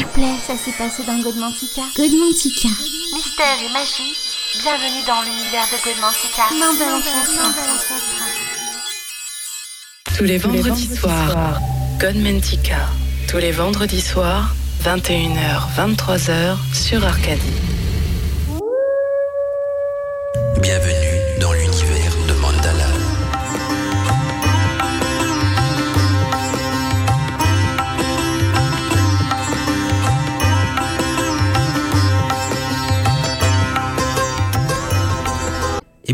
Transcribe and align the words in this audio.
S'il 0.00 0.06
vous 0.06 0.12
plaît, 0.14 0.36
ça 0.46 0.56
s'est 0.56 0.72
passé 0.78 1.02
dans 1.02 1.20
Godmantica. 1.20 1.82
Godmantica. 1.94 2.68
Mystère 3.12 3.58
et 3.62 3.70
magie, 3.70 4.16
bienvenue 4.62 5.04
dans 5.06 5.20
l'univers 5.20 5.66
de 5.66 5.76
Godmantica. 5.84 6.44
Tous 10.16 10.24
les 10.24 10.38
vendredis 10.38 10.96
soirs, 10.96 11.60
Godmantica. 11.98 12.88
Tous 13.28 13.36
les 13.36 13.52
vendredis 13.52 14.00
soirs, 14.00 14.54
21h, 14.84 15.68
23h 15.76 16.56
sur 16.72 17.04
Arcadie. 17.04 17.60
Bienvenue 20.62 20.99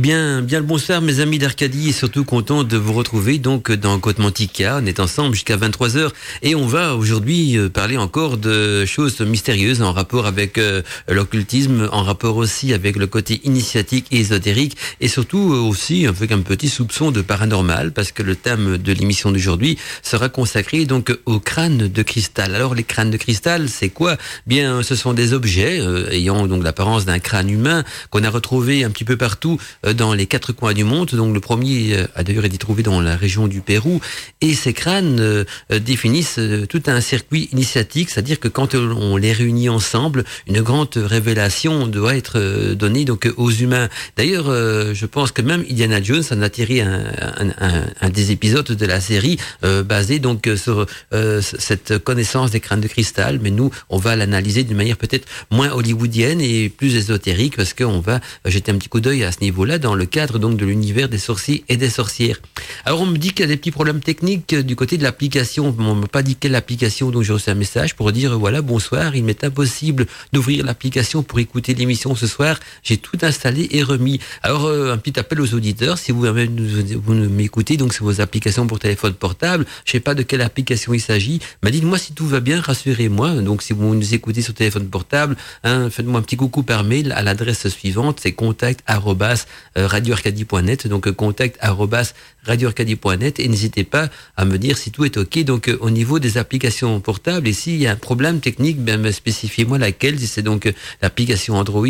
bien, 0.06 0.40
bien 0.40 0.60
le 0.60 0.64
bonsoir 0.64 1.02
mes 1.02 1.18
amis 1.18 1.40
d'Arcadie 1.40 1.88
et 1.88 1.92
surtout 1.92 2.24
content 2.24 2.62
de 2.62 2.76
vous 2.76 2.92
retrouver 2.92 3.38
donc 3.38 3.72
dans 3.72 3.98
Côte 3.98 4.20
Mantica. 4.20 4.78
On 4.80 4.86
est 4.86 5.00
ensemble 5.00 5.34
jusqu'à 5.34 5.56
23h 5.56 6.10
et 6.42 6.54
on 6.54 6.64
va 6.64 6.94
aujourd'hui 6.94 7.58
euh, 7.58 7.68
parler 7.68 7.96
encore 7.96 8.36
de 8.36 8.84
choses 8.84 9.20
mystérieuses 9.20 9.82
en 9.82 9.92
rapport 9.92 10.26
avec 10.26 10.58
euh, 10.58 10.82
l'occultisme, 11.08 11.88
en 11.90 12.04
rapport 12.04 12.36
aussi 12.36 12.72
avec 12.72 12.94
le 12.94 13.08
côté 13.08 13.40
initiatique 13.42 14.06
et 14.12 14.20
ésotérique 14.20 14.76
et 15.00 15.08
surtout 15.08 15.52
euh, 15.52 15.58
aussi 15.58 16.06
avec 16.06 16.30
un 16.30 16.38
petit 16.38 16.68
soupçon 16.68 17.10
de 17.10 17.20
paranormal 17.20 17.90
parce 17.90 18.12
que 18.12 18.22
le 18.22 18.36
thème 18.36 18.78
de 18.78 18.92
l'émission 18.92 19.32
d'aujourd'hui 19.32 19.76
sera 20.04 20.28
consacré 20.28 20.84
donc 20.84 21.12
aux 21.26 21.40
crânes 21.40 21.88
de 21.88 22.02
cristal. 22.04 22.54
Alors 22.54 22.76
les 22.76 22.84
crânes 22.84 23.10
de 23.10 23.16
cristal, 23.16 23.68
c'est 23.68 23.88
quoi? 23.88 24.16
Bien, 24.46 24.84
ce 24.84 24.94
sont 24.94 25.14
des 25.14 25.32
objets 25.32 25.80
ayant 26.12 26.46
donc 26.46 26.62
l'apparence 26.62 27.06
d'un 27.06 27.18
crâne 27.18 27.50
humain 27.50 27.82
qu'on 28.10 28.22
a 28.22 28.30
retrouvé 28.30 28.84
un 28.84 28.90
petit 28.90 29.04
peu 29.04 29.16
partout 29.16 29.58
dans 29.96 30.14
les 30.14 30.26
quatre 30.26 30.52
coins 30.52 30.74
du 30.74 30.84
monde. 30.84 31.08
Donc 31.10 31.34
le 31.34 31.40
premier 31.40 31.94
euh, 31.94 32.06
a 32.14 32.22
d'ailleurs 32.22 32.44
été 32.44 32.58
trouvé 32.58 32.82
dans 32.82 33.00
la 33.00 33.16
région 33.16 33.48
du 33.48 33.60
Pérou. 33.60 34.00
Et 34.40 34.54
ces 34.54 34.72
crânes 34.72 35.18
euh, 35.20 35.44
définissent 35.80 36.40
tout 36.68 36.82
un 36.86 37.00
circuit 37.00 37.48
initiatique, 37.52 38.10
c'est-à-dire 38.10 38.38
que 38.38 38.48
quand 38.48 38.74
on 38.74 39.16
les 39.16 39.32
réunit 39.32 39.68
ensemble, 39.68 40.24
une 40.46 40.60
grande 40.60 40.96
révélation 40.96 41.86
doit 41.86 42.16
être 42.16 42.74
donnée 42.74 43.04
donc 43.04 43.30
aux 43.36 43.50
humains. 43.50 43.88
D'ailleurs, 44.16 44.46
je 44.46 45.06
pense 45.06 45.32
que 45.32 45.42
même 45.42 45.64
Indiana 45.70 46.02
Jones 46.02 46.22
en 46.30 46.42
a 46.42 46.48
tiré 46.48 46.80
un, 46.80 48.08
des 48.10 48.30
épisodes 48.32 48.66
de 48.66 48.86
la 48.86 49.00
série 49.00 49.38
basé 49.84 50.18
donc 50.18 50.48
sur 50.56 50.86
cette 51.42 51.98
connaissance 51.98 52.50
des 52.50 52.60
crânes 52.60 52.80
de 52.80 52.88
cristal. 52.88 53.40
Mais 53.42 53.50
nous, 53.50 53.70
on 53.88 53.98
va 53.98 54.16
l'analyser 54.16 54.64
d'une 54.64 54.76
manière 54.76 54.96
peut-être 54.96 55.26
moins 55.50 55.70
hollywoodienne 55.70 56.40
et 56.40 56.68
plus 56.68 56.96
ésotérique 56.96 57.56
parce 57.56 57.74
qu'on 57.74 58.00
va 58.00 58.20
jeter 58.44 58.72
un 58.72 58.76
petit 58.76 58.88
coup 58.88 59.00
d'œil 59.00 59.24
à 59.24 59.32
ce 59.32 59.40
niveau-là 59.40 59.78
dans 59.86 59.94
le 59.94 60.04
cadre 60.04 60.40
donc 60.40 60.56
de 60.56 60.66
l'univers 60.66 61.08
des 61.08 61.16
sorciers 61.18 61.62
et 61.68 61.76
des 61.76 61.90
sorcières. 61.90 62.40
Alors 62.84 63.02
on 63.02 63.06
me 63.06 63.18
dit 63.18 63.30
qu'il 63.30 63.42
y 63.42 63.44
a 63.44 63.46
des 63.46 63.56
petits 63.56 63.70
problèmes 63.70 64.00
techniques 64.00 64.52
euh, 64.52 64.64
du 64.64 64.74
côté 64.74 64.98
de 64.98 65.04
l'application. 65.04 65.72
On 65.78 65.94
m'a 65.94 66.08
pas 66.08 66.24
dit 66.24 66.34
quelle 66.34 66.56
application, 66.56 67.10
donc 67.12 67.22
j'ai 67.22 67.32
reçu 67.32 67.50
un 67.50 67.54
message 67.54 67.94
pour 67.94 68.10
dire 68.10 68.36
voilà 68.36 68.62
bonsoir, 68.62 69.14
il 69.14 69.22
m'est 69.22 69.44
impossible 69.44 70.06
d'ouvrir 70.32 70.66
l'application 70.66 71.22
pour 71.22 71.38
écouter 71.38 71.72
l'émission 71.72 72.16
ce 72.16 72.26
soir. 72.26 72.58
J'ai 72.82 72.96
tout 72.96 73.18
installé 73.22 73.68
et 73.70 73.84
remis. 73.84 74.18
Alors 74.42 74.64
euh, 74.64 74.92
un 74.92 74.98
petit 74.98 75.20
appel 75.20 75.40
aux 75.40 75.54
auditeurs, 75.54 75.98
si 75.98 76.10
vous, 76.10 76.26
vous 76.26 77.14
m'écoutez 77.14 77.76
donc 77.76 77.94
sur 77.94 78.06
vos 78.06 78.20
applications 78.20 78.66
pour 78.66 78.80
téléphone 78.80 79.14
portable, 79.14 79.66
je 79.84 79.92
sais 79.92 80.00
pas 80.00 80.16
de 80.16 80.24
quelle 80.24 80.42
application 80.42 80.94
il 80.94 81.00
s'agit, 81.00 81.38
mais 81.62 81.70
dites-moi 81.70 81.96
si 81.98 82.12
tout 82.12 82.26
va 82.26 82.40
bien, 82.40 82.60
rassurez-moi. 82.60 83.34
Donc 83.48 83.62
si 83.62 83.72
vous 83.72 83.94
nous 83.94 84.14
écoutez 84.14 84.42
sur 84.42 84.52
téléphone 84.52 84.88
portable, 84.88 85.36
hein, 85.62 85.90
faites-moi 85.90 86.18
un 86.18 86.22
petit 86.22 86.36
coucou 86.36 86.64
par 86.64 86.82
mail 86.82 87.12
à 87.12 87.22
l'adresse 87.22 87.68
suivante, 87.68 88.18
c'est 88.20 88.32
contact 88.32 88.80
euh, 88.88 89.00
radioarcadie.net, 89.76 90.86
donc 90.86 91.06
euh, 91.06 91.12
contact 91.12 91.58
radioarcadie.net 92.44 93.40
et 93.40 93.48
n'hésitez 93.48 93.84
pas 93.84 94.08
à 94.36 94.44
me 94.44 94.56
dire 94.56 94.78
si 94.78 94.90
tout 94.90 95.04
est 95.04 95.16
OK. 95.16 95.42
Donc 95.44 95.68
euh, 95.68 95.76
au 95.80 95.90
niveau 95.90 96.18
des 96.18 96.38
applications 96.38 97.00
portables, 97.00 97.46
et 97.48 97.52
s'il 97.52 97.76
y 97.76 97.86
a 97.86 97.92
un 97.92 97.96
problème 97.96 98.40
technique, 98.40 98.78
ben, 98.78 99.10
spécifiez-moi 99.12 99.78
laquelle, 99.78 100.18
si 100.18 100.26
c'est 100.26 100.42
donc 100.42 100.72
l'application 101.02 101.56
Android, 101.56 101.86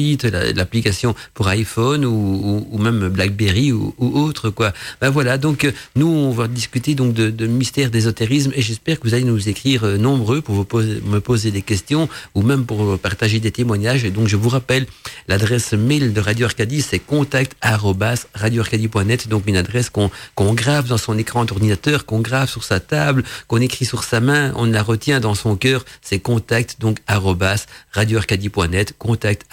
l'application 0.54 1.14
pour 1.34 1.48
iPhone 1.48 2.04
ou, 2.04 2.66
ou, 2.70 2.78
même 2.78 3.08
BlackBerry 3.08 3.72
ou, 3.72 3.94
autre 3.98 4.50
quoi. 4.50 4.72
Ben 5.00 5.10
voilà, 5.10 5.38
donc 5.38 5.70
nous 5.94 6.08
on 6.08 6.30
va 6.30 6.48
discuter 6.48 6.94
donc 6.94 7.12
de, 7.12 7.30
de 7.30 7.46
mystère 7.46 7.90
d'ésotérisme 7.90 8.52
et 8.54 8.62
j'espère 8.62 8.98
que 8.98 9.08
vous 9.08 9.14
allez 9.14 9.24
nous 9.24 9.48
écrire 9.48 9.84
nombreux 9.98 10.40
pour 10.40 10.66
me 10.74 11.18
poser 11.18 11.50
des 11.50 11.62
questions 11.62 12.08
ou 12.34 12.42
même 12.42 12.64
pour 12.64 12.98
partager 12.98 13.40
des 13.40 13.52
témoignages. 13.52 14.04
Et 14.04 14.10
donc 14.10 14.26
je 14.28 14.36
vous 14.36 14.48
rappelle 14.48 14.86
l'adresse 15.28 15.72
mail 15.72 16.12
de 16.12 16.20
Radio 16.20 16.46
Arcadie, 16.46 16.82
c'est 16.82 16.98
contact 16.98 17.56
radioarcadie.net, 18.34 19.28
donc 19.28 19.44
une 19.46 19.56
adresse 19.56 19.90
qu'on 19.90 20.10
qu'on 20.34 20.54
grave 20.54 20.88
dans 20.88 20.98
son 20.98 21.18
écran 21.18 21.44
d'ordinateur, 21.44 22.06
qu'on 22.06 22.20
grave 22.20 22.48
sur 22.48 22.64
sa 22.64 22.80
table, 22.80 23.24
qu'on 23.48 23.60
écrit 23.60 23.84
sur 23.84 24.04
sa 24.04 24.20
main, 24.20 24.52
on 24.56 24.66
la 24.66 24.82
retient 24.82 25.20
dans 25.20 25.34
son 25.34 25.56
cœur, 25.56 25.84
c'est 26.02 26.18
contact 26.18 26.80
donc 26.80 26.98
radioarcadie.net, 27.92 28.94
contact 28.98 29.46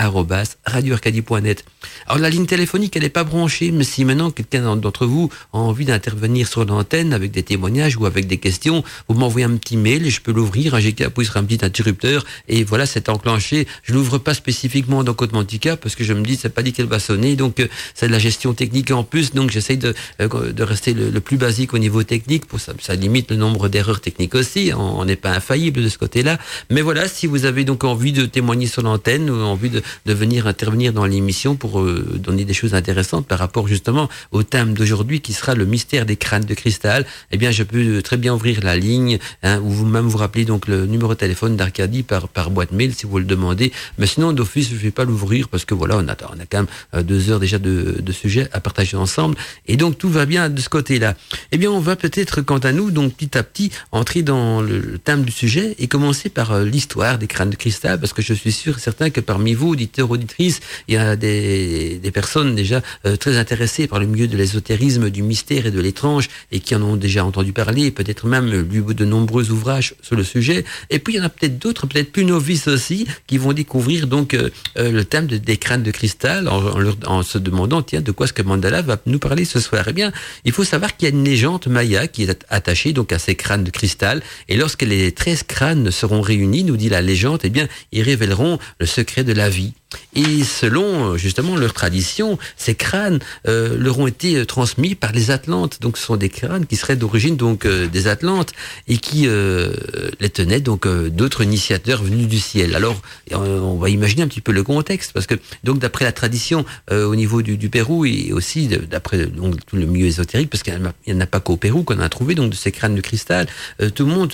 radioarcadie.net. 0.65 1.65
Alors 2.07 2.19
la 2.19 2.29
ligne 2.29 2.45
téléphonique 2.45 2.95
elle 2.95 3.03
n'est 3.03 3.09
pas 3.09 3.23
branchée, 3.23 3.71
mais 3.71 3.83
si 3.83 4.05
maintenant 4.05 4.31
quelqu'un 4.31 4.75
d'entre 4.75 5.05
vous 5.05 5.29
a 5.53 5.57
envie 5.57 5.85
d'intervenir 5.85 6.47
sur 6.47 6.65
l'antenne 6.65 7.13
avec 7.13 7.31
des 7.31 7.43
témoignages 7.43 7.97
ou 7.97 8.05
avec 8.05 8.27
des 8.27 8.37
questions, 8.37 8.83
vous 9.07 9.15
m'envoyez 9.15 9.45
un 9.45 9.57
petit 9.57 9.77
mail 9.77 10.03
je 10.09 10.21
peux 10.21 10.31
l'ouvrir, 10.31 10.75
un 10.75 10.79
GK 10.79 11.01
appuie 11.01 11.25
sur 11.25 11.37
un 11.37 11.43
petit 11.43 11.63
interrupteur. 11.63 12.23
Et 12.47 12.63
voilà 12.63 12.85
c'est 12.85 13.09
enclenché. 13.09 13.67
Je 13.83 13.93
l'ouvre 13.93 14.17
pas 14.17 14.33
spécifiquement 14.33 15.03
dans 15.03 15.13
Côte 15.13 15.33
Mantica 15.33 15.77
parce 15.77 15.95
que 15.95 16.03
je 16.03 16.13
me 16.13 16.23
dis 16.23 16.35
c'est 16.35 16.49
pas 16.49 16.63
dit 16.63 16.73
qu'elle 16.73 16.87
va 16.87 16.99
sonner. 16.99 17.35
Donc 17.35 17.59
euh, 17.59 17.67
c'est 17.93 18.07
de 18.07 18.12
la 18.13 18.19
gestion 18.19 18.53
technique 18.53 18.91
en 18.91 19.03
plus, 19.03 19.33
donc 19.33 19.49
j'essaye 19.49 19.77
de, 19.77 19.93
euh, 20.21 20.51
de 20.51 20.63
rester 20.63 20.93
le, 20.93 21.19
plus 21.19 21.37
basique 21.37 21.73
au 21.73 21.79
niveau 21.79 22.03
technique, 22.03 22.45
pour 22.45 22.59
ça, 22.59 22.73
ça 22.79 22.95
limite 22.95 23.31
le 23.31 23.37
nombre 23.37 23.69
d'erreurs 23.69 24.01
techniques 24.01 24.35
aussi, 24.35 24.71
on 24.75 25.03
n'est 25.05 25.15
pas 25.15 25.31
infaillible 25.31 25.81
de 25.83 25.89
ce 25.89 25.97
côté-là. 25.97 26.37
Mais 26.69 26.81
voilà, 26.81 27.07
si 27.07 27.27
vous 27.27 27.45
avez 27.45 27.63
donc 27.65 27.83
envie 27.83 28.11
de 28.11 28.25
témoigner 28.25 28.67
sur 28.67 28.83
l'antenne 28.83 29.29
ou 29.29 29.41
envie 29.41 29.69
de, 29.69 29.81
de 30.05 30.13
venir 30.13 30.47
intervenir 30.47 30.93
dans 30.93 31.05
l'émission 31.05 31.55
pour 31.55 31.81
euh, 31.81 32.05
donner 32.17 32.45
des 32.45 32.53
choses 32.53 32.75
intéressantes 32.75 33.25
par 33.27 33.39
rapport 33.39 33.67
justement 33.67 34.09
au 34.31 34.43
thème 34.43 34.73
d'aujourd'hui 34.73 35.19
qui 35.21 35.33
sera 35.33 35.55
le 35.55 35.65
mystère 35.65 36.05
des 36.05 36.15
crânes 36.15 36.45
de 36.45 36.53
cristal, 36.53 37.05
eh 37.31 37.37
bien 37.37 37.51
je 37.51 37.63
peux 37.63 38.01
très 38.01 38.17
bien 38.17 38.33
ouvrir 38.33 38.63
la 38.63 38.75
ligne 38.77 39.17
hein, 39.41 39.59
ou 39.59 39.69
vous-même 39.69 40.07
vous 40.07 40.17
rappelez 40.17 40.45
donc 40.45 40.67
le 40.67 40.85
numéro 40.85 41.13
de 41.13 41.19
téléphone 41.19 41.57
d'Arcadie 41.57 42.03
par, 42.03 42.27
par 42.27 42.51
boîte 42.51 42.71
mail 42.71 42.93
si 42.93 43.05
vous 43.05 43.17
le 43.17 43.25
demandez. 43.25 43.71
Mais 43.97 44.05
sinon 44.05 44.33
d'office 44.33 44.69
je 44.69 44.75
ne 44.75 44.79
vais 44.79 44.91
pas 44.91 45.05
l'ouvrir 45.05 45.49
parce 45.49 45.65
que 45.65 45.73
voilà 45.73 45.97
on 45.97 46.07
a, 46.07 46.15
on 46.35 46.39
a 46.39 46.45
quand 46.49 46.59
même 46.59 46.67
euh, 46.93 47.01
deux 47.01 47.31
heures 47.31 47.39
déjà 47.39 47.57
de, 47.59 48.02
de 48.03 48.11
sujets 48.11 48.47
à 48.51 48.59
partager 48.59 48.97
ensemble. 48.97 49.35
Et 49.67 49.77
donc 49.77 49.97
tout 49.97 50.09
va 50.09 50.25
bien 50.25 50.49
de 50.49 50.61
ce 50.61 50.69
côté-là. 50.69 51.15
Eh 51.51 51.57
bien, 51.57 51.71
on 51.71 51.79
va 51.79 51.95
peut-être, 51.95 52.41
quant 52.41 52.59
à 52.59 52.71
nous, 52.71 52.91
donc 52.91 53.15
petit 53.15 53.37
à 53.37 53.43
petit, 53.43 53.71
entrer 53.91 54.23
dans 54.23 54.61
le 54.61 54.97
thème 54.97 55.23
du 55.23 55.31
sujet 55.31 55.75
et 55.79 55.87
commencer 55.87 56.29
par 56.29 56.51
euh, 56.51 56.65
l'histoire 56.65 57.17
des 57.17 57.27
crânes 57.27 57.49
de 57.49 57.55
cristal, 57.55 57.99
parce 57.99 58.13
que 58.13 58.21
je 58.21 58.33
suis 58.33 58.51
sûr 58.51 58.77
et 58.77 58.79
certain 58.79 59.09
que 59.09 59.21
parmi 59.21 59.53
vous, 59.53 59.69
auditeurs, 59.69 60.09
auditrices, 60.09 60.59
il 60.87 60.95
y 60.95 60.97
a 60.97 61.15
des, 61.15 61.99
des 61.99 62.11
personnes 62.11 62.55
déjà 62.55 62.81
euh, 63.05 63.15
très 63.15 63.37
intéressées 63.37 63.87
par 63.87 63.99
le 63.99 64.07
milieu 64.07 64.27
de 64.27 64.37
l'ésotérisme, 64.37 65.09
du 65.09 65.21
mystère 65.21 65.65
et 65.65 65.71
de 65.71 65.79
l'étrange, 65.79 66.29
et 66.51 66.59
qui 66.59 66.75
en 66.75 66.81
ont 66.81 66.95
déjà 66.95 67.23
entendu 67.23 67.53
parler, 67.53 67.91
peut-être 67.91 68.27
même 68.27 68.49
lu 68.49 68.83
de 68.93 69.05
nombreux 69.05 69.51
ouvrages 69.51 69.95
sur 70.01 70.15
le 70.15 70.23
sujet. 70.23 70.65
Et 70.89 70.99
puis, 70.99 71.13
il 71.13 71.17
y 71.17 71.21
en 71.21 71.25
a 71.25 71.29
peut-être 71.29 71.59
d'autres, 71.59 71.87
peut-être 71.87 72.11
plus 72.11 72.25
novices 72.25 72.67
aussi, 72.67 73.05
qui 73.27 73.37
vont 73.37 73.53
découvrir 73.53 74.07
donc 74.07 74.33
euh, 74.33 74.49
le 74.75 75.05
thème 75.05 75.27
des 75.27 75.57
crânes 75.57 75.83
de 75.83 75.91
cristal 75.91 76.47
en, 76.47 76.61
en 77.05 77.23
se 77.23 77.37
demandant, 77.37 77.82
tiens, 77.83 78.01
de 78.01 78.11
quoi 78.11 78.25
est-ce 78.25 78.33
que 78.33 78.41
Mandala 78.41 78.81
va 78.81 78.97
nous 79.05 79.19
parler 79.19 79.45
ce 79.45 79.59
soir. 79.59 79.85
Eh 79.87 79.93
bien, 79.93 80.11
il 80.45 80.51
faut 80.51 80.63
savoir 80.63 80.95
qu'il 80.95 81.09
y 81.09 81.11
a 81.11 81.15
une 81.15 81.23
légende 81.23 81.67
maya 81.67 82.07
qui 82.07 82.23
est 82.23 82.45
attachée 82.49 82.93
donc 82.93 83.11
à 83.11 83.19
ces 83.19 83.35
crânes 83.35 83.63
de 83.63 83.71
cristal, 83.71 84.21
et 84.49 84.55
lorsque 84.55 84.83
les 84.83 85.11
13 85.11 85.43
crânes 85.43 85.91
seront 85.91 86.21
réunis, 86.21 86.63
nous 86.63 86.77
dit 86.77 86.89
la 86.89 87.01
légende, 87.01 87.41
eh 87.43 87.49
bien, 87.49 87.67
ils 87.91 88.01
révéleront 88.01 88.59
le 88.79 88.85
secret 88.85 89.23
de 89.23 89.33
la 89.33 89.49
vie. 89.49 89.73
Et 90.15 90.43
selon 90.43 91.17
justement 91.17 91.55
leur 91.55 91.73
tradition, 91.73 92.37
ces 92.57 92.75
crânes 92.75 93.19
euh, 93.47 93.77
leur 93.77 93.99
ont 93.99 94.07
été 94.07 94.35
euh, 94.35 94.45
transmis 94.45 94.95
par 94.95 95.11
les 95.11 95.31
Atlantes. 95.31 95.79
Donc 95.81 95.97
ce 95.97 96.05
sont 96.05 96.17
des 96.17 96.29
crânes 96.29 96.65
qui 96.65 96.75
seraient 96.75 96.95
d'origine 96.95 97.35
donc 97.35 97.65
euh, 97.65 97.87
des 97.87 98.07
Atlantes 98.07 98.51
et 98.87 98.97
qui 98.97 99.27
euh, 99.27 99.73
les 100.19 100.29
tenaient 100.29 100.59
donc 100.59 100.85
euh, 100.85 101.09
d'autres 101.09 101.43
initiateurs 101.43 102.03
venus 102.03 102.27
du 102.27 102.39
ciel. 102.39 102.75
Alors 102.75 103.01
on 103.31 103.77
va 103.77 103.89
imaginer 103.89 104.23
un 104.23 104.27
petit 104.27 104.41
peu 104.41 104.51
le 104.51 104.63
contexte 104.63 105.13
parce 105.13 105.27
que 105.27 105.35
donc 105.63 105.79
d'après 105.79 106.05
la 106.05 106.11
tradition 106.11 106.65
au 106.91 107.15
niveau 107.15 107.41
du, 107.41 107.69
Pérou 107.69 108.05
et 108.05 108.31
aussi 108.31 108.67
d'après 108.67 109.25
donc 109.25 109.65
tout 109.65 109.75
le 109.75 109.85
milieu 109.85 110.05
ésotérique 110.05 110.49
parce 110.49 110.63
qu'il 110.63 110.77
n'y 111.07 111.13
en 111.13 111.21
a 111.21 111.25
pas 111.25 111.39
qu'au 111.39 111.57
Pérou 111.57 111.83
qu'on 111.83 111.99
a 111.99 112.09
trouvé 112.09 112.35
donc 112.35 112.51
de 112.51 112.55
ces 112.55 112.71
crânes 112.71 112.95
de 112.95 113.01
cristal, 113.01 113.47
tout 113.95 114.05
le 114.05 114.11
monde 114.11 114.31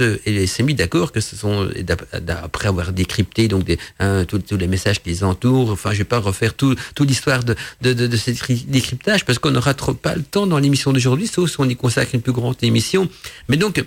s'est 0.47 0.63
mis 0.63 0.73
d'accord 0.73 1.12
que 1.12 1.21
ce 1.21 1.35
sont 1.35 1.69
d'après 2.21 2.67
avoir 2.67 2.91
décrypté 2.91 3.47
donc 3.47 3.65
hein, 4.00 4.25
tous, 4.25 4.39
tous 4.39 4.57
les 4.57 4.67
messages 4.67 5.01
qui 5.01 5.09
les 5.09 5.23
entourent 5.23 5.49
Enfin, 5.57 5.92
je 5.94 6.00
vais 6.00 6.04
pas 6.04 6.19
refaire 6.19 6.54
tout, 6.54 6.75
toute 6.96 7.07
l'histoire 7.07 7.44
de, 7.44 7.56
de, 7.81 7.94
de, 7.94 8.18
ces 8.18 8.36
décryptages 8.68 9.25
parce 9.25 9.40
qu'on 9.40 9.51
n'aura 9.51 9.74
trop 9.74 9.94
pas 9.94 10.16
le 10.16 10.24
temps 10.24 10.48
dans 10.48 10.60
l'émission 10.60 10.94
d'aujourd'hui, 10.94 11.28
sauf 11.28 11.50
si 11.50 11.60
on 11.60 11.66
y 11.66 11.75
consacre 11.75 12.16
une 12.16 12.22
plus 12.22 12.34
grande 12.34 12.56
émission. 12.62 13.10
Mais 13.48 13.57
donc, 13.57 13.84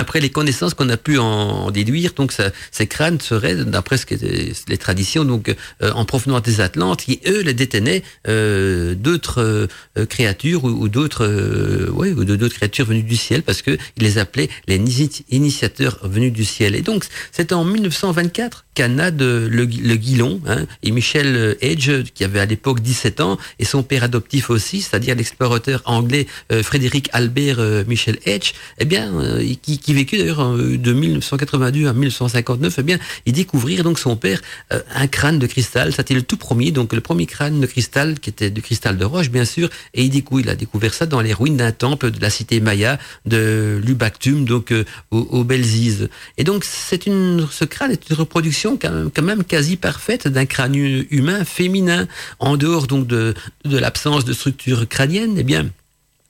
après 0.00 0.20
les 0.20 0.30
connaissances 0.30 0.74
qu'on 0.74 0.88
a 0.88 0.96
pu 0.96 1.18
en, 1.18 1.70
déduire, 1.70 2.12
donc 2.14 2.32
ces 2.72 2.86
crânes 2.86 3.20
seraient, 3.20 3.54
d'après 3.54 3.98
ce 3.98 4.06
que 4.06 4.14
les 4.14 4.78
traditions, 4.78 5.24
donc 5.24 5.54
euh, 5.82 5.92
en 5.92 6.04
provenance 6.04 6.42
des 6.42 6.60
Atlantes, 6.60 7.02
qui 7.02 7.20
eux 7.26 7.42
les 7.42 7.54
détenaient 7.54 8.02
euh, 8.26 8.94
d'autres 8.94 9.68
euh, 9.98 10.06
créatures 10.06 10.64
ou, 10.64 10.88
d'autres, 10.88 11.90
ouais, 11.90 12.12
ou 12.12 12.24
d'autres 12.24 12.54
créatures 12.54 12.86
venues 12.86 13.02
du 13.02 13.16
ciel, 13.16 13.42
parce 13.42 13.62
que 13.62 13.72
ils 13.96 14.02
les 14.02 14.18
appelaient 14.18 14.48
les 14.66 14.76
initiateurs 15.30 15.98
venus 16.02 16.32
du 16.32 16.44
ciel. 16.44 16.74
Et 16.74 16.82
donc 16.82 17.04
c'est 17.30 17.52
en 17.52 17.64
1924 17.64 18.64
qu'Anna 18.74 19.10
de 19.10 19.48
le, 19.50 19.64
le 19.64 19.96
Guilon 19.96 20.40
hein, 20.46 20.66
et 20.82 20.92
Michel 20.92 21.56
Edge, 21.60 21.90
qui 22.14 22.24
avait 22.24 22.40
à 22.40 22.46
l'époque 22.46 22.80
17 22.80 23.20
ans, 23.20 23.36
et 23.58 23.64
son 23.64 23.82
père 23.82 24.04
adoptif 24.04 24.50
aussi, 24.50 24.80
c'est-à-dire 24.80 25.16
l'explorateur 25.16 25.82
anglais 25.86 26.26
Frédéric 26.62 27.08
Albert 27.12 27.58
Michel 27.86 28.18
Edge, 28.26 28.52
eh 28.78 28.84
bien, 28.84 29.12
qui, 29.62 29.78
qui 29.78 29.92
vécut 29.92 30.18
d'ailleurs 30.18 30.56
de 30.56 30.92
1982 30.92 31.88
à 31.88 31.92
1959, 31.92 32.76
eh 32.78 32.82
bien, 32.82 32.98
il 33.26 33.32
découvrir 33.40 33.84
donc 33.84 33.98
son 33.98 34.16
père 34.16 34.40
euh, 34.72 34.80
un 34.94 35.06
crâne 35.06 35.38
de 35.38 35.46
cristal. 35.46 35.94
C'était 35.94 36.14
le 36.14 36.22
tout 36.22 36.36
premier, 36.36 36.72
donc 36.72 36.92
le 36.92 37.00
premier 37.00 37.24
crâne 37.24 37.58
de 37.60 37.66
cristal 37.66 38.20
qui 38.20 38.28
était 38.28 38.50
de 38.50 38.60
cristal 38.60 38.98
de 38.98 39.04
roche, 39.04 39.30
bien 39.30 39.46
sûr. 39.46 39.70
Et 39.94 40.04
il, 40.04 40.14
il 40.14 40.48
a 40.48 40.54
découvert 40.54 40.92
ça 40.92 41.06
dans 41.06 41.22
les 41.22 41.32
ruines 41.32 41.56
d'un 41.56 41.72
temple 41.72 42.10
de 42.10 42.20
la 42.20 42.28
cité 42.28 42.60
maya 42.60 42.98
de 43.24 43.80
Lubactum, 43.82 44.44
donc 44.44 44.72
euh, 44.72 44.84
au, 45.10 45.20
au 45.30 45.44
Belzize. 45.44 46.10
Et 46.36 46.44
donc, 46.44 46.64
c'est 46.64 47.06
une, 47.06 47.46
ce 47.50 47.64
crâne 47.64 47.92
est 47.92 48.10
une 48.10 48.16
reproduction 48.16 48.69
quand 48.78 49.22
même, 49.22 49.44
quasi 49.44 49.76
parfaite 49.76 50.28
d'un 50.28 50.46
crâne 50.46 50.74
humain 50.74 51.44
féminin, 51.44 52.06
en 52.38 52.56
dehors 52.56 52.86
donc 52.86 53.06
de, 53.06 53.34
l'absence 53.64 54.24
de 54.24 54.32
structure 54.32 54.88
crânienne. 54.88 55.36
Eh 55.38 55.42
bien, 55.42 55.68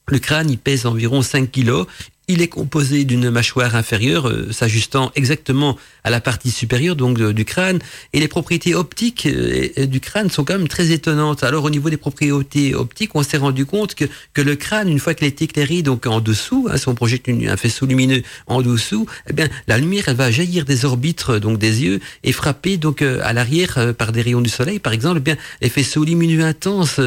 le 0.08 0.18
crâne, 0.18 0.56
pèse 0.56 0.86
environ 0.86 1.22
5 1.22 1.50
kilos. 1.50 1.86
Il 2.32 2.42
est 2.42 2.48
composé 2.48 3.02
d'une 3.02 3.28
mâchoire 3.28 3.74
inférieure 3.74 4.28
euh, 4.28 4.52
s'ajustant 4.52 5.10
exactement 5.16 5.76
à 6.04 6.10
la 6.10 6.20
partie 6.20 6.52
supérieure 6.52 6.94
donc 6.94 7.20
du 7.20 7.44
crâne. 7.44 7.80
Et 8.12 8.20
les 8.20 8.28
propriétés 8.28 8.72
optiques 8.72 9.26
euh, 9.26 9.86
du 9.86 9.98
crâne 9.98 10.30
sont 10.30 10.44
quand 10.44 10.56
même 10.56 10.68
très 10.68 10.92
étonnantes. 10.92 11.42
Alors 11.42 11.64
au 11.64 11.70
niveau 11.70 11.90
des 11.90 11.96
propriétés 11.96 12.72
optiques, 12.72 13.16
on 13.16 13.24
s'est 13.24 13.36
rendu 13.36 13.66
compte 13.66 13.96
que, 13.96 14.04
que 14.32 14.42
le 14.42 14.54
crâne 14.54 14.88
une 14.88 15.00
fois 15.00 15.14
qu'il 15.14 15.26
est 15.26 15.42
éclairé 15.42 15.82
donc 15.82 16.06
en 16.06 16.20
dessous, 16.20 16.68
hein, 16.70 16.76
si 16.76 16.86
on 16.88 16.94
projette 16.94 17.28
un 17.28 17.56
faisceau 17.56 17.84
lumineux 17.84 18.22
en 18.46 18.62
dessous, 18.62 19.06
eh 19.28 19.32
bien 19.32 19.48
la 19.66 19.76
lumière 19.78 20.04
elle 20.06 20.14
va 20.14 20.30
jaillir 20.30 20.64
des 20.64 20.84
orbites 20.84 21.32
donc 21.32 21.58
des 21.58 21.82
yeux 21.82 21.98
et 22.22 22.30
frapper 22.30 22.76
donc 22.76 23.02
euh, 23.02 23.18
à 23.24 23.32
l'arrière 23.32 23.92
par 23.98 24.12
des 24.12 24.22
rayons 24.22 24.40
du 24.40 24.50
soleil. 24.50 24.78
Par 24.78 24.92
exemple, 24.92 25.16
eh 25.18 25.20
bien 25.20 25.36
les 25.62 25.68
faisceaux 25.68 26.04
lumineux 26.04 26.44
intenses 26.44 27.00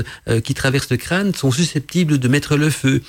qui 0.43 0.53
traversent 0.53 0.91
le 0.91 0.97
crâne 0.97 1.33
sont 1.33 1.51
susceptibles 1.51 2.17
de 2.17 2.27
mettre 2.27 2.57
le 2.57 2.69
feu 2.69 3.01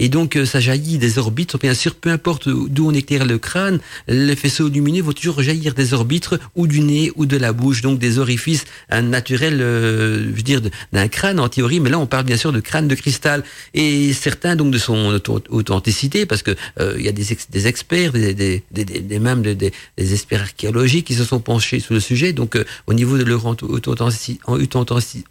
et 0.00 0.08
donc 0.08 0.36
ça 0.44 0.58
jaillit 0.58 0.98
des 0.98 1.18
orbites 1.18 1.56
bien 1.60 1.74
sûr, 1.74 1.94
peu 1.94 2.10
importe 2.10 2.48
d'où 2.48 2.88
on 2.88 2.92
éclaire 2.92 3.24
le 3.24 3.38
crâne, 3.38 3.78
les 4.08 4.34
faisceaux 4.34 4.68
lumineux 4.68 5.02
vont 5.02 5.12
toujours 5.12 5.42
jaillir 5.42 5.74
des 5.74 5.94
orbitres 5.94 6.40
ou 6.56 6.66
du 6.66 6.80
nez 6.80 7.12
ou 7.16 7.26
de 7.26 7.36
la 7.36 7.52
bouche, 7.52 7.82
donc 7.82 7.98
des 7.98 8.18
orifices 8.18 8.64
naturels, 8.90 9.60
euh, 9.60 10.24
je 10.30 10.36
veux 10.36 10.42
dire, 10.42 10.60
d'un 10.92 11.08
crâne 11.08 11.38
en 11.38 11.48
théorie, 11.48 11.80
mais 11.80 11.90
là 11.90 11.98
on 11.98 12.06
parle 12.06 12.24
bien 12.24 12.36
sûr 12.36 12.52
de 12.52 12.60
crâne 12.60 12.88
de 12.88 12.94
cristal. 12.94 13.44
Et 13.74 14.12
certains 14.12 14.56
donc 14.56 14.70
de 14.70 14.78
son 14.78 15.20
authenticité, 15.50 16.26
parce 16.26 16.42
que 16.42 16.52
euh, 16.80 16.94
il 16.98 17.04
y 17.04 17.08
a 17.08 17.12
des, 17.12 17.26
des 17.50 17.66
experts, 17.66 18.12
des, 18.12 18.32
des, 18.34 18.62
des, 18.70 19.72
des 19.96 20.12
experts 20.14 20.42
archéologiques 20.42 21.06
qui 21.06 21.14
se 21.14 21.24
sont 21.24 21.40
penchés 21.40 21.80
sur 21.80 21.94
le 21.94 22.00
sujet. 22.00 22.32
Donc 22.32 22.56
euh, 22.56 22.64
au 22.86 22.94
niveau 22.94 23.18
de 23.18 23.24
leur 23.24 23.44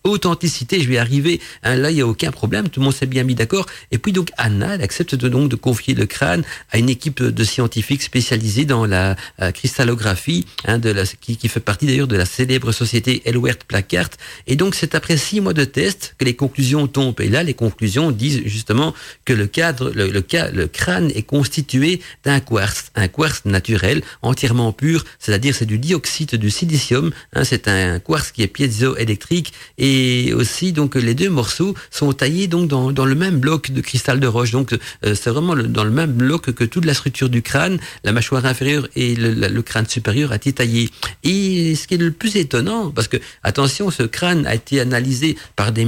authenticité, 0.04 0.82
je 0.82 0.90
vais 0.90 0.98
arriver. 0.98 1.40
Hein, 1.64 1.76
là 1.76 1.92
il 1.92 1.98
y 1.98 2.02
a 2.02 2.08
aucun 2.08 2.32
problème, 2.32 2.70
tout 2.70 2.80
le 2.82 2.86
monde 2.86 2.94
s'est 2.94 3.06
bien 3.06 3.24
mis 3.24 3.36
d'accord. 3.36 3.66
Et 3.92 3.98
puis 3.98 4.12
donc 4.12 4.30
Anna 4.38 4.59
elle 4.62 4.82
accepte 4.82 5.16
donc 5.16 5.50
de 5.50 5.56
confier 5.56 5.94
le 5.94 6.06
crâne 6.06 6.44
à 6.72 6.78
une 6.78 6.90
équipe 6.90 7.22
de 7.22 7.44
scientifiques 7.44 8.04
spécialisés 8.04 8.66
dans 8.66 8.86
la 8.86 9.16
euh, 9.42 9.52
cristallographie, 9.52 10.46
hein, 10.66 10.80
qui, 11.22 11.48
fait 11.48 11.60
partie 11.60 11.86
d'ailleurs 11.86 12.08
de 12.08 12.16
la 12.16 12.26
célèbre 12.26 12.72
société 12.72 13.22
Elwert 13.26 13.60
Placard. 13.68 14.10
Et 14.48 14.56
donc 14.56 14.76
c'est 14.76 14.96
après 14.96 15.18
six 15.18 15.42
mois 15.42 15.54
de 15.54 15.66
tests 15.66 16.16
que 16.18 16.26
les 16.26 16.36
conclusions 16.36 16.88
tombent. 16.88 17.22
Et 17.22 17.30
là, 17.30 17.44
les 17.44 17.54
conclusions 17.54 18.12
disent 18.12 18.42
justement 18.46 18.94
que 19.26 19.34
le 19.34 19.48
cadre, 19.48 19.92
le, 19.94 20.68
crâne 20.68 21.12
est 21.16 21.24
constitué 21.24 22.02
d'un 22.24 22.40
quartz, 22.40 22.92
un 22.96 23.08
quartz 23.08 23.46
naturel, 23.46 24.02
entièrement 24.22 24.72
pur, 24.72 25.06
c'est-à-dire 25.20 25.56
c'est 25.56 25.66
du 25.66 25.80
dioxyde 25.80 26.32
de 26.32 26.50
silicium. 26.50 27.12
Hein, 27.34 27.44
c'est 27.44 27.68
un 27.68 28.00
quartz 28.00 28.32
qui 28.32 28.44
est 28.44 28.48
piézoélectrique 28.48 29.54
et 29.78 30.34
aussi 30.34 30.74
donc 30.74 30.96
les 30.96 31.16
deux 31.16 31.30
morceaux 31.30 31.76
sont 31.92 32.14
taillés 32.14 32.48
donc 32.48 32.68
dans 32.68 33.06
le 33.06 33.16
même 33.16 33.40
bloc 33.40 33.72
de 33.72 33.82
cristal 33.82 34.20
de 34.20 34.28
roche. 34.28 34.49
Donc 34.52 34.74
euh, 34.74 35.16
c'est 35.16 35.30
vraiment 35.30 35.56
dans 35.56 35.84
le 35.84 35.92
même 35.92 36.14
bloc 36.14 36.52
que 36.52 36.64
toute 36.64 36.86
la 36.86 36.94
structure 36.94 37.30
du 37.30 37.42
crâne, 37.42 37.80
la 38.04 38.12
mâchoire 38.12 38.46
inférieure 38.46 38.88
et 38.96 39.16
le, 39.16 39.62
crâne 39.62 39.88
supérieur 39.88 40.32
a 40.32 40.36
été 40.36 40.54
taillé. 40.54 40.90
Et 41.24 41.76
ce 41.76 41.88
qui 41.88 41.96
est 41.96 41.98
le 41.98 42.12
plus 42.12 42.36
étonnant, 42.36 42.92
parce 42.92 43.08
que, 43.08 43.18
attention, 43.44 43.92
ce 43.92 44.04
crâne 44.04 44.46
a 44.46 44.56
été 44.56 44.80
analysé 44.80 45.38
par 45.56 45.72
des, 45.72 45.86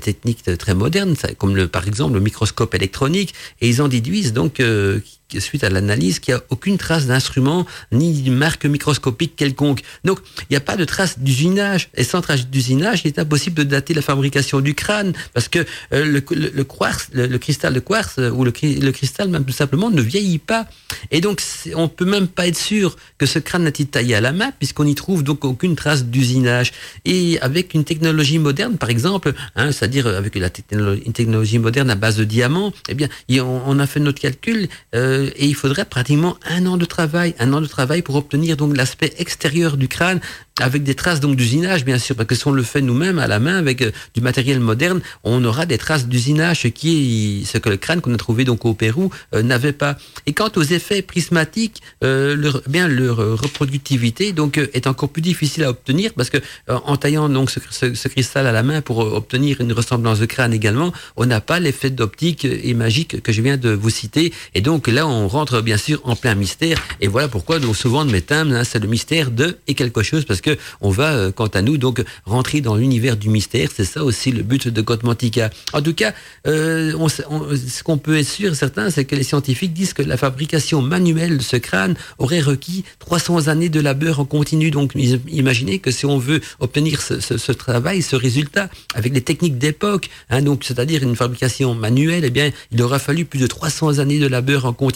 techniques, 0.00 0.42
très 0.58 0.74
modernes, 0.74 1.14
comme 1.38 1.68
par 1.68 1.86
exemple 1.86 2.14
le 2.14 2.20
microscope 2.20 2.74
électronique, 2.74 3.34
et 3.60 3.68
ils 3.68 3.82
en 3.82 3.88
déduisent 3.88 4.32
donc 4.32 4.60
euh, 4.60 5.00
suite 5.38 5.64
à 5.64 5.70
l'analyse, 5.70 6.18
qu'il 6.18 6.34
n'y 6.34 6.40
a 6.40 6.44
aucune 6.50 6.78
trace 6.78 7.06
d'instrument 7.06 7.66
ni 7.92 8.22
de 8.22 8.30
marque 8.30 8.64
microscopique 8.66 9.36
quelconque. 9.36 9.80
Donc, 10.04 10.20
il 10.42 10.46
n'y 10.50 10.56
a 10.56 10.60
pas 10.60 10.76
de 10.76 10.84
trace 10.84 11.18
d'usinage. 11.18 11.88
Et 11.94 12.04
sans 12.04 12.20
trace 12.20 12.46
d'usinage, 12.46 13.02
il 13.04 13.08
est 13.08 13.18
impossible 13.18 13.56
de 13.56 13.64
dater 13.64 13.94
la 13.94 14.02
fabrication 14.02 14.60
du 14.60 14.74
crâne 14.74 15.12
parce 15.34 15.48
que 15.48 15.60
euh, 15.92 16.04
le, 16.04 16.22
le, 16.30 16.64
quartz, 16.64 17.08
le, 17.12 17.38
cristal 17.38 17.74
de 17.74 17.80
quartz 17.80 18.18
euh, 18.18 18.30
ou 18.30 18.44
le, 18.44 18.50
cristal 18.50 19.28
même 19.28 19.44
tout 19.44 19.52
simplement 19.52 19.90
ne 19.90 20.02
vieillit 20.02 20.38
pas. 20.38 20.66
Et 21.10 21.20
donc, 21.20 21.42
on 21.74 21.88
peut 21.88 22.04
même 22.04 22.28
pas 22.28 22.46
être 22.46 22.58
sûr 22.58 22.96
que 23.18 23.26
ce 23.26 23.38
crâne 23.38 23.66
a 23.66 23.68
été 23.68 23.84
taillé 23.84 24.14
à 24.14 24.20
la 24.20 24.32
main 24.32 24.52
puisqu'on 24.58 24.84
n'y 24.84 24.94
trouve 24.94 25.22
donc 25.22 25.44
aucune 25.44 25.76
trace 25.76 26.04
d'usinage. 26.04 26.72
Et 27.04 27.38
avec 27.40 27.74
une 27.74 27.84
technologie 27.84 28.38
moderne, 28.38 28.78
par 28.78 28.90
exemple, 28.90 29.34
hein, 29.56 29.72
c'est-à-dire 29.72 30.06
avec 30.06 30.36
une 30.36 31.12
technologie 31.12 31.58
moderne 31.58 31.90
à 31.90 31.94
base 31.94 32.16
de 32.16 32.24
diamants, 32.24 32.72
eh 32.88 32.94
bien, 32.94 33.08
on, 33.42 33.78
a 33.78 33.86
fait 33.86 34.00
notre 34.00 34.20
calcul. 34.20 34.68
Euh, 34.94 35.15
euh, 35.16 35.30
et 35.36 35.46
il 35.46 35.54
faudrait 35.54 35.84
pratiquement 35.84 36.36
un 36.48 36.66
an 36.66 36.76
de 36.76 36.84
travail, 36.84 37.34
un 37.38 37.52
an 37.52 37.60
de 37.60 37.66
travail 37.66 38.02
pour 38.02 38.16
obtenir 38.16 38.56
donc 38.56 38.76
l'aspect 38.76 39.12
extérieur 39.18 39.76
du 39.76 39.88
crâne 39.88 40.20
avec 40.60 40.82
des 40.82 40.94
traces 40.94 41.20
donc 41.20 41.36
d'usinage 41.36 41.84
bien 41.84 41.98
sûr 41.98 42.16
parce 42.16 42.28
que 42.28 42.34
si 42.34 42.46
on 42.46 42.50
le 42.50 42.62
fait 42.62 42.80
nous-mêmes 42.80 43.18
à 43.18 43.26
la 43.26 43.40
main 43.40 43.56
avec 43.56 43.82
euh, 43.82 43.90
du 44.14 44.20
matériel 44.20 44.60
moderne 44.60 45.00
on 45.24 45.44
aura 45.44 45.66
des 45.66 45.78
traces 45.78 46.06
d'usinage 46.06 46.70
qui 46.70 47.42
est 47.42 47.44
ce 47.44 47.58
que 47.58 47.68
le 47.68 47.76
crâne 47.76 48.00
qu'on 48.00 48.14
a 48.14 48.16
trouvé 48.16 48.44
donc 48.44 48.64
au 48.64 48.74
Pérou 48.74 49.10
euh, 49.34 49.42
n'avait 49.42 49.72
pas. 49.72 49.96
Et 50.26 50.32
quant 50.32 50.50
aux 50.56 50.62
effets 50.62 51.02
prismatiques 51.02 51.82
leur, 52.02 52.62
bien 52.66 52.88
leur 52.88 53.16
reproductivité 53.16 54.32
donc 54.32 54.58
est 54.58 54.86
encore 54.86 55.08
plus 55.08 55.22
difficile 55.22 55.64
à 55.64 55.70
obtenir 55.70 56.12
parce 56.14 56.30
que 56.30 56.38
en 56.68 56.96
taillant 56.96 57.28
donc 57.28 57.50
ce, 57.50 57.60
ce, 57.70 58.08
cristal 58.08 58.46
à 58.46 58.52
la 58.52 58.62
main 58.62 58.80
pour 58.80 58.98
obtenir 58.98 59.60
une 59.60 59.72
ressemblance 59.72 60.20
de 60.20 60.26
crâne 60.26 60.52
également 60.52 60.92
on 61.16 61.26
n'a 61.26 61.40
pas 61.40 61.60
l'effet 61.60 61.90
d'optique 61.90 62.44
et 62.44 62.74
magique 62.74 63.22
que 63.22 63.32
je 63.32 63.42
viens 63.42 63.56
de 63.56 63.70
vous 63.70 63.90
citer. 63.90 64.32
Et 64.54 64.60
donc 64.60 64.88
là 64.88 65.05
on 65.08 65.28
rentre 65.28 65.60
bien 65.60 65.76
sûr 65.76 66.00
en 66.04 66.16
plein 66.16 66.34
mystère 66.34 66.78
et 67.00 67.08
voilà 67.08 67.28
pourquoi 67.28 67.58
donc 67.58 67.76
souvent 67.76 68.04
de 68.04 68.10
mes 68.10 68.22
thèmes 68.22 68.52
hein, 68.52 68.64
c'est 68.64 68.78
le 68.78 68.88
mystère 68.88 69.30
de 69.30 69.58
et 69.66 69.74
quelque 69.74 70.02
chose 70.02 70.24
parce 70.24 70.40
que 70.40 70.56
on 70.80 70.90
va, 70.90 71.12
euh, 71.12 71.32
quant 71.32 71.46
à 71.46 71.62
nous, 71.62 71.76
donc 71.76 72.02
rentrer 72.24 72.60
dans 72.60 72.76
l'univers 72.76 73.16
du 73.16 73.28
mystère. 73.28 73.68
C'est 73.74 73.84
ça 73.84 74.04
aussi 74.04 74.32
le 74.32 74.42
but 74.42 74.68
de 74.68 74.80
Godmantica. 74.80 75.50
En 75.72 75.82
tout 75.82 75.94
cas, 75.94 76.12
euh, 76.46 76.92
ce 77.10 77.82
qu'on 77.82 77.98
peut 77.98 78.18
être 78.18 78.28
sûr, 78.28 78.54
certain, 78.54 78.90
c'est 78.90 79.04
que 79.04 79.16
les 79.16 79.22
scientifiques 79.22 79.72
disent 79.72 79.92
que 79.92 80.02
la 80.02 80.16
fabrication 80.16 80.82
manuelle 80.82 81.38
de 81.38 81.42
ce 81.42 81.56
crâne 81.56 81.94
aurait 82.18 82.40
requis 82.40 82.84
300 83.00 83.48
années 83.48 83.68
de 83.68 83.80
labeur 83.80 84.20
en 84.20 84.24
continu. 84.24 84.70
Donc, 84.70 84.92
imaginez 85.28 85.78
que 85.78 85.90
si 85.90 86.06
on 86.06 86.18
veut 86.18 86.40
obtenir 86.60 87.00
ce, 87.00 87.52
travail, 87.52 88.02
ce 88.02 88.16
résultat, 88.16 88.68
avec 88.94 89.12
les 89.12 89.20
techniques 89.20 89.58
d'époque, 89.58 90.08
hein, 90.30 90.40
c'est-à-dire 90.62 91.02
une 91.02 91.16
fabrication 91.16 91.74
manuelle, 91.74 92.24
eh 92.24 92.30
bien, 92.30 92.50
il 92.72 92.82
aura 92.82 92.98
fallu 92.98 93.24
plus 93.24 93.38
de 93.38 93.46
300 93.46 93.98
années 93.98 94.18
de 94.18 94.26
labeur 94.26 94.64
en 94.64 94.72
continu. 94.72 94.95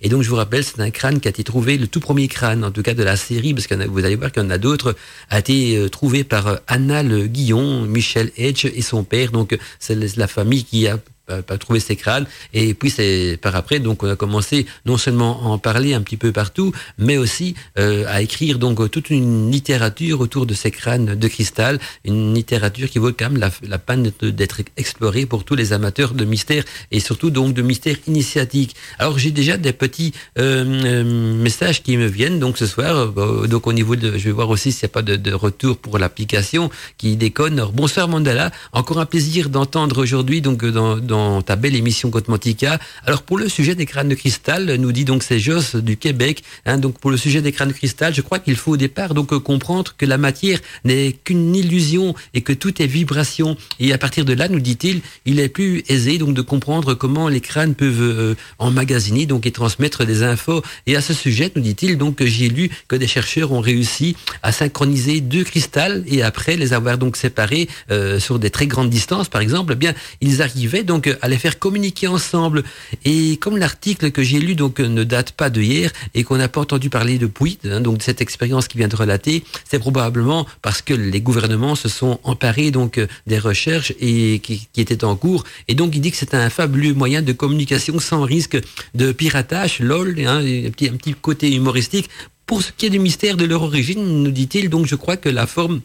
Et 0.00 0.08
donc, 0.08 0.22
je 0.22 0.28
vous 0.28 0.36
rappelle, 0.36 0.64
c'est 0.64 0.80
un 0.80 0.90
crâne 0.90 1.20
qui 1.20 1.28
a 1.28 1.30
été 1.30 1.44
trouvé, 1.44 1.78
le 1.78 1.86
tout 1.86 2.00
premier 2.00 2.28
crâne, 2.28 2.64
en 2.64 2.70
tout 2.70 2.82
cas 2.82 2.94
de 2.94 3.02
la 3.02 3.16
série, 3.16 3.54
parce 3.54 3.66
que 3.66 3.74
vous 3.86 4.04
allez 4.04 4.16
voir 4.16 4.32
qu'il 4.32 4.42
y 4.42 4.46
en 4.46 4.50
a 4.50 4.58
d'autres 4.58 4.96
a 5.30 5.38
été 5.38 5.76
euh, 5.76 5.88
trouvé 5.88 6.24
par 6.24 6.46
euh, 6.46 6.56
Anna 6.66 7.02
Le 7.02 7.26
Guillon, 7.26 7.82
Michel 7.82 8.30
Edge 8.36 8.64
et 8.64 8.82
son 8.82 9.04
père. 9.04 9.32
Donc 9.32 9.56
c'est 9.78 10.16
la 10.16 10.26
famille 10.26 10.64
qui 10.64 10.86
a 10.86 10.98
pas 11.26 11.58
trouver 11.58 11.80
ces 11.80 11.96
crânes. 11.96 12.26
Et 12.52 12.74
puis 12.74 12.90
c'est 12.90 13.38
par 13.40 13.56
après, 13.56 13.80
donc 13.80 14.02
on 14.02 14.08
a 14.08 14.16
commencé 14.16 14.66
non 14.84 14.96
seulement 14.96 15.40
à 15.42 15.46
en 15.46 15.58
parler 15.58 15.94
un 15.94 16.02
petit 16.02 16.16
peu 16.16 16.32
partout, 16.32 16.72
mais 16.98 17.16
aussi 17.16 17.54
euh, 17.78 18.04
à 18.08 18.22
écrire 18.22 18.58
donc 18.58 18.90
toute 18.90 19.10
une 19.10 19.50
littérature 19.50 20.20
autour 20.20 20.46
de 20.46 20.54
ces 20.54 20.70
crânes 20.70 21.14
de 21.14 21.28
cristal, 21.28 21.78
une 22.04 22.34
littérature 22.34 22.88
qui 22.88 22.98
vaut 22.98 23.12
quand 23.12 23.30
même 23.30 23.50
la, 23.62 23.78
peine 23.78 24.10
d'être 24.22 24.60
explorée 24.76 25.26
pour 25.26 25.44
tous 25.44 25.54
les 25.54 25.72
amateurs 25.72 26.14
de 26.14 26.24
mystère 26.24 26.64
et 26.90 27.00
surtout 27.00 27.30
donc 27.30 27.54
de 27.54 27.62
mystère 27.62 27.96
initiatique. 28.06 28.76
Alors 28.98 29.18
j'ai 29.18 29.30
déjà 29.30 29.56
des 29.56 29.72
petits 29.72 30.12
euh, 30.38 30.64
euh, 30.64 31.34
messages 31.42 31.82
qui 31.82 31.96
me 31.96 32.06
viennent 32.06 32.38
donc 32.38 32.58
ce 32.58 32.66
soir. 32.66 33.12
donc 33.48 33.66
au 33.66 33.72
niveau 33.72 33.96
de, 33.96 34.18
je 34.18 34.24
vais 34.24 34.32
voir 34.32 34.50
aussi 34.50 34.72
s'il 34.72 34.86
n'y 34.86 34.90
a 34.92 34.94
pas 34.94 35.02
de, 35.02 35.16
de, 35.16 35.32
retour 35.32 35.76
pour 35.76 35.98
l'application 35.98 36.70
qui 36.98 37.16
déconne. 37.16 37.62
bonsoir 37.72 38.08
Mandala, 38.08 38.50
encore 38.72 39.00
un 39.00 39.06
plaisir 39.06 39.48
d'entendre 39.48 40.02
aujourd'hui 40.02 40.40
donc 40.40 40.64
dans, 40.64 40.96
dans 40.96 41.15
dans 41.16 41.42
ta 41.42 41.56
belle 41.56 41.74
émission 41.74 42.10
Cotmantica. 42.10 42.78
Alors 43.06 43.22
pour 43.22 43.38
le 43.38 43.48
sujet 43.48 43.74
des 43.74 43.86
crânes 43.86 44.10
de 44.10 44.14
cristal, 44.14 44.76
nous 44.78 44.92
dit 44.92 45.06
donc 45.06 45.22
c'est 45.22 45.38
Joss 45.38 45.76
du 45.76 45.96
Québec. 45.96 46.42
Hein, 46.66 46.76
donc 46.76 46.98
pour 46.98 47.10
le 47.10 47.16
sujet 47.16 47.40
des 47.40 47.52
crânes 47.52 47.68
de 47.68 47.72
cristal, 47.72 48.14
je 48.14 48.20
crois 48.20 48.38
qu'il 48.38 48.56
faut 48.56 48.72
au 48.72 48.76
départ 48.76 49.14
donc 49.14 49.28
comprendre 49.38 49.94
que 49.96 50.04
la 50.04 50.18
matière 50.18 50.58
n'est 50.84 51.12
qu'une 51.24 51.54
illusion 51.54 52.14
et 52.34 52.42
que 52.42 52.52
tout 52.52 52.82
est 52.82 52.86
vibration. 52.86 53.56
Et 53.80 53.92
à 53.94 53.98
partir 53.98 54.24
de 54.26 54.34
là, 54.34 54.48
nous 54.48 54.60
dit-il, 54.60 55.00
il 55.24 55.40
est 55.40 55.48
plus 55.48 55.84
aisé 55.88 56.18
donc 56.18 56.34
de 56.34 56.42
comprendre 56.42 56.92
comment 56.94 57.28
les 57.28 57.40
crânes 57.40 57.74
peuvent 57.74 58.02
euh, 58.02 58.34
emmagasiner 58.58 59.24
donc 59.24 59.46
et 59.46 59.52
transmettre 59.52 60.04
des 60.04 60.22
infos. 60.22 60.62
Et 60.86 60.96
à 60.96 61.00
ce 61.00 61.14
sujet, 61.14 61.50
nous 61.56 61.62
dit-il 61.62 61.96
donc 61.96 62.22
j'ai 62.22 62.48
lu 62.50 62.70
que 62.88 62.96
des 62.96 63.06
chercheurs 63.06 63.52
ont 63.52 63.60
réussi 63.60 64.16
à 64.42 64.52
synchroniser 64.52 65.22
deux 65.22 65.44
cristals 65.44 66.04
et 66.06 66.22
après 66.22 66.56
les 66.56 66.74
avoir 66.74 66.98
donc 66.98 67.16
séparés 67.16 67.68
euh, 67.90 68.20
sur 68.20 68.38
des 68.38 68.50
très 68.50 68.66
grandes 68.66 68.90
distances, 68.90 69.30
par 69.30 69.40
exemple, 69.40 69.72
eh 69.72 69.76
bien 69.76 69.94
ils 70.20 70.42
arrivaient 70.42 70.84
donc 70.84 71.05
à 71.22 71.28
les 71.28 71.38
faire 71.38 71.58
communiquer 71.58 72.08
ensemble. 72.08 72.62
Et 73.04 73.36
comme 73.38 73.56
l'article 73.56 74.10
que 74.10 74.22
j'ai 74.22 74.38
lu 74.38 74.54
donc 74.54 74.80
ne 74.80 75.04
date 75.04 75.32
pas 75.32 75.50
de 75.50 75.60
hier 75.60 75.90
et 76.14 76.24
qu'on 76.24 76.36
n'a 76.36 76.48
pas 76.48 76.60
entendu 76.60 76.90
parler 76.90 77.18
depuis, 77.18 77.58
hein, 77.64 77.80
donc 77.80 77.98
de 77.98 78.02
cette 78.02 78.20
expérience 78.20 78.68
qui 78.68 78.78
vient 78.78 78.88
de 78.88 78.96
relater, 78.96 79.44
c'est 79.68 79.78
probablement 79.78 80.46
parce 80.62 80.82
que 80.82 80.94
les 80.94 81.20
gouvernements 81.20 81.74
se 81.74 81.88
sont 81.88 82.18
emparés 82.24 82.70
donc 82.70 83.00
des 83.26 83.38
recherches 83.38 83.92
et 84.00 84.40
qui, 84.40 84.68
étaient 84.76 85.04
en 85.04 85.16
cours. 85.16 85.44
Et 85.68 85.74
donc 85.74 85.94
il 85.94 86.00
dit 86.00 86.10
que 86.10 86.16
c'est 86.16 86.34
un 86.34 86.50
fabuleux 86.50 86.94
moyen 86.94 87.22
de 87.22 87.32
communication 87.32 87.98
sans 87.98 88.22
risque 88.22 88.58
de 88.94 89.12
piratage, 89.12 89.80
lol, 89.80 90.14
hein, 90.26 90.38
un 90.38 90.70
petit 90.70 91.14
côté 91.20 91.54
humoristique. 91.54 92.08
Pour 92.46 92.62
ce 92.62 92.70
qui 92.70 92.86
est 92.86 92.90
du 92.90 93.00
mystère 93.00 93.36
de 93.36 93.44
leur 93.44 93.62
origine, 93.62 94.22
nous 94.22 94.30
dit-il, 94.30 94.70
donc 94.70 94.86
je 94.86 94.94
crois 94.94 95.16
que 95.16 95.28
la 95.28 95.46
forme 95.46 95.80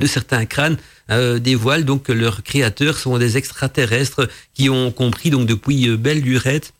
de 0.00 0.06
certains 0.06 0.44
crânes 0.44 0.76
euh, 1.10 1.38
dévoile 1.38 1.84
donc 1.84 2.04
que 2.04 2.12
leurs 2.12 2.42
créateurs 2.42 2.98
sont 2.98 3.18
des 3.18 3.36
extraterrestres 3.36 4.28
qui 4.54 4.68
ont 4.68 4.90
compris 4.90 5.30
donc 5.30 5.46
depuis 5.46 5.88
euh, 5.88 5.96
belle 5.96 6.20
lurette 6.20 6.73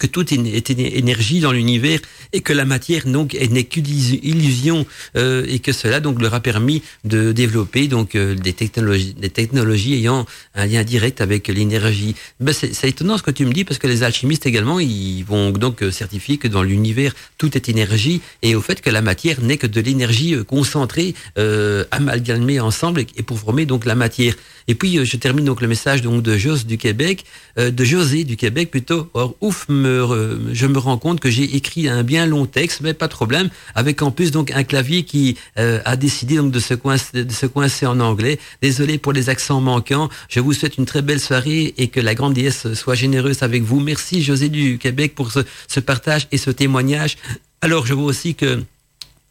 que 0.00 0.06
tout 0.06 0.32
est 0.32 0.70
énergie 0.70 1.40
dans 1.40 1.52
l'univers 1.52 2.00
et 2.32 2.40
que 2.40 2.52
la 2.52 2.64
matière 2.64 3.06
donc 3.06 3.34
n'est 3.34 3.64
qu'une 3.64 3.86
illusion 3.86 4.86
euh, 5.16 5.44
et 5.48 5.58
que 5.58 5.72
cela 5.72 6.00
donc 6.00 6.20
leur 6.20 6.34
a 6.34 6.40
permis 6.40 6.82
de 7.04 7.32
développer 7.32 7.88
donc 7.88 8.14
euh, 8.14 8.34
des 8.34 8.52
technologies 8.52 9.14
des 9.14 9.30
technologies 9.30 9.94
ayant 9.94 10.26
un 10.54 10.66
lien 10.66 10.82
direct 10.82 11.20
avec 11.20 11.48
l'énergie. 11.48 12.14
Ben 12.40 12.52
c'est 12.52 12.88
étonnant 12.88 13.18
ce 13.18 13.22
que 13.22 13.30
tu 13.30 13.44
me 13.44 13.52
dis 13.52 13.64
parce 13.64 13.78
que 13.78 13.86
les 13.86 14.02
alchimistes 14.02 14.46
également 14.46 14.80
ils 14.80 15.24
vont 15.24 15.50
donc 15.50 15.84
certifier 15.90 16.38
que 16.38 16.48
dans 16.48 16.62
l'univers 16.62 17.14
tout 17.38 17.56
est 17.56 17.68
énergie 17.68 18.20
et 18.42 18.54
au 18.54 18.60
fait 18.60 18.80
que 18.80 18.90
la 18.90 19.02
matière 19.02 19.40
n'est 19.40 19.58
que 19.58 19.66
de 19.66 19.80
l'énergie 19.80 20.34
euh, 20.34 20.44
concentrée 20.44 21.14
euh, 21.38 21.84
amalgamée 21.90 22.60
ensemble 22.60 23.04
et 23.16 23.22
pour 23.22 23.38
former 23.38 23.66
donc 23.66 23.84
la 23.84 23.94
matière. 23.94 24.34
Et 24.68 24.74
puis 24.74 24.98
euh, 24.98 25.04
je 25.04 25.16
termine 25.16 25.44
donc 25.44 25.60
le 25.60 25.68
message 25.68 26.02
donc 26.02 26.22
de 26.22 26.36
Jos 26.36 26.64
du 26.64 26.78
Québec, 26.78 27.24
euh, 27.58 27.70
de 27.70 27.84
José 27.84 28.24
du 28.24 28.36
Québec 28.36 28.70
plutôt. 28.70 29.08
Or 29.14 29.34
ouf, 29.40 29.66
je 29.84 30.66
me 30.66 30.78
rends 30.78 30.98
compte 30.98 31.20
que 31.20 31.30
j'ai 31.30 31.56
écrit 31.56 31.88
un 31.88 32.02
bien 32.02 32.26
long 32.26 32.46
texte, 32.46 32.80
mais 32.80 32.94
pas 32.94 33.08
de 33.08 33.12
problème, 33.12 33.50
avec 33.74 34.02
en 34.02 34.10
plus 34.10 34.30
donc 34.30 34.50
un 34.50 34.64
clavier 34.64 35.04
qui 35.04 35.36
euh, 35.58 35.80
a 35.84 35.96
décidé 35.96 36.36
donc 36.36 36.50
de 36.50 36.60
se 36.60 36.74
coincer, 37.46 37.86
en 37.86 38.00
anglais. 38.00 38.38
Désolé 38.60 38.98
pour 38.98 39.12
les 39.12 39.28
accents 39.28 39.60
manquants. 39.60 40.08
Je 40.28 40.40
vous 40.40 40.52
souhaite 40.52 40.78
une 40.78 40.86
très 40.86 41.02
belle 41.02 41.20
soirée 41.20 41.74
et 41.78 41.88
que 41.88 42.00
la 42.00 42.14
grande 42.14 42.34
déesse 42.34 42.74
soit 42.74 42.94
généreuse 42.94 43.42
avec 43.42 43.62
vous. 43.62 43.80
Merci 43.80 44.22
José 44.22 44.48
du 44.48 44.78
Québec 44.78 45.14
pour 45.14 45.30
ce 45.32 45.80
partage 45.80 46.28
et 46.32 46.38
ce 46.38 46.50
témoignage. 46.50 47.16
Alors 47.60 47.86
je 47.86 47.94
vois 47.94 48.06
aussi 48.06 48.34
que 48.34 48.62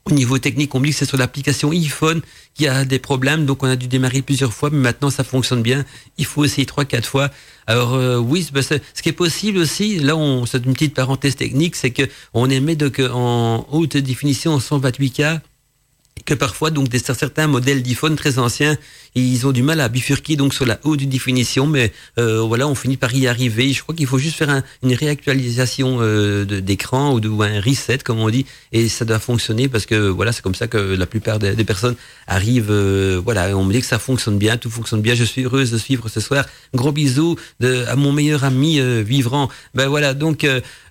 au 0.06 0.14
niveau 0.14 0.40
technique, 0.40 0.74
on 0.74 0.80
me 0.80 0.86
dit 0.86 0.92
que 0.92 0.98
c'est 0.98 1.06
sur 1.06 1.18
l'application 1.18 1.72
iPhone 1.72 2.22
qui 2.56 2.68
a 2.68 2.86
des 2.86 3.00
problèmes, 3.00 3.46
donc 3.46 3.64
on 3.64 3.68
a 3.68 3.76
dû 3.76 3.88
démarrer 3.88 4.22
plusieurs 4.22 4.54
fois, 4.54 4.70
mais 4.72 4.80
maintenant 4.80 5.10
ça 5.10 5.24
fonctionne 5.24 5.62
bien. 5.62 5.86
Il 6.18 6.26
faut 6.26 6.44
essayer 6.44 6.66
trois, 6.66 6.86
quatre 6.86 7.08
fois. 7.08 7.30
Alors 7.68 7.94
euh, 7.94 8.18
oui, 8.18 8.50
bah, 8.52 8.62
ce 8.64 9.02
qui 9.02 9.10
est 9.10 9.14
possible 9.14 9.60
aussi, 9.60 10.00
là, 10.00 10.16
on, 10.16 10.46
c'est 10.46 10.66
une 10.66 10.74
petite 10.74 10.96
parenthèse 10.96 11.36
technique, 11.36 11.76
c'est 11.76 11.92
que 11.92 12.04
on 12.34 12.50
émet 12.50 12.76
donc 12.76 13.00
en 13.00 13.68
haute 13.72 13.96
définition 13.98 14.54
en 14.54 14.58
128K 14.58 15.42
que 16.26 16.34
parfois 16.34 16.70
donc 16.72 16.88
certains 16.94 17.48
modèles 17.48 17.82
d'iPhone 17.82 18.16
très 18.16 18.40
anciens 18.40 18.78
ils 19.14 19.46
ont 19.46 19.52
du 19.52 19.62
mal 19.62 19.82
à 19.82 19.90
bifurquer 19.90 20.38
donc 20.38 20.54
sur 20.54 20.66
la 20.66 20.80
haute 20.84 21.04
définition 21.04 21.68
mais 21.68 21.92
euh, 22.18 22.40
voilà 22.42 22.68
on 22.68 22.76
finit 22.76 22.98
par 22.98 23.14
y 23.14 23.28
arriver. 23.28 23.74
Je 23.74 23.82
crois 23.84 23.94
qu'il 23.94 24.08
faut 24.08 24.18
juste 24.18 24.38
faire 24.38 24.50
un, 24.50 24.64
une 24.84 24.94
réactualisation 24.94 25.98
euh, 26.00 26.46
d'écran 26.46 27.14
ou, 27.14 27.44
un 27.44 27.60
reset 27.60 28.00
comme 28.00 28.20
on 28.20 28.30
dit 28.30 28.46
et 28.72 28.88
ça 28.88 29.04
doit 29.04 29.20
fonctionner 29.20 29.68
parce 29.68 29.86
que 29.86 30.08
voilà 30.08 30.32
c'est 30.32 30.42
comme 30.42 30.56
ça 30.56 30.68
que 30.68 30.78
la 30.78 31.06
plupart 31.06 31.40
des, 31.40 31.64
personnes 31.66 31.96
arrivent 32.28 32.72
euh, 32.72 33.22
voilà 33.24 33.56
on 33.58 33.66
me 33.66 33.74
dit 33.74 33.82
que 33.82 33.86
ça 33.86 34.00
fonctionne 34.00 34.38
bien 34.38 34.58
tout 34.58 34.70
fonctionne 34.70 35.02
bien 35.02 35.16
je 35.16 35.24
suis 35.24 35.44
heureuse 35.44 35.72
de 35.72 35.78
suivre 35.78 36.08
ce 36.08 36.20
soir. 36.20 36.46
Gros 36.74 36.92
bisous 36.92 37.36
à 37.62 37.96
mon 37.96 38.14
meilleur 38.14 38.44
ami 38.46 38.80
vivant. 39.04 39.50
Ben 39.74 39.88
voilà 39.88 40.14
donc 40.14 40.46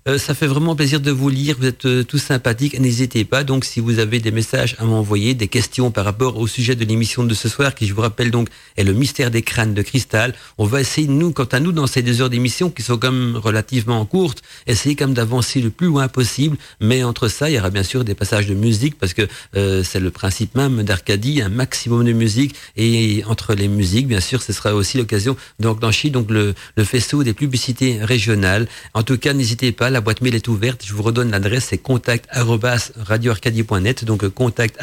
euh, 0.08 0.16
ça 0.16 0.34
fait 0.34 0.46
vraiment 0.46 0.74
plaisir 0.74 1.00
de 1.00 1.10
vous 1.10 1.28
lire. 1.28 1.56
Vous 1.58 1.66
êtes 1.66 1.84
euh, 1.84 2.02
tous 2.04 2.18
sympathiques. 2.18 2.80
N'hésitez 2.80 3.24
pas. 3.24 3.44
Donc, 3.44 3.66
si 3.66 3.80
vous 3.80 3.98
avez 3.98 4.18
des 4.18 4.30
messages 4.30 4.74
à 4.78 4.84
m'envoyer, 4.84 5.34
des 5.34 5.48
questions 5.48 5.90
par 5.90 6.06
rapport 6.06 6.38
au 6.38 6.46
sujet 6.46 6.74
de 6.74 6.84
l'émission 6.86 7.22
de 7.22 7.34
ce 7.34 7.50
soir, 7.50 7.74
qui 7.74 7.86
je 7.86 7.92
vous 7.92 8.00
rappelle 8.00 8.30
donc 8.30 8.48
est 8.78 8.84
le 8.84 8.94
mystère 8.94 9.30
des 9.30 9.42
crânes 9.42 9.74
de 9.74 9.82
cristal, 9.82 10.34
on 10.56 10.64
va 10.64 10.80
essayer 10.80 11.06
nous, 11.06 11.32
quant 11.32 11.44
à 11.44 11.60
nous, 11.60 11.72
dans 11.72 11.86
ces 11.86 12.00
deux 12.00 12.22
heures 12.22 12.30
d'émission 12.30 12.70
qui 12.70 12.82
sont 12.82 12.96
quand 12.96 13.12
même 13.12 13.36
relativement 13.36 14.04
courtes, 14.06 14.42
essayer 14.66 14.96
comme 14.96 15.12
d'avancer 15.12 15.60
le 15.60 15.68
plus 15.68 15.88
loin 15.88 16.08
possible. 16.08 16.56
Mais 16.80 17.04
entre 17.04 17.28
ça, 17.28 17.50
il 17.50 17.56
y 17.56 17.58
aura 17.58 17.68
bien 17.68 17.82
sûr 17.82 18.02
des 18.02 18.14
passages 18.14 18.46
de 18.46 18.54
musique 18.54 18.98
parce 18.98 19.12
que 19.12 19.28
euh, 19.54 19.84
c'est 19.84 20.00
le 20.00 20.10
principe 20.10 20.54
même 20.54 20.82
d'Arcadie, 20.82 21.42
un 21.42 21.50
maximum 21.50 22.04
de 22.04 22.12
musique. 22.12 22.54
Et 22.76 23.22
entre 23.26 23.52
les 23.54 23.68
musiques, 23.68 24.08
bien 24.08 24.20
sûr, 24.20 24.40
ce 24.40 24.54
sera 24.54 24.74
aussi 24.74 24.96
l'occasion 24.96 25.36
d'enclencher 25.58 26.08
donc 26.08 26.30
le, 26.30 26.54
le 26.76 26.84
faisceau 26.84 27.22
des 27.22 27.34
publicités 27.34 28.02
régionales. 28.02 28.66
En 28.94 29.02
tout 29.02 29.18
cas, 29.18 29.34
n'hésitez 29.34 29.72
pas 29.72 29.89
la 29.90 30.00
boîte 30.00 30.20
mail 30.20 30.34
est 30.34 30.48
ouverte. 30.48 30.84
Je 30.86 30.94
vous 30.94 31.02
redonne 31.02 31.30
l'adresse, 31.30 31.66
c'est 31.70 31.78
contact 31.78 32.28
radioarcadie.net. 32.32 34.04
Donc 34.04 34.28
contact 34.28 34.78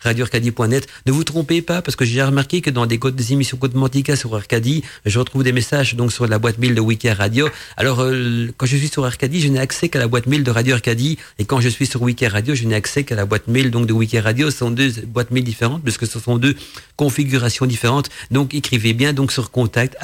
radioarcadie.net. 0.00 0.86
Ne 1.06 1.12
vous 1.12 1.24
trompez 1.24 1.62
pas 1.62 1.82
parce 1.82 1.96
que 1.96 2.04
j'ai 2.04 2.22
remarqué 2.22 2.60
que 2.60 2.70
dans 2.70 2.86
des 2.86 3.32
émissions 3.32 3.56
Code 3.56 3.74
Mantica 3.74 4.16
sur 4.16 4.34
Arcadie, 4.34 4.82
je 5.04 5.18
retrouve 5.18 5.42
des 5.42 5.52
messages 5.52 5.94
donc 5.94 6.12
sur 6.12 6.26
la 6.26 6.38
boîte 6.38 6.58
mail 6.58 6.74
de 6.74 6.80
Wiki 6.80 7.10
Radio. 7.10 7.48
Alors 7.76 8.00
euh, 8.00 8.48
quand 8.56 8.66
je 8.66 8.76
suis 8.76 8.88
sur 8.88 9.04
Arcadie, 9.04 9.40
je 9.40 9.48
n'ai 9.48 9.58
accès 9.58 9.88
qu'à 9.88 9.98
la 9.98 10.08
boîte 10.08 10.26
mail 10.26 10.44
de 10.44 10.50
Radio 10.50 10.74
Arcadie 10.74 11.18
et 11.38 11.44
quand 11.44 11.60
je 11.60 11.68
suis 11.68 11.86
sur 11.86 12.02
Wiki 12.02 12.26
Radio, 12.26 12.54
je 12.54 12.64
n'ai 12.64 12.74
accès 12.74 13.04
qu'à 13.04 13.14
la 13.14 13.24
boîte 13.24 13.48
mail 13.48 13.70
donc 13.70 13.86
de 13.86 13.92
Wiki 13.92 14.18
Radio. 14.18 14.50
Ce 14.50 14.58
sont 14.58 14.70
deux 14.70 14.90
boîtes 15.06 15.30
mail 15.30 15.44
différentes 15.44 15.82
puisque 15.82 16.06
ce 16.06 16.18
sont 16.18 16.36
deux 16.36 16.54
configurations 16.96 17.66
différentes. 17.66 18.10
Donc 18.30 18.54
écrivez 18.54 18.92
bien 18.92 19.12
donc 19.12 19.32
sur 19.32 19.50
contact 19.50 19.96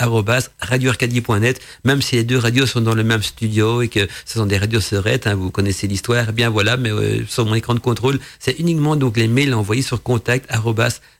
radioarcadie.net 0.60 1.60
même 1.84 2.02
si 2.02 2.16
les 2.16 2.24
deux 2.24 2.38
radios 2.38 2.66
sont 2.66 2.80
dans 2.80 2.94
le 2.94 3.04
même 3.04 3.22
studio 3.22 3.82
et 3.82 3.88
que 3.88 4.06
ce 4.24 4.38
sont 4.38 4.46
des 4.46 4.58
radios 4.58 4.80
seurettes, 4.80 5.26
hein, 5.26 5.34
vous 5.34 5.50
connaissez 5.50 5.86
l'histoire, 5.86 6.32
bien 6.32 6.50
voilà, 6.50 6.76
mais 6.76 6.90
euh, 6.90 7.24
sur 7.26 7.46
mon 7.46 7.54
écran 7.54 7.74
de 7.74 7.80
contrôle, 7.80 8.18
c'est 8.38 8.58
uniquement 8.58 8.96
donc 8.96 9.16
les 9.16 9.28
mails 9.28 9.54
envoyés 9.54 9.82
sur 9.82 10.02
contact 10.02 10.50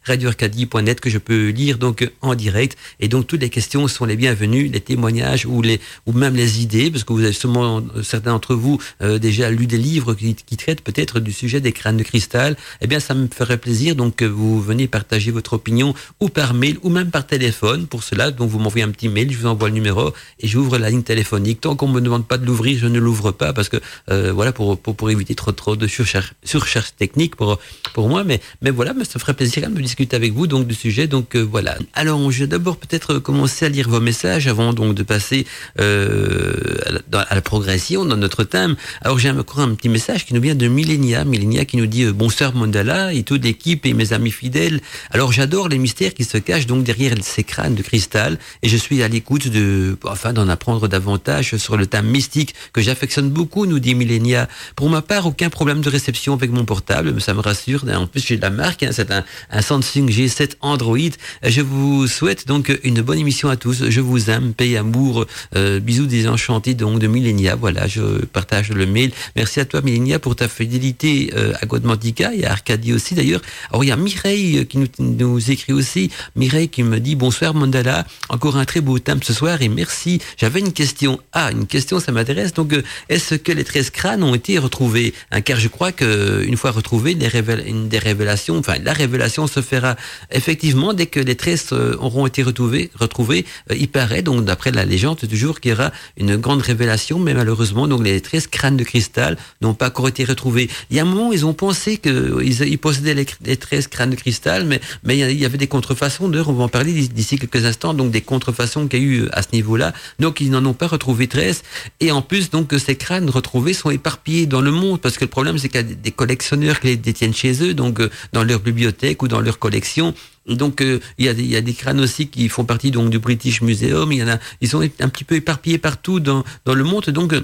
radioarcadie.net 0.05 1.01
que 1.01 1.11
je 1.11 1.19
peux 1.19 1.49
lire 1.49 1.79
donc 1.79 2.11
en 2.21 2.35
direct. 2.35 2.77
Et 3.01 3.09
donc 3.09 3.27
toutes 3.27 3.41
les 3.41 3.51
questions 3.51 3.89
sont 3.89 4.05
les 4.05 4.17
bienvenues, 4.17 4.69
les 4.69 4.81
témoignages 4.81 5.47
ou 5.47 5.63
les 5.63 5.81
ou 6.07 6.13
même 6.13 6.35
les 6.35 6.63
idées 6.63 6.91
parce 6.91 7.05
que 7.05 7.13
vous 7.13 7.23
avez 7.23 7.33
sûrement 7.33 7.83
euh, 7.97 8.03
certains 8.03 8.33
d'entre 8.33 8.55
vous 8.55 8.79
euh, 9.03 9.19
déjà 9.19 9.51
lu 9.51 9.67
des 9.67 9.79
livres 9.79 10.15
qui, 10.15 10.35
traitent 10.57 10.83
peut-être 10.83 11.21
du 11.21 11.33
sujet 11.33 11.61
des 11.61 11.73
crânes 11.73 11.97
de 11.97 12.03
cristal, 12.03 12.57
eh 12.81 12.87
bien 12.87 13.01
ça 13.01 13.15
me 13.15 13.27
ferait 13.29 13.59
plaisir 13.59 13.97
donc 13.97 14.17
que 14.17 14.25
vous 14.25 14.61
venez 14.61 14.87
partager 14.87 15.31
votre 15.31 15.55
opinion 15.55 15.95
ou 16.21 16.29
par 16.29 16.55
mail 16.55 16.79
ou 16.83 16.89
même 16.89 17.11
par 17.11 17.27
téléphone. 17.27 17.87
Pour 17.87 18.03
cela 18.03 18.31
donc 18.31 18.51
vous 18.51 18.59
m'envoyez 18.59 18.85
un 18.85 18.91
petit 18.91 19.09
mail, 19.09 19.33
je 19.33 19.39
vous 19.39 19.47
envoie 19.47 19.69
le 19.69 19.75
numéro 19.75 20.13
et 20.41 20.49
j'ouvre 20.49 20.79
la 20.79 20.91
ligne 20.91 21.03
téléphonique. 21.03 21.61
Tant 21.61 21.77
qu'on 21.77 21.89
me 21.89 22.01
demande 22.01 22.27
pas 22.27 22.39
de 22.39 22.47
l'ouvrir, 22.47 22.79
ne 22.89 22.92
l'ouvre 22.99 23.31
pas 23.31 23.53
parce 23.53 23.69
que 23.69 23.79
euh, 24.11 24.33
voilà 24.33 24.53
pour, 24.53 24.79
pour 24.79 25.11
éviter 25.11 25.35
trop 25.35 25.53
trop 25.53 25.77
de 25.77 25.87
surcharge 25.87 26.97
technique 26.99 27.37
pour 27.37 27.59
pour 27.95 28.09
moi 28.09 28.25
mais 28.25 28.41
mais 28.61 28.71
voilà 28.71 28.93
mais 28.95 29.05
ça 29.05 29.19
ferait 29.19 29.35
plaisir 29.35 29.71
de 29.71 29.81
discuter 29.81 30.17
avec 30.17 30.33
vous 30.33 30.47
donc 30.47 30.67
du 30.67 30.75
sujet 30.75 31.07
donc 31.07 31.35
euh, 31.37 31.41
voilà. 31.41 31.77
Alors 31.95 32.31
je 32.31 32.41
vais 32.41 32.47
d'abord 32.47 32.77
peut-être 32.77 33.19
commencer 33.19 33.67
à 33.67 33.69
lire 33.69 33.89
vos 33.89 34.01
messages 34.01 34.47
avant 34.47 34.73
donc 34.73 34.95
de 34.95 35.03
passer 35.03 35.47
euh, 35.81 36.79
à, 37.13 37.35
la, 37.35 37.41
progression 37.41 38.05
dans 38.05 38.17
notre 38.17 38.45
thème. 38.45 38.77
Alors 39.01 39.19
j'ai 39.19 39.31
encore 39.31 39.61
un 39.61 39.75
petit 39.75 39.89
message 39.89 40.27
qui 40.27 40.35
nous 40.35 40.41
vient 40.41 40.55
de 40.55 40.69
Millenia 40.69 41.25
Millenia 41.25 41.65
qui 41.65 41.77
nous 41.77 41.87
dit 41.87 42.07
bonsoir 42.07 42.55
Mandala 42.55 43.13
et 43.15 43.23
toute 43.23 43.45
l'équipe 43.45 43.87
et 43.87 43.95
mes 43.95 44.13
amis 44.13 44.31
fidèles. 44.31 44.81
Alors 45.11 45.33
j'adore 45.33 45.69
les 45.69 45.79
mystères 45.79 46.15
qui 46.15 46.25
se 46.25 46.39
cachent 46.39 46.67
donc 46.67 46.85
derrière 46.85 47.15
ces 47.23 47.45
crânes 47.45 47.75
de 47.75 47.83
cristal 47.83 48.39
et 48.63 48.69
je 48.69 48.77
suis 48.77 49.03
à 49.03 49.09
l'écoute 49.09 49.49
de 49.49 49.97
enfin 50.05 50.33
d'en 50.33 50.49
apprendre 50.49 50.89
davantage 50.89 51.57
sur 51.57 51.77
le 51.77 51.87
thème 51.87 52.07
mystique 52.07 52.55
que 52.73 52.82
que 52.82 52.82
j'affectionne 52.83 53.31
beaucoup, 53.31 53.67
nous 53.67 53.79
dit 53.79 53.95
Millenia. 53.95 54.49
Pour 54.77 54.89
ma 54.91 55.03
part, 55.03 55.27
aucun 55.27 55.51
problème 55.51 55.81
de 55.81 55.89
réception 55.89 56.35
avec 56.35 56.51
mon 56.51 56.65
portable, 56.65 57.21
ça 57.21 57.35
me 57.35 57.41
rassure. 57.41 57.85
En 57.95 58.07
plus, 58.07 58.25
j'ai 58.27 58.37
la 58.37 58.51
marque, 58.51 58.83
hein, 58.83 58.91
c'est 58.93 59.11
un, 59.11 59.25
un, 59.51 59.63
Samsung 59.63 60.09
G7 60.09 60.53
Android. 60.61 60.99
Je 61.43 61.61
vous 61.61 62.07
souhaite 62.07 62.47
donc 62.47 62.77
une 62.85 63.01
bonne 63.03 63.19
émission 63.19 63.49
à 63.49 63.57
tous. 63.57 63.89
Je 63.89 64.01
vous 64.01 64.31
aime, 64.31 64.55
paix, 64.55 64.77
amour, 64.77 65.27
euh, 65.57 65.81
bisous 65.81 66.07
désenchantés 66.07 66.75
donc 66.75 66.99
de 66.99 67.07
Millenia. 67.07 67.57
Voilà, 67.57 67.87
je 67.87 68.25
partage 68.25 68.71
le 68.71 68.87
mail. 68.87 69.13
Merci 69.37 69.61
à 69.61 69.65
toi 69.65 69.81
Millenia 69.83 70.19
pour 70.19 70.37
ta 70.37 70.49
fidélité 70.49 71.33
euh, 71.37 71.53
à 71.61 71.67
Godmantica 71.67 72.35
et 72.35 72.45
à 72.45 72.53
Arcadie 72.53 72.93
aussi 72.93 73.15
d'ailleurs. 73.15 73.41
Alors 73.71 73.85
il 73.85 73.89
y 73.89 73.93
a 73.93 73.97
Mireille 73.97 74.67
qui 74.67 74.79
nous, 74.79 74.89
nous 74.99 75.51
écrit 75.51 75.73
aussi. 75.73 76.11
Mireille 76.37 76.69
qui 76.69 76.83
me 76.83 76.99
dit 77.01 77.15
bonsoir 77.15 77.55
Mandala, 77.55 78.07
encore 78.29 78.57
un 78.57 78.65
très 78.65 78.81
beau 78.81 78.99
thème 78.99 79.23
ce 79.23 79.33
soir 79.33 79.63
et 79.63 79.69
merci. 79.69 80.21
J'avais 80.37 80.61
une 80.61 80.73
question. 80.73 81.21
Ah, 81.33 81.51
une 81.53 81.67
question, 81.67 82.01
ça 82.01 82.13
m'intéresse. 82.13 82.53
Donc, 82.53 82.72
euh, 82.73 82.83
est-ce 83.09 83.35
que 83.35 83.53
les 83.53 83.65
13 83.65 83.91
crânes 83.91 84.23
ont 84.23 84.35
été 84.35 84.59
retrouvés 84.59 85.15
hein, 85.31 85.41
Car 85.41 85.59
je 85.59 85.69
crois 85.69 85.93
que 85.93 86.45
une 86.47 86.57
fois 86.57 86.71
retrouvés, 86.71 87.15
des, 87.15 87.29
révélations, 87.29 88.59
enfin, 88.59 88.75
la 88.83 88.93
révélation 88.93 89.47
se 89.47 89.61
fera 89.61 89.97
effectivement 90.31 90.95
dès 90.95 91.07
que 91.07 91.21
les 91.21 91.37
13 91.37 91.69
euh, 91.73 91.97
auront 91.99 92.27
été 92.27 92.43
retrouvés. 92.43 92.91
euh, 93.01 93.43
il 93.77 93.89
paraît, 93.89 94.23
donc 94.23 94.45
d'après 94.45 94.71
la 94.71 94.85
légende, 94.85 95.19
toujours 95.29 95.61
qu'il 95.61 95.73
y 95.73 95.75
aura 95.75 95.93
une 96.17 96.37
grande 96.37 96.63
révélation, 96.63 97.19
mais 97.19 97.35
malheureusement, 97.35 97.89
donc 97.89 98.05
les 98.05 98.21
13 98.21 98.47
crânes 98.49 98.77
de 98.77 98.85
cristal 98.85 99.37
n'ont 99.61 99.75
pas 99.75 99.89
encore 99.89 100.09
été 100.09 100.25
retrouvés. 100.25 100.69
Il 100.91 100.97
y 100.97 101.01
a 101.01 101.03
un 101.03 101.07
moment, 101.07 101.33
ils 101.33 101.47
ont 101.47 101.55
pensé 101.55 101.99
qu'ils 101.99 102.63
ils 102.63 102.79
possédaient 102.79 103.15
les, 103.15 103.27
les 103.45 103.57
13 103.57 103.89
crânes 103.89 104.11
de 104.11 104.17
cristal, 104.17 104.65
mais, 104.65 104.81
mais 105.05 105.19
il 105.19 105.39
y 105.39 105.45
avait 105.45 105.59
des 105.59 105.67
contrefaçons. 105.67 106.29
D'ailleurs, 106.29 106.49
on 106.49 106.55
va 106.55 106.65
en 106.65 106.69
parler 106.69 106.93
d'ici 106.93 107.39
quelques 107.39 107.65
instants, 107.65 107.95
donc 107.95 108.11
des 108.11 108.21
contrefaçons 108.21 108.89
qu'il 108.89 109.03
y 109.03 109.03
a 109.03 109.07
eu 109.07 109.29
à 109.33 109.43
ce 109.43 109.49
niveau-là. 109.53 109.93
Donc, 110.19 110.41
ils 110.41 110.51
n'en 110.51 110.65
ont 110.65 110.75
pas 110.75 110.87
retrouvé 110.87 111.27
13. 111.29 111.63
Et 112.01 112.11
en 112.13 112.23
plus, 112.23 112.51
donc, 112.51 112.62
ces 112.79 112.97
crânes 112.97 113.31
retrouvés 113.31 113.73
sont 113.73 113.91
éparpillés 113.91 114.47
dans 114.47 114.61
le 114.61 114.71
monde, 114.71 115.01
parce 115.01 115.17
que 115.17 115.25
le 115.25 115.31
problème, 115.31 115.59
c'est 115.59 115.69
qu'il 115.69 115.81
y 115.81 115.85
a 115.85 115.95
des 115.95 116.11
collectionneurs 116.11 116.81
qui 116.81 116.89
les 116.89 116.97
détiennent 116.97 117.35
chez 117.35 117.63
eux, 117.63 117.75
donc 117.75 118.01
euh, 118.01 118.11
dans 118.33 118.45
leur 118.45 118.61
bibliothèque 118.61 119.23
ou 119.23 119.29
dans 119.29 119.41
leur 119.41 119.59
collection. 119.59 120.15
Donc 120.47 120.81
euh, 120.81 121.01
il, 121.19 121.27
y 121.27 121.57
a 121.57 121.61
des, 121.61 121.75
crânes 121.75 122.01
aussi 122.01 122.29
qui 122.29 122.49
font 122.49 122.65
partie 122.65 122.91
donc 122.91 123.11
du 123.11 123.19
British 123.19 123.63
Museum. 123.63 124.13
Il 124.13 124.19
y 124.19 124.23
en 124.23 124.29
a, 124.29 124.39
ils 124.61 124.69
sont 124.69 124.81
un 124.83 125.09
petit 125.09 125.25
peu 125.25 125.37
éparpillés 125.37 125.79
partout 125.79 126.21
dans, 126.21 126.45
dans 126.65 126.75
le 126.75 126.85
monde. 126.85 127.05
Donc 127.11 127.35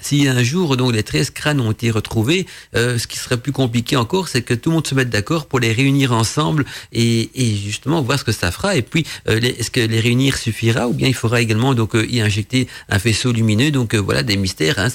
si 0.00 0.28
un 0.28 0.42
jour 0.42 0.76
donc 0.76 0.92
les 0.92 1.02
13 1.02 1.30
crânes 1.30 1.60
ont 1.60 1.72
été 1.72 1.90
retrouvés, 1.90 2.46
euh, 2.76 2.98
ce 2.98 3.06
qui 3.06 3.18
serait 3.18 3.36
plus 3.36 3.52
compliqué 3.52 3.96
encore, 3.96 4.28
c'est 4.28 4.42
que 4.42 4.54
tout 4.54 4.70
le 4.70 4.74
monde 4.74 4.86
se 4.86 4.94
mette 4.94 5.10
d'accord 5.10 5.46
pour 5.46 5.60
les 5.60 5.72
réunir 5.72 6.12
ensemble 6.12 6.64
et, 6.92 7.28
justement 7.36 8.02
voir 8.02 8.18
ce 8.18 8.24
que 8.24 8.32
ça 8.32 8.50
fera. 8.50 8.76
Et 8.76 8.82
puis, 8.82 9.06
euh, 9.28 9.40
est-ce 9.40 9.70
que 9.70 9.80
les 9.80 10.00
réunir 10.00 10.36
suffira 10.36 10.88
ou 10.88 10.92
bien 10.92 11.08
il 11.08 11.14
faudra 11.14 11.40
également 11.40 11.74
donc 11.74 11.94
euh, 11.94 12.06
y 12.06 12.20
injecter 12.20 12.68
un 12.88 12.98
faisceau 12.98 13.32
lumineux? 13.32 13.70
Donc 13.70 13.94
voilà 13.94 14.22
des 14.22 14.36
mystères 14.36 14.78
hein, 14.78 14.88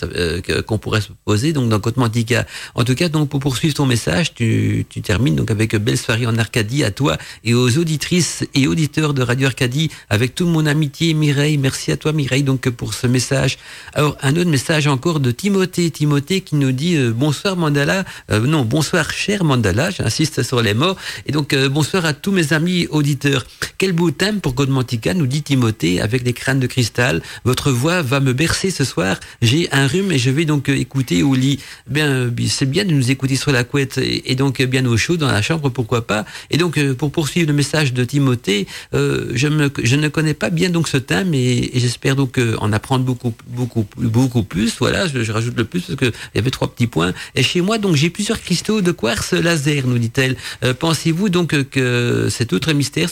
qu'on 0.67 0.77
pourrait 0.77 1.01
se 1.01 1.09
poser 1.25 1.53
donc 1.53 1.69
dans 1.69 1.79
Côte 1.79 1.97
Mantica. 1.97 2.45
En 2.75 2.83
tout 2.83 2.95
cas, 2.95 3.09
donc 3.09 3.29
pour 3.29 3.39
poursuivre 3.39 3.75
ton 3.75 3.85
message, 3.85 4.33
tu, 4.33 4.85
termines 5.03 5.35
donc 5.35 5.51
avec 5.51 5.75
belle 5.75 5.97
soirée 5.97 6.25
en 6.25 6.37
Arcadie 6.37 6.83
à 6.83 6.91
toi 6.91 7.17
et 7.43 7.53
aux 7.53 7.77
auditrices 7.77 8.45
et 8.53 8.67
auditeurs 8.67 9.13
de 9.13 9.21
Radio 9.21 9.47
Arcadie 9.47 9.91
avec 10.09 10.33
toute 10.35 10.47
mon 10.47 10.65
amitié 10.65 11.13
Mireille. 11.13 11.57
Merci 11.57 11.91
à 11.91 11.97
toi 11.97 12.11
Mireille 12.11 12.43
donc 12.43 12.69
pour 12.69 12.93
ce 12.93 13.07
message. 13.07 13.57
Alors 13.93 14.17
un 14.21 14.35
autre 14.35 14.49
message 14.49 14.87
encore 14.95 15.19
de 15.19 15.31
Timothée. 15.31 15.91
Timothée 15.91 16.39
qui 16.39 16.55
nous 16.55 16.71
dit 16.71 16.95
euh, 16.95 17.11
bonsoir 17.11 17.57
Mandala, 17.57 18.05
euh, 18.31 18.39
non 18.39 18.63
bonsoir 18.63 19.11
cher 19.11 19.43
Mandala, 19.43 19.91
j'insiste 19.91 20.41
sur 20.41 20.61
les 20.61 20.73
mots. 20.73 20.95
Et 21.25 21.33
donc 21.33 21.51
euh, 21.51 21.67
bonsoir 21.67 22.05
à 22.05 22.13
tous 22.13 22.31
mes 22.31 22.53
amis 22.53 22.87
auditeurs. 22.91 23.45
Quel 23.77 23.91
beau 23.91 24.11
thème 24.11 24.39
pour 24.39 24.53
Godmantica, 24.53 25.13
nous 25.13 25.27
dit 25.27 25.43
Timothée 25.43 25.99
avec 25.99 26.23
des 26.23 26.31
crânes 26.31 26.61
de 26.61 26.67
cristal. 26.67 27.21
Votre 27.43 27.71
voix 27.71 28.03
va 28.03 28.21
me 28.21 28.31
bercer 28.31 28.71
ce 28.71 28.85
soir. 28.85 29.19
J'ai 29.41 29.67
un 29.73 29.85
rhume 29.85 30.13
et 30.13 30.17
je 30.17 30.29
vais 30.29 30.45
donc 30.45 30.69
écouter 30.69 31.23
au 31.23 31.35
lit. 31.35 31.59
Bien, 31.89 32.31
c'est 32.47 32.69
bien 32.69 32.85
de 32.85 32.91
nous 32.91 33.11
écouter 33.11 33.35
sur 33.35 33.51
la 33.51 33.65
couette 33.65 33.97
et, 33.97 34.35
donc 34.35 34.61
bien 34.61 34.85
au 34.85 34.95
chaud 34.95 35.17
dans 35.17 35.31
la 35.31 35.41
chambre, 35.41 35.67
pourquoi 35.69 36.07
pas. 36.07 36.23
Et 36.51 36.57
donc 36.57 36.81
pour 36.93 37.11
poursuivre 37.11 37.47
le 37.47 37.53
message 37.53 37.91
de 37.91 38.05
Timothée, 38.05 38.65
je, 38.93 39.47
me, 39.49 39.69
je 39.83 39.95
ne 39.97 40.07
connais 40.07 40.33
pas 40.33 40.49
bien 40.49 40.69
donc 40.69 40.87
ce 40.87 40.97
thème 40.97 41.33
et, 41.33 41.75
et 41.75 41.79
j'espère 41.81 42.15
donc 42.15 42.39
en 42.59 42.71
apprendre 42.71 43.03
beaucoup 43.03 43.33
beaucoup 43.47 43.85
beaucoup 43.97 44.43
plus. 44.43 44.79
Voilà, 44.85 45.07
je, 45.07 45.23
je, 45.23 45.31
rajoute 45.31 45.57
le 45.57 45.65
plus 45.65 45.81
parce 45.81 45.97
que 45.97 46.05
il 46.05 46.35
y 46.35 46.37
avait 46.37 46.51
trois 46.51 46.71
petits 46.71 46.85
points. 46.85 47.11
Et 47.33 47.41
chez 47.41 47.61
moi, 47.61 47.79
donc, 47.79 47.95
j'ai 47.95 48.11
plusieurs 48.11 48.39
cristaux 48.39 48.81
de 48.81 48.91
quartz 48.91 49.33
laser, 49.33 49.87
nous 49.87 49.97
dit-elle. 49.97 50.35
Euh, 50.63 50.75
Pensez-vous 50.75 51.29
donc 51.29 51.59
que 51.71 52.27
cet 52.29 52.53
autre 52.53 52.71
mystère 52.71 53.09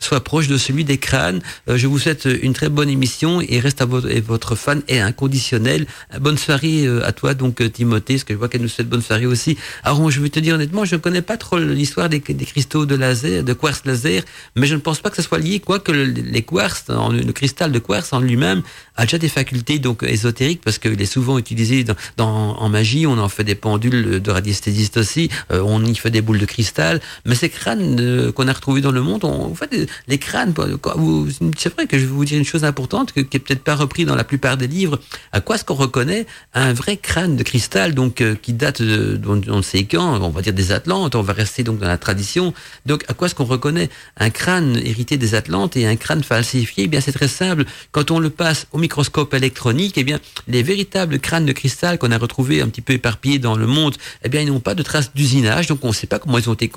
soit 0.00 0.22
proche 0.22 0.48
de 0.48 0.58
celui 0.58 0.84
des 0.84 0.98
crânes? 0.98 1.40
Euh, 1.70 1.78
Je 1.78 1.86
vous 1.86 1.98
souhaite 1.98 2.28
une 2.42 2.52
très 2.52 2.68
bonne 2.68 2.90
émission 2.90 3.40
et 3.40 3.58
reste 3.58 3.80
à 3.80 3.86
votre, 3.86 4.10
et 4.10 4.20
votre 4.20 4.54
fan 4.54 4.82
est 4.86 5.00
inconditionnel. 5.00 5.86
Bonne 6.20 6.36
soirée 6.36 6.86
à 7.02 7.12
toi, 7.12 7.32
donc, 7.32 7.54
Timothée, 7.72 8.16
parce 8.16 8.24
que 8.24 8.34
je 8.34 8.38
vois 8.38 8.50
qu'elle 8.50 8.60
nous 8.60 8.68
souhaite 8.68 8.90
bonne 8.90 9.00
soirée 9.00 9.24
aussi. 9.24 9.56
Alors, 9.82 10.10
je 10.10 10.20
vais 10.20 10.28
te 10.28 10.40
dire 10.40 10.56
honnêtement, 10.56 10.84
je 10.84 10.94
ne 10.96 11.00
connais 11.00 11.22
pas 11.22 11.38
trop 11.38 11.58
l'histoire 11.58 12.10
des, 12.10 12.20
cristaux 12.20 12.84
de 12.84 12.96
laser, 12.96 13.42
de 13.42 13.52
quartz 13.54 13.86
laser, 13.86 14.24
mais 14.56 14.66
je 14.66 14.74
ne 14.74 14.80
pense 14.80 15.00
pas 15.00 15.08
que 15.08 15.16
ce 15.16 15.22
soit 15.22 15.38
lié, 15.38 15.58
quoi 15.60 15.78
que 15.78 15.90
le, 15.90 16.04
les 16.04 16.42
quartz, 16.42 16.84
le 16.88 17.32
cristal 17.32 17.72
de 17.72 17.78
quartz 17.78 18.12
en 18.12 18.20
lui-même 18.20 18.60
a 18.96 19.04
déjà 19.04 19.16
des 19.16 19.30
facultés 19.30 19.78
donc 19.78 20.02
ésotériques 20.02 20.60
parce 20.62 20.78
qu'il 20.78 21.00
est 21.00 21.06
souvent 21.14 21.38
utilisé 21.38 21.84
en 22.18 22.68
magie, 22.68 23.06
on 23.06 23.18
en 23.18 23.28
fait 23.28 23.44
des 23.44 23.54
pendules 23.54 24.20
de 24.20 24.30
radiesthésistes 24.32 24.96
aussi, 24.96 25.30
euh, 25.52 25.62
on 25.64 25.84
y 25.84 25.94
fait 25.94 26.10
des 26.10 26.22
boules 26.22 26.40
de 26.40 26.44
cristal, 26.44 27.00
mais 27.24 27.36
ces 27.36 27.50
crânes 27.50 27.98
euh, 28.00 28.32
qu'on 28.32 28.48
a 28.48 28.52
retrouvés 28.52 28.80
dans 28.80 28.90
le 28.90 29.00
monde, 29.00 29.24
on, 29.24 29.54
fait, 29.54 29.70
les 30.08 30.18
crânes, 30.18 30.52
c'est 31.56 31.72
vrai 31.72 31.86
que 31.86 31.98
je 31.98 32.04
vais 32.04 32.10
vous 32.10 32.24
dire 32.24 32.38
une 32.38 32.44
chose 32.44 32.64
importante 32.64 33.12
qui 33.12 33.20
est 33.20 33.38
peut-être 33.38 33.62
pas 33.62 33.76
repris 33.76 34.04
dans 34.04 34.16
la 34.16 34.24
plupart 34.24 34.56
des 34.56 34.66
livres, 34.66 34.98
à 35.30 35.40
quoi 35.40 35.54
est-ce 35.54 35.64
qu'on 35.64 35.74
reconnaît 35.74 36.26
un 36.52 36.72
vrai 36.72 36.96
crâne 36.96 37.36
de 37.36 37.44
cristal, 37.44 37.94
donc 37.94 38.20
euh, 38.20 38.34
qui 38.34 38.52
date 38.52 38.82
de, 38.82 39.20
on 39.28 39.36
ne 39.36 39.62
sait 39.62 39.84
quand, 39.84 40.20
on 40.20 40.30
va 40.30 40.42
dire 40.42 40.52
des 40.52 40.72
Atlantes, 40.72 41.14
on 41.14 41.22
va 41.22 41.32
rester 41.32 41.62
donc 41.62 41.78
dans 41.78 41.86
la 41.86 41.98
tradition, 41.98 42.52
donc 42.86 43.04
à 43.06 43.14
quoi 43.14 43.28
est-ce 43.28 43.36
qu'on 43.36 43.44
reconnaît 43.44 43.88
un 44.16 44.30
crâne 44.30 44.80
hérité 44.84 45.16
des 45.16 45.36
Atlantes 45.36 45.76
et 45.76 45.86
un 45.86 45.94
crâne 45.94 46.24
falsifié? 46.24 46.84
Eh 46.84 46.88
bien 46.88 47.00
c'est 47.00 47.12
très 47.12 47.28
simple, 47.28 47.64
quand 47.92 48.10
on 48.10 48.18
le 48.18 48.30
passe 48.30 48.66
au 48.72 48.78
microscope 48.78 49.32
électronique, 49.32 49.94
eh 49.96 50.02
bien 50.02 50.18
les 50.48 50.64
véritables 50.64 51.03
crânes 51.18 51.46
de 51.46 51.52
cristal 51.52 51.98
qu'on 51.98 52.10
a 52.10 52.18
retrouvés 52.18 52.60
un 52.60 52.68
petit 52.68 52.80
peu 52.80 52.92
éparpillés 52.92 53.38
dans 53.38 53.56
le 53.56 53.66
monde, 53.66 53.96
eh 54.24 54.28
bien, 54.28 54.40
ils 54.40 54.48
n'ont 54.48 54.60
pas 54.60 54.74
de 54.74 54.82
traces 54.82 55.12
d'usinage, 55.14 55.66
donc 55.66 55.80
on 55.82 55.88
ne 55.88 55.92
sait 55.92 56.06
pas 56.06 56.18
comment 56.18 56.38
ils 56.38 56.48
ont 56.48 56.54
été 56.54 56.70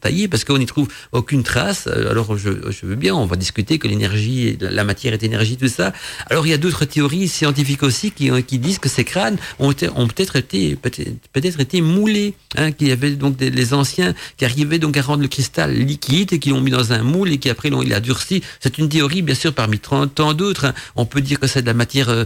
taillés 0.00 0.28
parce 0.28 0.44
qu'on 0.44 0.58
n'y 0.58 0.66
trouve 0.66 0.88
aucune 1.12 1.42
trace. 1.42 1.86
Alors, 1.86 2.36
je, 2.36 2.50
veux 2.82 2.96
bien, 2.96 3.14
on 3.14 3.26
va 3.26 3.36
discuter 3.36 3.78
que 3.78 3.88
l'énergie, 3.88 4.56
la 4.60 4.84
matière 4.84 5.12
est 5.12 5.22
énergie, 5.22 5.56
tout 5.56 5.68
ça. 5.68 5.92
Alors, 6.30 6.46
il 6.46 6.50
y 6.50 6.54
a 6.54 6.58
d'autres 6.58 6.84
théories 6.84 7.28
scientifiques 7.28 7.82
aussi 7.82 8.10
qui, 8.10 8.30
qui 8.42 8.58
disent 8.58 8.78
que 8.78 8.88
ces 8.88 9.04
crânes 9.04 9.36
ont, 9.58 9.72
peut-être 9.72 10.36
été, 10.36 10.76
peut-être 10.76 11.60
été 11.60 11.80
moulés, 11.80 12.34
hein, 12.56 12.72
qu'il 12.72 12.88
y 12.88 12.92
avait 12.92 13.12
donc 13.12 13.36
des, 13.36 13.50
les 13.50 13.74
anciens 13.74 14.14
qui 14.36 14.44
arrivaient 14.44 14.78
donc 14.78 14.96
à 14.96 15.02
rendre 15.02 15.22
le 15.22 15.28
cristal 15.28 15.74
liquide 15.74 16.32
et 16.32 16.38
qui 16.38 16.50
l'ont 16.50 16.60
mis 16.60 16.70
dans 16.70 16.92
un 16.92 17.02
moule 17.02 17.32
et 17.32 17.38
qui 17.38 17.50
après 17.50 17.70
l'ont 17.70 17.82
il 17.82 17.92
a 17.92 18.00
durci. 18.00 18.42
C'est 18.60 18.78
une 18.78 18.88
théorie, 18.88 19.22
bien 19.22 19.34
sûr, 19.34 19.52
parmi 19.52 19.78
tant 19.78 20.06
d'autres. 20.34 20.66
Hein. 20.66 20.74
On 20.96 21.06
peut 21.06 21.20
dire 21.20 21.40
que 21.40 21.46
c'est 21.46 21.62
de 21.62 21.66
la 21.66 21.74
matière, 21.74 22.08
euh, 22.08 22.24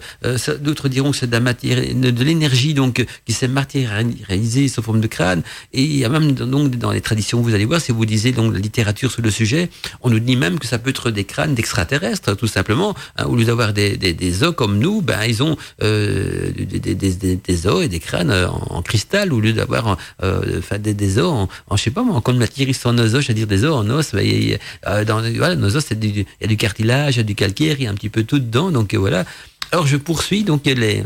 d'autres 0.60 0.88
diront 0.88 1.10
que 1.10 1.16
de 1.26 1.36
la 1.36 2.24
l'énergie 2.24 2.74
donc 2.74 3.04
qui 3.26 3.32
s'est 3.32 3.48
matérialisée 3.48 4.68
sous 4.68 4.82
forme 4.82 5.00
de 5.00 5.06
crâne. 5.06 5.42
Et 5.72 5.82
il 5.82 5.96
y 5.96 6.04
a 6.04 6.08
même 6.08 6.32
donc 6.32 6.76
dans 6.76 6.92
les 6.92 7.00
traditions, 7.00 7.40
vous 7.40 7.54
allez 7.54 7.64
voir, 7.64 7.80
si 7.80 7.92
vous 7.92 8.04
lisez 8.04 8.32
donc 8.32 8.52
la 8.52 8.58
littérature 8.58 9.10
sur 9.10 9.22
le 9.22 9.30
sujet, 9.30 9.70
on 10.02 10.10
nous 10.10 10.18
dit 10.18 10.36
même 10.36 10.58
que 10.58 10.66
ça 10.66 10.78
peut 10.78 10.90
être 10.90 11.10
des 11.10 11.24
crânes 11.24 11.54
d'extraterrestres, 11.54 12.36
tout 12.36 12.46
simplement. 12.46 12.94
Hein, 13.16 13.24
au 13.26 13.36
lieu 13.36 13.44
d'avoir 13.44 13.72
des, 13.72 14.42
os 14.42 14.54
comme 14.54 14.78
nous, 14.78 15.02
ben 15.02 15.24
ils 15.24 15.42
ont 15.42 15.56
euh, 15.82 16.50
des, 16.52 17.66
os 17.66 17.84
et 17.84 17.88
des 17.88 18.00
crânes 18.00 18.32
en, 18.32 18.76
en 18.76 18.82
cristal, 18.82 19.32
au 19.32 19.40
lieu 19.40 19.52
d'avoir 19.52 19.98
euh, 20.22 20.60
des, 20.78 20.94
des 20.94 21.18
os 21.18 21.26
en, 21.26 21.48
en, 21.68 21.76
je 21.76 21.82
sais 21.82 21.90
pas 21.90 22.02
moi, 22.02 22.20
comme 22.20 22.44
ils 22.56 22.74
sont 22.74 22.92
nos 22.92 23.14
os, 23.14 23.24
c'est-à-dire 23.24 23.46
des 23.46 23.64
os 23.64 23.74
en 23.74 23.88
os. 23.90 24.12
Ben, 24.12 24.58
euh, 24.86 25.04
dans, 25.04 25.20
voilà, 25.36 25.56
nos 25.56 25.76
os, 25.76 25.84
il 25.90 26.18
y 26.18 26.44
a 26.44 26.46
du 26.46 26.56
cartilage, 26.56 27.16
il 27.16 27.18
y 27.18 27.20
a 27.20 27.24
du 27.24 27.34
calcaire, 27.34 27.76
il 27.78 27.84
y 27.84 27.86
a 27.86 27.90
un 27.90 27.94
petit 27.94 28.08
peu 28.08 28.24
tout 28.24 28.38
dedans. 28.38 28.70
Donc 28.70 28.94
voilà. 28.94 29.24
Alors 29.72 29.86
je 29.86 29.96
poursuis 29.96 30.44
donc 30.44 30.66
les 30.66 31.02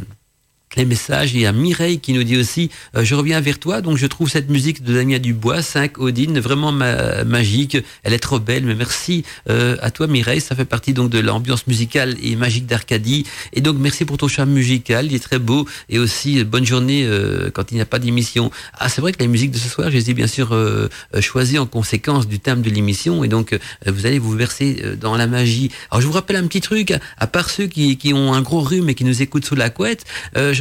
les 0.76 0.84
messages. 0.84 1.34
Il 1.34 1.40
y 1.40 1.46
a 1.46 1.52
Mireille 1.52 1.98
qui 1.98 2.12
nous 2.12 2.24
dit 2.24 2.36
aussi 2.36 2.70
euh, 2.96 3.04
Je 3.04 3.14
reviens 3.14 3.40
vers 3.40 3.58
toi. 3.58 3.80
Donc, 3.80 3.96
je 3.96 4.06
trouve 4.06 4.30
cette 4.30 4.50
musique 4.50 4.82
de 4.82 4.94
Damien 4.94 5.18
Dubois, 5.18 5.62
5 5.62 5.98
Odine, 5.98 6.38
vraiment 6.38 6.72
ma 6.72 7.24
magique. 7.24 7.76
Elle 8.02 8.12
est 8.12 8.18
trop 8.18 8.38
belle. 8.38 8.64
Mais 8.64 8.74
merci 8.74 9.24
euh, 9.48 9.76
à 9.80 9.90
toi, 9.90 10.06
Mireille. 10.06 10.40
Ça 10.40 10.54
fait 10.54 10.64
partie 10.64 10.92
donc 10.92 11.10
de 11.10 11.18
l'ambiance 11.18 11.66
musicale 11.66 12.16
et 12.22 12.36
magique 12.36 12.66
d'Arcadie. 12.66 13.26
Et 13.52 13.60
donc, 13.60 13.76
merci 13.78 14.04
pour 14.04 14.16
ton 14.18 14.28
charme 14.28 14.50
musical. 14.50 15.06
Il 15.06 15.14
est 15.14 15.20
très 15.20 15.38
beau. 15.38 15.66
Et 15.88 15.98
aussi, 15.98 16.44
bonne 16.44 16.66
journée 16.66 17.04
euh, 17.04 17.50
quand 17.50 17.72
il 17.72 17.76
n'y 17.76 17.80
a 17.80 17.86
pas 17.86 17.98
d'émission. 17.98 18.50
Ah, 18.78 18.88
c'est 18.88 19.00
vrai 19.00 19.12
que 19.12 19.22
la 19.22 19.28
musique 19.28 19.50
de 19.50 19.58
ce 19.58 19.68
soir, 19.68 19.90
je 19.90 19.96
les 19.96 20.10
ai 20.10 20.14
bien 20.14 20.26
sûr 20.26 20.54
euh, 20.54 20.88
choisies 21.20 21.58
en 21.58 21.66
conséquence 21.66 22.28
du 22.28 22.38
thème 22.38 22.62
de 22.62 22.70
l'émission. 22.70 23.24
Et 23.24 23.28
donc, 23.28 23.58
vous 23.86 24.06
allez 24.06 24.18
vous 24.18 24.32
verser 24.32 24.82
dans 25.00 25.16
la 25.16 25.26
magie. 25.26 25.70
Alors, 25.90 26.00
je 26.00 26.06
vous 26.06 26.12
rappelle 26.12 26.36
un 26.36 26.46
petit 26.46 26.60
truc. 26.60 26.92
À 27.18 27.26
part 27.26 27.50
ceux 27.50 27.66
qui, 27.66 27.96
qui 27.96 28.12
ont 28.12 28.34
un 28.34 28.42
gros 28.42 28.60
rhume 28.60 28.88
et 28.88 28.94
qui 28.94 29.04
nous 29.04 29.22
écoutent 29.22 29.44
sous 29.44 29.54
la 29.54 29.70
couette, 29.70 30.04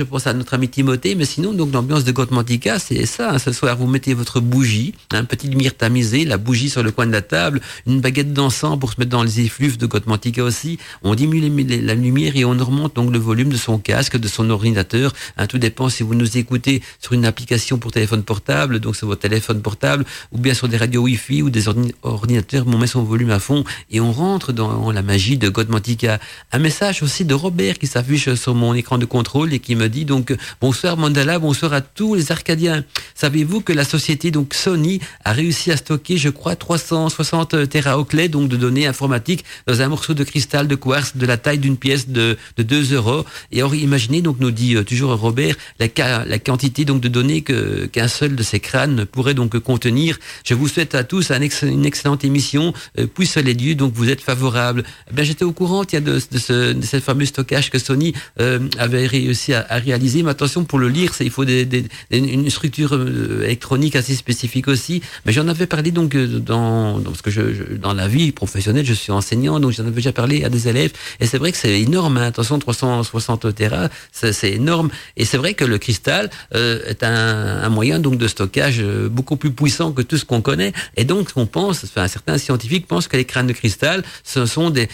pense 0.06 0.28
à 0.28 0.34
notre 0.34 0.54
ami 0.54 0.70
Timothée, 0.70 1.16
mais 1.16 1.26
sinon, 1.26 1.54
donc 1.54 1.74
l'ambiance 1.74 2.04
de 2.04 2.12
Gotmantica, 2.12 2.80
c'est 2.80 3.06
ça. 3.06 3.32
Hein. 3.32 3.40
ce 3.40 3.52
soir, 3.52 3.78
vous 3.78 3.88
mettez 3.88 4.14
votre 4.14 4.40
bougie, 4.40 4.94
un 5.12 5.24
petit 5.24 5.48
lumière 5.48 5.76
tamisée, 5.76 6.26
la 6.26 6.38
bougie 6.38 6.70
sur 6.70 6.84
le 6.84 6.92
coin 6.92 7.06
de 7.06 7.12
la 7.12 7.22
table, 7.22 7.62
une 7.88 8.02
baguette 8.02 8.34
d'encens 8.34 8.80
pour 8.80 8.92
se 8.92 9.00
mettre 9.00 9.12
dans 9.12 9.24
les 9.24 9.42
effluves 9.42 9.78
de 9.78 9.86
Gotmantica 9.86 10.44
aussi. 10.44 10.78
On 11.04 11.16
diminue 11.16 11.66
la 11.82 11.96
lumière 11.96 12.36
et 12.36 12.46
on 12.46 12.52
remonte 12.52 12.96
donc 12.96 13.12
le 13.12 13.20
volume 13.20 13.50
de 13.50 13.58
son 13.58 13.78
casque, 13.78 14.18
de 14.18 14.28
son 14.28 14.50
ordinateur. 14.50 15.14
Hein, 15.38 15.48
tout 15.48 15.58
dépend 15.58 15.90
si 15.90 16.04
vous 16.04 16.16
nous 16.16 16.38
écoutez 16.38 16.82
sur 17.00 17.14
une 17.14 17.26
application 17.26 17.78
pour 17.78 17.92
téléphone 17.92 18.24
portable, 18.24 18.80
donc 18.80 18.96
sur 18.96 19.08
votre 19.08 19.22
téléphone 19.22 19.62
portable, 19.62 20.06
ou 20.32 20.38
bien 20.38 20.54
sur 20.54 20.68
des 20.68 20.78
radios 20.78 21.04
Wi-Fi 21.04 21.42
ou 21.42 21.50
des 21.50 21.66
ordinateurs, 22.04 22.66
on 22.68 22.78
met 22.78 22.88
son 22.88 23.04
volume 23.04 23.32
à 23.32 23.40
fond 23.40 23.64
et 23.90 24.02
on 24.02 24.12
rentre 24.12 24.52
dans 24.52 24.92
la 24.92 25.02
magie 25.02 25.38
de 25.38 25.48
Godmantica. 25.48 26.20
Un 26.52 26.60
message 26.60 27.02
aussi 27.02 27.24
de 27.24 27.34
Robert 27.34 27.80
qui 27.80 27.88
s'affiche 27.88 28.34
sur 28.34 28.54
mon 28.54 28.74
écran 28.74 28.98
de 28.98 29.06
contrôle 29.06 29.54
et 29.54 29.60
qui 29.60 29.76
me 29.76 29.88
dit 29.88 29.95
donc 30.04 30.36
bonsoir 30.60 30.98
Mandala, 30.98 31.40
bonsoir 31.40 31.72
à 31.72 31.82
tous 31.82 32.16
les 32.16 32.32
Arcadiens. 32.32 32.84
Savez-vous 33.14 33.62
que 33.62 33.72
la 33.72 33.86
société 33.86 34.32
donc 34.32 34.54
Sony 34.54 35.00
a 35.24 35.32
réussi 35.32 35.72
à 35.72 35.78
stocker, 35.78 36.18
je 36.18 36.30
crois, 36.30 36.58
360 36.58 37.70
teraoclets 37.70 38.28
donc 38.28 38.50
de 38.50 38.58
données 38.58 38.88
informatiques 38.88 39.46
dans 39.68 39.82
un 39.82 39.88
morceau 39.88 40.14
de 40.14 40.24
cristal 40.24 40.68
de 40.68 40.76
quartz 40.76 41.16
de 41.16 41.26
la 41.26 41.38
taille 41.38 41.60
d'une 41.60 41.78
pièce 41.78 42.10
de, 42.10 42.38
de 42.58 42.64
2 42.64 42.94
euros. 42.94 43.26
Et 43.52 43.64
or, 43.64 43.74
imaginez 43.76 44.22
donc 44.22 44.38
nous 44.40 44.52
dit 44.52 44.76
euh, 44.76 44.84
toujours 44.84 45.16
Robert 45.16 45.56
la, 45.80 46.40
quantité 46.40 46.84
donc 46.84 47.00
de 47.02 47.08
données 47.08 47.42
qu'un 47.42 48.08
seul 48.08 48.36
de 48.36 48.44
ces 48.44 48.60
crânes 48.60 49.06
pourrait 49.06 49.34
donc 49.34 49.58
contenir. 49.60 50.18
Je 50.44 50.54
vous 50.54 50.68
souhaite 50.68 50.96
à 50.96 51.04
tous 51.04 51.32
une 51.32 51.86
excellente 51.86 52.26
émission. 52.26 52.74
Euh, 53.00 53.08
puisse 53.08 53.38
les 53.38 53.54
dieux 53.54 53.76
donc 53.76 53.94
vous 53.94 54.10
êtes 54.10 54.22
favorables. 54.22 54.84
Eh 55.16 55.24
j'étais 55.24 55.46
au 55.46 55.52
courant 55.52 55.84
de, 55.84 56.00
de, 56.00 56.38
ce, 56.38 56.74
de 56.74 56.86
ce 56.86 57.00
fameux 57.00 57.26
stockage 57.26 57.70
que 57.70 57.80
Sony 57.80 58.14
euh, 58.40 58.60
avait 58.78 59.06
réussi 59.06 59.54
à, 59.54 59.75
réaliser. 59.78 60.24
Mais 60.24 60.32
attention 60.32 60.64
pour 60.64 60.80
le 60.80 60.90
lire, 60.90 61.12
il 61.20 61.30
faut 61.30 61.44
une 61.44 62.50
structure 62.50 62.94
euh, 62.94 63.44
électronique 63.44 63.96
assez 63.96 64.16
spécifique 64.16 64.68
aussi. 64.68 65.02
Mais 65.26 65.34
j'en 65.34 65.48
avais 65.48 65.68
parlé 65.68 65.92
donc 65.92 66.16
euh, 66.16 66.40
dans, 66.40 67.00
parce 67.02 67.22
que 67.22 67.76
dans 67.76 67.94
la 67.94 68.08
vie 68.08 68.32
professionnelle, 68.32 68.86
je 68.86 68.94
suis 68.94 69.12
enseignant, 69.12 69.60
donc 69.60 69.72
j'en 69.72 69.84
avais 69.84 69.96
déjà 69.96 70.12
parlé 70.12 70.44
à 70.44 70.50
des 70.50 70.68
élèves. 70.68 70.92
Et 71.20 71.26
c'est 71.26 71.38
vrai 71.38 71.52
que 71.52 71.58
c'est 71.58 71.82
énorme. 71.82 72.18
Hein. 72.18 72.28
Attention, 72.28 72.60
360 72.60 73.54
Tera, 73.56 73.90
c'est 74.12 74.52
énorme. 74.52 74.90
Et 75.18 75.26
c'est 75.26 75.38
vrai 75.38 75.54
que 75.54 75.66
le 75.66 75.78
cristal 75.78 76.30
euh, 76.54 76.82
est 76.86 77.04
un, 77.04 77.70
moyen 77.70 78.00
donc 78.00 78.18
de 78.18 78.28
stockage 78.28 78.82
beaucoup 79.10 79.36
plus 79.38 79.52
puissant 79.52 79.92
que 79.92 80.02
tout 80.02 80.18
ce 80.18 80.26
qu'on 80.26 80.42
connaît. 80.42 80.74
Et 80.98 81.04
donc 81.04 81.30
on 81.36 81.46
pense, 81.46 81.84
enfin 81.84 82.08
certains 82.08 82.38
scientifiques 82.38 82.88
pensent 82.88 83.08
que 83.08 83.18
les 83.18 83.26
crânes 83.26 83.48
de 83.48 83.54
cristal, 83.54 84.04
ce 84.24 84.46
sont 84.46 84.70
des 84.70 84.88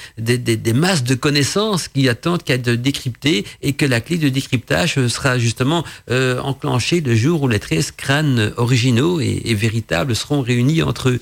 masses 0.74 1.04
de 1.04 1.16
connaissances 1.16 1.88
qui 1.88 2.08
attendent 2.10 2.44
qu'à 2.44 2.56
être 2.56 2.70
décryptées 2.72 3.46
et 3.62 3.74
que 3.74 3.86
la 3.86 4.02
clé 4.02 4.18
de 4.18 4.30
décryptage 4.30 4.71
sera 5.08 5.38
justement 5.38 5.84
euh, 6.10 6.40
enclenchée 6.40 7.02
le 7.02 7.16
jour 7.16 7.44
où 7.44 7.48
les 7.48 7.60
13 7.60 7.92
crânes 7.92 8.54
originaux 8.58 9.20
et, 9.20 9.42
et 9.46 9.54
véritables 9.54 10.16
seront 10.16 10.42
réunis 10.42 10.82
entre 10.82 11.10
eux. 11.10 11.20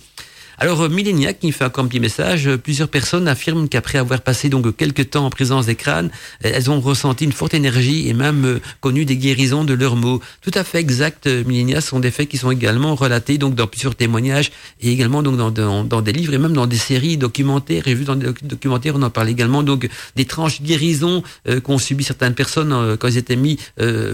Alors, 0.62 0.82
euh, 0.82 0.90
Milléniac 0.90 1.40
qui 1.40 1.54
fait 1.54 1.64
un 1.64 1.70
petit 1.70 2.02
message, 2.02 2.46
euh, 2.50 2.58
plusieurs 2.58 2.90
personnes 2.90 3.30
affirment 3.30 3.70
qu'après 3.70 3.98
avoir 3.98 4.20
passé 4.20 4.50
donc 4.50 4.76
quelques 4.76 5.12
temps 5.12 5.26
en 5.26 5.30
présence 5.30 5.68
des 5.68 5.76
crânes, 5.76 6.12
euh, 6.44 6.52
elles 6.54 6.70
ont 6.70 6.82
ressenti 6.82 7.24
une 7.24 7.32
forte 7.32 7.54
énergie 7.54 8.10
et 8.10 8.14
même 8.14 8.60
connu 8.82 9.06
des 9.06 9.16
guérisons 9.16 9.64
de 9.64 9.74
leurs 9.74 9.96
maux. 9.96 10.20
Tout 10.42 10.52
à 10.54 10.66
fait 10.66 10.80
exact, 10.80 11.28
Milléniac, 11.28 11.82
sont 11.82 12.02
des 12.02 12.12
faits 12.12 12.28
qui 12.28 12.38
sont 12.38 12.52
également 12.52 12.94
relatés 12.96 13.38
donc 13.38 13.56
dans 13.56 13.68
plusieurs 13.68 13.96
témoignages 13.96 14.52
et 14.82 14.92
également 14.92 15.24
donc 15.24 15.38
dans 15.38 16.02
des 16.02 16.12
livres 16.12 16.34
et 16.34 16.38
même 16.38 16.52
dans 16.52 16.68
des 16.68 16.78
séries 16.78 17.16
documentaires. 17.16 17.88
Et 17.88 17.94
vu 17.94 18.04
dans 18.04 18.18
des 18.18 18.34
documentaires, 18.42 18.96
on 18.98 19.02
en 19.02 19.10
parle 19.10 19.30
également 19.30 19.64
donc 19.64 19.88
d'étranges 20.18 20.62
guérisons 20.62 21.24
qu'ont 21.64 21.78
subi 21.78 22.04
certaines 22.04 22.34
personnes 22.34 22.98
quand 22.98 23.08
ils 23.08 23.18
étaient 23.18 23.36
mis 23.38 23.58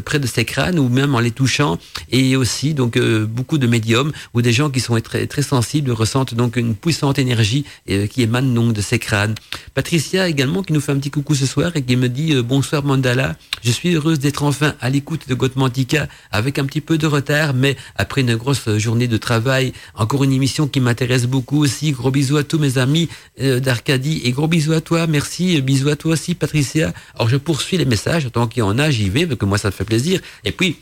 près 0.05 0.19
de 0.19 0.27
ces 0.27 0.45
crânes 0.45 0.77
ou 0.77 0.89
même 0.89 1.15
en 1.15 1.19
les 1.19 1.31
touchant. 1.31 1.79
Et 2.11 2.35
aussi 2.35 2.73
donc 2.73 2.99
beaucoup 2.99 3.57
de 3.57 3.67
médiums 3.67 4.11
ou 4.33 4.41
des 4.41 4.53
gens 4.53 4.69
qui 4.69 4.79
sont 4.79 4.99
très, 5.01 5.25
très 5.25 5.41
sensibles 5.41 5.91
ressentent 5.91 6.34
donc 6.35 6.57
une 6.57 6.75
puissante 6.75 7.19
énergie 7.19 7.65
euh, 7.89 8.07
qui 8.07 8.21
émane 8.21 8.53
donc 8.53 8.73
de 8.73 8.81
ces 8.81 8.99
crânes. 8.99 9.35
Patricia 9.73 10.27
également 10.27 10.63
qui 10.63 10.73
nous 10.73 10.81
fait 10.81 10.91
un 10.91 10.97
petit 10.97 11.11
coucou 11.11 11.35
ce 11.35 11.45
soir 11.45 11.71
et 11.75 11.81
qui 11.81 11.95
me 11.95 12.09
dit 12.09 12.33
euh, 12.33 12.43
bonsoir 12.43 12.83
Mandala, 12.83 13.35
je 13.63 13.71
suis 13.71 13.93
heureuse 13.95 14.19
d'être 14.19 14.43
enfin 14.43 14.75
à 14.81 14.89
l'écoute 14.89 15.27
de 15.27 15.35
Gotmantica 15.35 16.07
avec 16.31 16.59
un 16.59 16.65
petit 16.65 16.81
peu 16.81 16.97
de 16.97 17.07
retard, 17.07 17.53
mais 17.53 17.75
après 17.95 18.21
une 18.21 18.35
grosse 18.35 18.69
journée 18.77 19.07
de 19.07 19.17
travail, 19.17 19.73
encore 19.95 20.23
une 20.23 20.33
émission 20.33 20.67
qui 20.67 20.79
m'intéresse 20.79 21.25
beaucoup 21.25 21.63
aussi. 21.63 21.91
Gros 21.91 22.11
bisous 22.11 22.37
à 22.37 22.43
tous 22.43 22.59
mes 22.59 22.77
amis 22.77 23.09
euh, 23.41 23.59
d'Arcadie 23.59 24.21
et 24.25 24.31
gros 24.31 24.47
bisous 24.47 24.73
à 24.73 24.81
toi, 24.81 25.07
merci, 25.07 25.61
bisous 25.61 25.89
à 25.89 25.95
toi 25.95 26.13
aussi 26.13 26.35
Patricia. 26.35 26.93
Alors 27.15 27.29
je 27.29 27.37
poursuis 27.37 27.77
les 27.77 27.85
messages, 27.85 28.31
tant 28.31 28.47
qu'il 28.47 28.59
y 28.59 28.63
en 28.63 28.77
a, 28.77 28.89
j'y 28.89 29.09
vais, 29.09 29.25
parce 29.25 29.39
que 29.39 29.45
moi 29.45 29.57
ça 29.57 29.69
me 29.69 29.73
fait 29.73 29.85
plaisir. 29.85 30.19
Et 30.43 30.51
puis 30.51 30.77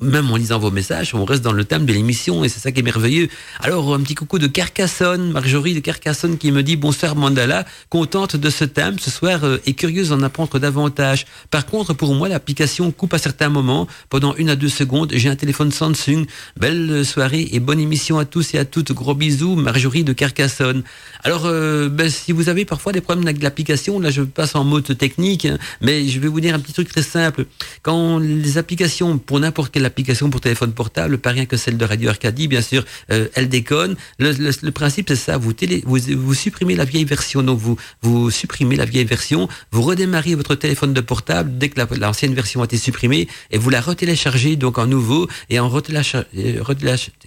même 0.00 0.30
en 0.30 0.36
lisant 0.36 0.58
vos 0.58 0.70
messages, 0.70 1.14
on 1.14 1.24
reste 1.24 1.42
dans 1.42 1.52
le 1.52 1.64
thème 1.64 1.86
de 1.86 1.92
l'émission 1.92 2.44
et 2.44 2.48
c'est 2.48 2.60
ça 2.60 2.72
qui 2.72 2.80
est 2.80 2.82
merveilleux. 2.82 3.28
Alors, 3.60 3.94
un 3.94 4.00
petit 4.00 4.14
coucou 4.14 4.38
de 4.38 4.46
Carcassonne, 4.46 5.32
Marjorie 5.32 5.74
de 5.74 5.80
Carcassonne 5.80 6.38
qui 6.38 6.52
me 6.52 6.62
dit 6.62 6.76
bonsoir 6.76 7.16
Mandala, 7.16 7.64
contente 7.88 8.36
de 8.36 8.50
ce 8.50 8.64
thème 8.64 8.98
ce 8.98 9.10
soir 9.10 9.44
euh, 9.44 9.58
et 9.66 9.74
curieuse 9.74 10.10
d'en 10.10 10.22
apprendre 10.22 10.58
davantage. 10.58 11.26
Par 11.50 11.66
contre, 11.66 11.94
pour 11.94 12.14
moi, 12.14 12.28
l'application 12.28 12.90
coupe 12.90 13.14
à 13.14 13.18
certains 13.18 13.48
moments. 13.48 13.86
Pendant 14.10 14.34
une 14.36 14.50
à 14.50 14.56
deux 14.56 14.68
secondes, 14.68 15.12
j'ai 15.14 15.28
un 15.28 15.36
téléphone 15.36 15.72
Samsung. 15.72 16.26
Belle 16.58 17.04
soirée 17.04 17.48
et 17.52 17.60
bonne 17.60 17.80
émission 17.80 18.18
à 18.18 18.24
tous 18.24 18.54
et 18.54 18.58
à 18.58 18.64
toutes. 18.64 18.92
Gros 18.92 19.14
bisous, 19.14 19.56
Marjorie 19.56 20.04
de 20.04 20.12
Carcassonne. 20.12 20.82
Alors, 21.22 21.46
euh, 21.46 21.88
ben, 21.88 22.10
si 22.10 22.32
vous 22.32 22.48
avez 22.48 22.64
parfois 22.64 22.92
des 22.92 23.00
problèmes 23.00 23.26
avec 23.26 23.42
l'application, 23.42 23.98
là 23.98 24.10
je 24.10 24.22
passe 24.22 24.54
en 24.54 24.64
mode 24.64 24.96
technique, 24.98 25.46
hein, 25.46 25.58
mais 25.80 26.06
je 26.06 26.20
vais 26.20 26.28
vous 26.28 26.40
dire 26.40 26.54
un 26.54 26.58
petit 26.58 26.72
truc 26.72 26.88
très 26.88 27.02
simple. 27.02 27.46
Quand 27.82 28.18
les 28.18 28.58
applications, 28.58 29.18
pour 29.18 29.40
n'importe 29.40 29.72
quelle 29.72 29.85
application 29.86 30.30
pour 30.30 30.40
téléphone 30.40 30.72
portable, 30.72 31.18
pas 31.18 31.30
rien 31.30 31.46
que 31.46 31.56
celle 31.56 31.76
de 31.76 31.84
Radio 31.84 32.10
Arcadie, 32.10 32.48
bien 32.48 32.62
sûr, 32.62 32.84
euh, 33.10 33.28
elle 33.34 33.48
déconne. 33.48 33.96
Le, 34.18 34.70
principe, 34.70 35.08
c'est 35.08 35.16
ça. 35.16 35.38
Vous, 35.38 35.52
télé, 35.52 35.82
vous, 35.86 36.34
supprimez 36.34 36.74
la 36.74 36.84
vieille 36.84 37.04
version. 37.04 37.42
Donc, 37.42 37.58
vous, 37.58 37.76
vous 38.02 38.30
supprimez 38.30 38.76
la 38.76 38.84
vieille 38.84 39.04
version, 39.04 39.48
vous 39.72 39.82
redémarrez 39.82 40.34
votre 40.34 40.54
téléphone 40.54 40.92
de 40.92 41.00
portable 41.00 41.56
dès 41.58 41.68
que 41.68 41.80
l'ancienne 41.98 42.34
version 42.34 42.62
a 42.62 42.64
été 42.64 42.76
supprimée 42.76 43.28
et 43.50 43.58
vous 43.58 43.70
la 43.70 43.80
retéléchargez 43.80 44.56
donc 44.56 44.78
en 44.78 44.86
nouveau 44.86 45.28
et 45.50 45.58
en 45.60 45.70
euh, 45.70 46.62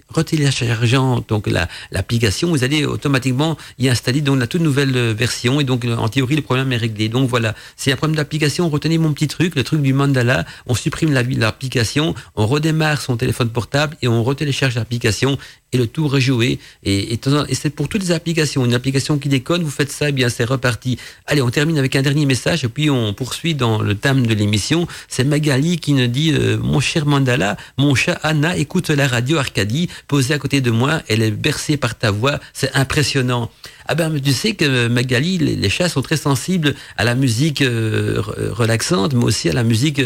retéléchargeant 0.08 1.24
donc 1.28 1.48
l'application, 1.90 2.50
vous 2.50 2.64
allez 2.64 2.84
automatiquement 2.84 3.56
y 3.78 3.88
installer 3.88 4.20
donc 4.20 4.38
la 4.38 4.46
toute 4.46 4.60
nouvelle 4.60 4.96
euh, 4.96 5.14
version 5.16 5.60
et 5.60 5.64
donc 5.64 5.84
en 5.84 6.08
théorie 6.08 6.36
le 6.36 6.42
problème 6.42 6.72
est 6.72 6.76
réglé. 6.76 7.08
Donc 7.08 7.28
voilà, 7.28 7.54
c'est 7.76 7.92
un 7.92 7.96
problème 7.96 8.16
d'application. 8.16 8.68
Retenez 8.68 8.98
mon 8.98 9.12
petit 9.12 9.28
truc, 9.28 9.54
le 9.54 9.64
truc 9.64 9.82
du 9.82 9.92
mandala. 9.92 10.44
On 10.66 10.74
supprime 10.74 11.12
l'application, 11.12 12.14
on 12.36 12.46
redémarre 12.50 13.00
son 13.00 13.16
téléphone 13.16 13.48
portable 13.48 13.96
et 14.02 14.08
on 14.08 14.22
retélécharge 14.22 14.74
l'application 14.74 15.38
et 15.72 15.78
le 15.78 15.86
tour 15.86 16.16
est 16.16 16.20
joué. 16.20 16.58
Et, 16.84 17.18
c'est 17.52 17.70
pour 17.70 17.88
toutes 17.88 18.02
les 18.02 18.12
applications. 18.12 18.64
Une 18.64 18.74
application 18.74 19.18
qui 19.18 19.28
déconne, 19.28 19.62
vous 19.62 19.70
faites 19.70 19.92
ça, 19.92 20.06
et 20.06 20.08
eh 20.08 20.12
bien 20.12 20.28
c'est 20.28 20.44
reparti. 20.44 20.98
Allez, 21.26 21.42
on 21.42 21.50
termine 21.50 21.78
avec 21.78 21.96
un 21.96 22.02
dernier 22.02 22.26
message 22.26 22.64
et 22.64 22.68
puis 22.68 22.90
on 22.90 23.12
poursuit 23.12 23.54
dans 23.54 23.80
le 23.80 23.94
thème 23.94 24.26
de 24.26 24.34
l'émission. 24.34 24.86
C'est 25.08 25.24
Magali 25.24 25.78
qui 25.78 25.92
nous 25.92 26.06
dit 26.06 26.32
euh, 26.32 26.58
Mon 26.58 26.80
cher 26.80 27.06
Mandala, 27.06 27.56
mon 27.76 27.94
chat 27.94 28.18
Anna 28.22 28.56
écoute 28.56 28.90
la 28.90 29.06
radio 29.06 29.38
Arcadie, 29.38 29.88
posée 30.08 30.34
à 30.34 30.38
côté 30.38 30.60
de 30.60 30.70
moi, 30.70 31.02
elle 31.08 31.22
est 31.22 31.30
bercée 31.30 31.76
par 31.76 31.96
ta 31.96 32.10
voix, 32.10 32.40
c'est 32.52 32.74
impressionnant. 32.74 33.50
Ah 33.92 33.96
ben, 33.96 34.20
tu 34.20 34.32
sais 34.32 34.54
que 34.54 34.86
Magali, 34.86 35.36
les, 35.38 35.68
chats 35.68 35.88
sont 35.88 36.00
très 36.00 36.16
sensibles 36.16 36.76
à 36.96 37.02
la 37.02 37.16
musique 37.16 37.60
euh, 37.60 38.22
relaxante, 38.52 39.14
mais 39.14 39.24
aussi 39.24 39.48
à 39.48 39.52
la 39.52 39.64
musique 39.64 40.00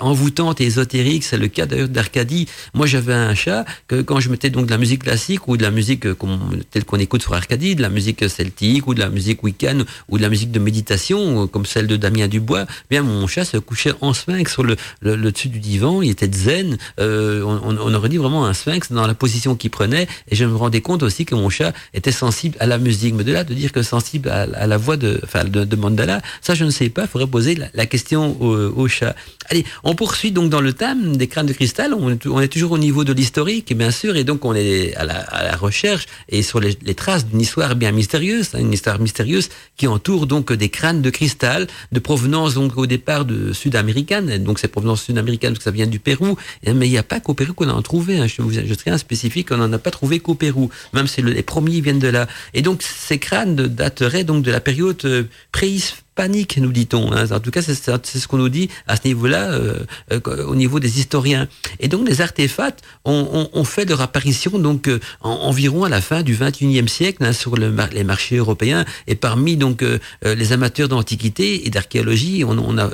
envoûtante 0.00 0.60
et 0.60 0.64
ésotérique. 0.64 1.24
C'est 1.24 1.38
le 1.38 1.48
cas 1.48 1.64
d'ailleurs 1.64 1.88
d'Arcadie. 1.88 2.48
Moi, 2.74 2.86
j'avais 2.86 3.14
un 3.14 3.34
chat 3.34 3.64
que 3.88 4.02
quand 4.02 4.20
je 4.20 4.28
mettais 4.28 4.50
donc 4.50 4.66
de 4.66 4.70
la 4.70 4.76
musique 4.76 4.93
classique 4.98 5.48
ou 5.48 5.56
de 5.56 5.62
la 5.62 5.70
musique 5.70 6.06
telle 6.70 6.84
qu'on 6.84 6.98
écoute 6.98 7.22
sur 7.22 7.34
Arcadie, 7.34 7.74
de 7.74 7.82
la 7.82 7.90
musique 7.90 8.28
celtique 8.28 8.86
ou 8.86 8.94
de 8.94 9.00
la 9.00 9.08
musique 9.08 9.42
week-end 9.42 9.78
ou 10.08 10.18
de 10.18 10.22
la 10.22 10.28
musique 10.28 10.50
de 10.50 10.58
méditation 10.58 11.42
euh, 11.42 11.46
comme 11.46 11.66
celle 11.66 11.86
de 11.86 11.96
Damien 11.96 12.28
Dubois, 12.28 12.66
bien 12.90 13.02
mon 13.02 13.26
chat 13.26 13.44
se 13.44 13.56
couchait 13.56 13.92
en 14.00 14.12
sphinx 14.12 14.52
sur 14.52 14.62
le, 14.62 14.76
dessus 15.02 15.48
du 15.48 15.60
divan. 15.60 16.02
Il 16.02 16.10
était 16.10 16.30
zen. 16.32 16.78
Euh, 17.00 17.42
on, 17.44 17.94
aurait 17.94 18.08
dit 18.08 18.16
vraiment 18.16 18.46
un 18.46 18.54
sphinx 18.54 18.92
dans 18.92 19.06
la 19.06 19.14
position 19.14 19.54
qu'il 19.54 19.70
prenait. 19.70 20.06
Et 20.28 20.36
je 20.36 20.44
me 20.44 20.54
rendais 20.54 20.80
compte 20.80 21.02
aussi 21.02 21.24
que 21.24 21.34
mon 21.34 21.48
chat 21.50 21.72
était 21.92 22.12
sensible 22.12 22.56
à 22.60 22.66
la 22.66 22.78
musique 22.78 23.16
de 23.16 23.32
là 23.32 23.44
de 23.44 23.54
dire 23.54 23.72
que 23.72 23.82
sensible 23.82 24.28
à, 24.28 24.66
la 24.66 24.76
voix 24.76 24.96
de, 24.96 25.20
enfin, 25.22 25.44
de, 25.44 25.76
Mandala, 25.76 26.22
ça 26.40 26.54
je 26.54 26.64
ne 26.64 26.70
sais 26.70 26.88
pas, 26.88 27.02
il 27.02 27.08
faudrait 27.08 27.26
poser 27.28 27.56
la, 27.74 27.86
question 27.86 28.40
au, 28.40 28.88
chat. 28.88 29.14
Allez, 29.50 29.64
on 29.82 29.94
poursuit 29.94 30.32
donc 30.32 30.50
dans 30.50 30.60
le 30.60 30.72
thème 30.72 31.16
des 31.16 31.26
crânes 31.26 31.46
de 31.46 31.52
cristal, 31.52 31.94
on, 31.94 32.18
on 32.26 32.40
est 32.40 32.48
toujours 32.48 32.72
au 32.72 32.78
niveau 32.78 33.04
de 33.04 33.12
l'historique, 33.12 33.76
bien 33.76 33.90
sûr, 33.90 34.16
et 34.16 34.24
donc 34.24 34.44
on 34.44 34.54
est 34.54 34.83
à 34.96 35.04
la, 35.04 35.56
recherche 35.56 36.06
et 36.28 36.42
sur 36.42 36.60
les, 36.60 36.74
traces 36.94 37.26
d'une 37.26 37.40
histoire 37.40 37.76
bien 37.76 37.92
mystérieuse, 37.92 38.50
hein, 38.54 38.58
une 38.60 38.72
histoire 38.72 38.98
mystérieuse 38.98 39.48
qui 39.76 39.86
entoure 39.86 40.26
donc 40.26 40.52
des 40.52 40.68
crânes 40.68 41.02
de 41.02 41.10
cristal 41.10 41.66
de 41.92 42.00
provenance 42.00 42.54
donc 42.54 42.76
au 42.76 42.86
départ 42.86 43.24
de 43.24 43.52
sud-américaine, 43.52 44.38
donc 44.38 44.58
c'est 44.58 44.68
provenance 44.68 45.02
sud-américaine 45.02 45.54
ça 45.60 45.70
vient 45.70 45.86
du 45.86 45.98
Pérou, 45.98 46.36
mais 46.66 46.86
il 46.86 46.90
n'y 46.90 46.98
a 46.98 47.02
pas 47.02 47.20
qu'au 47.20 47.34
Pérou 47.34 47.54
qu'on 47.54 47.68
en 47.68 47.78
a 47.78 47.82
trouvé, 47.82 48.18
hein, 48.18 48.26
je, 48.26 48.42
vous, 48.42 48.52
je 48.52 48.74
serai 48.74 48.90
un 48.90 48.98
spécifique, 48.98 49.50
on 49.50 49.56
n'en 49.56 49.72
a 49.72 49.78
pas 49.78 49.90
trouvé 49.90 50.20
qu'au 50.20 50.34
Pérou, 50.34 50.70
même 50.92 51.06
si 51.06 51.22
les 51.22 51.42
premiers 51.42 51.80
viennent 51.80 51.98
de 51.98 52.08
là. 52.08 52.26
Et 52.52 52.62
donc 52.62 52.82
ces 52.82 53.18
crânes 53.18 53.56
dateraient 53.56 54.24
donc 54.24 54.42
de 54.42 54.50
la 54.50 54.60
période 54.60 55.00
euh, 55.04 55.24
panique, 56.14 56.58
nous 56.58 56.72
dit-on. 56.72 57.12
Hein. 57.12 57.30
En 57.30 57.40
tout 57.40 57.50
cas, 57.50 57.62
c'est 57.62 57.74
ce 57.74 58.28
qu'on 58.28 58.38
nous 58.38 58.48
dit 58.48 58.68
à 58.86 58.96
ce 58.96 59.02
niveau-là, 59.06 59.52
euh, 59.52 59.80
euh, 60.12 60.44
au 60.46 60.54
niveau 60.54 60.80
des 60.80 60.98
historiens. 60.98 61.48
Et 61.80 61.88
donc, 61.88 62.08
les 62.08 62.20
artefacts 62.20 62.80
ont, 63.04 63.48
ont, 63.52 63.64
fait 63.64 63.84
leur 63.86 64.00
apparition 64.00 64.58
donc 64.58 64.90
environ 65.22 65.84
à 65.84 65.88
la 65.88 66.00
fin 66.00 66.22
du 66.22 66.36
21e 66.36 66.86
siècle 66.86 67.24
hein, 67.24 67.32
sur 67.32 67.56
le, 67.56 67.74
les 67.92 68.04
marchés 68.04 68.36
européens. 68.36 68.84
Et 69.06 69.14
parmi 69.14 69.56
donc 69.56 69.82
les 70.22 70.52
amateurs 70.52 70.88
d'antiquité 70.88 71.66
et 71.66 71.70
d'archéologie, 71.70 72.44
on, 72.44 72.58
on 72.58 72.78
a, 72.78 72.90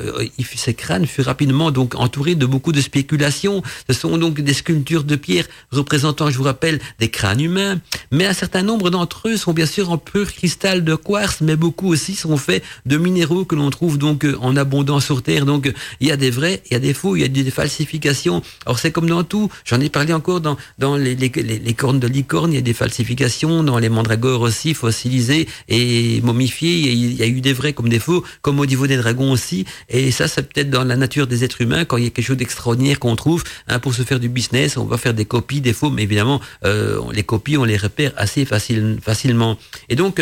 ces 0.61 0.75
crânes 0.75 1.07
furent 1.07 1.27
rapidement 1.27 1.71
donc 1.71 1.95
entourés 1.95 2.35
de 2.35 2.47
beaucoup 2.47 2.73
de 2.73 2.81
spéculations. 2.81 3.63
Ce 3.89 3.95
sont 3.95 4.19
donc 4.19 4.41
des 4.41 4.55
sculptures 4.55 5.05
de 5.05 5.17
pierre 5.17 5.47
représentant, 5.73 6.31
je 6.31 6.37
vous 6.37 6.45
rappelle, 6.45 6.79
des 6.99 7.09
crânes 7.09 7.41
humains. 7.41 7.81
Mais 8.11 8.27
un 8.27 8.33
certain 8.33 8.63
nombre 8.63 8.91
d'entre 8.91 9.29
eux 9.29 9.37
sont 9.37 9.53
bien 9.53 9.67
sûr 9.67 9.91
en 9.91 9.99
pur 9.99 10.33
cristal 10.33 10.85
de 10.85 10.95
quartz, 10.95 11.41
mais 11.41 11.57
beaucoup 11.57 11.89
aussi 11.89 12.15
sont 12.15 12.37
faits 12.37 12.63
de 12.87 12.97
minéraux 13.11 13.45
que 13.45 13.55
l'on 13.55 13.71
trouve 13.71 13.99
donc 13.99 14.25
euh, 14.25 14.37
en 14.41 14.57
abondance 14.57 15.05
sur 15.05 15.23
Terre. 15.23 15.45
Donc 15.47 15.73
il 16.01 16.09
y 16.09 16.13
a 16.13 16.17
des 16.17 16.31
vrais, 16.31 16.63
il 16.71 16.75
y 16.75 16.77
a 16.77 16.81
des 16.81 16.95
faux, 16.95 17.17
il 17.17 17.23
y 17.23 17.25
a 17.25 17.29
des 17.29 17.51
falsifications. 17.51 18.43
Alors 18.67 18.79
c'est 18.79 18.93
comme 18.93 19.09
dans 19.09 19.25
tout. 19.25 19.51
J'en 19.65 19.81
ai 19.81 19.89
parlé 19.89 20.13
encore 20.13 20.41
dans, 20.41 20.57
dans 20.79 20.97
les, 20.97 21.15
les, 21.15 21.75
cornes 21.75 22.01
de 22.01 22.07
licorne, 22.07 22.53
il 22.53 22.57
y 22.57 22.59
a 22.59 22.63
des 22.63 22.73
falsifications. 22.73 23.63
Dans 23.63 23.79
les 23.79 23.89
mandragores 23.89 24.43
aussi, 24.43 24.75
fossilisés 24.75 25.49
et 25.69 26.21
momifiés, 26.23 26.75
il 26.93 27.15
y 27.15 27.23
a 27.23 27.27
eu 27.27 27.41
des 27.41 27.53
vrais 27.53 27.73
comme 27.73 27.89
des 27.89 27.99
faux, 27.99 28.25
comme 28.43 28.61
au 28.61 28.67
niveau 28.67 28.87
des 28.87 28.97
dragons 28.97 29.33
aussi. 29.33 29.65
Et 29.89 30.11
ça, 30.11 30.29
c'est 30.29 30.43
peut-être 30.43 30.71
dans 30.71 30.85
la 30.85 30.97
nature 30.97 31.27
des 31.27 31.45
êtres 31.45 31.61
humains, 31.61 31.85
quand 31.85 31.97
il 31.97 32.05
y 32.05 32.07
a 32.07 32.11
quelque 32.11 32.25
chose 32.25 32.37
d'extraordinaire 32.37 32.99
qu'on 32.99 33.17
trouve, 33.17 33.45
hein, 33.69 33.79
pour 33.79 33.95
se 33.95 34.03
faire 34.03 34.21
du 34.21 34.29
business, 34.29 34.77
on 34.77 34.85
va 34.85 34.99
faire 34.99 35.15
des 35.15 35.25
copies, 35.25 35.61
des 35.61 35.73
faux, 35.73 35.91
mais 35.91 36.03
évidemment, 36.03 36.41
euh, 36.65 37.01
les 37.13 37.23
copies, 37.23 37.57
on 37.57 37.65
les 37.65 37.77
repère 37.77 38.13
assez 38.17 38.45
facile, 38.45 38.99
facilement. 39.03 39.59
Et 39.89 39.97
donc, 39.97 40.21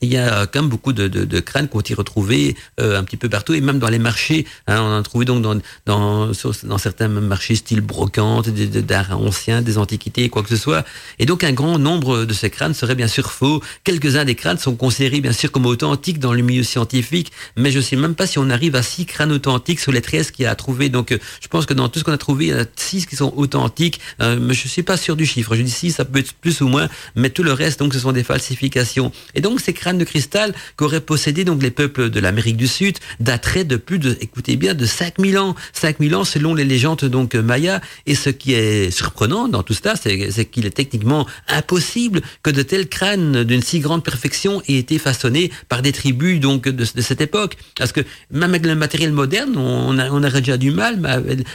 il 0.00 0.12
y 0.12 0.16
a 0.16 0.46
quand 0.46 0.62
même 0.62 0.70
beaucoup 0.70 0.92
de, 0.92 1.08
de, 1.08 1.24
de 1.24 1.40
crânes 1.40 1.68
qu'on 1.68 1.80
y 1.80 1.94
retrouvé 1.94 2.56
euh, 2.80 2.98
un 2.98 3.04
petit 3.04 3.16
peu 3.16 3.28
partout 3.28 3.54
et 3.54 3.60
même 3.60 3.78
dans 3.78 3.88
les 3.88 3.98
marchés. 3.98 4.46
Hein, 4.66 4.80
on 4.80 4.96
en 4.96 4.98
a 4.98 5.02
trouvé 5.02 5.24
donc 5.24 5.42
dans, 5.42 5.58
dans, 5.86 6.30
dans 6.64 6.78
certains 6.78 7.08
marchés 7.08 7.54
style 7.54 7.80
brocante, 7.80 8.48
d'art 8.48 9.18
ancien, 9.18 9.62
des 9.62 9.78
antiquités, 9.78 10.28
quoi 10.28 10.42
que 10.42 10.48
ce 10.48 10.56
soit. 10.56 10.84
Et 11.18 11.26
donc 11.26 11.44
un 11.44 11.52
grand 11.52 11.78
nombre 11.78 12.24
de 12.24 12.34
ces 12.34 12.50
crânes 12.50 12.74
seraient 12.74 12.94
bien 12.94 13.08
sûr 13.08 13.30
faux. 13.30 13.62
Quelques-uns 13.84 14.24
des 14.24 14.34
crânes 14.34 14.58
sont 14.58 14.76
considérés 14.76 15.20
bien 15.20 15.32
sûr 15.32 15.50
comme 15.50 15.66
authentiques 15.66 16.18
dans 16.18 16.32
le 16.32 16.42
milieu 16.42 16.62
scientifique, 16.62 17.32
mais 17.56 17.70
je 17.70 17.80
sais 17.80 17.96
même 17.96 18.14
pas 18.14 18.26
si 18.26 18.38
on 18.38 18.50
arrive 18.50 18.76
à 18.76 18.82
six 18.82 19.06
crânes 19.06 19.32
authentiques 19.32 19.80
sur 19.80 19.92
les 19.92 20.02
13 20.02 20.30
qu'il 20.30 20.44
y 20.44 20.46
a 20.46 20.50
à 20.50 20.54
trouver. 20.54 20.88
Donc 20.88 21.12
euh, 21.12 21.18
je 21.40 21.48
pense 21.48 21.66
que 21.66 21.74
dans 21.74 21.88
tout 21.88 21.98
ce 21.98 22.04
qu'on 22.04 22.12
a 22.12 22.18
trouvé, 22.18 22.46
il 22.46 22.50
y 22.50 22.54
en 22.54 22.60
a 22.60 22.64
six 22.76 23.06
qui 23.06 23.16
sont 23.16 23.32
authentiques, 23.36 24.00
euh, 24.20 24.38
mais 24.40 24.54
je 24.54 24.68
suis 24.68 24.82
pas 24.82 24.96
sûr 24.96 25.16
du 25.16 25.26
chiffre. 25.26 25.54
Je 25.54 25.62
dis 25.62 25.70
six, 25.70 25.92
ça 25.92 26.04
peut 26.04 26.18
être 26.18 26.32
plus 26.34 26.60
ou 26.60 26.68
moins, 26.68 26.88
mais 27.14 27.30
tout 27.30 27.42
le 27.42 27.52
reste 27.52 27.80
donc 27.80 27.94
ce 27.94 28.00
sont 28.00 28.12
des 28.12 28.24
falsifications. 28.24 29.12
Et 29.34 29.40
donc 29.40 29.60
ces 29.60 29.72
crânes 29.72 29.87
de 29.94 30.04
cristal 30.04 30.54
qu'auraient 30.76 31.00
possédé 31.00 31.44
donc 31.44 31.62
les 31.62 31.70
peuples 31.70 32.10
de 32.10 32.20
l'Amérique 32.20 32.56
du 32.56 32.68
Sud 32.68 32.98
dateraient 33.20 33.64
de 33.64 33.76
plus 33.76 33.98
de, 33.98 34.16
écoutez 34.20 34.56
bien, 34.56 34.74
de 34.74 34.84
5000 34.84 35.38
ans. 35.38 35.54
5000 35.72 36.14
ans 36.14 36.24
selon 36.24 36.54
les 36.54 36.64
légendes 36.64 37.04
donc 37.04 37.34
mayas. 37.34 37.80
Et 38.06 38.14
ce 38.14 38.30
qui 38.30 38.54
est 38.54 38.90
surprenant 38.90 39.48
dans 39.48 39.62
tout 39.62 39.74
cela, 39.74 39.94
c'est 39.96 40.44
qu'il 40.46 40.66
est 40.66 40.70
techniquement 40.70 41.26
impossible 41.48 42.20
que 42.42 42.50
de 42.50 42.62
tels 42.62 42.88
crânes 42.88 43.44
d'une 43.44 43.62
si 43.62 43.80
grande 43.80 44.04
perfection 44.04 44.62
aient 44.68 44.74
été 44.74 44.98
façonnés 44.98 45.50
par 45.68 45.82
des 45.82 45.92
tribus 45.92 46.40
donc 46.40 46.68
de, 46.68 46.84
cette 46.84 47.20
époque. 47.20 47.56
Parce 47.76 47.92
que 47.92 48.00
même 48.30 48.50
avec 48.50 48.66
le 48.66 48.74
matériel 48.74 49.12
moderne, 49.12 49.56
on, 49.56 49.98
a, 49.98 50.10
on 50.10 50.22
aurait 50.22 50.40
déjà 50.40 50.56
du 50.56 50.70
mal, 50.70 51.00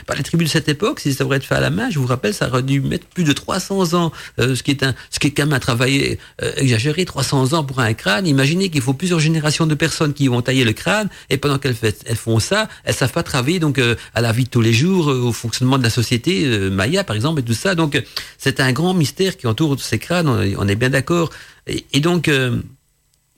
par 0.06 0.16
les 0.16 0.22
tribus 0.22 0.48
de 0.48 0.52
cette 0.52 0.68
époque, 0.68 1.00
si 1.00 1.12
ça 1.12 1.24
aurait 1.24 1.38
été 1.38 1.46
fait 1.46 1.54
à 1.54 1.60
la 1.60 1.70
main, 1.70 1.90
je 1.90 1.98
vous 1.98 2.06
rappelle, 2.06 2.34
ça 2.34 2.48
aurait 2.48 2.62
dû 2.62 2.80
mettre 2.80 3.06
plus 3.06 3.24
de 3.24 3.32
300 3.32 3.94
ans, 3.94 4.12
euh, 4.40 4.54
ce 4.54 4.62
qui 4.62 4.70
est 4.70 4.82
un, 4.82 4.94
ce 5.10 5.18
qui 5.18 5.28
est 5.28 5.30
quand 5.30 5.44
même 5.44 5.52
un 5.52 5.60
travail 5.60 6.18
euh, 6.42 6.52
exagéré, 6.56 7.04
300 7.04 7.52
ans 7.52 7.64
pour 7.64 7.80
un 7.80 7.92
crâne. 7.94 8.23
Imaginez 8.26 8.70
qu'il 8.70 8.80
faut 8.80 8.94
plusieurs 8.94 9.20
générations 9.20 9.66
de 9.66 9.74
personnes 9.74 10.14
qui 10.14 10.28
vont 10.28 10.42
tailler 10.42 10.64
le 10.64 10.72
crâne 10.72 11.08
et 11.30 11.36
pendant 11.36 11.58
qu'elles 11.58 11.76
elles 11.82 12.16
font 12.16 12.38
ça, 12.38 12.68
elles 12.84 12.94
savent 12.94 13.12
pas 13.12 13.22
travailler 13.22 13.58
donc 13.58 13.78
euh, 13.78 13.94
à 14.14 14.20
la 14.20 14.32
vie 14.32 14.44
de 14.44 14.48
tous 14.48 14.60
les 14.60 14.72
jours, 14.72 15.10
euh, 15.10 15.20
au 15.20 15.32
fonctionnement 15.32 15.78
de 15.78 15.82
la 15.82 15.90
société 15.90 16.44
euh, 16.44 16.70
Maya 16.70 17.04
par 17.04 17.16
exemple 17.16 17.40
et 17.40 17.44
tout 17.44 17.54
ça. 17.54 17.74
Donc 17.74 18.02
c'est 18.38 18.60
un 18.60 18.72
grand 18.72 18.94
mystère 18.94 19.36
qui 19.36 19.46
entoure 19.46 19.80
ces 19.80 19.98
crânes. 19.98 20.28
On, 20.28 20.68
est 20.68 20.76
bien 20.76 20.90
d'accord. 20.90 21.30
Et, 21.66 22.00
donc 22.00 22.30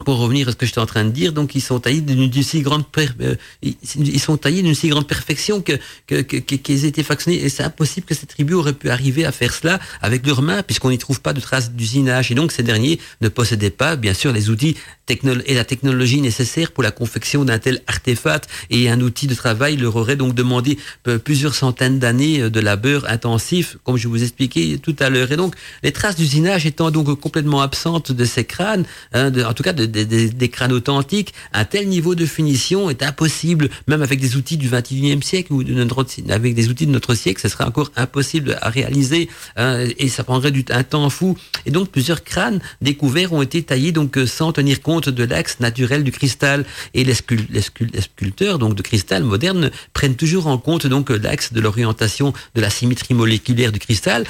pour 0.05 0.19
revenir 0.19 0.49
à 0.49 0.53
ce 0.53 0.57
que 0.57 0.67
j'étais 0.67 0.79
en 0.79 0.87
train 0.87 1.05
de 1.05 1.11
dire, 1.11 1.33
donc 1.33 1.55
ils 1.55 1.61
sont 1.61 1.81
taillés 1.81 2.03
d'une 2.03 2.31
si 2.43 2.61
grande 2.61 2.85
euh, 3.21 3.35
ils 3.63 4.21
sont 4.21 4.37
taillés 4.37 4.63
d'une 4.63 4.75
si 4.75 4.89
grande 4.89 5.07
perfection 5.07 5.63
que 5.63 5.79
qu'ils 6.07 6.85
aient 6.85 6.89
été 6.89 7.03
façonnés 7.03 7.43
et 7.43 7.49
c'est 7.49 7.63
impossible 7.63 8.07
que 8.07 8.15
ces 8.15 8.27
tribus 8.27 8.57
auraient 8.57 8.75
pu 8.75 8.91
arriver 8.91 9.25
à 9.25 9.33
faire 9.33 9.55
cela 9.55 9.81
avec 10.03 10.27
leurs 10.27 10.43
mains 10.43 10.63
puisqu'on 10.63 10.91
n'y 10.91 10.99
trouve 10.99 11.21
pas 11.21 11.33
de 11.33 11.41
traces 11.41 11.73
d'usinage. 11.73 12.31
Et 12.31 12.35
donc 12.35 12.53
ces 12.53 12.63
derniers 12.63 13.01
ne 13.23 13.29
possédaient 13.29 13.71
pas 13.71 13.97
bien 13.97 14.13
sûr 14.13 14.33
les 14.33 14.51
outils 14.51 14.77
et 15.09 15.55
la 15.55 15.65
technologie 15.65 16.21
nécessaire 16.21 16.73
pour 16.73 16.83
la 16.83 16.91
confection 16.91 17.45
d'un 17.45 17.59
tel 17.59 17.81
artefact 17.87 18.49
et 18.71 18.91
un 18.91 19.01
outil 19.01 19.29
de 19.29 19.35
travail 19.35 19.77
leur 19.77 19.95
aurait 19.95 20.17
donc 20.17 20.35
demandé 20.35 20.79
euh, 21.07 21.19
plusieurs 21.19 21.55
centaines 21.55 21.99
d'années 22.01 22.41
euh, 22.41 22.51
de 22.51 22.61
labeur 22.61 23.09
intensif 23.09 23.77
comme 23.85 23.97
je 23.97 24.09
vous 24.09 24.23
expliquais 24.23 24.79
tout 24.83 24.97
à 24.99 25.09
l'heure. 25.09 25.31
Et 25.33 25.37
donc 25.37 25.55
les 25.83 25.93
traces 25.93 26.17
d'usinage 26.17 26.67
étant 26.67 26.91
donc 26.91 27.19
complètement 27.21 27.63
absentes 27.63 28.13
de 28.13 28.25
ces 28.25 28.45
crânes 28.45 28.85
hein, 29.13 29.33
en 29.45 29.55
tout 29.55 29.63
cas 29.63 29.73
de 29.73 29.86
des, 29.87 30.49
crânes 30.49 30.73
authentiques, 30.73 31.33
un 31.53 31.65
tel 31.65 31.89
niveau 31.89 32.15
de 32.15 32.27
finition 32.27 32.91
est 32.91 33.03
impossible, 33.03 33.69
même 33.87 34.03
avec 34.03 34.21
des 34.21 34.37
outils 34.37 34.57
du 34.57 34.69
21e 34.69 35.23
siècle 35.23 35.53
ou 35.53 35.65
de 35.65 35.75
notre, 35.75 36.07
avec 36.29 36.55
des 36.55 36.69
outils 36.69 36.87
de 36.87 36.93
notre 36.93 37.15
siècle, 37.15 37.41
ce 37.41 37.49
serait 37.49 37.65
encore 37.65 37.91
impossible 37.97 38.59
à 38.63 38.71
réaliser 38.71 39.29
hein, 39.57 39.85
et 39.99 40.09
ça 40.09 40.25
prendrait 40.25 40.51
du, 40.51 40.65
un 40.71 40.83
temps 40.83 41.09
fou. 41.11 41.37
Et 41.65 41.71
donc 41.71 41.91
plusieurs 41.91 42.25
crânes 42.25 42.61
découverts 42.81 43.33
ont 43.33 43.43
été 43.43 43.63
taillés 43.63 43.93
donc 43.93 44.17
euh, 44.19 44.27
sans 44.27 44.53
tenir 44.53 44.83
compte 44.83 45.09
de 45.09 45.25
l'axe 45.25 45.61
naturel 45.61 46.05
du 46.05 46.13
cristal. 46.13 46.65
Et 46.95 47.05
les, 47.05 47.15
sculpteurs 47.15 48.59
donc 48.59 48.75
de 48.75 48.83
cristal 48.83 49.25
modernes 49.25 49.71
prennent 49.93 50.17
toujours 50.17 50.47
en 50.47 50.59
compte 50.59 50.87
donc 50.87 51.11
l'axe 51.11 51.53
de 51.53 51.61
l'orientation 51.61 52.33
de 52.55 52.61
la 52.61 52.71
symétrie 52.71 53.15
moléculaire 53.15 53.73
du 53.73 53.79
cristal, 53.79 54.25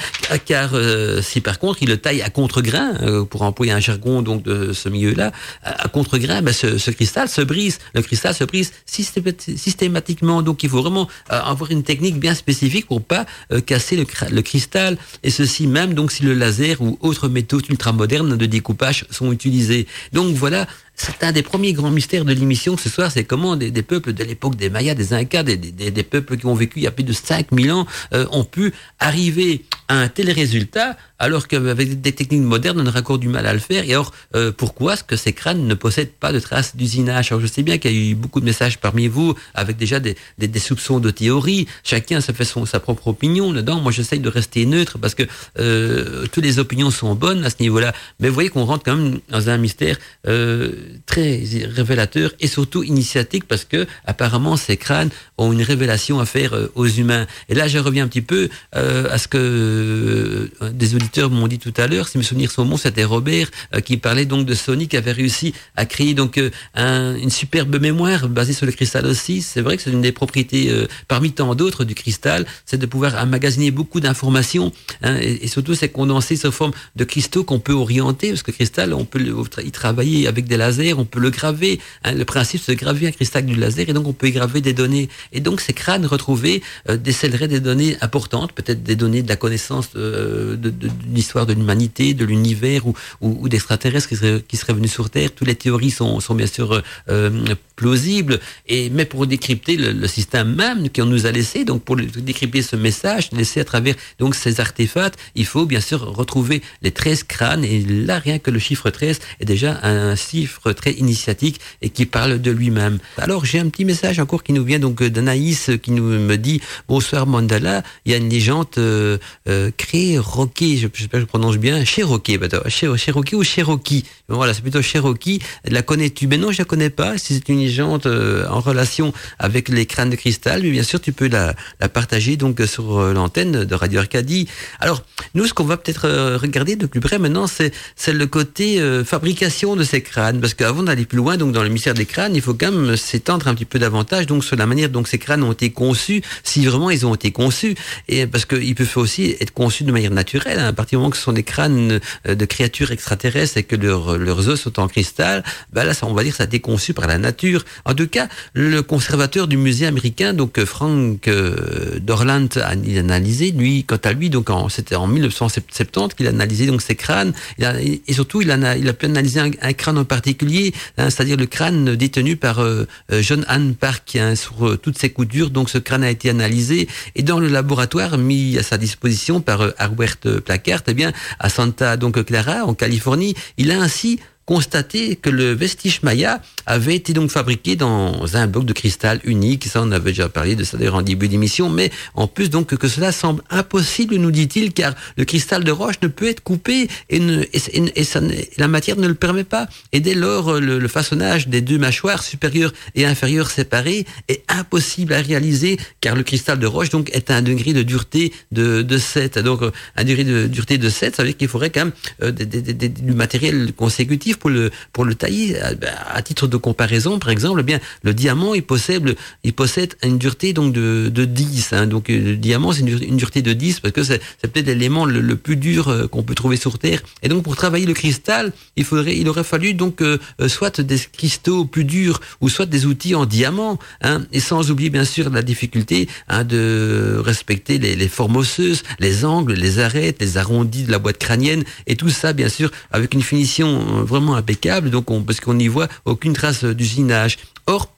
car 0.45 0.71
euh, 0.75 1.23
si 1.23 1.41
par 1.41 1.59
contre 1.59 1.83
ils 1.83 1.89
le 1.89 1.97
taillent 1.97 2.23
à 2.23 2.31
contre-grain, 2.31 2.95
euh, 3.03 3.25
pour 3.25 3.43
employer 3.43 3.73
un 3.73 3.81
jargon 3.81 4.23
donc 4.23 4.43
de 4.43 4.73
ce 4.73 4.89
milieu-là, 4.89 5.33
à 5.63 5.89
contre-grain, 5.89 6.43
ben 6.43 6.53
ce, 6.53 6.91
cristal 6.91 7.29
se 7.29 7.41
brise. 7.41 7.79
Le 7.95 8.03
cristal 8.03 8.35
se 8.35 8.45
brise 8.45 8.73
systématiquement. 8.87 10.43
Donc 10.43 10.63
il 10.63 10.71
faut 10.71 10.83
vraiment 10.83 11.09
euh, 11.33 11.41
avoir 11.41 11.71
une 11.71 11.83
technique 11.83 12.19
bien 12.19 12.35
spécifique 12.35 12.87
pour 12.87 13.03
pas 13.03 13.27
euh, 13.53 13.61
casser 13.61 13.97
le, 13.97 14.43
cristal. 14.43 14.99
Et 15.23 15.31
ceci 15.31 15.67
même 15.67 15.95
donc 15.95 16.13
si 16.13 16.23
le 16.23 16.35
laser 16.35 16.81
ou 16.81 16.99
autres 17.01 17.29
métaux 17.29 17.61
ultramodernes 17.69 18.37
de 18.37 18.47
découpage 18.47 19.07
sont 19.11 19.33
utilisés. 19.33 19.87
Donc 20.13 20.35
voilà 20.35 20.67
c'est 20.97 21.23
un 21.23 21.33
des 21.33 21.43
premiers 21.43 21.75
grands 21.75 21.91
mystères 21.91 22.25
de 22.25 22.33
l'émission 22.33 22.77
ce 22.77 22.89
soir, 22.89 23.13
c'est 23.13 23.25
comment 23.25 23.55
des, 23.55 23.71
peuples 23.83 24.15
de 24.15 24.25
l'époque 24.25 24.57
des 24.57 24.71
Mayas, 24.71 24.95
des 24.95 25.13
Incas, 25.13 25.43
des, 25.43 25.57
des, 25.57 26.03
peuples 26.03 26.39
qui 26.39 26.47
ont 26.47 26.55
vécu 26.55 26.81
il 26.81 26.83
y 26.85 26.87
a 26.87 26.91
plus 26.91 27.05
de 27.05 27.13
5000 27.13 27.71
ans, 27.71 27.87
euh, 28.15 28.27
ont 28.33 28.45
pu 28.45 28.73
arriver 28.99 29.65
à 29.89 29.99
un 30.01 30.09
tel 30.09 30.31
résultat, 30.31 30.97
alors 31.19 31.49
qu'avec 31.49 32.01
des 32.01 32.13
techniques 32.13 32.43
modernes, 32.43 32.81
on 32.81 32.87
aurait 32.87 33.01
encore 33.01 33.19
du 33.19 33.29
mal 33.29 33.47
à 33.47 33.53
le 33.53 33.59
faire. 33.59 33.85
Et 33.85 33.93
alors, 33.93 34.13
euh, 34.35 34.53
pourquoi 34.53 34.95
est-ce 34.95 35.05
que 35.05 35.17
ces 35.17 35.33
crânes 35.33 35.67
ne 35.67 35.75
possèdent 35.75 36.13
pas 36.13 36.33
de 36.33 36.41
traces 36.41 36.77
d'usinage? 36.77 37.31
Alors, 37.31 37.41
je 37.41 37.47
sais 37.47 37.63
bien 37.63 37.79
qu'il 37.79 37.93
y 37.93 38.09
a 38.09 38.11
eu 38.11 38.15
beaucoup 38.15 38.41
de 38.41 38.45
messages 38.45 38.79
parmi 38.79 39.07
vous, 39.07 39.35
avec 39.55 39.77
déjà 39.77 40.01
des, 40.01 40.17
soupçons 40.59 40.99
de 40.99 41.11
théorie. 41.11 41.69
Chacun 41.85 42.21
se 42.21 42.33
fait 42.33 42.45
son, 42.45 42.67
sa 42.67 42.81
propre 42.81 43.09
opinion 43.09 43.53
dedans. 43.53 43.81
Moi, 43.81 43.93
j'essaye 43.93 44.21
de 44.21 44.29
rester 44.29 44.67
neutre, 44.67 44.99
parce 44.99 45.15
que 45.15 45.23
euh, 45.59 46.27
toutes 46.33 46.45
les 46.45 46.59
opinions 46.59 46.91
sont 46.91 47.15
bonnes 47.15 47.45
à 47.45 47.51
ce 47.51 47.57
niveau-là. 47.61 47.93
Mais 48.19 48.29
vous 48.29 48.35
voyez 48.35 48.49
qu'on 48.49 48.65
rentre 48.65 48.85
quand 48.85 48.97
même 48.97 49.21
dans 49.29 49.51
un 49.51 49.59
mystère... 49.59 49.99
Euh, 50.27 50.73
très 51.07 51.43
révélateur 51.75 52.33
et 52.41 52.49
surtout 52.49 52.83
initiatique 52.83 53.45
parce 53.47 53.65
que 53.65 53.87
apparemment 54.05 54.57
ces 54.57 54.77
crânes 54.77 55.11
ont 55.39 55.53
une 55.53 55.63
révélation 55.63 56.21
à 56.21 56.27
faire 56.27 56.55
euh, 56.55 56.73
aux 56.75 56.87
humains. 56.87 57.27
Et 57.49 57.55
là, 57.55 57.69
je 57.69 57.79
reviens 57.79 58.05
un 58.05 58.09
petit 58.09 58.23
peu 58.23 58.49
euh, 58.75 59.09
à 59.11 59.19
ce 59.19 59.29
que 59.29 59.39
euh, 59.39 60.71
des 60.71 60.95
auditeurs 60.95 61.31
m'ont 61.31 61.49
dit 61.49 61.59
tout 61.59 61.75
à 61.77 61.87
l'heure. 61.87 62.09
Si 62.09 62.19
mes 62.19 62.25
souvenirs 62.25 62.51
sont 62.51 62.65
bons, 62.65 62.77
c'était 62.77 63.05
Robert 63.05 63.49
qui 63.85 63.97
parlait 63.97 64.27
donc 64.27 64.47
de 64.47 64.55
Sony 64.55 64.89
qui 64.89 64.97
avait 64.97 65.13
réussi 65.13 65.53
à 65.77 65.87
créer 65.87 66.15
donc 66.15 66.41
une 66.77 67.31
superbe 67.31 67.81
mémoire 67.81 68.29
basée 68.29 68.53
sur 68.53 68.67
le 68.67 68.73
cristal 68.73 69.07
aussi. 69.07 69.43
C'est 69.43 69.61
vrai 69.61 69.77
que 69.77 69.83
c'est 69.83 69.91
une 69.91 70.03
des 70.03 70.13
propriétés 70.13 70.73
parmi 71.09 71.33
tant 71.33 71.55
d'autres 71.55 71.85
du 71.85 71.95
cristal, 71.95 72.47
c'est 72.65 72.79
de 72.79 72.87
pouvoir 72.87 73.15
emmagasiner 73.23 73.71
beaucoup 73.71 74.01
d'informations 74.01 74.73
hein, 75.03 75.17
et, 75.21 75.47
surtout 75.49 75.75
c'est 75.75 75.89
condenser 75.89 76.37
sous 76.37 76.53
forme 76.53 76.73
de 76.97 77.05
cristaux 77.05 77.45
qu'on 77.45 77.59
peut 77.59 77.73
orienter 77.73 78.31
parce 78.31 78.43
que 78.43 78.51
cristal, 78.51 78.95
on 78.95 79.05
peut 79.05 79.21
y 79.65 79.71
travailler 79.71 80.27
avec 80.27 80.47
des 80.47 80.57
lasers 80.57 80.76
on 80.97 81.05
peut 81.05 81.21
le 81.21 81.31
graver. 81.31 81.81
Hein, 82.05 82.13
le 82.13 82.25
principe, 82.25 82.63
c'est 82.65 82.75
de 82.75 82.79
graver 82.79 83.07
un 83.07 83.13
cristal 83.13 83.45
du 83.45 83.55
laser 83.55 83.89
et 83.89 83.93
donc 83.93 84.07
on 84.07 84.13
peut 84.13 84.29
y 84.29 84.33
graver 84.33 84.61
des 84.61 84.73
données. 84.73 85.09
Et 85.33 85.41
donc 85.41 85.61
ces 85.61 85.73
crânes 85.73 86.07
retrouvés 86.07 86.63
euh, 86.89 86.97
des 86.97 87.61
données 87.61 87.97
importantes, 88.01 88.53
peut-être 88.53 88.83
des 88.83 88.97
données 88.97 89.23
de 89.23 89.29
la 89.29 89.37
connaissance 89.37 89.91
euh, 89.97 90.57
de, 90.57 90.73
l'histoire 91.13 91.47
de 91.47 91.53
l'humanité, 91.53 92.15
de 92.15 92.25
l'univers 92.25 92.85
ou, 93.21 93.49
d'extraterrestres 93.49 94.09
qui 94.09 94.57
seraient, 94.57 94.73
venus 94.73 94.93
sur 94.93 95.11
Terre. 95.11 95.31
Toutes 95.35 95.49
les 95.49 95.55
théories 95.55 95.91
sont, 95.91 96.21
bien 96.35 96.47
sûr 96.47 96.83
euh, 97.09 97.31
plausible, 97.77 98.41
et 98.67 98.91
mais 98.91 99.05
pour 99.05 99.27
décrypter 99.27 99.77
le, 99.77 100.07
système 100.09 100.55
même 100.55 100.89
qu'on 100.89 101.05
nous 101.05 101.27
a 101.27 101.33
laissé, 101.33 101.65
donc 101.65 101.83
pour 101.83 101.97
décrypter 101.97 102.63
ce 102.63 102.77
message, 102.77 103.31
laisser 103.33 103.61
à 103.61 103.65
travers 103.65 103.95
donc 104.19 104.35
ces 104.35 104.61
artefacts, 104.61 105.19
il 105.35 105.47
faut 105.47 105.67
bien 105.67 105.81
sûr 105.81 106.01
retrouver 106.01 106.63
les 106.83 106.91
13 106.91 107.25
crânes, 107.25 107.65
et 107.65 107.81
là 107.81 108.19
rien 108.19 108.39
que 108.39 108.51
le 108.51 108.59
chiffre 108.59 108.91
13 108.91 109.21
est 109.41 109.45
déjà 109.45 109.79
un 109.83 110.17
chiffre 110.17 110.73
très 110.73 110.93
initiatique 110.93 111.61
et 111.83 111.91
qui 111.91 112.07
parle 112.07 112.41
de 112.41 112.51
lui-même. 112.51 112.99
Alors 113.19 113.45
j'ai 113.45 113.59
un 113.59 113.69
petit 113.69 113.85
message 113.85 114.19
encore 114.19 114.43
qui 114.43 114.53
nous 114.53 114.65
vient 114.65 114.79
donc 114.79 115.03
d'Anaïs 115.03 115.71
qui 115.83 115.91
nous 115.91 116.05
me 116.05 116.37
dit 116.37 116.61
bonsoir 116.89 117.27
Mandala, 117.27 117.83
il 118.05 118.13
y 118.13 118.15
a 118.15 118.19
une 118.19 118.29
légende 118.29 118.67
euh, 118.79 119.19
euh, 119.49 119.71
créée 119.77 120.19
Rocky, 120.19 120.79
je, 120.79 120.89
sais 120.95 121.09
pas 121.09 121.21
je 121.21 121.25
prononce 121.25 121.59
bien, 121.59 121.85
Cherokee, 121.85 122.39
Cherokee 122.69 123.35
ou 123.35 123.45
Cherokee. 123.45 124.05
Voilà, 124.29 124.55
c'est 124.55 124.63
plutôt 124.63 124.83
Cherokee. 124.83 125.41
La 125.65 125.83
connais-tu? 125.83 126.27
Mais 126.27 126.39
non, 126.39 126.51
je 126.53 126.59
la 126.59 126.65
connais 126.65 126.91
pas. 126.91 127.19
C'est 127.19 127.49
une 127.49 127.66
euh, 128.07 128.47
en 128.49 128.61
relation 128.61 129.13
avec 129.39 129.69
les 129.69 129.87
crânes 129.87 130.11
de 130.11 130.17
cristal, 130.17 130.63
mais 130.63 130.71
bien 130.71 130.83
sûr, 130.83 131.01
tu 131.01 131.13
peux 131.13 131.29
la, 131.29 131.55
partager 131.93 132.37
donc 132.37 132.61
sur 132.67 132.99
euh, 132.99 133.13
l'antenne 133.13 133.65
de 133.65 133.75
Radio 133.75 134.01
Arcadie. 134.01 134.49
Alors, 134.81 135.03
nous, 135.35 135.47
ce 135.47 135.55
qu'on 135.55 135.65
va 135.65 135.77
peut-être 135.77 136.07
euh, 136.07 136.37
regarder 136.37 136.77
de 136.77 136.87
plus 136.87 137.01
près 137.01 137.19
maintenant, 137.19 137.47
c'est 137.47 137.73
le 138.13 138.27
côté 138.27 138.81
fabrication 139.05 139.77
de 139.77 139.85
ces 139.85 140.03
crânes, 140.03 140.41
parce 140.41 140.55
qu'avant 140.55 140.83
d'aller 140.83 141.05
plus 141.05 141.19
loin, 141.19 141.37
donc 141.37 141.53
dans 141.53 141.63
le 141.63 141.69
mystère 141.69 141.95
des 141.95 142.07
crânes, 142.07 142.35
il 142.35 142.43
faut 142.43 142.55
quand 142.55 142.73
même 142.73 142.97
s'étendre 142.97 143.49
un 143.49 143.55
petit 143.55 143.65
peu 143.65 143.79
davantage 143.79 144.27
donc 144.27 144.45
sur 144.45 144.57
la 144.57 144.67
manière 144.67 144.89
dont 144.89 145.05
ces 145.05 145.19
crânes 145.19 145.43
ont 145.43 145.53
été 145.53 145.71
conçus, 145.71 146.23
si 146.43 146.67
vraiment 146.67 146.91
ils 146.91 147.05
ont 147.07 147.15
été 147.15 147.33
conçus, 147.33 147.75
et 148.09 148.27
parce 148.27 148.45
qu'ils 148.45 148.75
peuvent 148.75 148.97
aussi 148.97 149.37
être 149.41 149.53
conçus 149.53 149.85
de 149.85 149.93
manière 149.93 150.11
naturelle, 150.11 150.59
hein, 150.59 150.69
à 150.69 150.73
partir 150.73 150.99
du 150.99 151.01
moment 151.01 151.11
que 151.11 151.17
ce 151.17 151.25
sont 151.25 151.33
des 151.33 151.43
crânes 151.43 152.01
de 152.25 152.45
créatures 152.45 152.91
extraterrestres 152.91 153.57
et 153.57 153.63
que 153.63 153.77
leur 153.77 154.17
leurs 154.19 154.49
os 154.49 154.61
sont 154.61 154.81
en 154.81 154.89
cristal, 154.89 155.43
ben 155.73 155.85
là, 155.85 155.95
ça, 155.95 156.07
on 156.07 156.15
va 156.15 156.25
dire, 156.25 156.35
ça 156.35 156.45
a 156.45 156.47
été 156.47 156.61
conçu 156.61 156.95
par 156.95 157.07
la 157.07 157.19
nature. 157.19 157.56
En 157.85 157.95
tout 157.95 158.09
cas, 158.09 158.29
le 158.55 158.83
conservateur 158.83 159.49
du 159.49 159.57
musée 159.57 159.87
américain, 159.87 160.33
donc 160.33 160.59
euh, 160.59 160.67
Frank 160.67 161.27
euh, 161.29 161.99
Dorland, 162.01 162.49
a 162.57 162.71
analysé, 162.71 163.53
lui, 163.53 163.85
quant 163.85 163.99
à 164.03 164.13
lui, 164.13 164.31
donc 164.31 164.49
c'était 164.69 164.97
en 164.97 165.07
1970 165.07 166.15
qu'il 166.17 166.27
a 166.27 166.31
analysé 166.31 166.67
donc 166.67 166.83
ces 166.83 166.95
crânes, 166.95 167.33
et 167.59 168.13
surtout, 168.13 168.43
il 168.43 168.51
a, 168.51 168.77
il 168.77 168.89
a 168.89 168.93
pu 168.93 169.07
analyser 169.07 169.41
un, 169.41 169.73
crâne 169.73 169.99
en 169.99 170.05
particulier, 170.05 170.73
hein, 170.99 171.11
c'est-à-dire 171.11 171.37
le 171.37 171.47
crâne 171.47 171.97
détenu 171.97 172.37
par 172.37 172.61
euh, 172.61 172.87
John 173.21 173.45
Anne 173.49 173.75
Park 173.75 174.17
hein, 174.17 174.35
sur 174.35 174.79
toutes 174.81 174.99
ses 174.99 175.11
coutures. 175.11 175.51
Donc, 175.51 175.71
ce 175.71 175.79
crâne 175.79 176.05
a 176.05 176.11
été 176.11 176.31
analysé 176.31 176.89
et 177.15 177.23
dans 177.23 177.39
le 177.39 177.49
laboratoire 177.49 178.19
mis 178.19 178.59
à 178.59 178.63
sa 178.63 178.79
disposition 178.79 179.41
par 179.41 179.73
Harbert 179.79 180.17
Placard, 180.45 180.83
eh 180.87 180.95
bien, 180.95 181.13
à 181.39 181.49
Santa 181.49 181.97
donc 181.97 182.25
Clara, 182.25 182.65
en 182.65 182.75
Californie, 182.75 183.35
il 183.57 183.71
a 183.71 183.81
ainsi 183.81 184.21
constaté 184.47 185.17
que 185.17 185.29
le 185.29 185.53
vestige 185.53 186.03
maya 186.03 186.41
avait 186.67 186.97
été 186.97 187.13
donc 187.13 187.31
fabriqué 187.31 187.77
dans 187.77 188.37
un 188.37 188.47
bloc 188.47 188.65
de 188.65 188.73
cristal 188.73 189.21
unique. 189.25 189.65
Ça, 189.67 189.83
on 189.83 189.93
avait 189.93 190.11
déjà 190.11 190.29
parlé 190.29 190.57
de 190.57 190.65
ça 190.65 190.77
d'ailleurs 190.77 190.97
en 190.97 191.03
début 191.03 191.29
d'émission, 191.29 191.71
mais 191.71 191.91
en 192.15 192.27
plus 192.27 192.51
donc 192.51 192.75
que 192.75 192.89
cela 192.89 193.13
semble 193.13 193.43
impossible, 193.51 194.17
nous 194.17 194.31
dit-il, 194.31 194.73
car 194.73 194.95
le 195.17 195.25
cristal 195.25 195.65
de 195.65 195.71
roche 195.71 195.97
ne 196.03 196.09
peut 196.09 196.29
être 196.29 196.43
coupé 196.43 196.89
et, 197.09 197.21
ne, 197.21 197.45
et, 197.53 198.05
ça, 198.05 198.21
la 198.59 198.69
matière 198.69 198.97
ne 198.97 199.07
le 199.07 199.15
permet 199.15 199.45
pas. 199.45 199.69
Et 199.93 200.01
dès 200.01 200.15
lors, 200.15 200.61
le, 200.61 200.87
façonnage 200.89 201.49
des 201.49 201.61
deux 201.61 201.79
mâchoires 201.79 202.23
supérieures 202.23 202.73
et 202.95 203.07
inférieures 203.07 203.51
séparées 203.51 204.07
est 204.29 204.45
impossible 204.49 205.13
à 205.13 205.21
réaliser, 205.21 205.79
car 206.01 206.15
le 206.15 206.23
cristal 206.23 206.59
de 206.59 206.67
roche 206.67 206.91
donc 206.91 207.11
est 207.13 207.31
à 207.31 207.37
un 207.37 207.43
degré 207.43 207.73
de 207.73 207.83
dureté 207.83 208.33
de, 208.53 208.83
de 208.83 208.99
7. 208.99 209.39
Donc 209.41 209.61
un 209.97 210.05
degré 210.05 210.25
de 210.25 210.47
dureté 210.47 210.79
de 210.79 210.89
7, 210.89 211.17
ça 211.17 211.23
veut 211.23 211.29
dire 211.29 211.37
qu'il 211.37 211.49
faudrait 211.49 211.71
quand 211.71 211.87
même 211.87 211.93
euh, 212.23 212.31
du 212.31 213.13
matériel 213.13 213.73
consécutif 213.75 214.37
pour 214.37 214.51
le 214.51 214.71
pour 214.93 215.05
le 215.05 215.15
tailler. 215.15 215.57
À, 215.61 216.23
titre 216.23 216.47
de 216.47 216.56
comparaison, 216.59 217.19
par 217.19 217.31
exemple, 217.31 217.61
eh 217.61 217.63
bien 217.63 217.81
le 218.03 218.15
diamant 218.15 218.55
il 218.55 218.63
possède 218.63 219.17
il 219.45 219.53
possède 219.53 219.95
une 220.03 220.19
dureté 220.19 220.53
donc 220.53 220.73
de, 220.73 221.11
de 221.13 221.25
10. 221.25 221.73
Hein. 221.73 221.87
donc 221.87 222.11
euh, 222.11 222.19
le 222.19 222.37
diamant 222.37 222.73
c'est 222.73 222.81
une, 222.81 223.17
dureté 223.17 223.43
de 223.43 223.53
10 223.53 223.81
parce 223.81 223.93
que 223.93 224.03
c'est 224.03 224.21
peut-être 224.43 224.67
l'élément 224.67 225.05
le, 225.05 225.37
plus 225.37 225.57
dur 225.57 225.89
euh, 225.89 226.07
qu'on 226.07 226.23
peut 226.23 226.35
trouver 226.35 226.57
sur 226.57 226.79
Terre. 226.79 227.01
Et 227.23 227.29
donc 227.29 227.43
pour 227.43 227.57
travailler 227.57 227.87
le 227.87 227.95
cristal, 227.95 228.53
il 228.77 228.85
faudrait 228.85 229.17
il 229.17 229.29
aurait 229.29 229.45
fallu 229.45 229.75
donc 229.75 230.03
euh, 230.03 230.19
soit 230.49 230.81
des 230.81 230.99
cristaux 230.99 231.65
plus 231.65 231.85
durs 231.85 232.21
ou 232.41 232.49
soit 232.49 232.67
des 232.67 232.87
outils 232.87 233.15
en 233.15 233.27
diamant. 233.27 233.79
Hein, 234.03 234.23
et 234.33 234.41
sans 234.41 234.71
oublier 234.71 234.91
bien 234.91 235.05
sûr 235.05 235.31
la 235.31 235.43
difficulté 235.43 236.09
hein, 236.29 236.45
de 236.45 237.21
respecter 237.25 237.79
les, 237.79 237.97
les 237.97 238.09
formes 238.09 238.37
osseuses, 238.37 238.83
les 238.99 239.25
angles, 239.25 239.55
les 239.55 239.79
arêtes, 239.79 240.17
les 240.21 240.37
arrondis 240.39 240.85
de 240.85 240.91
la 240.91 240.99
boîte 240.99 241.19
crânienne 241.19 241.65
et 241.87 241.97
tout 241.97 242.11
ça 242.11 242.33
bien 242.33 242.49
sûr 242.49 242.71
avec 242.91 243.15
une 243.15 243.23
finition 243.23 244.05
vraiment 244.05 244.35
impeccable, 244.37 244.91
donc 244.91 245.11
on, 245.11 245.23
parce 245.23 245.41
qu'on 245.41 245.55
n'y 245.55 245.69
voit 245.69 245.89
aucune 246.05 246.33
d'usinage. 246.53 247.39
Or, 247.67 247.89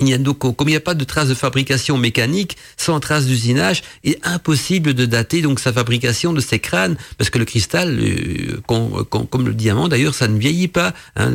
il 0.00 0.08
y 0.08 0.14
a 0.14 0.18
donc, 0.18 0.38
comme 0.38 0.68
il 0.68 0.72
n'y 0.72 0.76
a 0.76 0.80
pas 0.80 0.94
de 0.94 1.04
traces 1.04 1.28
de 1.28 1.34
fabrication 1.34 1.96
mécanique, 1.96 2.56
sans 2.76 2.98
trace 2.98 3.26
d'usinage, 3.26 3.82
il 4.02 4.12
est 4.12 4.26
impossible 4.26 4.92
de 4.92 5.06
dater 5.06 5.40
donc 5.40 5.60
sa 5.60 5.72
fabrication 5.72 6.32
de 6.32 6.40
ces 6.40 6.58
crânes, 6.58 6.96
parce 7.16 7.30
que 7.30 7.38
le 7.38 7.44
cristal, 7.44 8.00
euh, 8.00 8.60
comme 8.66 9.46
le 9.46 9.54
diamant 9.54 9.86
d'ailleurs, 9.86 10.14
ça 10.14 10.26
ne 10.26 10.36
vieillit 10.36 10.68
pas. 10.68 10.94
Hein, 11.14 11.30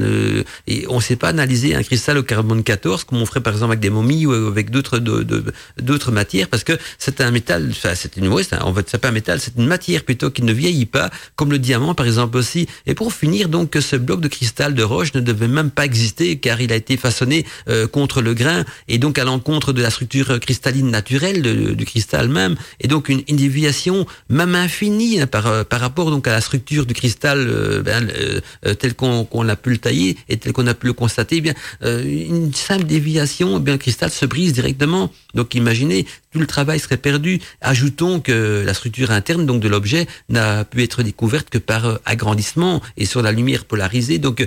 et 0.67 0.85
on 0.89 0.97
ne 0.97 1.01
sait 1.01 1.15
pas 1.15 1.29
analyser 1.29 1.73
un 1.73 1.83
cristal 1.83 2.17
au 2.17 2.23
carbone 2.23 2.63
14, 2.63 3.05
comme 3.05 3.21
on 3.21 3.25
ferait 3.25 3.39
par 3.39 3.53
exemple 3.53 3.71
avec 3.71 3.79
des 3.79 3.89
momies 3.89 4.25
ou 4.25 4.33
avec 4.33 4.71
d'autres 4.71 4.99
d'autres 4.99 6.11
matières, 6.11 6.49
parce 6.49 6.65
que 6.65 6.77
c'est 6.97 7.21
un 7.21 7.31
métal, 7.31 7.69
enfin 7.71 7.95
c'est 7.95 8.17
une, 8.17 8.27
ouais, 8.27 8.43
en 8.59 8.73
fait 8.73 8.89
c'est 8.89 8.97
pas 8.97 9.07
un 9.07 9.11
métal, 9.11 9.39
c'est 9.39 9.55
une 9.57 9.67
matière 9.67 10.03
plutôt 10.03 10.31
qui 10.31 10.41
ne 10.41 10.51
vieillit 10.51 10.85
pas, 10.85 11.09
comme 11.37 11.51
le 11.51 11.59
diamant 11.59 11.95
par 11.95 12.05
exemple 12.05 12.37
aussi. 12.37 12.67
Et 12.85 12.93
pour 12.93 13.13
finir 13.13 13.47
donc, 13.47 13.77
ce 13.79 13.95
bloc 13.95 14.19
de 14.19 14.27
cristal 14.27 14.75
de 14.75 14.83
roche 14.83 15.13
ne 15.13 15.21
devait 15.21 15.47
même 15.47 15.71
pas 15.71 15.85
exister, 15.85 16.37
car 16.39 16.59
il 16.59 16.73
a 16.73 16.75
été 16.75 16.97
façonné 16.97 17.45
euh, 17.69 17.87
contre 17.87 18.21
le 18.21 18.33
grain 18.33 18.48
et 18.87 18.97
donc 18.97 19.17
à 19.17 19.23
l'encontre 19.23 19.73
de 19.73 19.81
la 19.81 19.89
structure 19.89 20.39
cristalline 20.39 20.89
naturelle 20.89 21.41
du 21.75 21.85
cristal 21.85 22.29
même, 22.29 22.55
et 22.79 22.87
donc 22.87 23.09
une, 23.09 23.23
déviation 23.29 24.05
même 24.29 24.55
infinie 24.55 25.21
hein, 25.21 25.27
par, 25.27 25.47
euh, 25.47 25.63
par 25.63 25.79
rapport 25.79 26.11
donc 26.11 26.27
à 26.27 26.31
la 26.31 26.41
structure 26.41 26.85
du 26.85 26.93
cristal 26.93 27.39
euh, 27.39 27.81
ben, 27.81 28.11
euh, 28.65 28.73
tel 28.73 28.93
qu'on 28.95 29.49
a 29.49 29.55
pu 29.55 29.69
le 29.71 29.77
tailler 29.77 30.17
et 30.27 30.37
tel 30.37 30.53
qu'on 30.53 30.67
a 30.67 30.73
pu 30.73 30.87
le 30.87 30.93
constater. 30.93 31.37
Eh 31.37 31.41
bien 31.41 31.53
une 31.81 32.53
simple 32.53 32.85
déviation, 32.85 33.57
eh 33.57 33.59
bien 33.59 33.73
le 33.73 33.79
cristal 33.79 34.09
se 34.09 34.25
brise 34.25 34.53
directement. 34.53 35.11
Donc 35.33 35.55
imaginez 35.55 36.05
tout 36.31 36.39
le 36.39 36.47
travail 36.47 36.79
serait 36.79 36.97
perdu. 36.97 37.39
Ajoutons 37.61 38.19
que 38.19 38.63
la 38.65 38.73
structure 38.73 39.11
interne 39.11 39.45
donc 39.45 39.61
de 39.61 39.67
l'objet 39.67 40.07
n'a 40.29 40.63
pu 40.63 40.83
être 40.83 41.01
découverte 41.01 41.49
que 41.49 41.57
par 41.57 41.99
agrandissement 42.05 42.81
et 42.97 43.05
sur 43.05 43.21
la 43.21 43.31
lumière 43.31 43.65
polarisée. 43.65 44.19
Donc 44.19 44.45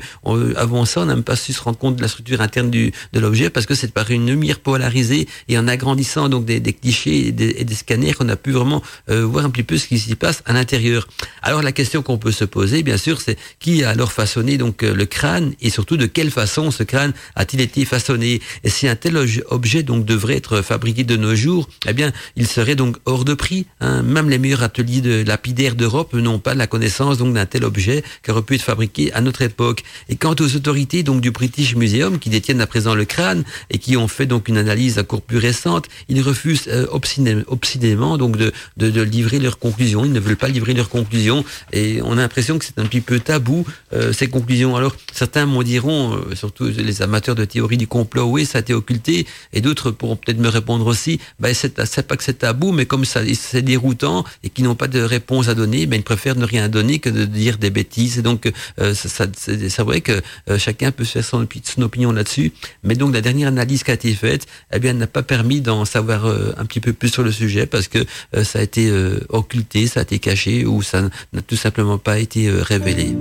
avant 0.57 0.85
ça, 0.85 1.01
on 1.01 1.07
n'a 1.07 1.15
même 1.17 1.25
pas 1.25 1.37
su 1.37 1.53
se 1.53 1.61
rendre 1.61 1.79
compte 1.79 1.97
de 1.97 2.03
la 2.03 2.09
structure 2.09 2.41
interne 2.41 2.71
du, 2.71 2.93
de 3.13 3.21
l'objet 3.21 3.51
parce 3.51 3.67
que 3.67 3.75
c'est 3.75 3.93
par 3.93 4.11
une 4.11 4.29
lumière 4.29 4.61
polarisée 4.61 5.27
et 5.49 5.59
en 5.59 5.67
agrandissant 5.67 6.29
donc 6.29 6.45
des, 6.45 6.61
clichés 6.73 7.29
et 7.29 7.33
des, 7.33 7.75
scanners 7.75 8.13
qu'on 8.13 8.29
a 8.29 8.37
pu 8.37 8.53
vraiment 8.53 8.83
euh, 9.11 9.25
voir 9.25 9.45
un 9.45 9.51
petit 9.51 9.63
peu 9.65 9.77
ce 9.77 9.87
qui 9.87 9.99
s'y 9.99 10.15
passe 10.15 10.43
à 10.47 10.53
l'intérieur. 10.53 11.09
Alors 11.43 11.63
la 11.63 11.73
question 11.73 12.03
qu'on 12.03 12.19
peut 12.19 12.33
se 12.33 12.45
poser, 12.45 12.83
bien 12.83 12.97
sûr, 12.97 13.21
c'est 13.21 13.37
qui 13.59 13.83
a 13.83 13.91
alors 13.91 14.13
façonné 14.13 14.57
donc 14.57 14.85
euh, 14.85 14.95
le 14.95 15.07
crâne 15.07 15.55
et 15.61 15.71
surtout 15.71 15.97
de 15.97 16.07
quelle 16.07 16.31
façon 16.31 16.71
ce 16.71 16.85
crâne 16.85 17.13
a-t-il 17.35 17.61
été 17.61 17.85
façonné? 17.85 18.41
Et 18.63 18.71
si 18.71 18.87
un 18.87 18.95
tel 18.97 19.19
objet 19.49 19.83
donc 19.83 20.05
devrait 20.05 20.37
être 20.37 20.63
fabriqué 20.63 21.05
de 21.05 21.17
nos 21.17 21.35
jours, 21.35 21.69
eh 21.87 21.93
bien, 21.93 22.13
il 22.37 22.47
serait 22.47 22.77
donc 22.77 22.97
hors 23.05 23.25
de 23.25 23.35
prix. 23.35 23.67
Hein. 23.81 24.03
Même 24.03 24.31
les 24.31 24.39
meilleurs 24.39 24.63
ateliers 24.63 25.01
de 25.01 25.25
lapidaires 25.25 25.75
d'Europe 25.75 26.13
n'ont 26.15 26.39
pas 26.39 26.55
la 26.55 26.67
connaissance 26.67 27.19
donc 27.19 27.35
d'un 27.35 27.47
tel 27.47 27.65
objet 27.65 28.05
qui 28.23 28.31
aurait 28.31 28.43
pu 28.43 28.55
être 28.55 28.63
fabriqué 28.63 29.13
à 29.13 29.21
notre 29.21 29.43
époque. 29.43 29.83
Et 30.09 30.17
quant 30.17 30.35
aux 30.39 30.57
autorités 30.57 31.03
donc 31.03 31.21
du 31.21 31.31
British 31.31 31.75
Museum 31.75 32.19
qui 32.19 32.31
détiennent 32.31 32.61
à 32.61 32.67
présent 32.67 32.95
le 32.95 33.05
crâne 33.05 33.45
et 33.71 33.79
qui 33.79 33.97
ont 33.97 34.09
fait 34.09 34.27
donc 34.27 34.49
une 34.49 34.59
analyse 34.59 34.99
à 34.99 35.03
court 35.03 35.23
plus 35.23 35.39
récente, 35.39 35.87
ils 36.09 36.21
refusent 36.23 36.69
euh, 36.69 36.87
obstinément 36.91 38.19
donc 38.19 38.37
de, 38.37 38.53
de, 38.77 39.03
livrer 39.03 39.39
leurs 39.39 39.59
conclusions. 39.59 40.05
Ils 40.05 40.13
ne 40.13 40.21
veulent 40.21 40.37
pas 40.37 40.49
livrer 40.49 40.75
leurs 40.75 40.89
conclusions 40.89 41.45
et 41.73 42.01
on 42.03 42.13
a 42.13 42.17
l'impression 42.17 42.59
que 42.59 42.65
c'est 42.65 42.79
un 42.79 42.87
petit 42.87 43.01
peu 43.01 43.21
tabou 43.21 43.67
euh, 43.93 44.13
ces 44.13 44.29
conclusions. 44.29 44.77
Alors 44.77 44.97
certains 45.13 45.47
m'en 45.47 45.63
diront, 45.63 46.15
euh, 46.15 46.35
surtout 46.35 46.67
les 46.67 47.03
amateurs 47.03 47.35
de 47.35 47.45
théorie 47.45 47.77
du 47.77 47.87
complot, 47.87 48.25
oui 48.25 48.47
ça 48.47 48.59
a 48.59 48.61
été 48.61 48.75
occulté, 48.75 49.27
et 49.53 49.61
d'autres 49.61 49.91
pourront 49.91 50.17
peut-être 50.17 50.39
me 50.39 50.49
répondre 50.49 50.87
aussi, 50.87 51.19
ben 51.41 51.55
c'est 51.85 52.07
pas 52.07 52.17
que 52.17 52.25
c'est 52.25 52.39
tabou, 52.39 52.73
mais 52.73 52.87
comme 52.87 53.05
c'est 53.05 53.63
déroutant 53.63 54.25
et 54.43 54.51
qu'ils 54.51 54.65
n'ont 54.65 54.75
pas 54.75 54.89
de 54.89 55.01
réponse 55.01 55.49
à 55.49 55.55
donner, 55.55 55.87
ben 55.87 55.97
ils 55.97 56.03
préfèrent 56.03 56.37
ne 56.37 56.45
rien 56.45 56.69
donner 56.69 56.99
que 56.99 57.11
de 57.11 57.25
dire 57.25 57.59
des 57.59 57.71
bêtises. 57.71 58.23
Donc 58.23 58.51
ça, 58.79 58.95
ça 58.95 59.27
c'est 59.45 59.83
vrai 59.83 60.01
que 60.01 60.21
chacun 60.59 60.91
peut 60.91 61.05
faire 61.05 61.25
son, 61.25 61.47
opinion 61.79 62.13
là-dessus, 62.13 62.53
mais 62.83 62.95
donc 62.95 63.15
la 63.15 63.21
dernière 63.21 63.49
analyse 63.49 63.83
qui 63.83 63.91
a 63.91 63.95
été 63.95 64.13
faite, 64.15 64.47
eh 64.73 64.79
bien, 64.79 64.93
n'a 64.93 65.07
pas 65.07 65.23
permis 65.23 65.61
d'en 65.61 65.85
savoir 65.85 66.27
euh, 66.27 66.53
un 66.59 66.65
petit 66.65 66.81
peu 66.81 66.93
plus 66.93 67.09
sur 67.09 67.23
le 67.23 67.33
sujet 67.33 67.67
parce 67.67 67.89
que 67.89 67.99
euh, 68.37 68.45
ça 68.45 68.59
a 68.59 68.63
été 68.63 68.89
euh, 68.89 69.21
occulté, 69.29 69.87
ça 69.87 70.01
a 70.01 70.03
été 70.03 70.19
caché 70.19 70.65
ou 70.65 70.83
ça 70.83 71.03
n'a 71.33 71.43
tout 71.43 71.57
simplement 71.57 71.99
pas 71.99 72.19
été 72.19 72.51
révélé. 72.51 73.15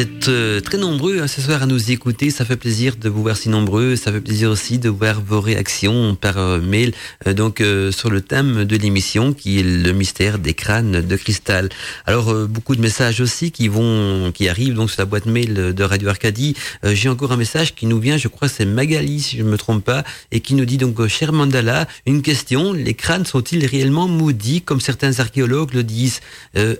Êtes 0.00 0.28
euh, 0.28 0.60
très 0.60 0.76
nombreux 0.76 1.20
hein, 1.20 1.28
ce 1.28 1.40
soir 1.40 1.62
à 1.62 1.66
nous 1.66 1.92
écouter. 1.92 2.30
Ça 2.30 2.44
fait 2.44 2.56
plaisir 2.56 2.96
de 2.96 3.08
vous 3.08 3.22
voir 3.22 3.36
si 3.36 3.48
nombreux. 3.48 3.94
Ça 3.94 4.10
fait 4.10 4.20
plaisir 4.20 4.50
aussi 4.50 4.78
de 4.78 4.88
voir 4.88 5.22
vos 5.22 5.40
réactions 5.40 6.16
par 6.16 6.36
euh, 6.36 6.60
mail. 6.60 6.92
Euh, 7.26 7.32
donc 7.32 7.62
sur 7.92 8.10
le 8.10 8.20
thème 8.20 8.64
de 8.64 8.76
l'émission 8.76 9.32
qui 9.32 9.60
est 9.60 9.62
le 9.62 9.92
mystère 9.92 10.38
des 10.40 10.52
crânes 10.52 11.00
de 11.00 11.16
cristal. 11.16 11.68
Alors 12.06 12.34
beaucoup 12.48 12.74
de 12.74 12.80
messages 12.80 13.20
aussi 13.20 13.50
qui 13.52 13.68
vont, 13.68 14.32
qui 14.32 14.48
arrivent 14.48 14.74
donc 14.74 14.90
sur 14.90 15.00
la 15.00 15.06
boîte 15.06 15.26
mail 15.26 15.54
de 15.54 15.84
Radio 15.84 16.08
Arcadie. 16.08 16.54
J'ai 16.84 17.08
encore 17.08 17.32
un 17.32 17.36
message 17.36 17.74
qui 17.74 17.86
nous 17.86 18.00
vient, 18.00 18.16
je 18.16 18.28
crois 18.28 18.48
c'est 18.48 18.64
Magali 18.64 19.20
si 19.20 19.38
je 19.38 19.42
ne 19.42 19.48
me 19.48 19.56
trompe 19.56 19.84
pas, 19.84 20.04
et 20.32 20.40
qui 20.40 20.54
nous 20.54 20.64
dit 20.64 20.78
donc 20.78 21.06
cher 21.06 21.32
Mandala, 21.32 21.86
une 22.06 22.22
question 22.22 22.72
les 22.72 22.94
crânes 22.94 23.26
sont-ils 23.26 23.64
réellement 23.66 24.08
maudits 24.08 24.62
comme 24.62 24.80
certains 24.80 25.20
archéologues 25.20 25.74
le 25.74 25.84
disent? 25.84 26.20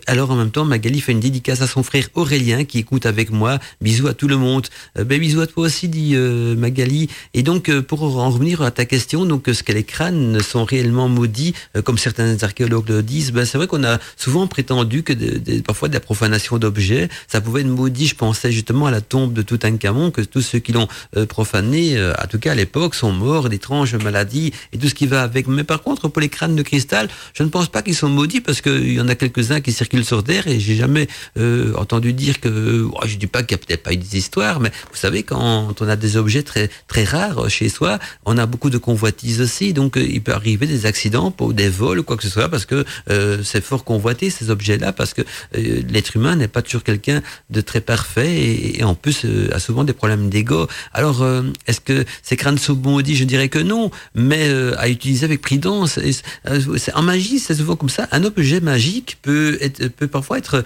Alors 0.06 0.30
en 0.30 0.36
même 0.36 0.50
temps 0.50 0.64
Magali 0.64 1.00
fait 1.00 1.12
une 1.12 1.20
dédicace 1.20 1.60
à 1.60 1.66
son 1.66 1.82
frère 1.82 2.08
Aurélien 2.14 2.64
qui 2.64 2.78
écoute 2.78 2.97
avec 3.06 3.30
moi. 3.30 3.58
Bisous 3.80 4.08
à 4.08 4.14
tout 4.14 4.28
le 4.28 4.36
monde. 4.36 4.66
Euh, 4.98 5.04
ben, 5.04 5.20
bisous 5.20 5.40
à 5.40 5.46
toi 5.46 5.66
aussi, 5.66 5.88
dit 5.88 6.12
euh, 6.14 6.56
Magali. 6.56 7.08
Et 7.34 7.42
donc, 7.42 7.68
euh, 7.68 7.82
pour 7.82 8.02
en 8.02 8.30
revenir 8.30 8.62
à 8.62 8.70
ta 8.70 8.84
question, 8.84 9.24
donc, 9.24 9.48
est-ce 9.48 9.62
que 9.62 9.72
les 9.72 9.84
crânes 9.84 10.40
sont 10.40 10.64
réellement 10.64 11.08
maudits, 11.08 11.54
comme 11.84 11.98
certains 11.98 12.42
archéologues 12.42 12.88
le 12.88 13.02
disent 13.02 13.32
ben, 13.32 13.44
C'est 13.44 13.58
vrai 13.58 13.66
qu'on 13.66 13.84
a 13.84 13.98
souvent 14.16 14.46
prétendu 14.46 15.02
que 15.02 15.12
parfois 15.60 15.88
de 15.88 15.94
la 15.94 16.00
profanation 16.00 16.58
d'objets, 16.58 17.08
ça 17.28 17.40
pouvait 17.40 17.60
être 17.62 17.66
maudit. 17.66 18.06
Je 18.06 18.14
pensais 18.14 18.52
justement 18.52 18.86
à 18.86 18.90
la 18.90 19.00
tombe 19.00 19.32
de 19.32 19.42
Toutankhamon, 19.42 20.10
que 20.10 20.22
tous 20.22 20.42
ceux 20.42 20.58
qui 20.58 20.72
l'ont 20.72 20.88
profané, 21.28 22.00
en 22.00 22.26
tout 22.26 22.38
cas 22.38 22.52
à 22.52 22.54
l'époque, 22.54 22.94
sont 22.94 23.12
morts 23.12 23.48
d'étranges 23.48 23.94
maladies 23.96 24.52
et 24.72 24.78
tout 24.78 24.88
ce 24.88 24.94
qui 24.94 25.06
va 25.06 25.22
avec. 25.22 25.46
Mais 25.46 25.64
par 25.64 25.82
contre, 25.82 26.08
pour 26.08 26.20
les 26.20 26.28
crânes 26.28 26.56
de 26.56 26.62
cristal, 26.62 27.08
je 27.34 27.42
ne 27.42 27.48
pense 27.48 27.68
pas 27.68 27.82
qu'ils 27.82 27.94
sont 27.94 28.08
maudits 28.08 28.40
parce 28.40 28.60
qu'il 28.60 28.92
y 28.92 29.00
en 29.00 29.08
a 29.08 29.14
quelques-uns 29.14 29.60
qui 29.60 29.72
circulent 29.72 30.04
sur 30.04 30.22
Terre 30.24 30.46
et 30.46 30.60
j'ai 30.60 30.76
jamais 30.76 31.08
entendu 31.76 32.12
dire 32.12 32.40
que 32.40 32.87
je 33.04 33.18
je 33.18 33.20
dis 33.20 33.26
pas 33.26 33.42
qu'il 33.42 33.56
n'y 33.56 33.62
a 33.62 33.66
peut-être 33.66 33.82
pas 33.82 33.92
eu 33.92 33.96
des 33.96 34.16
histoires, 34.16 34.60
mais 34.60 34.70
vous 34.92 34.96
savez, 34.96 35.24
quand 35.24 35.74
on 35.80 35.88
a 35.88 35.96
des 35.96 36.16
objets 36.16 36.44
très, 36.44 36.70
très 36.86 37.02
rares 37.02 37.50
chez 37.50 37.68
soi, 37.68 37.98
on 38.26 38.38
a 38.38 38.46
beaucoup 38.46 38.70
de 38.70 38.78
convoitises 38.78 39.40
aussi, 39.40 39.72
donc 39.72 39.96
euh, 39.96 40.06
il 40.08 40.22
peut 40.22 40.32
arriver 40.32 40.68
des 40.68 40.86
accidents, 40.86 41.32
pour 41.32 41.52
des 41.52 41.68
vols 41.68 42.04
quoi 42.04 42.16
que 42.16 42.22
ce 42.22 42.28
soit, 42.28 42.48
parce 42.48 42.64
que 42.64 42.84
euh, 43.10 43.42
c'est 43.42 43.60
fort 43.60 43.82
convoité 43.82 44.30
ces 44.30 44.50
objets-là, 44.50 44.92
parce 44.92 45.14
que 45.14 45.22
euh, 45.22 45.82
l'être 45.88 46.14
humain 46.14 46.36
n'est 46.36 46.46
pas 46.46 46.62
toujours 46.62 46.84
quelqu'un 46.84 47.20
de 47.50 47.60
très 47.60 47.80
parfait 47.80 48.78
et, 48.78 48.84
en 48.84 48.94
plus 48.94 49.26
a 49.52 49.58
souvent 49.58 49.82
des 49.82 49.92
problèmes 49.92 50.30
d'ego. 50.30 50.68
Alors, 50.92 51.26
est-ce 51.66 51.80
que 51.80 52.04
ces 52.22 52.36
crânes 52.36 52.58
sont 52.58 52.76
maudits 52.76 53.16
Je 53.16 53.24
dirais 53.24 53.48
que 53.48 53.58
non, 53.58 53.90
mais 54.14 54.48
à 54.78 54.88
utiliser 54.88 55.24
avec 55.24 55.40
prudence. 55.40 55.98
En 56.94 57.02
magie, 57.02 57.40
c'est 57.40 57.56
souvent 57.56 57.74
comme 57.74 57.88
ça. 57.88 58.06
Un 58.12 58.22
objet 58.24 58.60
magique 58.60 59.18
peut, 59.22 59.58
être, 59.60 59.88
peut 59.88 60.06
parfois 60.06 60.38
être 60.38 60.64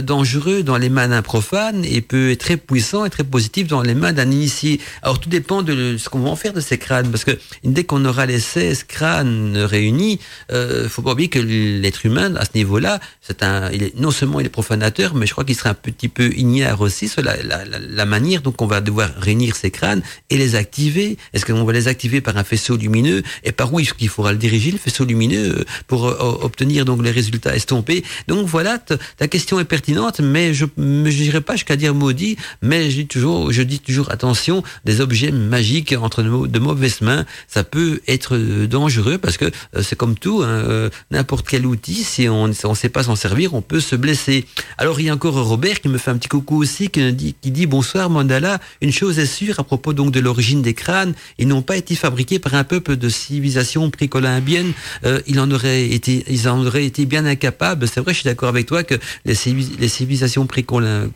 dangereux 0.00 0.62
dans 0.62 0.78
les 0.78 0.88
mains 0.88 1.08
d'un 1.08 1.22
profane 1.22 1.50
et 1.82 2.00
peut 2.00 2.30
être 2.32 2.40
très 2.40 2.56
puissant 2.56 3.04
et 3.04 3.10
très 3.10 3.24
positif 3.24 3.66
dans 3.66 3.82
les 3.82 3.94
mains 3.94 4.12
d'un 4.12 4.30
initié. 4.30 4.80
Alors 5.02 5.20
tout 5.20 5.28
dépend 5.28 5.62
de 5.62 5.96
ce 5.98 6.08
qu'on 6.08 6.20
va 6.20 6.30
en 6.30 6.36
faire 6.36 6.52
de 6.52 6.60
ces 6.60 6.78
crânes, 6.78 7.10
parce 7.10 7.24
que 7.24 7.32
dès 7.64 7.84
qu'on 7.84 8.04
aura 8.04 8.26
les 8.26 8.40
16 8.40 8.84
crânes 8.84 9.56
réunis, 9.58 10.18
euh, 10.52 10.88
faut 10.88 11.02
pas 11.02 11.12
oublier 11.12 11.28
que 11.28 11.38
l'être 11.38 12.06
humain, 12.06 12.34
à 12.36 12.44
ce 12.44 12.50
niveau-là, 12.54 13.00
c'est 13.20 13.42
un, 13.42 13.70
non 13.96 14.10
seulement 14.10 14.40
il 14.40 14.46
est 14.46 14.50
profanateur, 14.50 15.14
mais 15.14 15.26
je 15.26 15.32
crois 15.32 15.44
qu'il 15.44 15.54
serait 15.54 15.70
un 15.70 15.74
petit 15.74 16.08
peu 16.08 16.32
ignare 16.36 16.80
aussi 16.80 17.08
sur 17.08 17.22
la, 17.22 18.06
manière 18.06 18.42
dont 18.42 18.54
on 18.60 18.66
va 18.66 18.80
devoir 18.80 19.10
réunir 19.18 19.54
ces 19.54 19.70
crânes 19.70 20.02
et 20.30 20.36
les 20.36 20.54
activer. 20.56 21.16
Est-ce 21.32 21.44
qu'on 21.46 21.64
va 21.64 21.72
les 21.72 21.86
activer 21.86 22.20
par 22.20 22.36
un 22.36 22.44
faisceau 22.44 22.76
lumineux? 22.76 23.22
Et 23.44 23.52
par 23.52 23.72
où 23.72 23.80
il 23.80 24.08
faudra 24.08 24.32
le 24.32 24.38
diriger, 24.38 24.72
le 24.72 24.78
faisceau 24.78 25.04
lumineux, 25.04 25.64
pour 25.86 26.06
euh, 26.06 26.16
obtenir 26.42 26.84
donc 26.84 27.02
les 27.04 27.10
résultats 27.10 27.54
estompés? 27.54 28.02
Donc 28.26 28.46
voilà, 28.46 28.78
ta 28.78 29.28
question 29.28 29.60
est 29.60 29.64
pertinente, 29.64 30.20
mais 30.20 30.54
je 30.54 30.66
ne 30.76 31.10
dirais 31.10 31.39
pas 31.40 31.54
jusqu'à 31.54 31.76
dire 31.76 31.94
maudit, 31.94 32.36
mais 32.62 32.90
je 32.90 32.96
dis 32.96 33.06
toujours, 33.06 33.52
je 33.52 33.62
dis 33.62 33.80
toujours 33.80 34.10
attention, 34.10 34.62
des 34.84 35.00
objets 35.00 35.30
magiques 35.30 35.94
entre 36.00 36.22
de 36.22 36.58
mauvaises 36.58 37.00
mains, 37.00 37.24
ça 37.48 37.64
peut 37.64 38.00
être 38.06 38.36
euh, 38.36 38.66
dangereux 38.66 39.18
parce 39.18 39.36
que 39.36 39.46
euh, 39.46 39.82
c'est 39.82 39.96
comme 39.96 40.16
tout, 40.16 40.42
hein, 40.42 40.48
euh, 40.48 40.90
n'importe 41.10 41.46
quel 41.48 41.66
outil, 41.66 42.04
si 42.04 42.28
on 42.28 42.48
ne 42.48 42.52
sait 42.52 42.88
pas 42.88 43.04
s'en 43.04 43.16
servir, 43.16 43.54
on 43.54 43.62
peut 43.62 43.80
se 43.80 43.96
blesser. 43.96 44.46
Alors 44.78 45.00
il 45.00 45.06
y 45.06 45.08
a 45.10 45.14
encore 45.14 45.34
Robert 45.34 45.80
qui 45.80 45.88
me 45.88 45.98
fait 45.98 46.10
un 46.10 46.16
petit 46.16 46.28
coucou 46.28 46.56
aussi, 46.56 46.88
qui 46.88 47.12
dit, 47.12 47.34
qui 47.40 47.50
dit 47.50 47.66
bonsoir 47.66 48.10
Mandala, 48.10 48.60
une 48.80 48.92
chose 48.92 49.18
est 49.18 49.26
sûre 49.26 49.58
à 49.60 49.64
propos 49.64 49.92
donc 49.92 50.12
de 50.12 50.20
l'origine 50.20 50.62
des 50.62 50.74
crânes, 50.74 51.14
ils 51.38 51.48
n'ont 51.48 51.62
pas 51.62 51.76
été 51.76 51.94
fabriqués 51.94 52.38
par 52.38 52.54
un 52.54 52.64
peuple 52.64 52.96
de 52.96 53.08
civilisation 53.08 53.90
précolombienne, 53.90 54.72
euh, 55.04 55.20
en 55.36 55.50
aurait 55.50 55.88
été, 55.88 56.24
ils 56.28 56.48
en 56.48 56.66
auraient 56.66 56.84
été 56.84 57.06
bien 57.06 57.24
incapables. 57.24 57.88
C'est 57.88 58.00
vrai, 58.00 58.12
je 58.12 58.20
suis 58.20 58.28
d'accord 58.28 58.50
avec 58.50 58.66
toi 58.66 58.82
que 58.82 58.94
les, 59.24 59.34
les 59.78 59.88
civilisations 59.88 60.46
précolombiennes 60.46 61.10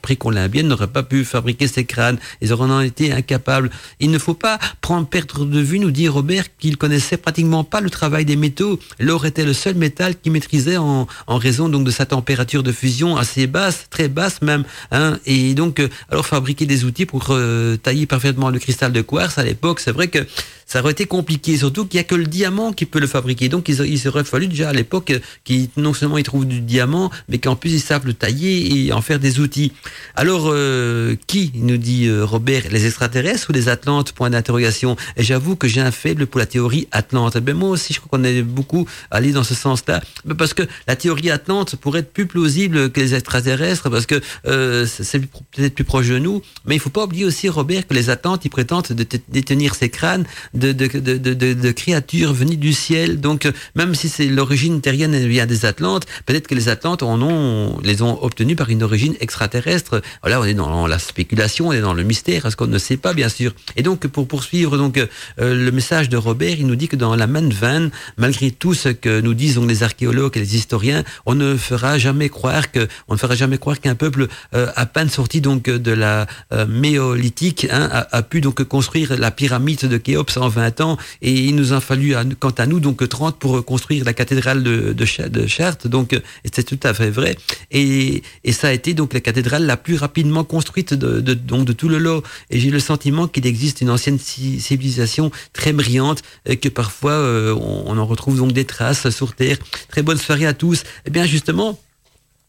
bien 0.49 0.63
n'auraient 0.63 0.87
pas 0.87 1.03
pu 1.03 1.25
fabriquer 1.25 1.69
ces 1.69 1.85
crânes. 1.85 2.19
Ils 2.41 2.53
auraient 2.53 2.71
en 2.71 2.81
été 2.81 3.13
incapables. 3.13 3.71
Il 4.01 4.11
ne 4.11 4.19
faut 4.19 4.35
pas 4.35 4.59
prendre 4.81 5.07
perdre 5.07 5.45
de 5.45 5.61
vue, 5.61 5.79
nous 5.79 5.91
dit 5.91 6.09
Robert, 6.09 6.45
qu'il 6.59 6.77
connaissait 6.77 7.17
pratiquement 7.17 7.65
pas 7.65 7.81
le 7.81 7.91
travail 7.91 8.25
des 8.25 8.37
métaux. 8.37 8.79
L'or 8.99 9.27
était 9.27 9.45
le 9.45 9.53
seul 9.53 9.75
métal 9.75 10.15
qu'il 10.21 10.33
maîtrisait 10.33 10.77
en, 10.77 11.07
raison 11.29 11.69
donc 11.69 11.85
de 11.85 11.91
sa 11.91 12.07
température 12.07 12.63
de 12.63 12.73
fusion 12.73 13.17
assez 13.17 13.47
basse, 13.47 13.87
très 13.91 14.09
basse 14.09 14.41
même. 14.43 14.65
Hein. 14.93 15.19
Et 15.27 15.55
donc, 15.55 15.81
euh, 15.81 15.89
alors 16.11 16.27
fabriquer 16.27 16.67
des 16.67 16.85
outils 16.85 17.07
pour 17.07 17.27
euh, 17.31 17.77
tailler 17.77 18.07
parfaitement 18.07 18.51
le 18.51 18.59
cristal 18.59 18.93
de 18.93 19.03
quartz 19.03 19.39
à 19.39 19.45
l'époque, 19.45 19.81
c'est 19.81 19.93
vrai 19.93 20.09
que 20.09 20.27
ça 20.67 20.81
aurait 20.81 20.93
été 20.93 21.07
compliqué, 21.07 21.57
surtout 21.57 21.87
qu'il 21.87 21.99
n'y 21.99 22.01
a 22.01 22.05
que 22.05 22.15
le 22.15 22.27
diamant 22.27 22.73
qui 22.73 22.87
peut 22.87 22.99
le 22.99 23.07
fabriquer. 23.07 23.49
Donc 23.49 23.69
il, 23.69 24.09
aurait 24.09 24.25
fallu 24.25 24.47
déjà 24.47 24.71
à 24.71 24.73
l'époque 24.73 25.13
qu'ils 25.45 25.69
non 25.77 25.93
seulement 25.93 26.19
ils 26.19 26.25
trouvent 26.25 26.47
du 26.47 26.61
diamant, 26.61 27.11
mais 27.29 27.39
qu'en 27.39 27.57
plus 27.57 27.75
ils 27.75 27.81
savent 27.81 28.07
le 28.07 28.15
tailler 28.15 28.87
et 28.87 28.93
en 28.93 29.03
faire 29.03 29.19
des 29.19 29.41
outils. 29.41 29.73
Alors 30.17 30.45
euh, 30.47 31.17
qui, 31.27 31.53
nous 31.55 31.77
dit 31.77 32.07
euh, 32.07 32.25
Robert, 32.25 32.65
les 32.71 32.87
extraterrestres 32.87 33.51
ou 33.51 33.53
les 33.53 33.69
Atlantes? 33.69 34.13
Point 34.13 34.31
d'interrogation. 34.31 34.97
Et 35.17 35.25
j'avoue 35.25 35.57
que 35.57 35.69
j'ai 35.69 35.81
un 35.81 35.91
faible 35.91 36.27
pour 36.27 36.39
la 36.39 36.47
théorie 36.47 36.89
Atlante. 36.93 37.37
Ben 37.39 37.55
moi 37.55 37.71
aussi, 37.71 37.93
je 37.93 38.01
crois 38.01 38.19
qu'on 38.19 38.25
est 38.25 38.43
beaucoup 38.43 38.87
allé 39.11 39.33
dans 39.33 39.45
ce 39.45 39.55
sens-là, 39.55 40.03
parce 40.39 40.55
que 40.55 40.63
la 40.87 40.97
théorie 40.97 41.31
Atlante 41.31 41.77
pourrait 41.77 42.01
être 42.01 42.13
plus 42.13 42.27
plausible 42.27 42.91
que 42.91 43.01
les 43.01 43.15
extraterrestres, 43.15 43.91
parce 43.91 44.07
que 44.07 44.21
euh, 44.47 44.87
c'est 44.87 45.21
peut-être 45.21 45.75
plus 45.75 45.85
proche 45.85 46.09
de 46.09 46.19
nous. 46.19 46.43
Mais 46.67 46.77
il 46.77 46.81
faut 46.81 46.91
pas 46.91 47.05
oublier 47.05 47.25
aussi, 47.25 47.49
Robert, 47.49 47.87
que 47.87 47.95
les 47.95 48.11
Atlantes, 48.11 48.45
ils 48.45 48.51
prétendent 48.51 48.87
détenir 49.29 49.75
ces 49.75 49.89
crânes 49.89 50.25
de, 50.55 51.71
créatures 51.73 52.33
venues 52.33 52.57
du 52.57 52.73
ciel. 52.73 53.21
Donc, 53.21 53.51
même 53.75 53.95
si 53.95 54.09
c'est 54.09 54.27
l'origine 54.27 54.81
terrienne 54.81 55.17
vient 55.27 55.47
des 55.47 55.65
Atlantes, 55.65 56.07
peut-être 56.27 56.47
que 56.47 56.55
les 56.55 56.69
Atlantes 56.69 57.03
en 57.03 57.21
ont, 57.23 57.79
les 57.83 58.03
ont 58.03 58.23
obtenus 58.23 58.57
par 58.57 58.71
une 58.71 58.83
origine 58.83 59.15
extraterrestre. 59.21 59.94
Voilà, 60.23 60.41
on 60.41 60.45
est 60.45 60.55
dans 60.55 60.87
la 60.87 60.99
spéculation, 60.99 61.69
on 61.69 61.73
est 61.73 61.81
dans 61.81 61.95
le 61.95 62.03
mystère, 62.03 62.43
parce 62.43 62.57
qu'on 62.57 62.67
ne 62.67 62.79
sait 62.79 62.97
pas, 62.97 63.15
bien 63.15 63.29
sûr. 63.29 63.53
Et 63.77 63.83
donc, 63.83 64.07
pour 64.07 64.27
poursuivre 64.27 64.77
donc 64.77 64.99
euh, 64.99 65.07
le 65.39 65.71
message 65.71 66.09
de 66.09 66.17
Robert, 66.17 66.57
il 66.59 66.67
nous 66.67 66.77
dit 66.77 66.89
que 66.89 66.97
dans 66.97 67.15
la 67.17 67.27
main 67.27 67.49
vanne, 67.49 67.91
malgré 68.17 68.51
tout 68.51 68.75
ce 68.75 68.89
que 68.89 69.21
nous 69.21 69.35
disent 69.35 69.59
les 69.59 69.83
archéologues 69.83 70.37
et 70.37 70.41
les 70.41 70.57
historiens, 70.57 71.05
on 71.27 71.35
ne 71.35 71.57
fera 71.57 71.99
jamais 71.99 72.29
croire 72.29 72.71
que, 72.71 72.89
on 73.09 73.15
ne 73.15 73.19
fera 73.19 73.35
jamais 73.35 73.59
croire 73.59 73.81
qu'un 73.81 73.95
peuple 73.95 74.29
euh, 74.55 74.71
à 74.77 74.87
peine 74.87 75.09
sorti 75.09 75.41
donc 75.41 75.65
de 75.65 75.93
la 75.93 76.27
euh, 76.53 76.67
méolithique 76.67 77.67
hein, 77.71 77.89
a, 78.11 78.23
pu 78.23 78.41
donc 78.41 78.63
construire 78.65 79.17
la 79.19 79.31
pyramide 79.31 79.87
de 79.87 79.97
Khéops 79.97 80.39
20 80.39 80.81
ans 80.81 80.97
et 81.23 81.33
il 81.33 81.55
nous 81.55 81.73
a 81.73 81.81
fallu, 81.81 82.15
quant 82.39 82.51
à 82.51 82.67
nous, 82.67 82.81
donc 82.81 83.07
30 83.09 83.39
pour 83.39 83.65
construire 83.65 84.05
la 84.05 84.13
cathédrale 84.13 84.63
de, 84.63 85.05
Chartres. 85.47 85.89
Donc, 85.89 86.19
c'est 86.53 86.65
tout 86.65 86.81
à 86.83 86.95
fait 86.95 87.11
vrai. 87.11 87.37
Et, 87.71 88.23
et, 88.45 88.53
ça 88.53 88.69
a 88.69 88.73
été 88.73 88.95
donc 88.95 89.13
la 89.13 89.21
cathédrale 89.21 89.67
la 89.67 89.77
plus 89.85 89.97
rapidement 89.97 90.43
construite 90.43 90.95
de, 90.95 91.21
donc 91.35 91.65
de 91.65 91.73
tout 91.73 91.89
le 91.89 91.99
lot. 91.99 92.25
Et 92.51 92.59
j'ai 92.59 92.71
le 92.71 92.81
sentiment 92.81 93.29
qu'il 93.29 93.47
existe 93.47 93.81
une 93.83 93.91
ancienne 93.91 94.19
civilisation 94.19 95.31
très 95.53 95.73
brillante 95.73 96.23
et 96.47 96.57
que 96.57 96.69
parfois 96.69 97.13
euh, 97.13 97.55
on, 97.55 97.85
on 97.87 97.99
en 97.99 98.07
retrouve 98.07 98.39
donc 98.39 98.53
des 98.53 98.65
traces 98.65 99.09
sur 99.11 99.35
Terre. 99.35 99.59
Très 99.89 100.03
bonne 100.03 100.19
soirée 100.19 100.47
à 100.47 100.55
tous. 100.55 100.81
Et 100.81 100.87
eh 101.07 101.11
bien 101.11 101.27
justement, 101.27 101.79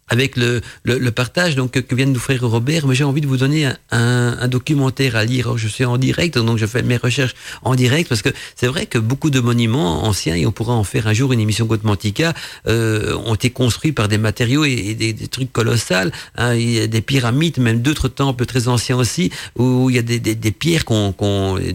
avec 0.07 0.37
le, 0.37 0.61
le, 0.83 1.11
partage 1.11 1.55
donc 1.55 1.71
que 1.71 1.95
vient 1.95 2.05
de 2.05 2.11
nous 2.11 2.19
faire 2.19 2.41
Robert, 2.41 2.85
mais 2.85 2.93
j'ai 2.93 3.03
envie 3.03 3.21
de 3.21 3.27
vous 3.27 3.37
donner 3.37 3.69
un, 3.89 4.47
documentaire 4.47 5.15
à 5.15 5.25
lire. 5.25 5.57
Je 5.57 5.67
suis 5.67 5.83
en 5.83 5.97
direct, 5.97 6.37
donc 6.37 6.59
je 6.59 6.67
fais 6.67 6.83
mes 6.83 6.97
recherches 6.97 7.33
en 7.63 7.73
direct 7.73 8.07
parce 8.07 8.21
que 8.21 8.29
c'est 8.55 8.67
vrai 8.67 8.85
que 8.85 8.99
beaucoup 8.99 9.31
de 9.31 9.39
monuments 9.39 10.03
anciens, 10.03 10.35
et 10.35 10.45
on 10.45 10.51
pourra 10.51 10.73
en 10.73 10.83
faire 10.83 11.07
un 11.07 11.13
jour 11.13 11.33
une 11.33 11.39
émission 11.39 11.65
Gotmantica, 11.65 12.33
euh, 12.67 13.15
ont 13.25 13.33
été 13.33 13.49
construits 13.49 13.93
par 13.93 14.07
des 14.07 14.19
matériaux 14.19 14.63
et, 14.63 14.93
des, 14.93 15.15
trucs 15.27 15.51
colossales. 15.51 16.11
Hein. 16.37 16.53
Il 16.53 16.69
y 16.69 16.79
a 16.79 16.87
des 16.87 17.01
pyramides, 17.01 17.57
même 17.57 17.81
d'autres 17.81 18.07
temples 18.07 18.45
très 18.45 18.67
anciens 18.67 18.97
aussi, 18.97 19.31
où 19.57 19.89
il 19.89 19.95
y 19.95 19.99
a 19.99 20.03
des, 20.03 20.19
des, 20.19 20.51
pierres 20.51 20.85
qu'on, 20.85 21.15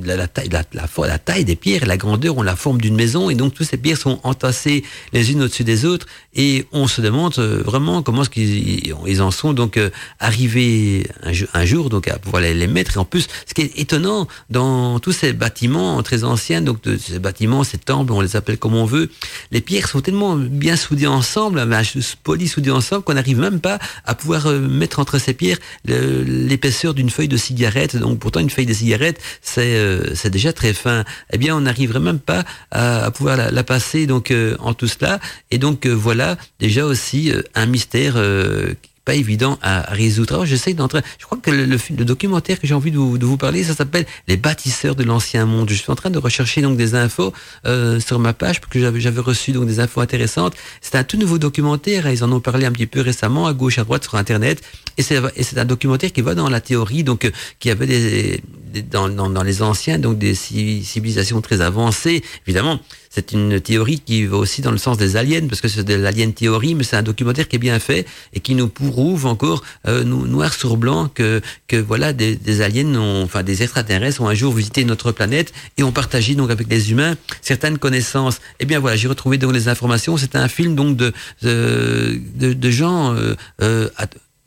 la, 0.05 0.29
taille, 0.29 0.49
la, 0.51 1.43
des 1.43 1.57
pierres, 1.57 1.85
la 1.87 1.97
grandeur 1.97 2.39
ont 2.39 2.43
la 2.43 2.55
forme 2.55 2.81
d'une 2.81 2.95
maison, 2.95 3.29
et 3.29 3.35
donc 3.35 3.55
toutes 3.55 3.67
ces 3.67 3.77
pierres 3.77 3.99
sont 3.99 4.21
entassées 4.23 4.85
les 5.13 5.33
unes 5.33 5.43
au-dessus 5.43 5.65
des 5.65 5.85
autres, 5.85 6.07
et 6.35 6.67
on 6.71 6.87
se 6.87 7.01
demande 7.01 7.35
euh, 7.39 7.63
vraiment 7.65 8.03
comment 8.03 8.20
comment 8.21 8.23
est-ce 8.23 8.31
qu'ils 8.31 8.95
ils 9.07 9.23
en 9.23 9.31
sont 9.31 9.53
donc 9.53 9.79
arrivés 10.19 11.07
un, 11.55 11.65
jour 11.65 11.91
donc 11.91 12.09
à 12.09 12.19
pouvoir 12.19 12.43
les, 12.43 12.67
mettre. 12.67 12.97
Et 12.97 12.99
en 12.99 13.05
plus, 13.05 13.27
ce 13.47 13.55
qui 13.55 13.63
est 13.63 13.79
étonnant 13.79 14.29
dans 14.51 14.99
tous 14.99 15.13
ces 15.13 15.33
bâtiments 15.33 16.03
très 16.03 16.25
anciens, 16.25 16.61
donc 16.61 16.79
ces 16.99 17.19
bâtiments, 17.19 17.65
ces 17.65 17.79
temples, 17.79 18.13
on 18.13 18.21
les 18.21 18.37
appelle 18.37 18.59
comme 18.59 18.75
on 18.75 18.85
veut, 18.85 19.11
les 19.51 19.61
pierres 19.61 19.89
sont 19.89 20.01
tellement 20.01 20.37
bien 20.37 20.77
soudées 20.77 21.07
ensemble, 21.07 21.67
polies 22.23 22.49
soudées 22.49 22.71
ensemble, 22.71 23.03
qu'on 23.03 23.15
n'arrive 23.15 23.39
même 23.39 23.61
pas 23.61 23.79
à 24.05 24.15
pouvoir 24.15 24.47
mettre 24.49 24.99
entre 24.99 25.19
ces 25.19 25.35
pierres 25.35 25.59
l'épaisseur 25.85 26.95
d'une 26.95 27.11
feuille 27.11 27.29
de 27.29 27.37
cigarette. 27.37 27.97
Donc 27.97 28.19
pourtant 28.19 28.41
une 28.41 28.51
feuille 28.51 28.67
de 28.67 28.75
cigarette, 28.75 29.21
c'est 29.43 29.71
c'est 30.15 30.31
déjà 30.31 30.53
très 30.53 30.73
fin. 30.73 31.05
Eh 31.33 31.39
bien, 31.39 31.57
on 31.57 31.63
n'arriverait 31.63 32.01
même 32.01 32.19
pas 32.19 32.45
à, 32.71 33.11
pouvoir 33.11 33.37
la, 33.37 33.65
passer 33.65 34.07
donc 34.07 34.33
en 34.59 34.75
tout 34.75 34.89
cela. 34.89 35.21
Et 35.51 35.59
donc 35.59 35.87
voilà 35.87 36.37
déjà 36.59 36.85
aussi 36.85 37.33
un 37.55 37.67
mystère 37.67 38.10
pas 39.05 39.15
évident 39.15 39.59
à 39.63 39.81
résoudre. 39.93 40.35
Alors 40.35 40.47
j'essaie 40.47 40.75
d'entrer. 40.75 41.01
Je 41.19 41.25
crois 41.25 41.39
que 41.39 41.51
le, 41.51 42.05
documentaire 42.05 42.61
que 42.61 42.67
j'ai 42.67 42.75
envie 42.75 42.91
de 42.91 42.99
vous, 42.99 43.37
parler, 43.37 43.65
ça 43.65 43.75
s'appelle 43.75 44.07
Les 44.29 44.37
bâtisseurs 44.37 44.95
de 44.95 45.05
l'ancien 45.05 45.47
monde. 45.47 45.71
Je 45.71 45.75
suis 45.75 45.91
en 45.91 45.95
train 45.95 46.11
de 46.11 46.19
rechercher 46.19 46.61
donc 46.61 46.77
des 46.77 46.95
infos 46.95 47.33
euh, 47.67 47.99
sur 48.01 48.19
ma 48.19 48.33
page 48.33 48.61
parce 48.61 48.73
que 48.73 48.79
j'avais 48.79 49.21
reçu 49.21 49.53
des 49.53 49.81
infos 49.81 50.01
intéressantes. 50.01 50.55
C'est 50.81 50.97
un 50.97 51.05
tout 51.05 51.17
nouveau 51.17 51.39
documentaire. 51.39 52.07
Hein. 52.07 52.13
Ils 52.13 52.25
en 52.25 52.33
ont 52.33 52.41
parlé 52.41 52.67
un 52.67 52.73
petit 52.73 52.87
peu 52.87 53.01
récemment 53.01 53.47
à 53.47 53.53
gauche 53.55 53.79
à 53.79 53.85
droite 53.85 54.05
sur 54.05 54.17
internet. 54.17 54.63
Et 54.99 55.03
c'est 55.03 55.21
et 55.35 55.43
c'est 55.43 55.59
un 55.59 55.65
documentaire 55.65 56.13
qui 56.13 56.21
va 56.21 56.35
dans 56.35 56.51
la 56.51 56.61
théorie 56.61 57.05
donc 57.05 57.25
euh, 57.25 57.31
qui 57.59 57.71
avait 57.71 57.87
des, 57.87 58.43
dans, 58.91 59.09
dans, 59.09 59.31
dans 59.31 59.43
les 59.43 59.63
anciens 59.63 59.99
donc 59.99 60.19
des 60.19 60.35
civilisations 60.35 61.41
très 61.41 61.61
avancées. 61.61 62.23
Évidemment, 62.47 62.81
c'est 63.13 63.33
une 63.33 63.61
théorie 63.61 63.99
qui 63.99 64.25
va 64.25 64.37
aussi 64.37 64.63
dans 64.63 64.71
le 64.71 64.79
sens 64.79 64.97
des 64.97 65.17
aliens, 65.17 65.49
parce 65.49 65.61
que 65.61 65.67
c'est 65.67 65.83
de 65.83 65.95
l'alien 65.95 66.33
théorie, 66.33 66.77
mais 66.77 66.85
c'est 66.85 66.97
un 66.97 67.03
documentaire 67.03 67.49
qui 67.49 67.57
est 67.57 67.59
bien 67.59 67.81
fait 67.81 68.07
et 68.33 68.39
qui 68.39 68.55
nous 68.55 68.69
prouve 68.69 69.27
encore 69.27 69.65
euh, 69.89 70.05
noir 70.05 70.55
sur 70.55 70.77
blanc 70.77 71.09
que 71.13 71.41
que 71.67 71.77
voilà 71.77 72.13
des, 72.13 72.37
des 72.37 72.61
aliens, 72.61 72.95
ont, 72.95 73.25
enfin 73.25 73.43
des 73.43 73.65
extraterrestres 73.65 74.21
ont 74.21 74.29
un 74.29 74.35
jour 74.35 74.55
visité 74.55 74.85
notre 74.85 75.11
planète 75.11 75.53
et 75.77 75.83
ont 75.83 75.91
partagé 75.91 76.37
donc 76.37 76.51
avec 76.51 76.69
les 76.71 76.93
humains 76.93 77.17
certaines 77.43 77.79
connaissances. 77.79 78.39
Eh 78.61 78.65
bien 78.65 78.79
voilà, 78.79 78.97
j'ai 78.97 79.09
retrouvé 79.09 79.39
donc 79.39 79.53
les 79.55 79.67
informations. 79.69 80.17
C'est 80.17 80.37
un 80.37 80.47
film 80.47 80.77
donc 80.77 80.97
de 80.97 81.13
de, 81.43 82.21
de, 82.37 82.71
gens 82.71 83.15
euh, 83.15 83.35
euh, 83.63 83.89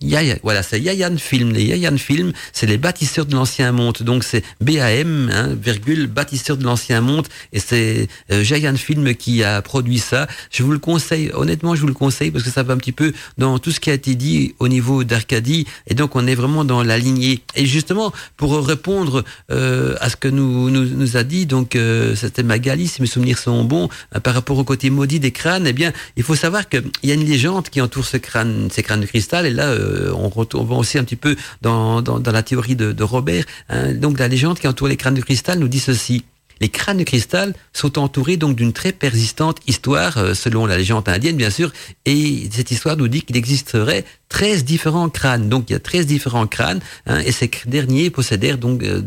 Yaya, 0.04 0.38
voilà, 0.44 0.64
c'est 0.64 0.80
Yayan 0.80 1.18
Film. 1.18 1.52
Les 1.54 1.64
Yayan 1.64 1.98
Film, 1.98 2.34
c'est 2.52 2.66
les 2.66 2.78
bâtisseurs 2.78 3.26
de 3.26 3.36
l'ancien 3.36 3.72
monde. 3.72 3.98
Donc 4.02 4.24
c'est 4.24 4.44
BAM, 4.62 5.30
hein, 5.34 5.56
virgule, 5.60 6.08
bâtisseurs 6.08 6.58
de 6.58 6.64
l'ancien 6.64 7.02
monde. 7.02 7.28
Et 7.54 7.60
c'est 7.60 8.08
euh, 8.32 8.44
Yayan 8.44 8.76
Film 8.76 9.16
qui 9.16 9.44
a 9.44 9.62
produit 9.62 10.00
ça. 10.00 10.28
Je 10.52 10.64
vous 10.64 10.72
le 10.72 10.80
conseille, 10.80 11.32
honnêtement, 11.34 11.76
je 11.76 11.82
vous 11.82 11.88
le 11.88 11.94
conseille 11.94 12.32
parce 12.32 12.44
que 12.44 12.50
ça 12.52 12.64
va 12.64 12.74
un 12.74 12.78
petit 12.78 12.92
peu 12.92 13.14
dans 13.38 13.60
tout 13.60 13.72
ce 13.72 13.80
qui 13.80 13.90
a 13.90 13.94
été 13.94 14.16
dit 14.16 14.56
au 14.60 14.68
niveau 14.68 15.04
d'Arcadie. 15.04 15.66
Et 15.88 15.96
donc 15.96 16.16
on 16.16 16.28
est 16.28 16.36
vraiment 16.36 16.66
dans 16.66 16.84
la 16.84 16.98
lignée. 16.98 17.42
Et 17.56 17.66
justement, 17.66 18.12
pour 18.38 18.66
répondre 18.66 19.24
euh, 19.52 19.96
à 20.00 20.10
ce 20.10 20.16
que 20.16 20.28
nous, 20.28 20.70
nous, 20.70 20.86
nous 20.86 21.18
a 21.18 21.24
dit, 21.24 21.46
donc 21.46 21.76
euh, 21.76 22.16
c'était 22.16 22.44
Magali, 22.44 22.88
si 22.88 23.02
mes 23.02 23.08
souvenirs 23.08 23.38
sont 23.38 23.64
bons, 23.64 23.90
euh, 24.16 24.20
par 24.20 24.34
rapport 24.34 24.58
au 24.58 24.64
côté 24.64 24.90
maudit 24.90 25.20
des 25.20 25.32
crânes, 25.32 25.68
eh 25.68 25.74
bien, 25.74 25.92
il 26.18 26.24
faut 26.24 26.36
savoir 26.36 26.68
qu'il 26.68 26.84
y 27.04 27.12
a 27.12 27.14
une 27.14 27.26
légende 27.26 27.70
qui 27.70 27.82
entoure 27.82 28.06
ce 28.06 28.18
crâne, 28.18 28.70
ces 28.72 28.84
crânes 28.84 29.02
de 29.02 29.06
cristal. 29.06 29.46
Et 29.46 29.52
là, 29.52 29.68
euh, 29.68 29.93
on 30.16 30.30
retrouve 30.30 30.72
aussi 30.72 30.98
un 30.98 31.04
petit 31.04 31.16
peu 31.16 31.36
dans, 31.62 32.02
dans, 32.02 32.32
la 32.32 32.44
théorie 32.44 32.76
de, 32.76 32.92
de 32.92 33.04
Robert. 33.04 33.46
Hein. 33.70 33.94
Donc 33.94 34.20
la 34.20 34.28
légende 34.28 34.60
qui 34.60 34.68
entoure 34.68 34.88
les 34.88 34.98
crânes 34.98 35.16
de 35.16 35.22
cristal 35.22 35.60
nous 35.60 35.68
dit 35.68 35.80
ceci. 35.80 36.24
Les 36.62 36.70
crânes 36.70 36.98
de 36.98 37.04
cristal 37.04 37.54
sont 37.74 38.00
entourés 38.00 38.38
donc 38.38 38.56
d'une 38.56 38.74
très 38.74 38.92
persistante 38.92 39.58
histoire, 39.68 40.18
euh, 40.18 40.34
selon 40.34 40.66
la 40.66 40.78
légende 40.78 41.08
indienne 41.10 41.38
bien 41.38 41.50
sûr, 41.50 41.72
et 42.06 42.50
cette 42.52 42.72
histoire 42.72 42.98
nous 42.98 43.08
dit 43.08 43.22
qu'il 43.22 43.38
existerait 43.38 44.06
13 44.34 44.66
différents 44.66 45.10
crânes. 45.10 45.48
Donc 45.48 45.70
il 45.70 45.74
y 45.74 45.76
a 45.76 45.80
13 45.80 46.08
différents 46.08 46.48
crânes, 46.48 46.80
hein, 47.06 47.20
et 47.26 47.32
ces 47.32 47.50
derniers 47.68 48.10
possédèrent 48.10 48.58
donc 48.58 48.84
euh, 48.84 49.02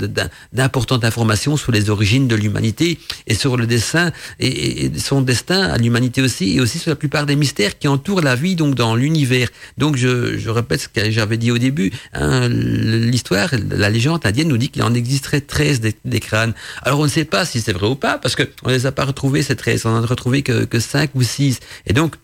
d'importantes 0.52 1.04
informations 1.04 1.56
sur 1.56 1.72
les 1.72 1.90
origines 1.90 2.28
de 2.28 2.36
l'humanité 2.36 2.98
et 3.26 3.34
sur 3.34 3.56
le 3.56 3.66
dessin 3.66 4.12
et, 4.38 4.90
son 4.98 5.20
destin 5.20 5.62
à 5.62 5.78
l'humanité 5.78 6.22
aussi, 6.22 6.56
et 6.56 6.60
aussi 6.60 6.78
sur 6.78 6.90
la 6.90 6.96
plupart 6.96 7.26
des 7.26 7.36
mystères 7.36 7.76
qui 7.78 7.88
entourent 7.88 8.22
la 8.22 8.36
vie 8.36 8.54
donc 8.54 8.76
dans 8.76 8.94
l'univers. 8.94 9.48
Donc 9.78 9.96
je, 9.96 10.38
je, 10.38 10.50
répète 10.50 10.82
ce 10.82 10.88
que 10.88 11.10
j'avais 11.10 11.36
dit 11.36 11.50
au 11.50 11.58
début, 11.58 11.92
hein, 12.14 12.48
l'histoire, 12.48 13.50
la 13.70 13.90
légende 13.90 14.24
indienne 14.24 14.48
nous 14.48 14.58
dit 14.58 14.68
qu'il 14.68 14.84
en 14.84 14.94
existerait 14.94 15.40
13 15.40 15.80
des, 15.80 15.94
des 16.04 16.20
crânes. 16.20 16.54
Alors 16.82 17.00
on 17.00 17.04
ne 17.04 17.08
sait 17.08 17.24
pas 17.24 17.35
si 17.44 17.60
c'est 17.60 17.72
vrai 17.72 17.86
ou 17.86 17.96
pas, 17.96 18.18
parce 18.18 18.36
qu'on 18.36 18.68
les 18.68 18.86
a 18.86 18.92
pas 18.92 19.04
retrouvés, 19.04 19.42
ces 19.42 19.56
13, 19.56 19.86
on 19.86 19.90
en 19.90 20.02
a 20.02 20.06
retrouvé 20.06 20.42
que, 20.42 20.64
que 20.64 20.80
5 20.80 21.10
ou 21.14 21.22
6. 21.22 21.60
Et 21.86 21.92
donc, 21.92 22.16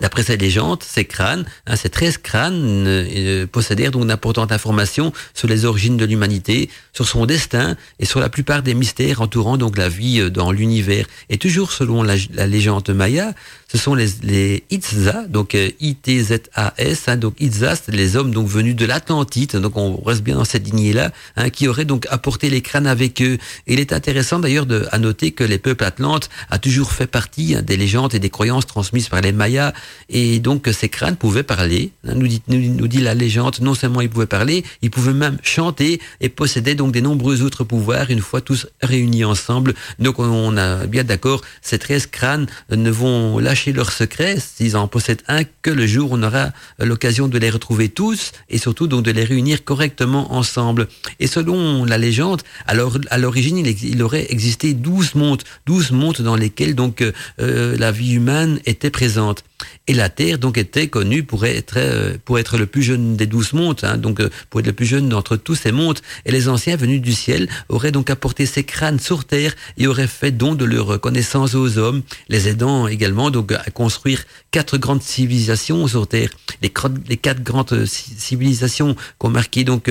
D'après 0.00 0.22
ces 0.22 0.36
légendes, 0.36 0.82
ces 0.82 1.04
crânes, 1.04 1.44
hein, 1.66 1.76
ces 1.76 1.88
13 1.88 2.18
crânes 2.18 2.84
euh, 2.86 3.46
possédèrent 3.46 3.90
donc 3.90 4.06
d'importantes 4.06 4.52
informations 4.52 5.12
sur 5.34 5.48
les 5.48 5.64
origines 5.64 5.96
de 5.96 6.04
l'humanité, 6.04 6.70
sur 6.92 7.08
son 7.08 7.26
destin 7.26 7.76
et 7.98 8.04
sur 8.04 8.20
la 8.20 8.28
plupart 8.28 8.62
des 8.62 8.74
mystères 8.74 9.20
entourant 9.20 9.56
donc 9.56 9.76
la 9.76 9.88
vie 9.88 10.20
euh, 10.20 10.30
dans 10.30 10.52
l'univers. 10.52 11.06
Et 11.30 11.38
toujours 11.38 11.72
selon 11.72 12.02
la, 12.02 12.16
légende 12.46 12.88
maya, 12.90 13.34
ce 13.70 13.76
sont 13.76 13.94
les, 13.94 14.08
les 14.22 14.64
Itzza, 14.70 15.26
donc 15.28 15.54
euh, 15.54 15.70
I-T-Z-A-S, 15.78 17.08
hein, 17.08 17.16
donc 17.18 17.34
Itzza, 17.38 17.76
c'est 17.76 17.94
les 17.94 18.16
hommes 18.16 18.30
donc 18.30 18.48
venus 18.48 18.74
de 18.74 18.86
l'Atlantide, 18.86 19.56
donc 19.56 19.76
on 19.76 20.02
reste 20.02 20.22
bien 20.22 20.36
dans 20.36 20.46
cette 20.46 20.66
lignée-là, 20.66 21.12
hein, 21.36 21.50
qui 21.50 21.68
auraient 21.68 21.84
donc 21.84 22.06
apporté 22.08 22.48
les 22.48 22.62
crânes 22.62 22.86
avec 22.86 23.20
eux. 23.20 23.36
Il 23.66 23.78
est 23.78 23.92
intéressant 23.92 24.38
d'ailleurs 24.38 24.64
de, 24.64 24.86
à 24.90 24.98
noter 24.98 25.32
que 25.32 25.44
les 25.44 25.58
peuples 25.58 25.84
atlantes 25.84 26.30
a 26.48 26.58
toujours 26.58 26.92
fait 26.92 27.06
partie 27.06 27.54
hein, 27.54 27.62
des 27.62 27.76
légendes 27.76 28.14
et 28.14 28.18
des 28.18 28.30
croyances 28.30 28.66
transmises 28.66 29.10
par 29.10 29.20
les 29.20 29.32
Mayas, 29.32 29.74
et 30.08 30.38
donc 30.40 30.66
ces 30.72 30.88
crânes 30.88 31.16
pouvaient 31.16 31.42
parler, 31.42 31.92
hein, 32.06 32.14
nous, 32.14 32.26
dit, 32.26 32.42
nous, 32.48 32.88
dit 32.88 33.02
la 33.02 33.14
légende, 33.14 33.58
non 33.60 33.74
seulement 33.74 34.00
ils 34.00 34.08
pouvaient 34.08 34.26
parler, 34.26 34.64
ils 34.80 34.90
pouvaient 34.90 35.12
même 35.12 35.36
chanter 35.42 36.00
et 36.22 36.30
possédaient 36.30 36.74
donc 36.74 36.92
des 36.92 37.02
nombreux 37.02 37.42
autres 37.42 37.64
pouvoirs 37.64 38.10
une 38.10 38.20
fois 38.20 38.40
tous 38.40 38.66
réunis 38.80 39.24
ensemble. 39.24 39.74
Donc 39.98 40.18
on 40.18 40.56
a 40.56 40.86
bien 40.86 41.04
d'accord, 41.04 41.42
ces 41.60 41.78
13 41.78 42.06
crânes 42.06 42.46
ne 42.70 42.90
vont 42.90 43.38
lâcher 43.58 43.72
leurs 43.72 43.90
secrets, 43.90 44.36
s'ils 44.38 44.76
en 44.76 44.86
possèdent 44.86 45.22
un, 45.26 45.42
que 45.62 45.70
le 45.70 45.84
jour 45.84 46.10
on 46.12 46.22
aura 46.22 46.52
l'occasion 46.78 47.26
de 47.26 47.38
les 47.38 47.50
retrouver 47.50 47.88
tous 47.88 48.30
et 48.48 48.56
surtout 48.58 48.86
donc 48.86 49.04
de 49.04 49.10
les 49.10 49.24
réunir 49.24 49.64
correctement 49.64 50.32
ensemble. 50.32 50.86
Et 51.18 51.26
selon 51.26 51.84
la 51.84 51.98
légende, 51.98 52.42
alors 52.68 52.98
à 53.10 53.18
l'origine, 53.18 53.56
il, 53.56 54.02
aurait 54.02 54.26
existé 54.30 54.74
douze 54.74 55.16
mondes, 55.16 55.42
douze 55.66 55.90
mondes 55.90 56.20
dans 56.20 56.36
lesquels 56.36 56.76
donc 56.76 57.02
euh, 57.02 57.76
la 57.76 57.90
vie 57.90 58.12
humaine 58.12 58.60
était 58.64 58.90
présente. 58.90 59.42
Et 59.86 59.94
la 59.94 60.08
Terre 60.10 60.38
donc 60.38 60.58
était 60.58 60.88
connue 60.88 61.22
pour 61.22 61.46
être 61.46 61.74
euh, 61.76 62.16
pour 62.24 62.38
être 62.38 62.58
le 62.58 62.66
plus 62.66 62.82
jeune 62.82 63.16
des 63.16 63.26
douze 63.26 63.54
mondes, 63.54 63.80
hein, 63.82 63.96
donc 63.96 64.20
euh, 64.20 64.28
pour 64.50 64.60
être 64.60 64.66
le 64.66 64.72
plus 64.72 64.86
jeune 64.86 65.08
d'entre 65.08 65.36
tous 65.36 65.54
ces 65.54 65.72
mondes. 65.72 65.98
Et 66.26 66.30
les 66.30 66.48
anciens 66.48 66.76
venus 66.76 67.00
du 67.00 67.12
ciel 67.12 67.48
auraient 67.68 67.90
donc 67.90 68.10
apporté 68.10 68.44
ces 68.44 68.64
crânes 68.64 69.00
sur 69.00 69.24
Terre 69.24 69.54
et 69.78 69.86
auraient 69.86 70.06
fait 70.06 70.30
don 70.30 70.54
de 70.54 70.64
leur 70.64 71.00
connaissance 71.00 71.54
aux 71.54 71.78
hommes, 71.78 72.02
les 72.28 72.48
aidant 72.48 72.86
également 72.86 73.30
donc 73.30 73.52
à 73.52 73.70
construire 73.70 74.24
quatre 74.50 74.76
grandes 74.76 75.02
civilisations 75.02 75.86
sur 75.88 76.06
Terre. 76.06 76.30
Les, 76.62 76.72
les 77.08 77.16
quatre 77.16 77.42
grandes 77.42 77.72
euh, 77.72 77.86
civilisations 77.86 78.94
qui 78.94 79.26
ont 79.26 79.30
marqué 79.30 79.64
donc 79.64 79.88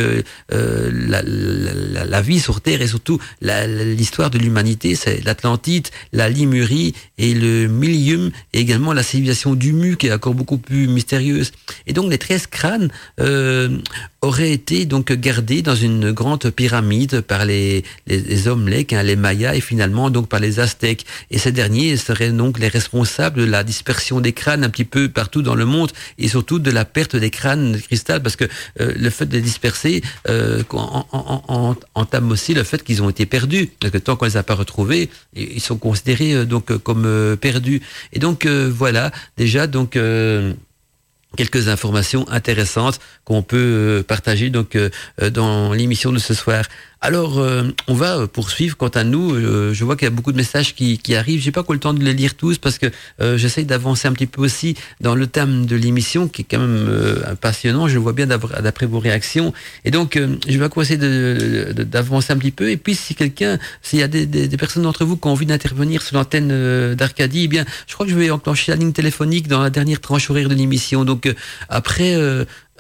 la, 0.49 1.21
la, 1.23 2.05
la, 2.05 2.21
vie 2.21 2.39
sur 2.39 2.61
Terre 2.61 2.81
et 2.81 2.87
surtout 2.87 3.19
l'histoire 3.41 4.29
de 4.29 4.37
l'humanité, 4.37 4.95
c'est 4.95 5.23
l'Atlantide, 5.23 5.87
la 6.13 6.29
Limurie 6.29 6.93
et 7.17 7.33
le 7.33 7.67
Milium, 7.67 8.31
et 8.53 8.59
également 8.59 8.93
la 8.93 9.03
civilisation 9.03 9.55
du 9.57 9.73
Mu 9.73 9.97
qui 9.97 10.07
est 10.07 10.13
encore 10.13 10.33
beaucoup 10.33 10.57
plus 10.57 10.87
mystérieuse. 10.87 11.51
Et 11.85 11.93
donc 11.93 12.09
les 12.09 12.17
13 12.17 12.47
crânes 12.47 12.89
euh, 13.19 13.77
auraient 14.21 14.51
été 14.51 14.85
donc 14.85 15.11
gardés 15.11 15.61
dans 15.61 15.75
une 15.75 16.11
grande 16.11 16.49
pyramide 16.49 17.21
par 17.21 17.45
les, 17.45 17.83
les, 18.07 18.47
hommes 18.47 18.67
hein, 18.67 19.03
les 19.03 19.15
Mayas 19.15 19.55
et 19.55 19.61
finalement 19.61 20.09
donc 20.09 20.27
par 20.27 20.39
les 20.39 20.59
Aztèques. 20.59 21.05
Et 21.31 21.37
ces 21.37 21.51
derniers 21.51 21.97
seraient 21.97 22.31
donc 22.31 22.59
les 22.59 22.67
responsables 22.67 23.39
de 23.41 23.45
la 23.45 23.63
dispersion 23.63 24.19
des 24.19 24.33
crânes 24.33 24.63
un 24.63 24.69
petit 24.69 24.85
peu 24.85 25.09
partout 25.09 25.41
dans 25.41 25.55
le 25.55 25.65
monde 25.65 25.91
et 26.17 26.27
surtout 26.27 26.59
de 26.59 26.71
la 26.71 26.85
perte 26.85 27.15
des 27.15 27.29
crânes 27.29 27.73
de 27.73 27.77
cristal 27.77 28.21
parce 28.23 28.35
que 28.35 28.45
euh, 28.81 28.93
le 28.95 29.09
fait 29.09 29.25
de 29.25 29.33
les 29.33 29.41
disperser 29.41 30.01
euh, 30.29 30.63
entame 31.93 32.31
aussi 32.31 32.53
le 32.53 32.63
fait 32.63 32.83
qu'ils 32.83 33.01
ont 33.03 33.09
été 33.09 33.25
perdus. 33.25 33.69
Parce 33.79 33.91
que 33.91 33.97
tant 33.97 34.15
qu'on 34.15 34.25
les 34.25 34.37
a 34.37 34.43
pas 34.43 34.55
retrouvés, 34.55 35.09
ils 35.35 35.61
sont 35.61 35.77
considérés 35.77 36.33
euh, 36.33 36.45
donc 36.45 36.75
comme 36.79 37.05
euh, 37.05 37.35
perdus. 37.35 37.81
Et 38.13 38.19
donc 38.19 38.45
voilà, 38.45 39.11
déjà 39.37 39.67
donc 39.67 39.97
quelques 41.35 41.67
informations 41.67 42.27
intéressantes 42.29 42.99
qu'on 43.25 43.43
peut 43.43 44.03
partager 44.07 44.49
donc 44.49 44.77
dans 45.31 45.73
l'émission 45.73 46.11
de 46.11 46.19
ce 46.19 46.33
soir. 46.33 46.63
Alors, 46.99 47.37
euh, 47.37 47.63
on 47.87 47.93
va 47.93 48.27
poursuivre. 48.27 48.75
Quant 48.75 48.87
à 48.87 49.03
nous, 49.03 49.33
euh, 49.33 49.73
je 49.73 49.85
vois 49.85 49.95
qu'il 49.95 50.05
y 50.05 50.07
a 50.07 50.11
beaucoup 50.11 50.31
de 50.31 50.37
messages 50.37 50.73
qui, 50.73 50.97
qui 50.97 51.15
arrivent. 51.15 51.41
J'ai 51.41 51.51
pas 51.51 51.63
eu 51.69 51.73
le 51.73 51.79
temps 51.79 51.93
de 51.93 52.03
les 52.03 52.13
lire 52.13 52.33
tous 52.33 52.57
parce 52.57 52.79
que 52.79 52.87
euh, 53.21 53.37
j'essaye 53.37 53.65
d'avancer 53.65 54.07
un 54.07 54.13
petit 54.13 54.25
peu 54.25 54.41
aussi 54.41 54.75
dans 54.99 55.13
le 55.13 55.27
thème 55.27 55.67
de 55.67 55.75
l'émission 55.75 56.27
qui 56.27 56.41
est 56.41 56.45
quand 56.49 56.59
même 56.59 56.89
passionnant. 57.39 57.87
Je 57.87 57.99
vois 57.99 58.13
bien 58.13 58.25
d'après 58.25 58.87
vos 58.87 58.99
réactions. 58.99 59.53
Et 59.85 59.91
donc, 59.91 60.19
je 60.47 60.57
vais 60.57 60.69
essayer 60.81 60.97
d'avancer 60.97 62.33
un 62.33 62.37
petit 62.37 62.51
peu. 62.51 62.71
Et 62.71 62.77
puis, 62.77 62.95
si 62.95 63.13
quelqu'un, 63.13 63.59
s'il 63.81 63.99
y 63.99 64.03
a 64.03 64.07
des, 64.07 64.25
des, 64.25 64.47
des 64.47 64.57
personnes 64.57 64.83
d'entre 64.83 65.05
vous 65.05 65.17
qui 65.17 65.27
ont 65.27 65.31
envie 65.31 65.45
d'intervenir 65.45 66.01
sur 66.01 66.17
l'antenne 66.17 66.95
d'Arcadie, 66.95 67.43
eh 67.43 67.47
bien, 67.47 67.65
je 67.87 67.93
crois 67.93 68.05
que 68.05 68.11
je 68.11 68.17
vais 68.17 68.31
enclencher 68.31 68.71
la 68.71 68.77
ligne 68.77 68.91
téléphonique 68.91 69.47
dans 69.47 69.61
la 69.61 69.69
dernière 69.69 70.01
tranche 70.01 70.29
horaire 70.29 70.49
de 70.49 70.55
l'émission. 70.55 71.05
Donc, 71.05 71.31
après 71.69 72.15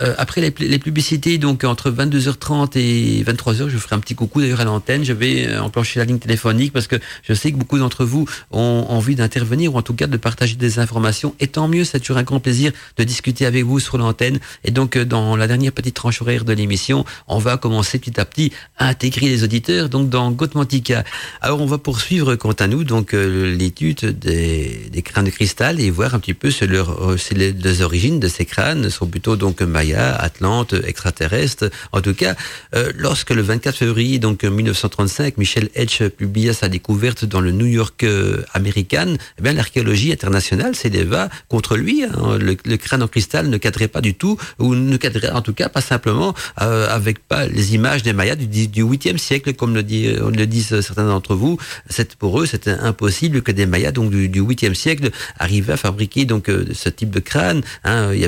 euh, 0.01 0.13
après 0.19 0.41
les, 0.41 0.53
les, 0.59 0.77
publicités, 0.79 1.39
donc 1.39 1.63
entre 1.63 1.89
22h30 1.89 2.77
et 2.77 3.23
23h, 3.23 3.67
je 3.67 3.77
ferai 3.77 3.95
un 3.95 3.99
petit 3.99 4.13
coucou 4.13 4.41
d'ailleurs 4.41 4.61
à 4.61 4.63
l'antenne. 4.63 5.03
Je 5.03 5.13
vais 5.13 5.47
euh, 5.47 5.61
enclencher 5.61 5.99
la 5.99 6.05
ligne 6.05 6.19
téléphonique 6.19 6.71
parce 6.71 6.85
que 6.85 6.97
je 7.23 7.33
sais 7.33 7.51
que 7.51 7.57
beaucoup 7.57 7.79
d'entre 7.79 8.05
vous 8.05 8.27
ont 8.51 8.85
envie 8.89 9.15
d'intervenir 9.15 9.73
ou 9.73 9.77
en 9.77 9.81
tout 9.81 9.95
cas 9.95 10.05
de 10.05 10.17
partager 10.17 10.55
des 10.55 10.77
informations. 10.77 11.33
Et 11.39 11.47
tant 11.47 11.67
mieux, 11.67 11.83
c'est 11.83 11.99
toujours 11.99 12.17
un 12.17 12.23
grand 12.23 12.39
plaisir 12.39 12.71
de 12.97 13.03
discuter 13.03 13.47
avec 13.47 13.63
vous 13.63 13.79
sur 13.79 13.97
l'antenne. 13.97 14.39
Et 14.63 14.69
donc, 14.69 14.97
euh, 14.97 15.03
dans 15.05 15.35
la 15.35 15.47
dernière 15.47 15.71
petite 15.71 15.95
tranche 15.95 16.21
horaire 16.21 16.45
de 16.45 16.53
l'émission, 16.53 17.03
on 17.27 17.39
va 17.39 17.57
commencer 17.57 17.97
petit 17.97 18.19
à 18.19 18.25
petit 18.25 18.51
à 18.77 18.89
intégrer 18.89 19.29
les 19.29 19.43
auditeurs 19.43 19.89
donc 19.89 20.09
dans 20.09 20.29
Gotmantica. 20.29 21.03
Alors, 21.41 21.59
on 21.59 21.65
va 21.65 21.79
poursuivre 21.79 22.35
quant 22.35 22.51
à 22.51 22.67
nous 22.67 22.83
donc 22.83 23.13
l'étude 23.13 24.19
des, 24.19 24.89
des, 24.91 25.01
crânes 25.01 25.25
de 25.25 25.31
cristal 25.31 25.79
et 25.79 25.89
voir 25.89 26.13
un 26.13 26.19
petit 26.19 26.35
peu 26.35 26.51
sur 26.51 26.67
leur, 26.67 27.15
les, 27.31 27.51
les 27.51 27.81
origines 27.81 28.19
de 28.19 28.27
ces 28.27 28.45
crânes 28.45 28.91
sont 28.91 29.07
plutôt 29.07 29.35
donc 29.35 29.61
Atlante, 29.95 30.73
extraterrestre. 30.73 31.69
En 31.91 32.01
tout 32.01 32.13
cas, 32.13 32.35
euh, 32.75 32.91
lorsque 32.95 33.31
le 33.31 33.41
24 33.41 33.77
février 33.77 34.19
donc 34.19 34.43
1935, 34.43 35.37
Michel 35.37 35.69
Hedge 35.75 36.03
publia 36.09 36.53
sa 36.53 36.69
découverte 36.69 37.25
dans 37.25 37.41
le 37.41 37.51
New 37.51 37.65
York 37.65 38.03
euh, 38.03 38.43
American, 38.53 39.15
eh 39.37 39.41
bien 39.41 39.53
l'archéologie 39.53 40.11
internationale 40.11 40.75
s'éleva 40.75 41.29
contre 41.47 41.77
lui. 41.77 42.03
Hein. 42.03 42.37
Le, 42.39 42.55
crâne 42.77 43.03
en 43.03 43.07
cristal 43.07 43.49
ne 43.49 43.57
cadrait 43.57 43.87
pas 43.87 44.01
du 44.01 44.13
tout, 44.13 44.37
ou 44.59 44.75
ne 44.75 44.97
cadrait 44.97 45.31
en 45.31 45.41
tout 45.41 45.53
cas 45.53 45.69
pas 45.69 45.81
simplement 45.81 46.33
euh, 46.61 46.87
avec 46.89 47.17
les 47.49 47.75
images 47.75 48.03
des 48.03 48.13
Mayas 48.13 48.35
du, 48.35 48.67
du 48.67 48.83
8e 48.83 49.17
siècle, 49.17 49.53
comme 49.53 49.73
le, 49.75 49.83
disent 49.83 50.81
certains 50.81 51.07
d'entre 51.07 51.35
vous. 51.35 51.57
C'est 51.89 52.15
pour 52.15 52.39
eux, 52.41 52.45
c'était 52.45 52.71
impossible 52.71 53.41
que 53.41 53.51
des 53.51 53.65
Mayas 53.65 53.91
donc 53.91 54.11
du, 54.11 54.29
du 54.29 54.41
8e 54.41 54.73
siècle 54.73 55.09
arrivaient 55.39 55.73
à 55.73 55.77
fabriquer 55.77 56.25
donc 56.25 56.49
ce 56.73 56.89
type 56.89 57.09
de 57.09 57.19
crâne. 57.19 57.61
Hein. 57.83 58.13
Il 58.13 58.27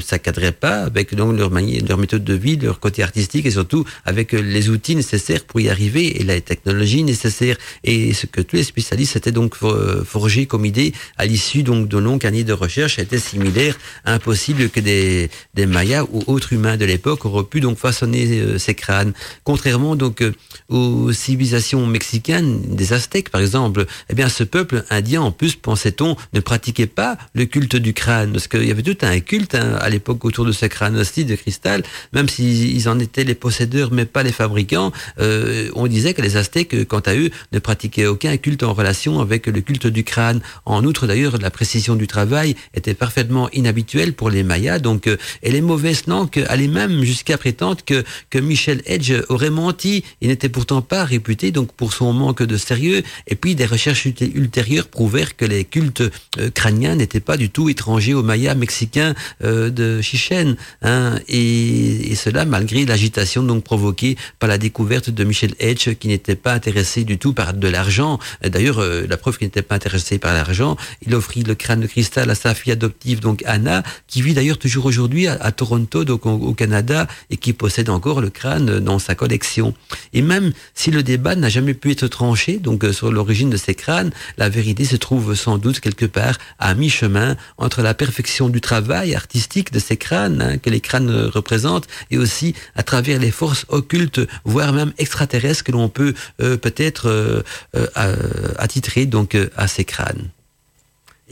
ça 0.00 0.18
cadrait 0.18 0.52
pas 0.52 0.90
avec 1.00 1.14
donc 1.14 1.36
leur, 1.36 1.50
leur 1.50 1.98
méthode 1.98 2.24
de 2.24 2.34
vie, 2.34 2.56
leur 2.56 2.78
côté 2.78 3.02
artistique 3.02 3.46
et 3.46 3.50
surtout 3.50 3.84
avec 4.04 4.34
euh, 4.34 4.40
les 4.40 4.68
outils 4.68 4.94
nécessaires 4.94 5.44
pour 5.44 5.60
y 5.60 5.68
arriver 5.68 6.20
et 6.20 6.24
la 6.24 6.40
technologie 6.40 7.02
nécessaire. 7.02 7.56
Et 7.84 8.12
ce 8.12 8.26
que 8.26 8.40
tous 8.42 8.56
les 8.56 8.64
spécialistes 8.64 9.16
étaient 9.16 9.32
donc 9.32 9.56
euh, 9.62 10.04
forgés 10.04 10.46
comme 10.46 10.64
idée 10.64 10.92
à 11.16 11.24
l'issue 11.24 11.62
donc 11.62 11.88
de 11.88 11.98
longues 11.98 12.26
années 12.26 12.44
de 12.44 12.52
recherche 12.52 12.98
était 12.98 13.18
similaire, 13.18 13.78
impossible 14.04 14.68
que 14.68 14.80
des, 14.80 15.30
des 15.54 15.66
Mayas 15.66 16.04
ou 16.12 16.22
autres 16.26 16.52
humains 16.52 16.76
de 16.76 16.84
l'époque 16.84 17.24
auraient 17.24 17.44
pu 17.44 17.60
donc 17.60 17.78
façonner 17.78 18.40
euh, 18.40 18.58
ces 18.58 18.74
crânes. 18.74 19.12
Contrairement 19.44 19.96
donc 19.96 20.22
aux 20.68 21.12
civilisations 21.12 21.86
mexicaines, 21.86 22.60
des 22.76 22.92
Aztèques 22.92 23.30
par 23.30 23.40
exemple, 23.40 23.86
eh 24.10 24.14
bien 24.14 24.28
ce 24.28 24.44
peuple 24.44 24.84
indien 24.90 25.22
en 25.22 25.32
plus 25.32 25.56
pensait-on 25.56 26.16
ne 26.34 26.40
pratiquait 26.40 26.86
pas 26.86 27.16
le 27.34 27.46
culte 27.46 27.76
du 27.76 27.94
crâne 27.94 28.32
parce 28.32 28.48
qu'il 28.48 28.64
y 28.64 28.70
avait 28.70 28.82
tout 28.82 28.98
un 29.02 29.18
culte 29.20 29.54
hein, 29.54 29.78
à 29.80 29.88
l'époque 29.88 30.24
autour 30.24 30.44
de 30.44 30.52
ces 30.52 30.68
crânes 30.68 30.89
de 30.90 31.34
cristal, 31.34 31.82
même 32.12 32.28
s'ils 32.28 32.88
en 32.88 32.98
étaient 32.98 33.24
les 33.24 33.34
possédeurs 33.34 33.90
mais 33.92 34.04
pas 34.04 34.22
les 34.22 34.32
fabricants, 34.32 34.92
euh, 35.18 35.70
on 35.74 35.86
disait 35.86 36.14
que 36.14 36.22
les 36.22 36.36
Aztèques, 36.36 36.86
quant 36.86 37.00
à 37.00 37.14
eux, 37.14 37.30
ne 37.52 37.58
pratiquaient 37.58 38.06
aucun 38.06 38.36
culte 38.36 38.62
en 38.62 38.72
relation 38.72 39.20
avec 39.20 39.46
le 39.46 39.60
culte 39.60 39.86
du 39.86 40.04
crâne. 40.04 40.40
En 40.64 40.84
outre, 40.84 41.06
d'ailleurs, 41.06 41.38
la 41.38 41.50
précision 41.50 41.96
du 41.96 42.06
travail 42.06 42.56
était 42.74 42.94
parfaitement 42.94 43.50
inhabituelle 43.50 44.12
pour 44.12 44.30
les 44.30 44.42
Mayas, 44.42 44.78
donc 44.78 45.06
euh, 45.06 45.16
et 45.42 45.50
les 45.50 45.60
mauvaises 45.60 46.06
langues 46.06 46.44
allaient 46.48 46.68
même 46.68 47.02
jusqu'à 47.04 47.38
prétendre 47.38 47.78
que, 47.84 48.04
que 48.30 48.38
Michel 48.38 48.82
Edge 48.86 49.12
aurait 49.28 49.50
menti. 49.50 50.04
Il 50.20 50.28
n'était 50.28 50.48
pourtant 50.48 50.82
pas 50.82 51.04
réputé 51.04 51.50
donc 51.52 51.72
pour 51.72 51.92
son 51.92 52.12
manque 52.12 52.42
de 52.42 52.56
sérieux. 52.56 53.02
Et 53.26 53.36
puis 53.36 53.54
des 53.54 53.66
recherches 53.66 54.06
ultérieures 54.06 54.88
prouvèrent 54.88 55.36
que 55.36 55.44
les 55.44 55.64
cultes 55.64 56.02
euh, 56.38 56.50
crâniens 56.50 56.94
n'étaient 56.96 57.20
pas 57.20 57.36
du 57.36 57.50
tout 57.50 57.68
étrangers 57.68 58.14
aux 58.14 58.22
Mayas 58.22 58.54
mexicains 58.54 59.14
de 59.40 60.00
Chichen. 60.00 60.56
Hein, 60.82 61.18
et, 61.28 62.14
cela 62.14 62.44
malgré 62.44 62.84
l'agitation 62.84 63.42
donc 63.42 63.64
provoquée 63.64 64.16
par 64.38 64.48
la 64.48 64.58
découverte 64.58 65.10
de 65.10 65.24
Michel 65.24 65.54
Hedge 65.58 65.94
qui 65.98 66.08
n'était 66.08 66.34
pas 66.34 66.52
intéressé 66.52 67.04
du 67.04 67.18
tout 67.18 67.32
par 67.32 67.54
de 67.54 67.68
l'argent. 67.68 68.18
D'ailleurs, 68.42 68.78
euh, 68.78 69.06
la 69.08 69.16
preuve 69.16 69.38
qu'il 69.38 69.46
n'était 69.46 69.62
pas 69.62 69.74
intéressé 69.76 70.18
par 70.18 70.34
l'argent, 70.34 70.76
il 71.06 71.14
offrit 71.14 71.42
le 71.42 71.54
crâne 71.54 71.80
de 71.80 71.86
cristal 71.86 72.28
à 72.30 72.34
sa 72.34 72.54
fille 72.54 72.72
adoptive 72.72 73.20
donc 73.20 73.42
Anna, 73.46 73.82
qui 74.06 74.22
vit 74.22 74.34
d'ailleurs 74.34 74.58
toujours 74.58 74.86
aujourd'hui 74.86 75.28
à, 75.28 75.52
Toronto 75.52 76.04
donc 76.04 76.26
au, 76.26 76.52
Canada 76.54 77.06
et 77.30 77.36
qui 77.36 77.52
possède 77.52 77.88
encore 77.88 78.20
le 78.20 78.30
crâne 78.30 78.80
dans 78.80 78.98
sa 78.98 79.14
collection. 79.14 79.74
Et 80.12 80.22
même 80.22 80.52
si 80.74 80.90
le 80.90 81.02
débat 81.02 81.36
n'a 81.36 81.48
jamais 81.48 81.74
pu 81.74 81.92
être 81.92 82.06
tranché 82.06 82.58
donc 82.58 82.84
euh, 82.84 82.92
sur 82.92 83.12
l'origine 83.12 83.50
de 83.50 83.56
ces 83.56 83.74
crânes, 83.74 84.10
la 84.36 84.48
vérité 84.48 84.84
se 84.84 84.96
trouve 84.96 85.34
sans 85.34 85.58
doute 85.58 85.80
quelque 85.80 86.06
part 86.06 86.38
à 86.58 86.74
mi-chemin 86.74 87.36
entre 87.56 87.82
la 87.82 87.94
perfection 87.94 88.48
du 88.48 88.60
travail 88.60 89.14
artistique 89.14 89.72
de 89.72 89.78
ces 89.78 89.96
crânes 89.96 90.42
hein, 90.42 90.58
les 90.70 90.80
crânes 90.80 91.10
représentent, 91.10 91.86
et 92.10 92.18
aussi 92.18 92.54
à 92.74 92.82
travers 92.82 93.18
les 93.18 93.30
forces 93.30 93.66
occultes, 93.68 94.20
voire 94.44 94.72
même 94.72 94.92
extraterrestres 94.98 95.64
que 95.64 95.72
l'on 95.72 95.88
peut 95.88 96.14
euh, 96.40 96.56
peut-être 96.56 97.08
euh, 97.08 97.42
euh, 97.74 98.16
attitrer 98.58 99.06
donc 99.06 99.36
à 99.56 99.66
ces 99.66 99.84
crânes. 99.84 100.28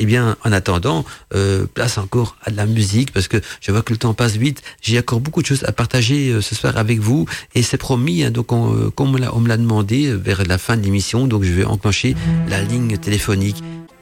Eh 0.01 0.07
bien, 0.07 0.37
en 0.45 0.53
attendant, 0.53 1.05
place 1.75 1.99
encore 1.99 2.37
à 2.45 2.53
de 2.53 2.57
la 2.57 2.67
musique 2.67 3.13
parce 3.13 3.27
que 3.27 3.39
je 3.61 3.73
vois 3.73 3.83
que 3.83 3.93
le 3.93 3.99
temps 3.99 4.15
passe 4.15 4.37
vite. 4.37 4.63
J'ai 4.81 4.97
encore 5.01 5.19
beaucoup 5.19 5.43
de 5.43 5.47
choses 5.47 5.65
à 5.65 5.73
partager 5.73 6.41
ce 6.41 6.55
soir 6.55 6.77
avec 6.77 7.01
vous 7.01 7.27
et 7.57 7.65
c'est 7.65 7.79
promis. 7.79 8.23
Hein, 8.23 8.31
donc, 8.31 8.47
comme 8.47 9.17
on 9.17 9.41
me 9.41 9.49
l'a 9.49 9.57
demandé 9.57 10.13
vers 10.15 10.45
la 10.47 10.57
fin 10.57 10.77
de 10.77 10.85
l'émission, 10.85 11.27
donc 11.27 11.43
je 11.43 11.51
vais 11.51 11.65
enclencher 11.65 12.15
la 12.49 12.63
ligne 12.63 12.97
téléphonique. 12.97 13.61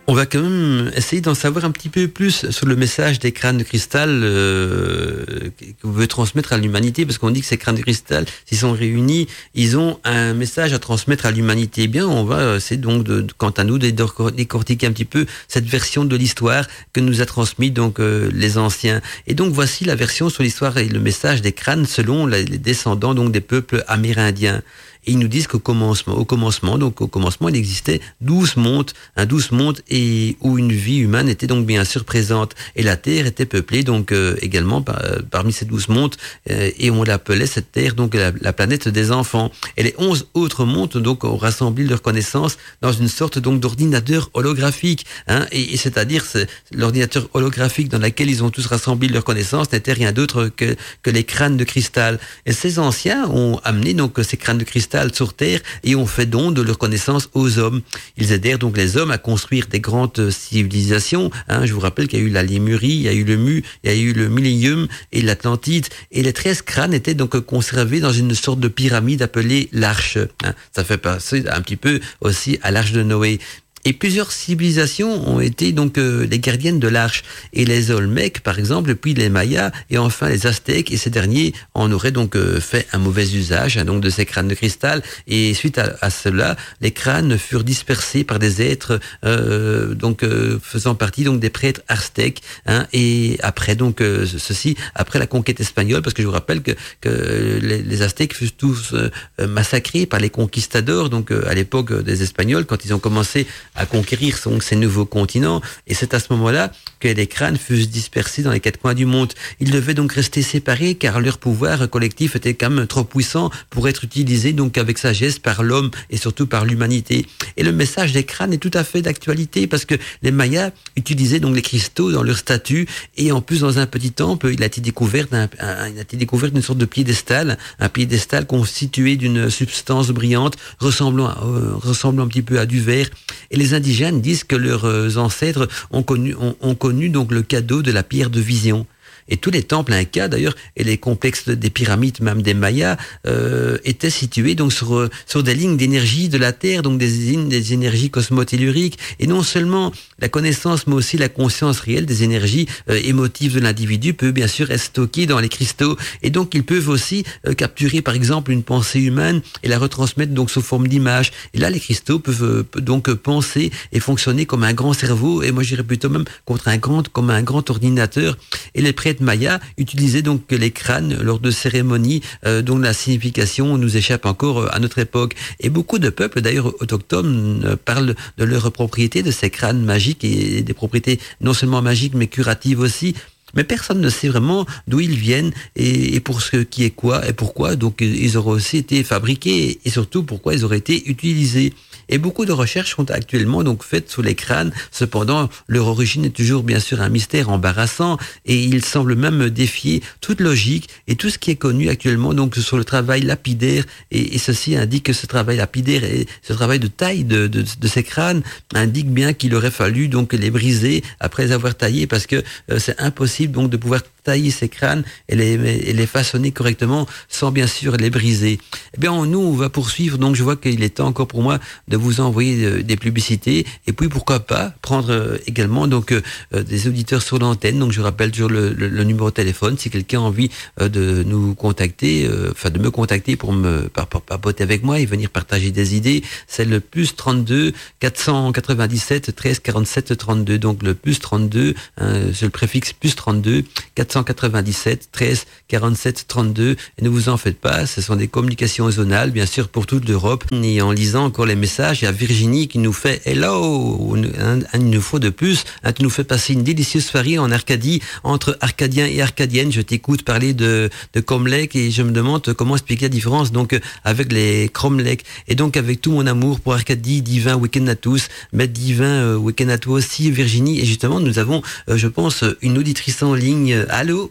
On 0.09 0.15
va 0.15 0.25
quand 0.25 0.41
même 0.41 0.93
essayer 0.95 1.21
d'en 1.21 1.35
savoir 1.35 1.65
un 1.65 1.73
petit 1.73 1.89
peu 1.89 2.07
plus 2.07 2.49
sur 2.51 2.67
le 2.67 2.77
message 2.77 3.19
des 3.19 3.33
crânes 3.33 3.59
de 3.59 3.65
cristal 3.65 4.09
euh, 4.23 5.25
que 5.59 5.65
vous 5.83 5.93
voulez 5.95 6.07
transmettre 6.07 6.53
à 6.53 6.59
l'humanité, 6.59 7.05
parce 7.05 7.19
qu'on 7.19 7.33
dit 7.33 7.41
que 7.41 7.47
ces 7.47 7.57
crânes 7.57 7.75
de 7.75 7.83
cristal, 7.83 8.25
s'ils 8.45 8.59
sont 8.59 8.71
réunis, 8.71 9.27
ils 9.55 9.77
ont 9.77 9.99
un 10.05 10.33
message 10.33 10.73
à 10.73 10.79
transmettre 10.79 11.27
à 11.27 11.33
l'humanité. 11.33 11.83
Eh 11.83 11.89
bien, 11.89 12.07
on 12.07 12.23
va 12.23 12.57
essayer 12.57 12.81
donc, 12.81 13.03
de, 13.03 13.27
quant 13.37 13.51
à 13.51 13.65
nous, 13.65 13.79
de 13.79 13.91
décortiquer 13.91 14.87
un 14.87 14.93
petit 14.93 15.05
peu 15.05 15.27
cette 15.49 15.67
version 15.67 16.05
de 16.05 16.15
l'histoire 16.15 16.69
que 16.93 17.01
nous 17.01 17.21
a 17.21 17.27
transmis 17.27 17.73
donc 17.73 17.99
euh, 17.99 18.31
les 18.33 18.59
anciens. 18.59 19.01
Et 19.27 19.35
donc, 19.35 19.53
voici 19.53 19.85
la 19.85 19.97
version 19.97 20.29
sur 20.29 20.45
l'histoire 20.45 20.79
et 20.79 20.89
le 20.89 21.01
message 21.01 21.43
des 21.43 21.53
crânes 21.53 21.85
selon 21.85 22.27
les 22.27 22.45
descendants 22.45 23.15
donc 23.15 23.33
des 23.33 23.41
peuples 23.41 23.83
amérindiens. 23.89 24.63
Et 25.07 25.13
ils 25.13 25.19
nous 25.19 25.29
disent 25.29 25.47
qu'au 25.47 25.61
commencement, 25.61 26.15
au 26.15 26.25
commencement, 26.25 26.79
donc 26.79 27.01
au 27.01 27.07
commencement, 27.07 27.49
il 27.49 27.57
existait 27.57 28.01
douze 28.21 28.57
mondes, 28.57 28.91
un 29.17 29.25
douze 29.25 29.53
mondes 29.53 29.81
et 29.89 30.37
où 30.41 30.59
une 30.59 30.73
vie 30.73 30.99
humaine 30.99 31.29
était 31.29 31.47
donc 31.47 31.65
bien 31.65 31.85
sûr 31.85 32.05
présente. 32.05 32.55
Et 32.75 32.83
la 32.83 32.97
Terre 32.97 33.27
était 33.27 33.47
peuplée 33.47 33.85
donc 33.85 34.11
euh, 34.11 34.37
également 34.43 34.83
par, 34.83 35.05
euh, 35.05 35.21
parmi 35.31 35.53
ces 35.53 35.65
douze 35.65 35.89
mondes 35.89 36.17
euh, 36.51 36.71
et 36.79 36.91
on 36.91 37.05
l'appelait 37.05 37.47
cette 37.47 37.71
Terre 37.71 37.95
donc 37.95 38.15
la, 38.15 38.53
planète 38.53 38.89
des 38.89 39.13
enfants. 39.13 39.53
Et 39.77 39.85
les 39.85 39.95
onze 39.99 40.27
autres 40.35 40.65
mondes 40.65 40.97
donc 40.97 41.23
ont 41.25 41.37
rassemblé 41.37 41.85
leurs 41.85 42.03
connaissances 42.03 42.59
dans 42.83 42.93
une 42.93 43.09
sorte 43.09 43.39
donc 43.39 43.61
d'ordinateur 43.61 44.31
holographique. 44.35 45.07
Hein, 45.29 45.47
et, 45.53 45.77
c'est-à-dire 45.77 46.25
l'ordinateur 46.73 47.29
holographique 47.35 47.89
dans 47.89 47.99
lequel 47.99 48.29
ils 48.29 48.43
ont 48.43 48.51
tous 48.51 48.67
rassemblé 48.67 49.09
leurs 49.09 49.25
connaissances 49.25 49.71
n'était 49.73 49.93
rien 49.93 50.11
d'autre 50.11 50.49
que, 50.49 50.75
que 51.03 51.11
les 51.11 51.23
crânes 51.23 51.57
de 51.57 51.65
cristal. 51.65 52.19
Et 52.45 52.53
ces 52.53 52.79
anciens 52.79 53.29
ont 53.29 53.61
amené 53.63 53.95
donc 53.95 54.19
ces 54.23 54.37
crânes 54.37 54.59
de 54.59 54.65
cristal 54.65 54.95
sur 55.14 55.34
Terre 55.34 55.61
et 55.84 55.94
ont 55.94 56.07
fait 56.07 56.26
don 56.26 56.51
de 56.51 56.62
leur 56.62 56.78
connaissance 56.78 57.28
aux 57.34 57.59
hommes. 57.59 57.82
Ils 58.16 58.32
aidèrent 58.32 58.59
donc 58.59 58.76
les 58.76 58.97
hommes 58.97 59.11
à 59.11 59.18
construire 59.18 59.66
des 59.66 59.80
grandes 59.80 60.30
civilisations. 60.30 61.30
Hein. 61.49 61.66
je 61.66 61.72
vous 61.72 61.80
rappelle 61.80 62.09
qu'il 62.09 62.18
y 62.18 62.22
a 62.22 62.24
eu 62.24 62.30
la 62.30 62.42
Lémurie, 62.42 62.88
il 62.88 63.03
y 63.03 63.09
a 63.09 63.12
eu 63.12 63.24
le 63.24 63.36
Mu, 63.36 63.62
il 63.84 63.90
y 63.90 63.92
a 63.92 63.97
eu 63.97 64.12
le 64.12 64.28
Millénium 64.28 64.88
et 65.12 65.22
l'Atlantide. 65.22 65.86
Et 66.12 66.22
les 66.22 66.32
13 66.32 66.62
crânes 66.62 66.94
étaient 66.94 67.14
donc 67.14 67.38
conservés 67.40 68.01
dans 68.01 68.12
une 68.12 68.34
sorte 68.34 68.61
de 68.61 68.68
pyramide 68.68 69.22
appelée 69.22 69.68
l'Arche. 69.72 70.18
Hein. 70.44 70.55
Ça 70.74 70.84
fait 70.84 70.99
passer 70.99 71.44
un 71.49 71.61
petit 71.61 71.76
peu 71.76 72.01
aussi 72.20 72.59
à 72.62 72.70
l'Arche 72.70 72.92
de 72.92 73.03
Noé. 73.03 73.38
Et 73.87 73.93
plusieurs 73.93 74.32
civilisations 74.32 75.30
ont 75.30 75.39
été 75.39 75.70
donc 75.70 75.97
euh, 75.97 76.26
les 76.26 76.41
gardiennes 76.41 76.80
de 76.80 76.89
l'arche. 76.89 77.22
Et 77.53 77.64
les 77.64 77.93
Olmecs, 77.93 78.41
par 78.41 78.59
exemple, 78.59 78.97
puis 78.97 79.14
les 79.14 79.28
Mayas, 79.28 79.70
et 79.91 79.97
enfin 79.97 80.28
les 80.28 80.49
Aztèques. 80.49 80.91
Et 80.91 80.97
ces 80.97 81.09
derniers 81.09 81.53
en 81.72 81.93
auraient 81.93 82.11
donc 82.11 82.34
euh, 82.34 82.59
fait 82.59 82.89
un 82.93 82.99
mauvais 82.99 83.28
usage 83.30 83.78
hein, 83.78 83.84
donc 83.84 84.01
de 84.01 84.11
ces 84.11 84.26
crânes 84.26 84.49
de 84.49 84.57
cristal. 84.57 85.05
Et 85.28 85.55
suite 85.55 85.78
à, 85.78 86.11
cela, 86.11 86.57
les 86.80 86.91
crânes 86.91 87.39
furent 87.39 87.62
dispersés 87.62 88.24
par 88.24 88.41
des 88.41 88.61
êtres 88.61 88.99
euh, 89.24 89.95
donc 89.95 90.24
faisant 90.62 90.97
partie 90.97 91.22
donc 91.22 91.39
des 91.39 91.51
prêtres 91.51 91.82
aztèques. 91.87 92.43
Hein, 92.66 92.89
et 92.93 93.39
après 93.41 93.76
donc 93.76 94.01
ceci, 94.01 94.76
après 94.97 95.20
la 95.20 95.28
conquête 95.28 95.61
espagnole, 95.61 96.03
parce 96.03 96.14
que 96.14 96.22
je 96.22 96.26
vous 96.26 96.32
rappelle 96.32 96.62
que, 96.62 96.72
que 97.01 97.61
les, 97.62 97.82
les 97.82 98.03
Aztèques 98.03 98.34
furent 98.34 98.57
tous 98.59 98.95
massacrés 99.39 100.07
par 100.07 100.18
les 100.18 100.30
conquistadors. 100.30 101.09
Donc 101.09 101.30
à 101.30 101.55
l'époque 101.55 102.03
des 102.03 102.24
Espagnols, 102.24 102.64
quand 102.66 102.84
ils 102.84 102.93
ont 102.93 102.99
commencé 102.99 103.47
à 103.77 103.87
conquérir 103.87 104.39
donc, 104.45 104.62
ces 104.62 104.77
nouveaux 104.77 105.05
continents. 105.05 105.61
Et 105.87 105.95
c'est 105.95 106.14
à 106.14 106.20
ce 106.20 106.27
moment-là 106.31 106.72
que 107.01 107.09
les 107.09 107.27
crânes 107.27 107.57
fussent 107.57 107.91
dispersés 107.91 108.43
dans 108.43 108.53
les 108.53 108.61
quatre 108.61 108.79
coins 108.81 108.95
du 108.95 109.07
monde. 109.07 109.33
Ils 109.61 109.70
devaient 109.70 109.95
donc 109.95 110.12
rester 110.12 110.43
séparés 110.43 110.95
car 110.95 111.20
leur 111.20 111.39
pouvoir 111.39 111.89
collectif 111.91 112.37
était 112.37 112.55
quand 112.55 112.70
même 112.70 112.87
trop 112.87 113.05
puissant 113.05 113.51
pour 113.70 113.89
être 113.89 114.05
utilisé 114.05 114.53
donc 114.53 114.79
avec 114.79 114.99
sagesse 114.99 115.39
par 115.39 115.62
l'homme 115.62 115.91
et 116.11 116.16
surtout 116.16 116.47
par 116.47 116.64
l'humanité. 116.64 117.27
Et 117.57 117.62
le 117.62 117.72
message 117.72 118.12
des 118.12 118.24
crânes 118.24 118.53
est 118.53 118.59
tout 118.59 118.70
à 118.74 118.85
fait 118.85 119.03
d'actualité 119.03 119.66
parce 119.66 119.85
que 119.85 119.95
les 120.22 120.31
Mayas 120.31 120.70
utilisaient 120.97 121.41
donc 121.41 121.55
les 121.55 121.62
cristaux 121.62 122.12
dans 122.12 122.22
leur 122.22 122.39
statue 122.39 122.87
et 123.16 123.33
en 123.33 123.41
plus 123.41 123.61
dans 123.61 123.79
un 123.79 123.87
petit 123.87 124.12
temple, 124.12 124.51
il 124.53 124.62
a 124.62 124.66
été 124.66 124.81
découvert 124.81 125.27
il 125.33 125.99
a 125.99 126.01
été 126.01 126.16
découvert 126.16 126.51
une 126.55 126.62
sorte 126.62 126.79
de 126.79 126.85
piédestal, 126.85 127.59
un 127.79 127.89
piédestal 127.89 128.47
constitué 128.47 129.16
d'une 129.16 129.51
substance 129.51 130.09
brillante 130.09 130.57
ressemblant, 130.79 131.29
euh, 131.29 131.74
ressemblant 131.74 132.24
un 132.24 132.29
petit 132.29 132.43
peu 132.43 132.59
à 132.59 132.66
du 132.66 132.81
verre. 132.81 133.09
Et 133.51 133.57
les 133.57 133.66
indigènes 133.75 134.21
disent 134.21 134.45
que 134.45 134.57
leurs 134.57 134.85
euh, 134.85 135.17
ancêtres 135.17 135.69
ont 135.91 136.03
connu, 136.03 136.35
ont 136.61 136.75
connu 136.75 137.09
donc 137.09 137.33
le 137.33 137.43
cadeau 137.43 137.83
de 137.83 137.93
la 137.93 138.03
pierre 138.03 138.31
de 138.31 138.41
vision. 138.41 138.87
Et 139.29 139.37
tous 139.37 139.51
les 139.51 139.62
temples 139.62 139.93
incas, 139.93 140.29
d'ailleurs, 140.29 140.55
et 140.77 140.85
les 140.85 140.99
complexes 140.99 141.49
des 141.49 141.70
pyramides, 141.70 142.20
même 142.20 142.43
des 142.43 142.55
Mayas, 142.55 142.97
euh, 143.27 143.79
étaient 143.85 144.11
situés 144.11 144.55
donc 144.55 144.72
sur, 144.72 145.09
sur 145.27 145.43
des 145.43 145.55
lignes 145.55 145.77
d'énergie 145.77 146.29
de 146.29 146.39
la 146.39 146.53
Terre, 146.53 146.83
donc 146.83 146.99
des 146.99 147.09
lignes 147.09 147.49
des 147.49 147.72
énergies 147.72 148.11
cosmotelluriques. 148.11 148.99
Et 149.18 149.27
non 149.27 149.43
seulement 149.43 149.93
la 150.18 150.29
connaissance, 150.29 150.87
mais 150.87 150.95
aussi 150.95 151.16
la 151.16 151.29
conscience 151.29 151.81
réelle 151.81 152.07
des 152.07 152.22
énergies 152.22 152.66
euh, 152.89 153.01
émotives 153.05 153.55
de 153.55 153.61
l'individu 153.61 154.14
peut 154.14 154.33
bien 154.33 154.47
sûr 154.47 154.70
être 154.70 154.81
stockée 154.81 155.27
dans 155.27 155.41
les 155.41 155.49
cristaux. 155.49 155.97
Et 156.22 156.31
donc, 156.31 156.55
ils 156.55 156.64
peuvent 156.64 156.89
aussi 156.89 157.24
euh, 157.47 157.55
capturer, 157.55 158.03
par 158.03 158.14
exemple, 158.14 158.51
une 158.51 158.62
pensée 158.62 159.01
humaine 159.01 159.43
et 159.62 159.68
la 159.68 159.79
retransmettre 159.79 160.33
donc 160.33 160.51
sous 160.51 160.62
forme 160.62 160.89
d'image. 160.89 161.33
Et 161.55 161.59
là, 161.59 161.70
les 161.70 161.81
cristaux 161.81 162.18
peuvent 162.18 162.64
donc 162.77 163.12
penser 163.14 163.70
et 163.93 164.01
fonctionner 164.01 164.47
comme 164.47 164.62
un 164.62 164.72
grand 164.72 164.93
cerveau. 164.93 165.43
Et 165.43 165.53
moi, 165.53 165.62
je 165.62 165.70
dirais 165.70 165.83
plutôt 165.83 166.09
même 166.09 166.24
contre 166.45 166.68
un 166.68 166.77
grand, 166.77 167.09
comme 167.09 167.31
un 167.31 167.43
grand 167.43 167.68
ordinateur. 167.70 168.37
Et 168.74 168.83
les 168.83 168.93
prêtres 168.93 169.16
Maya 169.21 169.61
utilisait 169.79 170.23
donc 170.23 170.43
les 170.51 170.71
crânes 170.71 171.17
lors 171.21 171.41
de 171.41 171.51
cérémonies 171.51 172.23
euh, 172.47 172.62
dont 172.62 172.79
la 172.79 172.93
signification 172.93 173.79
nous 173.79 173.97
échappe 173.97 174.27
encore 174.27 174.59
euh, 174.59 174.69
à 174.73 174.79
notre 174.79 174.99
époque. 174.99 175.35
Et 175.61 175.71
beaucoup 175.71 175.99
de 175.99 176.09
peuples, 176.09 176.41
d'ailleurs 176.41 176.75
autochtones, 176.81 177.62
euh, 177.64 177.77
parlent 177.77 178.14
de 178.39 178.45
leur 178.45 178.71
propriété 178.73 179.23
de 179.23 179.31
ces 179.31 179.51
crânes 179.51 179.83
magiques 179.83 180.25
et 180.25 180.62
des 180.62 180.75
propriétés 180.75 181.21
non 181.41 181.53
seulement 181.53 181.83
magiques 181.83 182.14
mais 182.14 182.27
curatives 182.27 182.81
aussi. 182.81 183.14
Mais 183.55 183.64
personne 183.64 184.01
ne 184.01 184.11
sait 184.11 184.29
vraiment 184.29 184.67
d'où 184.87 185.01
ils 185.01 185.17
viennent 185.17 185.53
et, 185.77 186.21
pour 186.21 186.43
ce 186.43 186.59
qui 186.59 186.85
est 186.85 186.91
quoi 186.91 187.27
et 187.27 187.33
pourquoi. 187.33 187.77
Donc 187.77 188.01
ils 188.01 188.37
auraient 188.37 188.53
aussi 188.53 188.77
été 188.77 189.03
fabriqués 189.03 189.79
et 189.85 189.91
surtout 189.91 190.25
pourquoi 190.25 190.55
ils 190.55 190.64
auraient 190.64 190.79
été 190.79 191.09
utilisés. 191.09 191.73
Et 192.09 192.19
beaucoup 192.19 192.45
de 192.45 192.53
recherches 192.53 192.95
sont 192.95 193.11
actuellement 193.11 193.63
donc 193.63 193.83
faites 193.83 194.11
sous 194.11 194.23
les 194.23 194.35
crânes. 194.35 194.73
Cependant, 194.91 195.49
leur 195.69 195.87
origine 195.87 196.25
est 196.25 196.31
toujours 196.31 196.63
bien 196.63 196.81
sûr 196.81 197.01
un 197.01 197.09
mystère 197.09 197.49
embarrassant 197.49 198.19
et 198.45 198.57
il 198.57 198.85
semble 198.85 199.17
même 199.17 199.51
défier 199.51 200.03
toute 200.21 200.41
logique 200.41 200.89
et 201.09 201.17
tout 201.17 201.31
ce 201.31 201.39
qui 201.39 201.51
est 201.51 201.57
connu 201.57 201.89
actuellement 201.89 202.35
donc 202.35 202.57
sur 202.57 202.77
le 202.77 202.85
travail 202.85 203.23
lapidaire. 203.23 203.85
Et, 204.11 204.39
ceci 204.39 204.77
indique 204.77 205.05
que 205.05 205.13
ce 205.13 205.27
travail 205.27 205.57
lapidaire 205.57 206.05
et 206.05 206.27
ce 206.43 206.53
travail 206.53 206.79
de 206.79 206.87
taille 206.87 207.25
de, 207.25 207.47
de, 207.47 207.89
ces 207.89 208.03
crânes 208.03 208.43
indique 208.75 209.11
bien 209.11 209.33
qu'il 209.33 209.55
aurait 209.55 209.71
fallu 209.71 210.09
donc 210.09 210.33
les 210.33 210.51
briser 210.51 211.03
après 211.21 211.53
avoir 211.53 211.75
taillé 211.75 212.07
parce 212.07 212.27
que 212.27 212.43
euh, 212.71 212.79
c'est 212.79 213.01
impossible 213.01 213.53
donc 213.53 213.71
de 213.71 213.77
pouvoir 213.77 214.03
tailler 214.27 214.51
ces 214.51 214.68
crânes 214.68 215.05
et 215.29 215.37
les, 215.37 215.57
les 215.93 216.07
façonner 216.07 216.51
correctement 216.51 217.07
sans 217.29 217.53
bien 217.53 217.68
sûr 217.68 217.97
les 217.97 218.11
briser. 218.11 218.59
Eh 218.95 219.01
bien, 219.01 219.24
nous, 219.24 219.39
on 219.39 219.53
va 219.53 219.68
poursuivre. 219.70 220.18
Donc, 220.18 220.35
je 220.35 220.43
vois 220.43 220.57
qu'il 220.57 220.83
est 220.83 220.97
temps 220.97 221.07
encore 221.07 221.29
pour 221.29 221.43
moi 221.43 221.61
de 221.87 221.97
vous 221.97 222.20
envoyer 222.20 222.64
euh, 222.64 222.83
des 222.83 222.97
publicités. 222.97 223.64
Et 223.87 223.93
puis, 223.93 224.09
pourquoi 224.09 224.41
pas 224.41 224.74
prendre 224.83 225.11
euh, 225.11 225.39
également 225.47 225.87
donc 225.87 226.11
euh, 226.11 226.22
des 226.53 226.89
auditeurs 226.89 227.22
sur 227.22 227.39
l'antenne. 227.39 227.79
Donc, 227.79 227.93
je 227.93 228.01
rappelle 228.01 228.33
toujours 228.33 228.51
le, 228.51 228.72
le, 228.72 229.05
numéro 229.05 229.31
de 229.31 229.35
téléphone 229.35 229.79
si 229.79 229.91
quelqu'un 229.91 230.18
a 230.18 230.22
envie 230.22 230.51
de 230.81 231.22
nous 231.24 231.55
contacter, 231.55 232.29
enfin 232.51 232.70
de 232.70 232.81
me 232.81 232.91
contacter 232.91 233.37
pour 233.37 233.53
me 233.53 233.89
papoter 233.89 234.64
avec 234.64 234.83
moi 234.83 234.99
et 234.99 235.07
venir 235.07 235.31
partager 235.31 235.70
des 235.70 235.95
idées. 235.95 236.24
C'est 236.49 236.64
le 236.64 236.81
plus 236.81 237.14
32 237.14 237.72
497 238.01 239.37
13 239.37 239.61
47 239.61 240.18
32. 240.18 240.59
Donc, 240.59 240.83
le 240.83 240.95
plus 240.95 241.20
32, 241.20 241.74
c'est 241.99 242.43
le 242.43 242.51
préfixe 242.51 242.93
plus 242.93 243.14
32 243.14 243.62
497 243.95 244.16
197 244.17 245.09
13 245.12 245.45
47 245.69 246.25
32. 246.27 246.77
Et 246.99 247.03
ne 247.03 247.09
vous 247.11 247.29
en 247.29 247.37
faites 247.37 247.61
pas, 247.61 247.85
ce 247.85 248.01
sont 248.01 248.17
des 248.17 248.29
communications 248.29 248.91
zonales, 248.91 249.31
bien 249.31 249.45
sûr, 249.45 249.69
pour 249.69 249.87
toute 249.87 250.09
l'Europe. 250.09 250.45
Et 250.53 250.81
en 250.81 250.91
lisant 250.91 251.27
encore 251.27 251.45
les 251.45 251.55
messages, 251.55 252.01
il 252.01 252.07
y 252.07 252.09
a 252.09 252.12
Virginie 252.12 252.67
qui 252.67 252.79
nous 252.79 252.95
fait 252.95 253.21
Hello, 253.27 254.17
un, 254.41 254.61
il 254.73 254.89
nous 254.89 255.03
faut 255.03 255.19
de 255.19 255.29
plus. 255.29 255.64
Hein, 255.85 255.93
tu 255.93 256.03
nous 256.03 256.09
fais 256.09 256.25
passer 256.25 256.55
une 256.55 256.62
délicieuse 256.62 257.05
soirée 257.05 257.39
en 257.39 257.51
Arcadie 257.51 258.01
entre 258.25 258.57
Arcadiens 258.62 259.07
et 259.07 259.21
Arcadiennes. 259.21 259.71
Je 259.71 259.83
t'écoute 259.83 260.23
parler 260.23 260.55
de, 260.55 260.89
de 261.12 261.21
Comlec 261.21 261.77
et 261.77 261.91
je 261.91 262.03
me 262.03 262.12
demande 262.12 262.55
comment 262.55 262.77
expliquer 262.77 263.07
la 263.07 263.11
différence 263.11 263.53
donc 263.53 263.75
euh, 263.75 263.81
avec 264.03 264.33
les 264.33 264.71
Cromlech. 264.73 265.25
Et 265.47 265.55
donc 265.55 265.77
avec 265.77 266.01
tout 266.01 266.12
mon 266.12 266.27
amour 266.27 266.61
pour 266.61 266.73
Arcadie, 266.73 267.21
divin 267.21 267.57
week-end 267.57 267.87
à 267.89 267.97
tous, 267.97 268.29
mais 268.55 268.67
divin 268.67 269.05
euh, 269.05 269.37
week-end 269.37 269.69
à 269.69 269.77
toi 269.77 269.97
aussi 269.97 270.31
Virginie. 270.31 270.81
Et 270.81 270.87
justement, 270.87 271.21
nous 271.21 271.39
avons, 271.39 271.61
euh, 271.91 271.99
je 271.99 272.09
pense, 272.09 272.45
une 272.62 272.79
auditrice 272.79 273.23
en 273.23 273.35
ligne. 273.35 273.85
Allô 274.07 274.31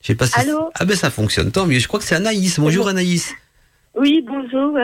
Je 0.00 0.08
sais 0.08 0.14
pas 0.16 0.26
si 0.26 0.36
Allô 0.36 0.70
Ah 0.74 0.84
ben 0.84 0.96
ça 0.96 1.10
fonctionne, 1.10 1.52
tant 1.52 1.64
mieux. 1.64 1.78
Je 1.78 1.86
crois 1.86 2.00
que 2.00 2.04
c'est 2.04 2.16
Anaïs. 2.16 2.58
Bonjour 2.58 2.88
Anaïs. 2.88 3.32
Oui, 3.94 4.24
bonjour. 4.26 4.76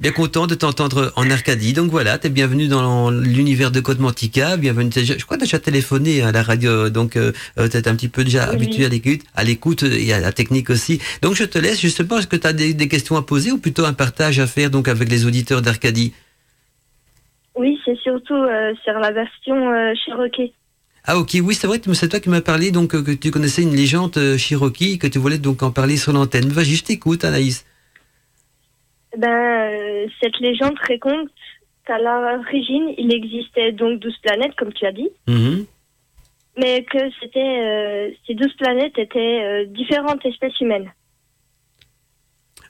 Bien 0.00 0.10
content 0.10 0.48
de 0.48 0.56
t'entendre 0.56 1.12
en 1.14 1.30
Arcadie. 1.30 1.74
Donc 1.74 1.92
voilà, 1.92 2.18
tu 2.18 2.26
es 2.26 2.30
bienvenue 2.30 2.66
dans 2.66 3.12
l'univers 3.12 3.70
de 3.70 3.78
Côte 3.78 4.00
Mantica. 4.00 4.56
Bienvenue. 4.56 4.90
Je 4.96 5.24
crois 5.24 5.36
que 5.36 5.42
as 5.42 5.46
déjà 5.46 5.60
téléphoné 5.60 6.22
à 6.22 6.32
la 6.32 6.42
radio, 6.42 6.90
donc 6.90 7.14
euh, 7.14 7.30
euh 7.56 7.68
tu 7.68 7.76
es 7.76 7.86
un 7.86 7.94
petit 7.94 8.08
peu 8.08 8.24
déjà 8.24 8.46
habitué 8.50 8.84
à 8.84 8.88
l'écoute, 8.88 9.20
à 9.36 9.44
l'écoute 9.44 9.84
et 9.84 10.12
à 10.12 10.18
la 10.18 10.32
technique 10.32 10.68
aussi. 10.68 10.98
Donc 11.22 11.34
je 11.34 11.44
te 11.44 11.60
laisse 11.60 11.80
justement, 11.80 12.18
est-ce 12.18 12.26
que 12.26 12.34
tu 12.34 12.48
as 12.48 12.52
des, 12.52 12.74
des, 12.74 12.88
questions 12.88 13.14
à 13.14 13.22
poser 13.22 13.52
ou 13.52 13.58
plutôt 13.58 13.84
un 13.84 13.92
partage 13.92 14.40
à 14.40 14.48
faire 14.48 14.70
donc 14.70 14.88
avec 14.88 15.08
les 15.08 15.24
auditeurs 15.24 15.62
d'Arcadie 15.62 16.14
Oui, 17.54 17.78
c'est 17.84 17.96
surtout 17.98 18.34
euh, 18.34 18.74
sur 18.82 18.94
la 18.94 19.12
version 19.12 19.72
euh, 19.72 19.92
Cherokee. 20.04 20.52
Ah 21.04 21.18
ok, 21.18 21.30
oui, 21.42 21.54
c'est 21.54 21.66
vrai 21.66 21.80
c'est 21.94 22.08
toi 22.08 22.20
qui 22.20 22.28
m'as 22.28 22.40
parlé 22.40 22.70
donc 22.70 22.94
euh, 22.94 23.02
que 23.02 23.10
tu 23.10 23.32
connaissais 23.32 23.62
une 23.62 23.74
légende 23.74 24.16
euh, 24.18 24.38
Cherokee, 24.38 24.98
que 24.98 25.08
tu 25.08 25.18
voulais 25.18 25.38
donc 25.38 25.64
en 25.64 25.72
parler 25.72 25.96
sur 25.96 26.12
l'antenne. 26.12 26.48
Vas-y, 26.48 26.76
je 26.76 26.84
t'écoute, 26.84 27.24
Anaïs. 27.24 27.66
Ben, 29.16 29.28
euh, 29.28 30.06
cette 30.20 30.38
légende 30.38 30.78
raconte 30.88 31.28
qu'à 31.86 31.98
l'origine, 31.98 32.94
il 32.98 33.12
existait 33.12 33.72
donc 33.72 33.98
12 33.98 34.16
planètes, 34.22 34.54
comme 34.56 34.72
tu 34.72 34.86
as 34.86 34.92
dit. 34.92 35.08
Mm-hmm. 35.26 35.66
Mais 36.58 36.84
que 36.84 36.98
c'était 37.20 38.16
ces 38.26 38.34
12 38.34 38.52
planètes 38.54 38.96
étaient 38.98 39.66
différentes 39.66 40.24
espèces 40.24 40.60
humaines. 40.60 40.92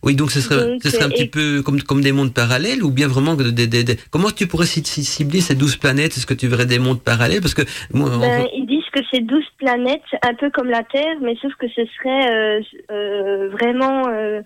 Oui, 0.03 0.17
donc 0.17 0.33
ce 0.33 0.41
serait, 0.41 0.79
ce 0.83 0.91
serait 0.91 1.05
un 1.05 1.11
petit 1.11 1.29
peu 1.29 1.63
comme, 1.63 1.81
comme 1.81 2.01
des 2.01 2.11
mondes 2.11 2.35
parallèles 2.35 2.83
ou 2.83 2.91
bien 2.91 3.07
vraiment 3.07 3.35
des, 3.35 3.53
des, 3.53 3.85
des... 3.85 3.97
comment 4.11 4.31
tu 4.31 4.49
pourrais 4.49 4.67
cibler 4.67 5.41
ces 5.41 5.55
douze 5.55 5.77
planètes? 5.77 6.17
Est-ce 6.17 6.27
que 6.27 6.35
tu 6.35 6.49
verrais 6.49 6.67
des 6.67 6.81
mondes 6.81 7.01
parallèles? 7.01 7.41
Parce 7.41 7.55
que 7.55 7.63
ben, 7.93 8.47
ils 8.53 8.67
disent 8.67 8.91
que 8.93 9.01
c'est 9.13 9.21
douze 9.21 9.45
planètes, 9.59 10.03
un 10.23 10.35
peu 10.35 10.51
comme 10.51 10.69
la 10.69 10.83
Terre, 10.83 11.17
mais 11.23 11.37
sauf 11.41 11.55
que 11.55 11.69
ce 11.69 11.85
serait 11.97 12.31
euh, 12.31 12.61
euh, 12.91 13.49
vraiment 13.51 14.09
euh, 14.09 14.43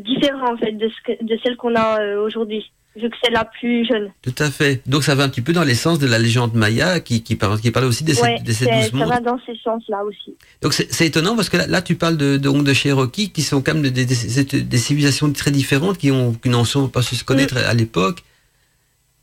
différent 0.00 0.52
en 0.52 0.58
fait 0.58 0.72
de, 0.72 0.88
ce 0.88 1.24
de 1.24 1.38
celle 1.42 1.56
qu'on 1.56 1.74
a 1.74 2.16
aujourd'hui 2.16 2.70
vu 2.96 3.10
que 3.10 3.16
c'est 3.22 3.30
la 3.30 3.44
plus 3.44 3.86
jeune. 3.86 4.10
Tout 4.22 4.34
à 4.38 4.50
fait. 4.50 4.82
Donc 4.86 5.04
ça 5.04 5.14
va 5.14 5.24
un 5.24 5.28
petit 5.28 5.42
peu 5.42 5.52
dans 5.52 5.64
l'essence 5.64 5.98
de 5.98 6.06
la 6.06 6.18
légende 6.18 6.54
maya 6.54 7.00
qui, 7.00 7.22
qui, 7.22 7.36
parle, 7.36 7.60
qui 7.60 7.70
parle 7.70 7.86
aussi 7.86 8.04
de, 8.04 8.12
ces, 8.12 8.38
de 8.38 8.52
ces 8.52 8.64
douze 8.66 8.92
mondes. 8.92 9.08
Ça 9.08 9.14
va 9.14 9.20
dans 9.20 9.38
ces 9.46 9.56
sens-là 9.62 10.02
aussi. 10.04 10.34
Donc 10.62 10.72
c'est 10.72 11.06
étonnant 11.06 11.36
parce 11.36 11.48
que 11.48 11.56
là, 11.56 11.66
là, 11.66 11.82
tu 11.82 11.94
parles 11.94 12.16
de, 12.16 12.36
de, 12.36 12.50
de 12.50 12.72
Cherokee 12.72 13.30
qui 13.30 13.42
sont 13.42 13.62
quand 13.62 13.74
même 13.74 13.82
des, 13.82 14.04
des, 14.04 14.62
des 14.62 14.78
civilisations 14.78 15.32
très 15.32 15.50
différentes 15.50 15.98
qui 15.98 16.10
n'en 16.10 16.32
qui 16.32 16.50
sont 16.64 16.88
pas 16.88 17.02
su 17.02 17.16
se 17.16 17.24
connaître 17.24 17.54
mm. 17.54 17.68
à 17.68 17.74
l'époque. 17.74 18.22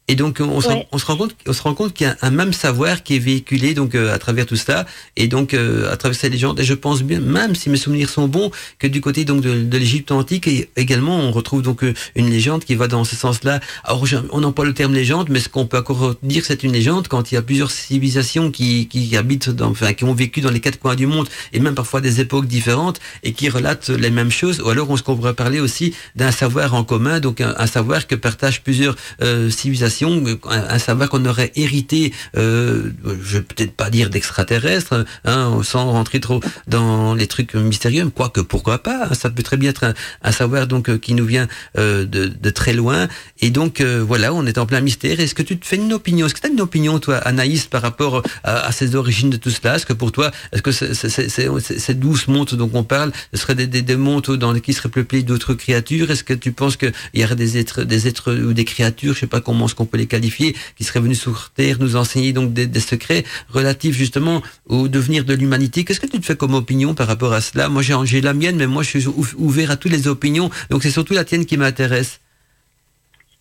Et 0.10 0.16
donc 0.16 0.42
on, 0.42 0.60
se, 0.60 0.68
Ouais. 0.68 0.74
rend, 0.74 0.86
on 0.92 0.98
se 0.98 1.06
rend 1.06 1.16
compte, 1.16 1.34
on 1.48 1.54
se 1.54 1.62
rend 1.62 1.74
compte 1.74 1.94
qu'il 1.94 2.06
y 2.06 2.10
a 2.10 2.18
un 2.22 2.30
même 2.30 2.52
savoir 2.52 3.04
qui 3.04 3.16
est 3.16 3.20
véhiculé 3.20 3.74
donc 3.74 3.96
euh, 3.96 4.14
à 4.14 4.20
travers 4.20 4.46
tout 4.46 4.58
cela 4.58 4.86
et 5.16 5.28
donc 5.30 5.54
euh, 5.54 5.90
à 5.92 5.96
travers 5.96 6.18
ces 6.20 6.30
légendes. 6.30 6.60
Et 6.60 6.66
je 6.66 6.74
pense 6.74 7.04
bien, 7.04 7.22
même 7.22 7.56
si 7.56 7.70
mes 7.70 7.78
souvenirs 7.78 8.10
sont 8.10 8.28
bons, 8.28 8.52
que 8.80 8.88
du 8.88 9.00
côté 9.00 9.24
donc 9.24 9.40
de, 9.42 9.64
de 9.64 9.78
l'Égypte 9.78 10.12
antique 10.12 10.46
et 10.48 10.70
également 10.76 11.18
on 11.20 11.32
retrouve 11.32 11.62
donc 11.62 11.86
euh, 11.86 11.94
une 12.16 12.30
légende 12.30 12.66
qui 12.66 12.76
va 12.76 12.90
dans 12.90 13.06
ce 13.06 13.16
sens-là. 13.16 13.62
Alors 13.86 14.04
on 14.32 14.44
emploie 14.44 14.66
le 14.66 14.74
terme 14.74 14.94
légende, 14.94 15.28
mais 15.30 15.40
ce 15.40 15.48
qu'on 15.48 15.68
peut 15.68 15.78
encore 15.78 16.16
dire 16.22 16.44
c'est 16.46 16.64
une 16.64 16.74
légende 16.74 17.08
quand 17.08 17.32
il 17.32 17.36
y 17.36 17.38
a 17.38 17.42
plusieurs 17.42 17.72
civilisations 17.72 18.52
qui, 18.52 18.90
qui 18.90 19.16
habitent, 19.16 19.50
dans, 19.52 19.70
enfin 19.72 19.94
qui 19.94 20.04
ont 20.04 20.14
vécu 20.14 20.42
dans 20.42 20.52
les 20.52 20.60
quatre 20.60 20.80
coins 20.80 20.96
du 20.96 21.08
monde 21.08 21.30
et 21.54 21.62
même 21.62 21.76
parfois 21.76 22.02
des 22.02 22.20
époques 22.20 22.48
différentes 22.48 23.00
et 23.24 23.32
qui 23.32 23.48
relatent 23.48 23.88
les 23.88 24.10
mêmes 24.10 24.32
choses. 24.32 24.60
Ou 24.60 24.68
alors 24.68 24.90
on 24.90 24.98
se 24.98 25.04
pourrait 25.04 25.34
parler 25.34 25.62
aussi 25.62 25.94
d'un 26.18 26.32
savoir 26.32 26.74
en 26.74 26.84
commun, 26.84 27.22
donc 27.22 27.40
un, 27.40 27.54
un 27.58 27.68
savoir 27.68 28.06
que 28.06 28.16
partagent 28.16 28.62
plusieurs 28.64 28.98
euh, 29.22 29.50
civilisations, 29.50 29.93
un, 30.02 30.64
un 30.70 30.80
savoir 30.80 31.10
qu'on 31.10 31.26
aurait 31.26 31.52
hérité, 31.56 32.14
euh, 32.38 32.92
je 33.22 33.38
vais 33.38 33.44
peut-être 33.44 33.74
pas 33.74 33.90
dire 33.90 34.10
d'extraterrestres, 34.10 35.06
hein, 35.26 35.62
sans 35.64 35.92
rentrer 35.92 36.20
trop 36.20 36.42
dans 36.68 37.16
les 37.16 37.28
trucs 37.28 37.54
mystérieux, 37.54 38.10
quoique 38.10 38.42
pourquoi 38.42 38.82
pas, 38.82 39.08
hein, 39.10 39.14
ça 39.14 39.30
peut 39.30 39.44
très 39.44 39.58
bien 39.58 39.70
être 39.70 39.84
un, 39.84 39.94
un 40.24 40.32
savoir 40.32 40.68
donc 40.68 40.90
euh, 40.90 40.98
qui 40.98 41.14
nous 41.14 41.26
vient 41.26 41.48
euh, 41.78 42.06
de, 42.06 42.26
de 42.28 42.50
très 42.50 42.74
loin. 42.74 43.08
Et 43.42 43.50
donc 43.50 43.82
euh, 43.82 44.04
voilà, 44.06 44.34
on 44.34 44.46
est 44.46 44.58
en 44.58 44.66
plein 44.66 44.82
mystère. 44.82 45.20
Est-ce 45.20 45.36
que 45.36 45.44
tu 45.44 45.58
te 45.58 45.66
fais 45.66 45.76
une 45.76 45.94
opinion? 45.94 46.26
Est-ce 46.26 46.36
que 46.36 46.42
tu 46.42 46.48
as 46.48 46.50
une 46.50 46.62
opinion, 46.62 47.00
toi, 47.00 47.18
Anaïs, 47.18 47.66
par 47.66 47.82
rapport 47.82 48.24
à, 48.44 48.66
à 48.68 48.72
ces 48.72 48.96
origines 48.96 49.30
de 49.30 49.38
tout 49.38 49.50
cela? 49.50 49.76
Est-ce 49.76 49.86
que 49.86 49.94
pour 49.94 50.12
toi, 50.12 50.32
est-ce 50.52 50.62
que 50.62 50.72
ces 50.72 51.94
douze 51.94 52.28
montes 52.28 52.56
dont 52.56 52.72
on 52.74 52.84
parle, 52.84 53.12
ce 53.34 53.40
seraient 53.40 53.56
des, 53.56 53.68
des, 53.68 53.82
des 53.82 53.96
montes 53.96 54.32
dans 54.32 54.52
lesquelles 54.52 54.76
seraient 54.76 54.90
peuplées 54.90 55.24
d'autres 55.24 55.54
créatures? 55.54 56.12
Est-ce 56.12 56.24
que 56.24 56.34
tu 56.34 56.52
penses 56.52 56.78
qu'il 56.78 56.94
y 57.14 57.24
aurait 57.24 57.36
des 57.36 57.58
êtres, 57.58 57.84
des 57.84 58.08
êtres 58.08 58.34
ou 58.34 58.54
des 58.54 58.66
créatures, 58.66 59.14
je 59.14 59.22
sais 59.22 59.28
pas 59.28 59.42
comment 59.42 59.66
est-ce 59.66 59.76
qu'on 59.84 59.90
peut 59.90 59.98
les 59.98 60.08
qualifier, 60.08 60.56
qui 60.76 60.84
seraient 60.84 61.02
venus 61.02 61.22
sur 61.22 61.52
Terre 61.52 61.78
nous 61.80 61.96
enseigner 61.96 62.32
donc 62.34 62.54
des, 62.54 62.80
secrets 62.80 63.24
relatifs 63.50 63.96
justement 63.96 64.42
au 64.68 64.88
devenir 64.88 65.26
de 65.26 65.34
l'humanité 65.34 65.84
Qu'est-ce 65.84 66.00
que 66.00 66.08
tu 66.08 66.20
te 66.20 66.26
fais 66.26 66.36
comme 66.36 66.54
opinion 66.54 66.94
par 66.96 67.08
rapport 67.08 67.34
à 67.34 67.42
cela? 67.42 67.70
Moi, 67.70 67.82
j'ai 67.82 68.22
la 68.22 68.34
mienne, 68.34 68.58
mais 68.58 68.68
moi, 68.68 68.84
je 68.84 68.90
suis 68.90 69.08
ou- 69.08 69.26
ouvert 69.38 69.72
à 69.72 69.78
toutes 69.78 69.92
les 69.92 70.08
opinions. 70.08 70.50
Donc, 70.70 70.84
c'est 70.84 70.92
surtout 70.92 71.14
la 71.14 71.24
tienne 71.24 71.46
qui 71.46 71.58
m'intéresse. 71.58 72.22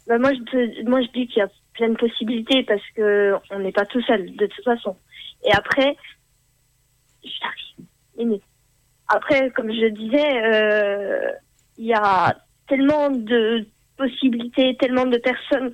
Bah, 0.07 0.19
moi, 0.19 0.33
je, 0.33 0.89
moi, 0.89 1.01
je 1.03 1.09
dis 1.13 1.27
qu'il 1.29 1.39
y 1.39 1.43
a 1.43 1.51
plein 1.75 1.91
de 1.91 1.97
possibilités 1.97 2.63
parce 2.65 2.83
que 2.97 3.35
on 3.51 3.61
n'est 3.61 3.73
pas 3.73 3.87
tout 3.87 4.03
seul, 4.03 4.35
de 4.37 4.47
toute 4.47 4.65
façon. 4.65 4.97
Et 5.45 5.53
après. 5.53 5.97
Après, 9.09 9.51
comme 9.51 9.71
je 9.71 9.89
disais, 9.89 10.43
euh, 10.45 11.33
il 11.77 11.87
y 11.87 11.93
a 11.93 12.35
tellement 12.67 13.11
de 13.11 13.67
possibilités, 13.97 14.77
tellement 14.81 15.05
de 15.05 15.19
personnes, 15.19 15.73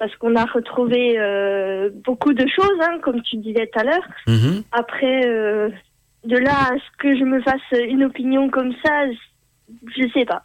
parce 0.00 0.16
qu'on 0.16 0.34
a 0.34 0.46
retrouvé 0.46 1.14
euh, 1.18 1.90
beaucoup 2.06 2.32
de 2.32 2.46
choses, 2.48 2.78
hein, 2.80 2.98
comme 3.02 3.20
tu 3.22 3.36
disais 3.36 3.66
tout 3.72 3.78
à 3.78 3.84
l'heure. 3.84 4.06
Mhm. 4.26 4.62
Après, 4.72 5.26
euh, 5.26 5.68
de 6.24 6.36
là 6.36 6.56
à 6.72 6.74
ce 6.84 6.90
que 6.98 7.16
je 7.18 7.22
me 7.24 7.40
fasse 7.42 7.60
une 7.72 8.04
opinion 8.04 8.48
comme 8.50 8.72
ça, 8.84 8.94
je 9.96 10.04
sais 10.14 10.24
pas. 10.24 10.42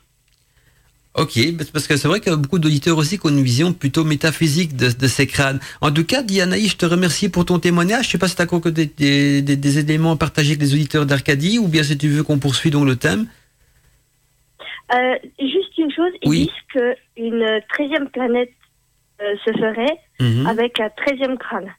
Ok, 1.18 1.40
parce 1.74 1.88
que 1.88 1.96
c'est 1.96 2.10
vrai 2.10 2.20
qu'il 2.20 2.32
y 2.32 2.36
a 2.36 2.38
beaucoup 2.38 2.60
d'auditeurs 2.60 2.98
aussi 2.98 3.18
qui 3.18 3.26
ont 3.26 3.30
une 3.30 3.42
vision 3.42 3.72
plutôt 3.72 4.04
métaphysique 4.04 4.76
de, 4.76 4.88
de 4.92 5.08
ces 5.08 5.26
crânes. 5.26 5.62
En 5.80 5.90
tout 5.90 6.04
cas, 6.06 6.22
Dianaï, 6.22 6.68
je 6.68 6.76
te 6.76 6.86
remercie 6.86 7.30
pour 7.30 7.46
ton 7.46 7.58
témoignage. 7.58 8.08
Je 8.08 8.12
sais 8.12 8.18
pas 8.18 8.28
si 8.28 8.36
tu 8.36 8.42
as 8.42 8.54
encore 8.54 8.74
des, 8.74 8.88
des, 8.88 9.42
des- 9.42 9.56
des 9.56 9.80
éléments 9.80 10.12
à 10.12 10.18
partager 10.18 10.50
avec 10.52 10.62
les 10.62 10.74
auditeurs 10.74 11.06
d'Arcadie 11.06 11.58
ou 11.58 11.70
bien 11.70 11.84
si 11.84 11.98
tu 11.98 12.10
veux 12.10 12.24
qu'on 12.24 12.38
poursuit 12.40 12.70
donc 12.70 12.86
le 12.86 12.98
thème. 12.98 13.28
Euh, 14.94 15.16
juste 15.40 15.78
une 15.78 15.92
chose, 15.92 16.12
ils 16.22 16.30
Oui. 16.30 16.40
disent 16.52 16.94
qu'une 17.16 17.62
treizième 17.70 18.10
planète 18.10 18.52
se 19.20 19.52
ferait 19.52 19.98
Mhm. 20.20 20.48
avec 20.48 20.80
un 20.80 20.90
treizième 20.90 21.38
crâne. 21.38 21.74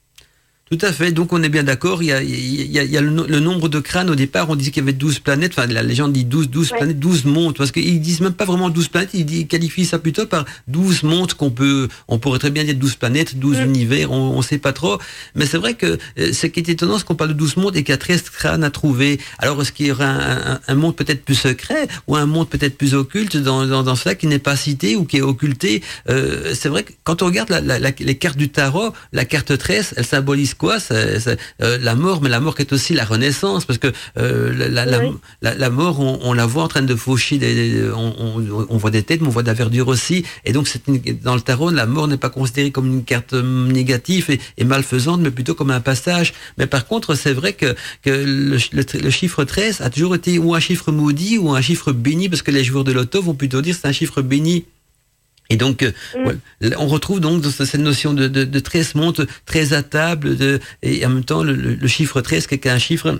Tout 0.69 0.77
à 0.81 0.91
fait, 0.91 1.11
donc 1.13 1.31
on 1.31 1.41
est 1.43 1.49
bien 1.49 1.63
d'accord, 1.63 2.03
il 2.03 2.07
y 2.07 2.11
a, 2.11 2.21
il 2.21 2.69
y 2.71 2.77
a- 2.79 2.83
il 2.83 2.91
y 2.91 2.97
a 2.97 3.01
le, 3.01 3.25
le 3.25 3.39
nombre 3.39 3.69
de 3.69 3.79
crânes, 3.79 4.09
au 4.09 4.15
départ 4.15 4.49
on 4.49 4.55
disait 4.57 4.71
qu'il 4.71 4.81
y 4.83 4.85
avait 4.85 4.91
12 4.91 5.19
planètes, 5.19 5.53
enfin 5.57 5.65
la 5.67 5.81
légende 5.81 6.11
dit 6.11 6.25
12, 6.25 6.49
12 6.49 6.71
Ouais. 6.71 6.77
planètes, 6.79 6.99
12 6.99 7.23
mondes, 7.23 7.55
parce 7.57 7.71
qu'ils 7.71 8.01
disent 8.01 8.19
même 8.19 8.33
pas 8.33 8.43
vraiment 8.43 8.69
12 8.69 8.89
planètes, 8.89 9.11
ils, 9.13 9.47
qualifient 9.47 9.85
ça 9.85 9.97
plutôt 9.97 10.25
par 10.25 10.43
12 10.67 11.03
mondes 11.03 11.33
qu'on 11.33 11.51
peut, 11.51 11.87
on 12.09 12.19
pourrait 12.19 12.39
très 12.39 12.49
bien 12.51 12.65
dire 12.65 12.75
12 12.75 12.95
planètes, 12.95 13.37
12 13.39 13.57
Mm. 13.59 13.63
univers, 13.63 14.11
on, 14.11 14.37
on 14.37 14.41
sait 14.41 14.57
pas 14.57 14.73
trop, 14.73 14.99
mais 15.35 15.45
c'est 15.45 15.57
vrai 15.57 15.75
que 15.75 15.97
euh, 16.19 16.33
ce 16.33 16.47
qui 16.47 16.59
est 16.59 16.67
étonnant, 16.67 16.97
c'est 16.97 17.05
qu'on 17.05 17.15
parle 17.15 17.29
de 17.29 17.35
12 17.35 17.55
mondes 17.55 17.77
et 17.77 17.83
qu'il 17.83 17.93
y 17.93 17.95
a 17.95 17.97
13 17.97 18.23
crânes 18.29 18.65
à 18.65 18.69
trouver. 18.69 19.19
Alors 19.39 19.61
est-ce 19.61 19.71
qu'il 19.71 19.87
y 19.87 19.91
aura 19.91 20.05
un, 20.05 20.53
un- 20.55 20.59
un 20.67 20.75
monde 20.75 20.97
peut-être 20.97 21.23
plus 21.23 21.35
secret 21.35 21.87
ou 22.07 22.17
un 22.17 22.25
monde 22.25 22.49
peut-être 22.49 22.77
plus 22.77 22.93
occulte 22.93 23.37
dans, 23.37 23.65
dans, 23.65 23.83
dans 23.83 23.95
cela 23.95 24.15
qui 24.15 24.27
n'est 24.27 24.37
pas 24.39 24.57
cité 24.57 24.97
ou 24.97 25.05
qui 25.05 25.17
est 25.17 25.21
occulté? 25.21 25.81
Euh, 26.09 26.53
C'est 26.55 26.67
vrai 26.69 26.83
que 26.83 26.91
quand 27.05 27.21
on 27.21 27.27
regarde 27.27 27.49
la- 27.51 27.61
la- 27.61 27.79
la- 27.79 27.91
les 27.97 28.15
cartes 28.17 28.37
du 28.37 28.49
tarot, 28.49 28.91
la 29.13 29.23
carte 29.23 29.57
13, 29.57 29.93
elle 29.95 30.05
symbolise 30.05 30.55
quoi 30.57 30.79
C'est- 30.79 31.37
euh, 31.61 31.77
La 31.79 31.95
mort, 31.95 32.21
mais 32.21 32.29
la 32.29 32.39
mort 32.39 32.55
qui 32.55 32.61
est 32.63 32.73
aussi 32.73 32.93
la 32.93 33.05
renaissance, 33.05 33.65
parce 33.65 33.79
que 33.79 33.91
euh, 34.17 34.53
la, 34.55 34.67
la, 34.67 34.85
la- 34.85 34.99
Oui. 34.99 35.11
la, 35.41 35.53
la 35.55 35.69
mort, 35.69 35.99
on, 35.99 36.19
on 36.23 36.33
la 36.33 36.45
voit 36.45 36.63
en 36.63 36.67
train 36.67 36.81
de 36.81 36.95
faucher, 36.95 37.37
des, 37.37 37.53
des- 37.55 37.89
on, 37.91 38.13
on- 38.19 38.65
on 38.69 38.77
voit 38.77 38.91
des 38.91 39.03
têtes, 39.03 39.21
mais 39.21 39.27
on 39.27 39.31
voit 39.31 39.43
de 39.43 39.47
la 39.47 39.53
verdure 39.53 39.87
aussi, 39.87 40.23
et 40.45 40.51
donc 40.53 40.67
c'est 40.67 40.87
une- 40.87 40.99
dans 41.23 41.35
le 41.35 41.41
tarot, 41.41 41.69
la 41.71 41.85
mort 41.85 42.07
n'est 42.07 42.17
pas 42.17 42.29
considérée 42.29 42.71
comme 42.71 42.87
une 42.87 43.03
carte 43.03 43.33
euh, 43.33 43.67
négative 43.67 44.25
et, 44.29 44.39
et 44.57 44.63
malfaisante, 44.65 45.21
mais 45.21 45.31
plutôt 45.31 45.53
comme 45.55 45.71
un 45.71 45.79
passage. 45.81 46.33
Mais 46.57 46.67
par 46.67 46.85
contre, 46.87 47.15
c'est 47.15 47.33
vrai 47.33 47.53
que, 47.53 47.75
que 48.01 48.09
le, 48.09 48.57
le- 48.73 48.99
le 49.01 49.09
chiffre 49.09 49.43
13 49.43 49.81
a 49.81 49.89
toujours 49.89 50.15
été 50.15 50.39
ou 50.39 50.55
un 50.55 50.59
chiffre 50.59 50.91
maudit 50.91 51.37
ou 51.37 51.51
un 51.51 51.61
chiffre 51.61 51.91
béni, 51.91 52.29
parce 52.29 52.41
que 52.41 52.51
les 52.51 52.63
joueurs 52.63 52.83
de 52.83 52.91
loto 52.91 53.21
vont 53.21 53.35
plutôt 53.35 53.61
dire 53.61 53.75
c'est 53.79 53.87
un 53.87 53.91
chiffre 53.91 54.21
béni. 54.21 54.65
Et 55.49 55.57
donc, 55.57 55.83
euh, 55.83 55.91
Mm. 56.15 56.69
on 56.77 56.87
retrouve 56.87 57.19
donc 57.19 57.43
cette 57.45 57.75
notion 57.75 58.13
de, 58.13 58.27
de, 58.27 58.43
de 58.43 58.59
13 58.59 58.95
monte 58.95 59.21
très 59.45 59.73
à 59.73 59.83
table, 59.83 60.35
de, 60.35 60.59
et 60.83 61.05
en 61.05 61.09
même 61.09 61.23
temps 61.23 61.43
le, 61.43 61.87
chiffre 61.87 62.21
13 62.21 62.47
qui 62.47 62.55
est 62.55 62.67
un 62.67 62.77
chiffre 62.79 63.19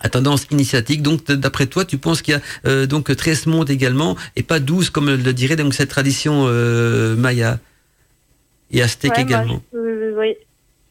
à 0.00 0.08
tendance 0.08 0.46
initiatique. 0.50 1.00
Donc, 1.02 1.24
d'après 1.30 1.66
toi, 1.66 1.84
tu 1.84 1.96
penses 1.98 2.20
qu'il 2.22 2.34
y 2.34 2.36
a 2.36 2.40
euh, 2.66 2.86
donc 2.86 3.14
13 3.14 3.46
mondes 3.46 3.70
également 3.70 4.16
et 4.36 4.42
pas 4.42 4.58
12 4.60 4.90
comme 4.90 5.08
le 5.14 5.32
dirait 5.32 5.56
donc 5.56 5.74
cette 5.74 5.88
tradition 5.90 6.44
euh, 6.48 7.14
maya 7.16 7.58
et 8.70 8.82
aztèque 8.82 9.12
Ouais, 9.12 9.24
moi, 9.24 9.28
également. 9.30 9.62
je- 9.72 9.78
euh, 9.78 10.14
oui. 10.18 10.34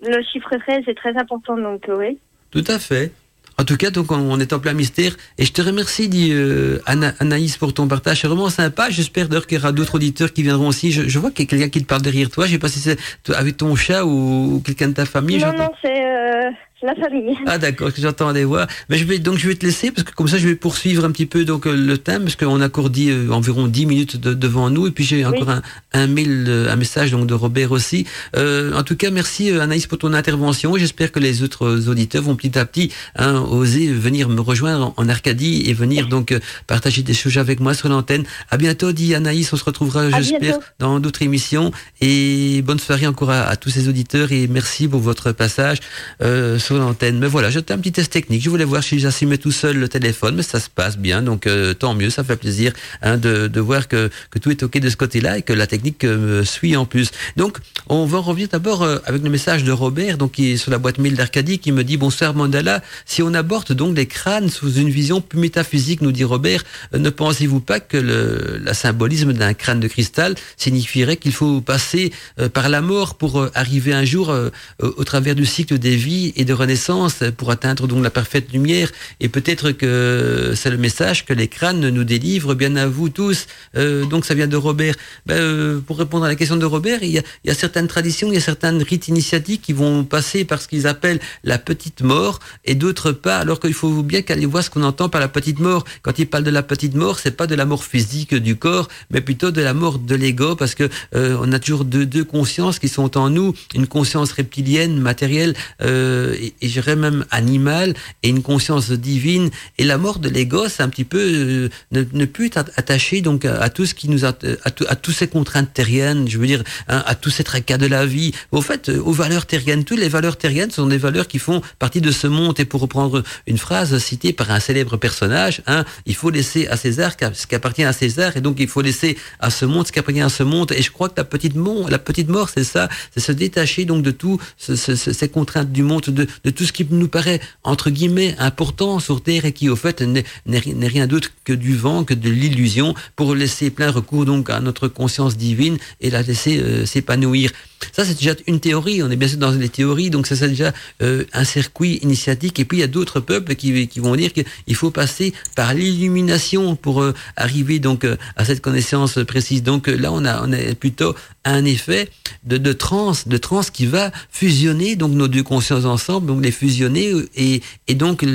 Le 0.05 0.21
chiffre 0.31 0.49
13 0.65 0.83
est 0.87 0.95
très 0.95 1.15
important, 1.17 1.57
donc 1.57 1.83
oui. 1.89 2.17
Tout 2.51 2.63
à 2.67 2.77
fait. 2.79 3.11
En 3.59 3.65
tout 3.65 3.77
cas, 3.77 3.91
donc 3.91 4.11
on, 4.11 4.39
est 4.39 4.51
en 4.53 4.59
plein 4.59 4.73
mystère. 4.73 5.15
Et 5.37 5.45
je 5.45 5.51
te 5.53 5.61
remercie, 5.61 6.09
dit 6.09 6.29
euh, 6.31 6.79
Ana- 6.85 7.13
Anaïs, 7.19 7.57
pour 7.57 7.73
ton 7.73 7.87
partage. 7.87 8.21
C'est 8.21 8.27
vraiment 8.27 8.49
sympa. 8.49 8.89
J'espère 8.89 9.27
d'ailleurs 9.29 9.45
qu'il 9.47 9.57
y 9.57 9.61
aura 9.61 9.71
d'autres 9.71 9.95
auditeurs 9.95 10.33
qui 10.33 10.41
viendront 10.43 10.67
aussi. 10.67 10.91
Je, 10.91 11.07
je 11.07 11.19
vois 11.19 11.31
qu'il 11.31 11.45
y 11.45 11.47
a 11.47 11.49
quelqu'un 11.49 11.69
qui 11.69 11.81
te 11.81 11.87
parle 11.87 12.01
derrière 12.01 12.29
toi. 12.29 12.45
Je 12.47 12.51
sais 12.53 12.57
pas 12.59 12.69
si 12.69 12.79
c'est 12.79 12.97
avec 13.33 13.57
ton 13.57 13.75
chat 13.75 14.05
ou, 14.05 14.55
ou 14.55 14.59
quelqu'un 14.59 14.87
de 14.89 14.93
ta 14.93 15.05
famille. 15.05 15.37
non, 15.39 15.53
non, 15.53 15.69
c'est 15.83 16.03
euh, 16.05 16.49
la 16.83 16.95
famille. 16.95 17.35
Ah 17.45 17.57
d'accord, 17.57 17.89
des 18.33 18.43
voix. 18.43 18.67
Mais 18.89 18.97
je 18.97 19.05
vais 19.05 19.19
donc 19.19 19.37
je 19.37 19.47
vais 19.47 19.55
te 19.55 19.65
laisser 19.65 19.91
parce 19.91 20.03
que 20.07 20.13
comme 20.13 20.27
ça 20.27 20.37
je 20.37 20.47
vais 20.47 20.55
poursuivre 20.55 21.05
un 21.05 21.11
petit 21.11 21.25
peu 21.25 21.45
donc 21.45 21.65
euh, 21.67 21.75
le 21.75 21.97
thème 21.97 22.23
parce 22.23 22.35
qu'on 22.35 22.61
a 22.61 22.65
encore 22.67 22.89
dit 22.89 23.09
euh, 23.09 23.29
environ 23.31 23.67
10 23.67 23.85
minutes 23.85 24.17
de- 24.17 24.33
devant 24.33 24.69
nous 24.69 24.87
et 24.87 24.91
puis 24.91 25.03
j'ai 25.03 25.25
encore 25.25 25.49
un, 25.49 25.61
un 25.93 26.07
mail, 26.07 26.45
euh, 26.47 26.71
un 26.71 26.75
message 26.75 27.11
donc 27.11 27.27
de 27.27 27.33
Robert 27.33 27.71
aussi. 27.71 28.05
Euh, 28.35 28.73
en 28.73 28.83
tout 28.83 28.95
cas 28.95 29.11
merci 29.11 29.51
Anaïs 29.51 29.87
pour 29.87 29.97
ton 29.97 30.13
intervention. 30.13 30.75
J'espère 30.77 31.11
que 31.11 31.19
les 31.19 31.43
autres 31.43 31.87
auditeurs 31.89 32.23
vont 32.23 32.35
petit 32.35 32.57
à 32.57 32.65
petit 32.65 32.91
hein, 33.15 33.39
oser 33.41 33.87
venir 33.91 34.29
me 34.29 34.41
rejoindre 34.41 34.93
en, 34.97 35.03
en 35.03 35.09
Arcadie 35.09 35.63
et 35.67 35.73
venir 35.73 36.07
donc 36.07 36.37
partager 36.67 37.01
des 37.03 37.13
choses 37.13 37.37
avec 37.37 37.59
moi 37.59 37.73
sur 37.73 37.89
l'antenne. 37.89 38.23
À 38.51 38.57
bientôt, 38.57 38.91
dit 38.91 39.15
Anaïs. 39.15 39.51
On 39.53 39.57
se 39.57 39.63
retrouvera 39.63 40.09
j'espère 40.21 40.59
dans 40.79 40.99
d'autres 40.99 41.21
émissions 41.21 41.71
et 42.01 42.61
bonne 42.63 42.79
soirée 42.79 43.07
encore 43.07 43.29
à, 43.31 43.41
à 43.43 43.55
tous 43.55 43.69
ces 43.69 43.87
auditeurs 43.87 44.31
et 44.31 44.47
merci 44.47 44.87
pour 44.87 44.99
votre 44.99 45.31
passage 45.31 45.77
euh, 46.21 46.59
sur 46.59 46.72
l'antenne. 46.77 47.19
Mais 47.19 47.27
voilà, 47.27 47.49
j'étais 47.49 47.73
un 47.73 47.77
petit 47.77 47.91
test 47.91 48.11
technique. 48.11 48.41
Je 48.41 48.49
voulais 48.49 48.65
voir 48.65 48.83
si 48.83 48.99
j'assumais 48.99 49.37
tout 49.37 49.51
seul 49.51 49.77
le 49.77 49.87
téléphone, 49.87 50.35
mais 50.35 50.43
ça 50.43 50.59
se 50.59 50.69
passe 50.69 50.97
bien, 50.97 51.21
donc 51.21 51.47
euh, 51.47 51.73
tant 51.73 51.93
mieux. 51.93 52.09
Ça 52.09 52.23
fait 52.23 52.35
plaisir 52.35 52.73
hein, 53.01 53.17
de, 53.17 53.59
voir 53.59 53.87
que, 53.87 54.09
tout 54.41 54.51
est 54.51 54.63
ok 54.63 54.79
de 54.79 54.89
ce 54.89 54.97
côté-là 54.97 55.37
et 55.37 55.41
que 55.41 55.53
la 55.53 55.67
technique 55.67 56.03
euh, 56.03 56.39
me 56.39 56.43
suit 56.43 56.75
en 56.75 56.85
plus. 56.85 57.11
Donc, 57.37 57.57
on 57.89 58.05
va 58.05 58.19
en 58.19 58.21
revenir 58.21 58.47
d'abord 58.49 58.83
euh, 58.83 58.99
avec 59.05 59.23
le 59.23 59.29
message 59.29 59.63
de 59.63 59.71
Robert, 59.71 60.17
donc 60.17 60.33
qui 60.33 60.51
est 60.51 60.57
sur 60.57 60.71
la 60.71 60.77
boîte 60.77 60.97
mail 60.97 61.15
d'Arcadie, 61.15 61.59
qui 61.59 61.71
me 61.71 61.83
dit 61.83 61.97
bonsoir 61.97 62.33
Mandala. 62.33 62.81
Si 63.05 63.21
on 63.21 63.33
aborde 63.33 63.73
donc 63.73 63.95
les 63.95 64.05
crânes 64.05 64.49
sous 64.49 64.73
une 64.73 64.89
vision 64.89 65.21
plus 65.21 65.39
métaphysique, 65.39 66.01
nous 66.01 66.11
dit 66.11 66.23
Robert, 66.23 66.63
euh, 66.93 66.99
ne 66.99 67.09
pensez-vous 67.09 67.59
pas 67.59 67.79
que 67.79 67.97
le 67.97 68.73
symbolisme 68.73 69.33
d'un 69.33 69.53
crâne 69.53 69.79
de 69.79 69.87
cristal 69.87 70.35
signifierait 70.57 71.17
qu'il 71.17 71.31
faut 71.31 71.61
passer 71.61 72.11
par 72.53 72.69
la 72.69 72.81
mort 72.81 73.15
pour 73.15 73.47
arriver 73.53 73.93
un 73.93 74.03
jour 74.03 74.33
au 74.81 75.03
travers 75.03 75.35
du 75.35 75.45
cycle 75.45 75.77
des 75.77 75.95
vies 75.95 76.33
et 76.35 76.45
de 76.45 76.53
renaissance 76.63 77.15
pour 77.37 77.51
atteindre 77.51 77.87
donc 77.87 78.03
la 78.03 78.09
parfaite 78.09 78.51
lumière. 78.51 78.89
Et 79.19 79.29
peut-être 79.29 79.71
que 79.71 80.53
c'est 80.55 80.69
le 80.69 80.77
message 80.77 81.25
que 81.25 81.33
les 81.33 81.47
crânes 81.47 81.87
nous 81.89 82.03
délivrent, 82.03 82.55
bien 82.55 82.75
à 82.75 82.87
vous 82.87 83.09
tous. 83.09 83.47
Euh, 83.77 84.05
donc 84.05 84.25
ça 84.25 84.33
vient 84.33 84.47
de 84.47 84.57
Robert. 84.57 84.95
Ben, 85.25 85.35
euh, 85.35 85.79
pour 85.79 85.97
répondre 85.97 86.25
à 86.25 86.27
la 86.27 86.35
question 86.35 86.57
de 86.57 86.65
Robert, 86.65 87.03
il 87.03 87.11
y, 87.11 87.49
a, 87.49 87.53
certaines 87.53 87.87
traditions, 87.87 88.27
il 88.29 88.35
y 88.35 88.37
a 88.37 88.41
certaines 88.53 88.81
rites 88.81 89.07
initiatiques 89.07 89.61
qui 89.61 89.73
vont 89.73 90.03
passer 90.03 90.45
par 90.45 90.61
ce 90.61 90.67
qu'ils 90.67 90.87
appellent 90.87 91.19
la 91.43 91.57
petite 91.57 92.01
mort 92.01 92.39
et 92.65 92.75
d'autres 92.75 93.11
pas. 93.11 93.37
Alors 93.37 93.59
qu'il 93.59 93.73
faut 93.73 94.03
bien 94.03 94.21
qu'aller 94.21 94.45
voir 94.45 94.63
ce 94.63 94.69
qu'on 94.69 94.83
entend 94.83 95.09
par 95.09 95.21
la 95.21 95.27
petite 95.27 95.59
mort. 95.59 95.83
Quand 96.01 96.17
il 96.19 96.27
parle 96.27 96.43
de 96.43 96.51
la 96.51 96.63
petite 96.63 96.95
mort, 96.95 97.19
c'est 97.19 97.35
pas 97.35 97.47
de 97.47 97.55
la 97.55 97.65
mort 97.65 97.83
physique 97.83 98.35
du 98.35 98.55
corps, 98.55 98.87
mais 99.11 99.21
plutôt 99.21 99.51
de 99.51 99.61
la 99.61 99.73
mort 99.73 99.99
de 99.99 100.15
l'ego, 100.15 100.55
parce 100.55 100.75
que 100.75 100.89
euh, 101.15 101.37
on 101.41 101.51
a 101.51 101.59
toujours 101.59 101.85
deux, 101.85 102.05
deux 102.05 102.23
consciences 102.23 102.79
qui 102.79 102.87
sont 102.87 103.17
en 103.17 103.29
nous, 103.29 103.53
une 103.75 103.87
conscience 103.87 104.31
reptilienne, 104.31 104.99
matérielle, 104.99 105.53
euh, 105.81 106.35
et, 106.43 106.53
et 106.61 106.67
je 106.67 106.73
dirais 106.73 106.95
même 106.95 107.25
animale, 107.31 107.93
et 108.21 108.29
une 108.29 108.41
conscience 108.41 108.91
divine. 108.91 109.49
Et 109.77 109.83
la 109.83 109.97
mort 109.97 110.19
de 110.19 110.29
l'ego, 110.29 110.67
c'est 110.69 110.83
un 110.83 110.89
petit 110.89 111.05
peu 111.05 111.19
euh, 111.19 111.69
ne, 111.91 112.03
ne 112.11 112.25
plus 112.25 112.47
être 112.47 112.71
attaché 112.75 113.21
donc 113.21 113.45
à, 113.45 113.69
tout 113.69 113.85
ce 113.85 113.93
qui 113.93 114.09
nous 114.09 114.25
a, 114.25 114.33
à, 114.63 114.71
tout, 114.71 114.85
à 114.87 114.95
toutes 114.95 115.15
ces 115.15 115.27
contraintes 115.27 115.73
terriennes, 115.73 116.27
je 116.27 116.37
veux 116.37 116.47
dire, 116.47 116.63
hein, 116.87 117.03
à 117.05 117.15
tous 117.15 117.29
ces 117.29 117.43
tracas 117.43 117.77
de 117.77 117.87
la 117.87 118.05
vie. 118.05 118.33
Au 118.51 118.61
fait, 118.61 118.89
euh, 118.89 119.01
aux 119.01 119.13
valeurs 119.13 119.45
terriennes, 119.45 119.83
toutes 119.83 119.99
les 119.99 120.09
valeurs 120.09 120.37
terriennes 120.37 120.71
sont 120.71 120.87
des 120.87 120.97
valeurs 120.97 121.27
qui 121.27 121.39
font 121.39 121.61
partie 121.79 122.01
de 122.01 122.11
ce 122.11 122.27
monde. 122.27 122.59
Et 122.59 122.65
pour 122.65 122.81
reprendre 122.81 123.23
une 123.47 123.57
phrase 123.57 123.97
citée 123.97 124.33
par 124.33 124.51
un 124.51 124.59
célèbre 124.59 124.97
personnage, 124.97 125.61
hein, 125.67 125.85
il 126.05 126.15
faut 126.15 126.29
laisser 126.29 126.67
à 126.67 126.77
César 126.77 127.11
ce 127.33 127.47
qui 127.47 127.55
appartient 127.55 127.83
à 127.83 127.93
César, 127.93 128.35
et 128.37 128.41
donc 128.41 128.57
il 128.59 128.67
faut 128.67 128.81
laisser 128.81 129.17
à 129.39 129.49
ce 129.49 129.65
monde 129.65 129.87
ce 129.87 129.91
qui 129.91 129.99
appartient 129.99 130.21
à 130.21 130.29
ce 130.29 130.43
monde. 130.43 130.71
Et 130.71 130.81
je 130.81 130.91
crois 130.91 131.09
que 131.09 131.15
la 131.17 131.23
petite 131.23 131.55
mort, 131.55 131.89
la 131.89 131.99
petite 131.99 132.29
mort, 132.29 132.49
c'est 132.49 132.63
ça, 132.63 132.89
c'est 133.13 133.19
se 133.19 133.31
détacher 133.31 133.85
donc 133.85 134.03
de 134.03 134.11
tout 134.11 134.39
ce, 134.57 134.75
ce, 134.75 134.95
ces 134.95 135.29
contraintes 135.29 135.71
du 135.71 135.83
monde, 135.83 136.03
de, 136.03 136.27
de, 136.43 136.49
tout 136.49 136.65
ce 136.65 136.71
qui 136.71 136.85
nous 136.89 137.07
paraît 137.07 137.39
entre 137.63 137.89
guillemets 137.89 138.35
important 138.39 138.99
sur 138.99 139.21
terre 139.21 139.45
et 139.45 139.53
qui 139.53 139.69
au 139.69 139.75
fait 139.75 140.01
n'est 140.01 140.87
rien 140.87 141.07
d'autre 141.07 141.31
que 141.43 141.53
du 141.53 141.75
vent, 141.75 142.03
que 142.03 142.13
de 142.13 142.29
l'illusion, 142.29 142.93
pour 143.15 143.35
laisser 143.35 143.69
plein 143.69 143.91
recours 143.91 144.25
donc 144.25 144.49
à 144.49 144.59
notre 144.59 144.87
conscience 144.87 145.37
divine 145.37 145.77
et 146.01 146.09
la 146.09 146.21
laisser 146.21 146.59
euh, 146.59 146.85
s'épanouir. 146.85 147.51
Ça, 147.91 148.05
c'est 148.05 148.15
déjà 148.15 148.35
une 148.47 148.59
théorie. 148.59 149.03
On 149.03 149.11
est 149.11 149.15
bien 149.15 149.27
sûr 149.27 149.37
dans 149.37 149.51
les 149.51 149.69
théories, 149.69 150.09
donc 150.09 150.27
ça, 150.27 150.35
c'est 150.35 150.49
déjà 150.49 150.73
euh, 151.01 151.23
un 151.33 151.43
circuit 151.43 151.99
initiatique. 152.01 152.59
Et 152.59 152.65
puis, 152.65 152.77
il 152.77 152.81
y 152.81 152.83
a 152.83 152.87
d'autres 152.87 153.19
peuples 153.19 153.55
qui, 153.55 153.99
vont 153.99 154.15
dire 154.15 154.31
qu'il 154.33 154.75
faut 154.75 154.91
passer 154.91 155.33
par 155.55 155.73
l'illumination 155.73 156.75
pour 156.75 157.01
euh, 157.01 157.13
arriver 157.35 157.79
donc 157.79 158.03
euh, 158.03 158.15
à 158.35 158.45
cette 158.45 158.61
connaissance 158.61 159.19
précise. 159.27 159.63
Donc 159.63 159.87
là, 159.87 160.11
on 160.11 160.25
a, 160.25 160.47
plutôt 160.79 161.15
un 161.45 161.65
effet 161.65 162.09
de, 162.45 162.57
de 162.57 162.73
transe, 162.73 163.27
de 163.27 163.37
transe 163.37 163.69
qui 163.69 163.85
va 163.85 164.11
fusionner 164.29 164.95
donc 164.95 165.11
nos 165.11 165.27
deux 165.27 165.43
consciences 165.43 165.85
ensemble, 165.85 166.27
donc 166.27 166.43
les 166.43 166.51
fusionner 166.51 167.11
et, 167.35 167.61
donc 167.95 168.25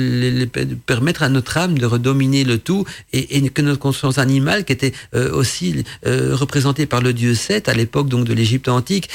permettre 0.85 1.23
à 1.23 1.29
notre 1.29 1.57
âme 1.57 1.77
de 1.77 1.85
redominer 1.85 2.43
le 2.43 2.57
tout 2.57 2.85
et, 3.13 3.37
et 3.37 3.49
que 3.49 3.61
notre 3.61 3.79
conscience 3.79 4.17
animale, 4.17 4.63
qui 4.63 4.73
était 4.73 4.93
aussi 5.33 5.83
représentée 6.03 6.85
par 6.85 7.01
le 7.01 7.13
dieu 7.13 7.33
Seth 7.33 7.67
à 7.67 7.73
l'époque 7.73 8.09
donc 8.09 8.25
de 8.25 8.33
l'Égypte 8.33 8.67
antique, 8.67 9.09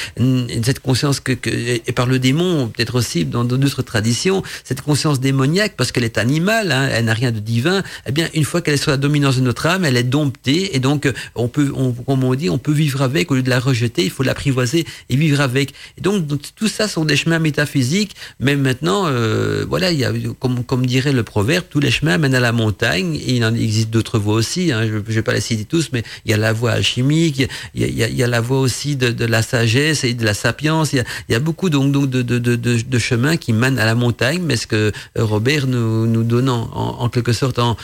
cette 0.63 0.81
conscience 0.81 1.21
que, 1.21 1.33
et 1.45 1.93
par 1.93 2.07
le 2.07 2.19
démon 2.19 2.69
peut-être 2.69 2.97
aussi 2.97 3.25
dans 3.25 3.45
d'autres 3.45 3.83
traditions, 3.83 4.43
cette 4.65 4.83
conscience 4.83 5.21
démoniaque 5.21 5.75
parce 5.77 5.93
qu'elle 5.93 6.05
est 6.05 6.19
animale, 6.19 6.73
hein, 6.73 6.89
elle 6.93 7.07
n'a 7.07 7.15
rien 7.15 7.33
de 7.33 7.41
divin. 7.41 7.83
Eh 8.07 8.13
bien, 8.13 8.29
une 8.35 8.45
fois 8.45 8.61
qu'elle 8.61 8.75
est 8.75 8.85
sous 8.85 8.91
la 8.91 8.97
dominance 8.97 9.37
de 9.37 9.43
notre 9.43 9.67
âme, 9.67 9.85
elle 9.85 9.97
est 9.97 10.03
domptée 10.03 10.77
et 10.77 10.81
donc 10.81 11.11
on 11.35 11.49
peut, 11.49 11.73
on, 11.75 11.93
comme 11.93 12.25
on 12.25 12.35
dit, 12.35 12.51
on 12.51 12.59
peut 12.59 12.73
vivre 12.73 13.03
avec 13.03 13.31
au 13.31 13.35
lieu 13.35 13.43
de 13.43 13.51
la 13.51 13.61
rejeter 13.61 14.05
il 14.05 14.11
faut 14.11 14.23
l'apprivoiser 14.23 14.87
et 15.09 15.17
vivre 15.17 15.41
avec. 15.41 15.75
Et 15.99 16.01
donc, 16.01 16.25
tout 16.55 16.69
ça 16.69 16.89
sont 16.89 17.05
des 17.05 17.17
chemins 17.17 17.39
métaphysiques, 17.39 18.15
mais 18.41 18.57
maintenant, 18.57 19.05
euh, 19.07 19.65
voilà, 19.69 19.93
il 19.93 19.99
y 19.99 20.05
a, 20.05 20.13
comme, 20.39 20.87
dirait 20.87 21.13
le 21.13 21.23
proverbe, 21.23 21.65
tous 21.69 21.81
les 21.81 21.91
chemins 21.91 22.19
mènent 22.19 22.35
à 22.35 22.41
la 22.41 22.53
montagne, 22.53 23.17
et 23.17 23.37
il 23.37 23.45
en 23.45 23.55
existe 23.55 23.91
d'autres 23.91 24.19
voies 24.19 24.35
aussi, 24.35 24.73
hein, 24.73 24.87
je 24.87 24.95
ne 24.95 25.01
vais 25.01 25.23
pas 25.23 25.33
les 25.33 25.41
citer 25.41 25.65
tous, 25.65 25.91
mais 25.93 26.03
il 26.25 26.31
y 26.31 26.35
a 26.35 26.37
la 26.37 26.53
voie 26.53 26.73
alchimique, 26.73 27.49
il 27.75 27.91
y 27.91 28.23
a 28.23 28.27
la 28.27 28.41
voie 28.41 28.61
aussi 28.61 28.97
de, 28.97 29.11
de, 29.11 29.25
la 29.25 29.43
sagesse 29.43 30.05
et 30.05 30.14
de 30.15 30.25
la 30.25 30.35
sapience, 30.35 30.93
il 30.93 31.05
y 31.29 31.35
a, 31.35 31.39
beaucoup 31.39 31.71
donc, 31.71 31.93
de, 31.93 32.99
chemins 32.99 33.37
qui 33.37 33.53
mènent 33.53 33.79
à 33.79 33.85
la 33.85 33.95
montagne, 33.95 34.43
mais 34.43 34.57
ce 34.57 34.67
que 34.67 34.93
Robert 35.17 35.67
nous, 35.67 36.23
donne 36.23 36.49
en, 36.49 37.09
quelque 37.09 37.33
sorte 37.33 37.59
en, 37.59 37.77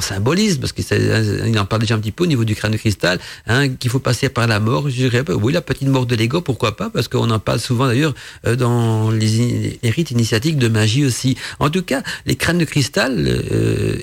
symbolisme, 0.00 0.60
parce 0.60 0.72
qu'il 0.72 1.58
en 1.58 1.64
parle 1.66 1.82
déjà 1.82 1.94
un 1.94 1.98
petit 1.98 2.12
peu 2.12 2.24
au 2.24 2.26
niveau 2.26 2.44
du 2.44 2.54
crâne 2.54 2.72
de 2.72 2.76
cristal, 2.76 3.18
hein, 3.46 3.68
qu'il 3.68 3.90
faut 3.90 3.98
passer 3.98 4.28
par 4.28 4.46
la 4.46 4.60
mort. 4.60 4.88
Je 4.88 4.96
dirais, 4.96 5.22
bah 5.22 5.34
oui, 5.34 5.52
la 5.52 5.60
petite 5.60 5.88
mort 5.88 6.06
de 6.06 6.14
l'ego, 6.14 6.40
pourquoi 6.40 6.76
pas 6.76 6.90
Parce 6.90 7.08
qu'on 7.08 7.30
en 7.30 7.38
parle 7.38 7.60
souvent 7.60 7.86
d'ailleurs 7.86 8.14
euh, 8.46 8.56
dans 8.56 9.10
les, 9.10 9.78
rites 9.84 10.10
initiatiques 10.10 10.58
de 10.58 10.68
magie 10.68 11.04
aussi. 11.04 11.36
En 11.58 11.70
tout 11.70 11.82
cas, 11.82 12.02
les 12.26 12.36
crânes 12.36 12.58
de 12.58 12.64
cristal 12.64 13.14
euh, 13.18 13.98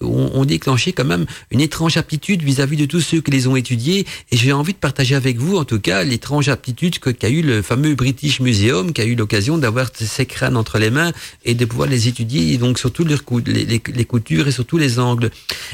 ont, 0.00 0.30
ont, 0.34 0.44
déclenché 0.44 0.92
quand 0.92 1.04
même 1.04 1.26
une 1.50 1.60
étrange 1.60 1.96
aptitude 1.96 2.42
vis-à-vis 2.42 2.76
-vis 2.76 2.80
de 2.80 2.86
tous 2.86 3.00
ceux 3.00 3.20
qui 3.20 3.30
les 3.30 3.46
ont 3.46 3.56
étudiés. 3.56 4.06
Et 4.30 4.36
j'ai 4.36 4.52
envie 4.52 4.72
de 4.72 4.78
partager 4.78 5.14
avec 5.14 5.38
vous, 5.38 5.56
en 5.56 5.64
tout 5.64 5.80
cas, 5.80 6.04
l'étrange 6.04 6.48
aptitude 6.48 6.98
qu'a 6.98 7.28
eu 7.28 7.42
le 7.42 7.62
fameux 7.62 7.94
British 7.94 8.40
Museum, 8.40 8.92
qui 8.92 9.00
a 9.00 9.04
eu 9.04 9.14
l'occasion 9.14 9.58
d'avoir 9.58 9.88
ces 9.94 10.26
crânes 10.26 10.56
entre 10.56 10.78
les 10.78 10.90
mains 10.90 11.12
et 11.44 11.54
de 11.54 11.64
pouvoir 11.64 11.88
les 11.88 12.08
étudier, 12.08 12.56
donc 12.58 12.78
surtout 12.78 13.04
les, 13.04 13.64
les, 13.64 14.04
coutures 14.04 14.48
et 14.48 14.52
surtout 14.52 14.78
les 14.78 14.98
angles. 14.98 15.30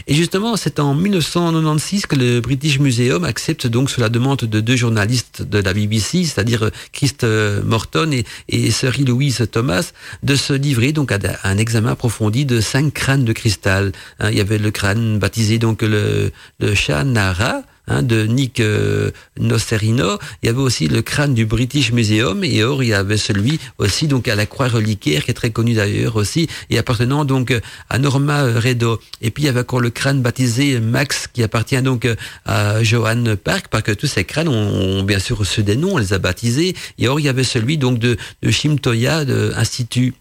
Et 0.07 0.15
justement, 0.15 0.57
c'est 0.57 0.79
en 0.79 0.95
1996 0.95 2.07
que 2.07 2.17
le 2.17 2.41
British 2.41 2.79
Museum 2.79 3.25
accepte 3.25 3.67
donc 3.67 3.91
sous 3.91 4.01
la 4.01 4.09
demande 4.09 4.39
de 4.39 4.61
deux 4.61 4.77
journalistes 4.77 5.43
de 5.43 5.59
la 5.59 5.73
BBC, 5.73 6.25
c'est-à-dire 6.25 6.71
Christ 6.93 7.27
Morton 7.65 8.11
et, 8.13 8.25
et 8.49 8.71
Sir 8.71 8.93
Louise 9.07 9.47
Thomas, 9.51 9.93
de 10.23 10.37
se 10.37 10.53
livrer 10.53 10.93
donc 10.93 11.13
à 11.13 11.19
un 11.45 11.59
examen 11.59 11.93
approfondi 11.93 12.45
de 12.45 12.61
cinq 12.61 12.93
crânes 12.93 13.25
de 13.25 13.33
cristal. 13.33 13.93
Hein, 14.23 14.31
il 14.31 14.39
y 14.39 14.41
avait 14.41 14.59
le 14.59 14.71
crâne 14.71 15.19
baptisé 15.19 15.59
donc 15.59 15.83
le, 15.83 16.33
le 16.61 16.75
chat 16.75 17.05
Nara, 17.05 17.63
Hein, 17.89 18.05
de 18.05 18.27
Nick 18.27 18.61
euh, 18.61 19.11
Nocerino. 19.41 20.17
Il 20.41 20.47
y 20.47 20.49
avait 20.49 20.61
aussi 20.61 20.87
le 20.87 21.03
crâne 21.03 21.35
du 21.35 21.47
British 21.47 21.91
Museum 21.91 22.45
et 22.45 22.63
or 22.63 22.85
il 22.85 22.91
y 22.91 22.95
avait 22.95 23.17
celui 23.17 23.59
aussi 23.79 24.07
donc 24.07 24.29
à 24.29 24.37
la 24.37 24.47
croix 24.47 24.69
reliquaire 24.69 25.25
qui 25.25 25.33
est 25.33 25.35
très 25.35 25.51
connu 25.51 25.75
d'ailleurs 25.75 26.15
aussi 26.15 26.47
et 26.71 26.79
appartenant 26.79 27.25
donc 27.25 27.53
à 27.91 27.99
Norma 27.99 28.45
Redo. 28.45 29.01
Et 29.21 29.33
puis 29.33 29.43
il 29.43 29.47
y 29.47 29.49
avait 29.49 29.61
encore 29.61 29.81
le 29.81 29.91
crâne 29.91 30.23
baptisé 30.23 30.79
Max 30.79 31.27
qui 31.27 31.43
appartient 31.43 31.83
donc 31.83 32.07
à 32.45 32.85
Johan 32.85 33.35
Park 33.43 33.67
parce 33.69 33.83
que 33.83 33.93
tous 33.93 34.07
ces 34.07 34.23
crânes 34.25 34.49
ont, 34.49 35.01
ont 35.01 35.03
bien 35.03 35.19
sûr 35.19 35.39
reçu 35.39 35.65
des 35.65 35.75
noms, 35.75 35.95
on 35.95 35.99
les 35.99 36.13
a 36.13 36.21
baptisés. 36.21 36.77
Et 36.99 37.09
or 37.09 37.19
il 37.19 37.25
y 37.25 37.29
avait 37.29 37.43
celui 37.43 37.79
donc 37.79 37.99
de, 37.99 38.17
de 38.43 38.51
Shimtoya 38.53 39.25
de 39.25 39.53
Institut. 39.57 40.15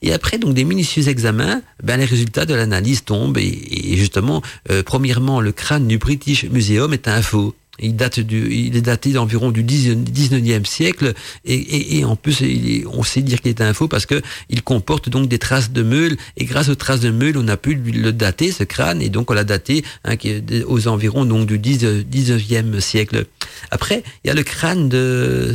Et 0.00 0.12
après 0.12 0.38
donc 0.38 0.54
des 0.54 0.64
minutieux 0.64 1.08
examens, 1.08 1.62
ben 1.82 1.98
les 1.98 2.04
résultats 2.04 2.46
de 2.46 2.54
l'analyse 2.54 3.04
tombent 3.04 3.38
et, 3.38 3.92
et 3.92 3.96
justement, 3.96 4.42
euh, 4.70 4.82
premièrement, 4.82 5.40
le 5.40 5.52
crâne 5.52 5.86
du 5.86 5.98
British 5.98 6.44
Museum 6.44 6.92
est 6.92 7.08
un 7.08 7.22
faux. 7.22 7.54
Il 7.78 7.96
date 7.96 8.20
du, 8.20 8.52
il 8.52 8.76
est 8.76 8.82
daté 8.82 9.12
d'environ 9.12 9.50
du 9.50 9.64
19e 9.64 10.66
siècle 10.66 11.14
et, 11.46 11.54
et, 11.54 11.98
et 11.98 12.04
en 12.04 12.16
plus 12.16 12.42
il 12.42 12.86
on 12.86 13.02
sait 13.02 13.22
dire 13.22 13.40
qu'il 13.40 13.48
est 13.48 13.62
un 13.62 13.72
faux 13.72 13.88
parce 13.88 14.04
que 14.04 14.20
il 14.50 14.62
comporte 14.62 15.08
donc 15.08 15.26
des 15.26 15.38
traces 15.38 15.72
de 15.72 15.82
meule 15.82 16.18
et 16.36 16.44
grâce 16.44 16.68
aux 16.68 16.74
traces 16.74 17.00
de 17.00 17.10
meule 17.10 17.38
on 17.38 17.48
a 17.48 17.56
pu 17.56 17.74
le 17.74 18.12
dater 18.12 18.52
ce 18.52 18.62
crâne 18.64 19.00
et 19.00 19.08
donc 19.08 19.30
on 19.30 19.34
l'a 19.34 19.44
daté 19.44 19.84
hein, 20.04 20.16
aux 20.66 20.86
environs 20.86 21.24
donc 21.24 21.46
du 21.46 21.58
19e 21.58 22.78
siècle. 22.80 23.24
Après 23.70 24.02
il 24.22 24.28
y 24.28 24.30
a 24.30 24.34
le 24.34 24.42
crâne 24.42 24.90
de 24.90 24.98
euh, 24.98 25.54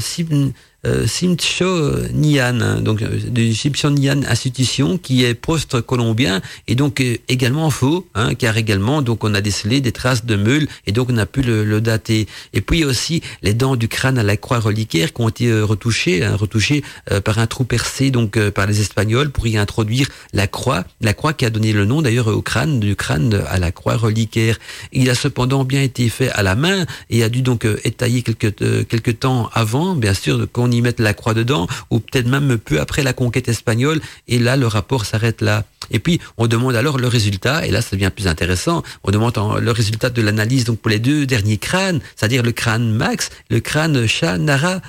Simcho 1.07 1.65
Nian, 2.13 2.61
hein, 2.61 2.81
donc 2.81 3.01
euh, 3.01 3.17
du 3.29 3.53
Nian 3.91 4.21
Institution, 4.27 4.97
qui 4.97 5.23
est 5.23 5.33
post-colombien 5.33 6.41
et 6.67 6.75
donc 6.75 7.01
euh, 7.01 7.17
également 7.27 7.69
faux, 7.69 8.07
hein, 8.15 8.35
car 8.35 8.57
également 8.57 9.01
donc 9.01 9.23
on 9.23 9.33
a 9.33 9.41
décelé 9.41 9.81
des 9.81 9.91
traces 9.91 10.25
de 10.25 10.35
meule 10.35 10.67
et 10.85 10.91
donc 10.91 11.09
on 11.11 11.17
a 11.17 11.25
pu 11.25 11.41
le, 11.41 11.81
dater. 11.81 12.27
Et 12.53 12.61
puis 12.61 12.83
aussi 12.85 13.21
les 13.43 13.53
dents 13.53 13.75
du 13.75 13.87
crâne 13.87 14.17
à 14.17 14.23
la 14.23 14.37
croix 14.37 14.59
reliquaire 14.59 15.13
qui 15.13 15.21
ont 15.21 15.29
été 15.29 15.61
retouchées, 15.61 16.23
hein, 16.23 16.35
retouchées 16.35 16.83
euh, 17.11 17.21
par 17.21 17.39
un 17.39 17.47
trou 17.47 17.63
percé 17.63 18.11
donc 18.11 18.37
euh, 18.37 18.51
par 18.51 18.65
les 18.65 18.81
Espagnols 18.81 19.29
pour 19.29 19.47
y 19.47 19.57
introduire 19.57 20.07
la 20.33 20.47
croix, 20.47 20.83
la 21.01 21.13
croix 21.13 21.33
qui 21.33 21.45
a 21.45 21.49
donné 21.49 21.73
le 21.73 21.85
nom 21.85 22.01
d'ailleurs 22.01 22.27
au 22.27 22.41
crâne 22.41 22.79
du 22.79 22.95
crâne 22.95 23.41
à 23.49 23.59
la 23.59 23.71
croix 23.71 23.95
reliquaire. 23.95 24.57
Il 24.91 25.09
a 25.09 25.15
cependant 25.15 25.63
bien 25.63 25.81
été 25.81 26.09
fait 26.09 26.29
à 26.31 26.43
la 26.43 26.55
main 26.55 26.85
et 27.09 27.23
a 27.23 27.29
dû 27.29 27.41
donc 27.41 27.65
être 27.65 27.97
taillé 27.97 28.21
quelques 28.21 28.87
quelques 28.87 29.19
temps 29.19 29.49
avant, 29.53 29.95
bien 29.95 30.13
sûr, 30.13 30.47
qu'on 30.51 30.71
y 30.71 30.76
mettre 30.81 31.01
la 31.01 31.13
croix 31.13 31.33
dedans, 31.33 31.67
ou 31.89 31.99
peut-être 31.99 32.27
même 32.27 32.57
peu 32.57 32.79
après 32.79 33.03
la 33.03 33.13
conquête 33.13 33.47
espagnole, 33.47 34.01
et 34.27 34.39
là, 34.39 34.55
le 34.57 34.67
rapport 34.67 35.05
s'arrête 35.05 35.41
là. 35.41 35.63
Et 35.91 35.99
puis, 35.99 36.19
on 36.37 36.47
demande 36.47 36.75
alors 36.75 36.97
le 36.97 37.07
résultat, 37.07 37.65
et 37.65 37.71
là, 37.71 37.81
ça 37.81 37.95
devient 37.95 38.11
plus 38.13 38.27
intéressant. 38.27 38.83
On 39.03 39.11
demande 39.11 39.37
le 39.61 39.71
résultat 39.71 40.09
de 40.09 40.21
l'analyse 40.21 40.65
donc 40.65 40.79
pour 40.79 40.89
les 40.89 40.99
deux 40.99 41.25
derniers 41.25 41.57
crânes, 41.57 42.01
c'est-à-dire 42.15 42.43
le 42.43 42.51
crâne 42.51 42.91
Max, 42.91 43.29
le 43.49 43.59
crâne 43.59 44.07
Shah 44.07 44.37
Nara. 44.37 44.81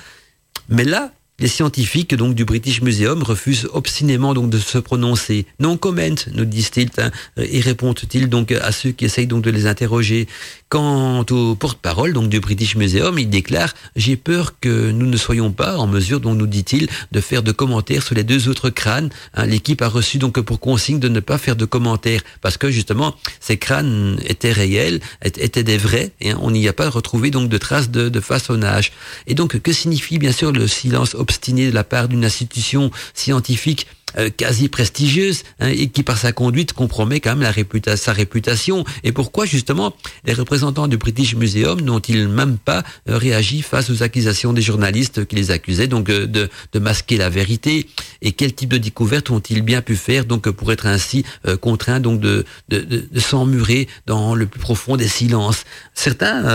Mais 0.67 0.83
là, 0.83 1.11
les 1.39 1.47
scientifiques 1.47 2.15
donc 2.15 2.35
du 2.35 2.43
British 2.43 2.81
Museum 2.81 3.23
refusent 3.23 3.69
obstinément 3.71 4.33
donc 4.33 4.49
de 4.49 4.57
se 4.57 4.77
prononcer. 4.77 5.45
Non 5.59 5.77
comment, 5.77 6.15
nous 6.33 6.45
disent-ils, 6.45 6.89
hein, 6.97 7.11
et 7.37 7.61
répondent-ils 7.61 8.27
donc 8.27 8.51
à 8.51 8.71
ceux 8.71 8.91
qui 8.91 9.05
essayent 9.05 9.27
donc 9.27 9.43
de 9.43 9.49
les 9.49 9.65
interroger. 9.65 10.27
Quant 10.69 11.25
au 11.31 11.55
porte-parole 11.55 12.13
donc 12.13 12.29
du 12.29 12.39
British 12.39 12.75
Museum, 12.75 13.17
il 13.17 13.27
déclare 13.27 13.73
j'ai 13.95 14.15
peur 14.15 14.59
que 14.59 14.91
nous 14.91 15.07
ne 15.07 15.17
soyons 15.17 15.51
pas 15.51 15.77
en 15.77 15.87
mesure, 15.87 16.19
donc 16.19 16.37
nous 16.37 16.45
dit-il, 16.45 16.87
de 17.11 17.21
faire 17.21 17.41
de 17.41 17.51
commentaires 17.51 18.03
sur 18.03 18.13
les 18.13 18.23
deux 18.23 18.49
autres 18.49 18.69
crânes. 18.69 19.09
Hein, 19.33 19.47
l'équipe 19.47 19.81
a 19.81 19.87
reçu 19.87 20.19
donc 20.19 20.39
pour 20.41 20.59
consigne 20.59 20.99
de 20.99 21.09
ne 21.09 21.21
pas 21.21 21.39
faire 21.39 21.55
de 21.55 21.65
commentaires 21.65 22.21
parce 22.41 22.57
que 22.57 22.69
justement 22.69 23.15
ces 23.39 23.57
crânes 23.57 24.19
étaient 24.23 24.51
réels, 24.51 24.99
étaient 25.23 25.63
des 25.63 25.79
vrais 25.79 26.11
et 26.21 26.35
on 26.35 26.51
n'y 26.51 26.67
a 26.67 26.73
pas 26.73 26.91
retrouvé 26.91 27.31
donc 27.31 27.49
de 27.49 27.57
traces 27.57 27.89
de 27.89 28.19
façonnage. 28.19 28.91
Et 29.25 29.33
donc 29.33 29.59
que 29.59 29.73
signifie 29.73 30.19
bien 30.19 30.31
sûr 30.31 30.51
le 30.51 30.67
silence 30.67 31.15
obstiné 31.15 31.71
de 31.71 31.73
la 31.73 31.83
part 31.83 32.07
d'une 32.07 32.25
institution 32.25 32.91
scientifique 33.15 33.87
euh, 34.17 34.29
quasi 34.35 34.69
prestigieuse 34.69 35.43
hein, 35.59 35.67
et 35.67 35.87
qui 35.89 36.01
par 36.01 36.17
sa 36.17 36.31
conduite 36.31 36.73
compromet 36.73 37.19
quand 37.19 37.31
même 37.31 37.41
la 37.41 37.51
réputa 37.51 37.95
sa 37.95 38.11
réputation. 38.11 38.83
Et 39.03 39.11
pourquoi 39.11 39.45
justement 39.45 39.93
les 40.25 40.33
représentants 40.33 40.87
du 40.87 40.97
British 40.97 41.35
Museum 41.35 41.79
n'ont-ils 41.81 42.27
même 42.27 42.57
pas 42.57 42.83
euh, 43.07 43.17
réagi 43.17 43.61
face 43.61 43.89
aux 43.89 44.01
accusations 44.01 44.51
des 44.51 44.61
journalistes 44.61 45.25
qui 45.25 45.35
les 45.35 45.51
accusaient 45.51 45.87
donc 45.87 46.09
euh, 46.09 46.25
de, 46.25 46.49
de, 46.73 46.79
masquer 46.79 47.17
la 47.17 47.29
vérité? 47.29 47.87
Et 48.21 48.31
quel 48.31 48.53
type 48.53 48.69
de 48.69 48.77
découverte 48.77 49.29
ont-ils 49.29 49.61
bien 49.61 49.81
pu 49.81 49.95
faire 49.95 50.25
donc 50.25 50.49
pour 50.49 50.71
être 50.71 50.87
ainsi 50.87 51.23
contraints 51.61 51.99
donc 51.99 52.19
de, 52.19 52.45
de, 52.69 52.81
de, 52.81 53.19
s'emmurer 53.19 53.87
dans 54.07 54.33
le 54.33 54.47
plus 54.47 54.59
profond 54.59 54.97
des 54.97 55.07
silences? 55.07 55.63
Certains 55.93 56.45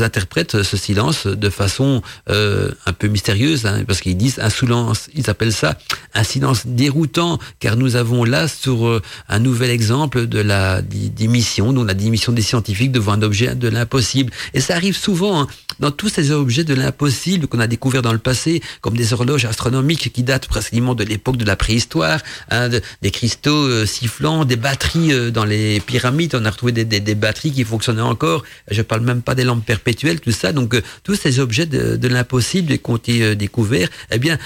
interprètent 0.00 0.62
ce 0.62 0.76
silence 0.76 1.26
de 1.26 1.50
façon 1.50 2.02
un 2.28 2.92
peu 2.98 3.08
mystérieuse 3.08 3.66
hein, 3.66 3.84
parce 3.86 4.00
qu'ils 4.00 4.16
disent 4.16 4.38
un 4.38 4.50
silence, 4.50 5.08
ils 5.14 5.28
appellent 5.28 5.52
ça 5.52 5.76
un 6.14 6.24
silence 6.24 6.61
déroutant, 6.66 7.38
car 7.60 7.76
nous 7.76 7.96
avons 7.96 8.24
là 8.24 8.48
sur 8.48 8.86
euh, 8.86 9.02
un 9.28 9.38
nouvel 9.38 9.70
exemple 9.70 10.26
de 10.26 10.40
la 10.40 10.82
démission, 10.82 11.72
donc 11.72 11.86
la 11.86 11.94
démission 11.94 12.32
des 12.32 12.42
scientifiques 12.42 12.92
devant 12.92 13.12
un 13.12 13.22
objet 13.22 13.54
de 13.54 13.68
l'impossible. 13.68 14.32
Et 14.54 14.60
ça 14.60 14.74
arrive 14.74 14.96
souvent 14.96 15.42
hein, 15.42 15.46
dans 15.80 15.90
tous 15.90 16.08
ces 16.08 16.30
objets 16.30 16.64
de 16.64 16.74
l'impossible 16.74 17.46
qu'on 17.46 17.60
a 17.60 17.66
découvert 17.66 18.02
dans 18.02 18.12
le 18.12 18.18
passé, 18.18 18.62
comme 18.80 18.96
des 18.96 19.12
horloges 19.12 19.44
astronomiques 19.44 20.12
qui 20.12 20.22
datent 20.22 20.48
pratiquement 20.48 20.94
de 20.94 21.04
l'époque 21.04 21.36
de 21.36 21.44
la 21.44 21.56
préhistoire, 21.56 22.20
hein, 22.50 22.68
des 22.68 23.10
cristaux 23.10 23.66
euh, 23.66 23.86
sifflants, 23.86 24.44
des 24.44 24.56
batteries 24.56 25.12
euh, 25.12 25.30
dans 25.30 25.44
les 25.44 25.80
pyramides, 25.80 26.34
on 26.34 26.44
a 26.44 26.50
retrouvé 26.50 26.72
des, 26.72 26.84
des, 26.84 27.00
des, 27.00 27.14
batteries 27.14 27.52
qui 27.52 27.64
fonctionnaient 27.64 28.00
encore. 28.00 28.42
Je 28.70 28.82
parle 28.82 29.02
même 29.02 29.22
pas 29.22 29.34
des 29.34 29.44
lampes 29.44 29.64
perpétuelles, 29.64 30.20
tout 30.20 30.32
ça. 30.32 30.52
Donc 30.52 30.80
tous 31.02 31.14
ces 31.14 31.40
objets 31.40 31.66
de, 31.66 31.96
de 31.96 32.08
l'impossible 32.08 32.78
qui 32.78 32.90
ont 32.90 32.96
été 32.96 33.36
découverts, 33.36 33.88
eh 34.10 34.18
bien 34.18 34.38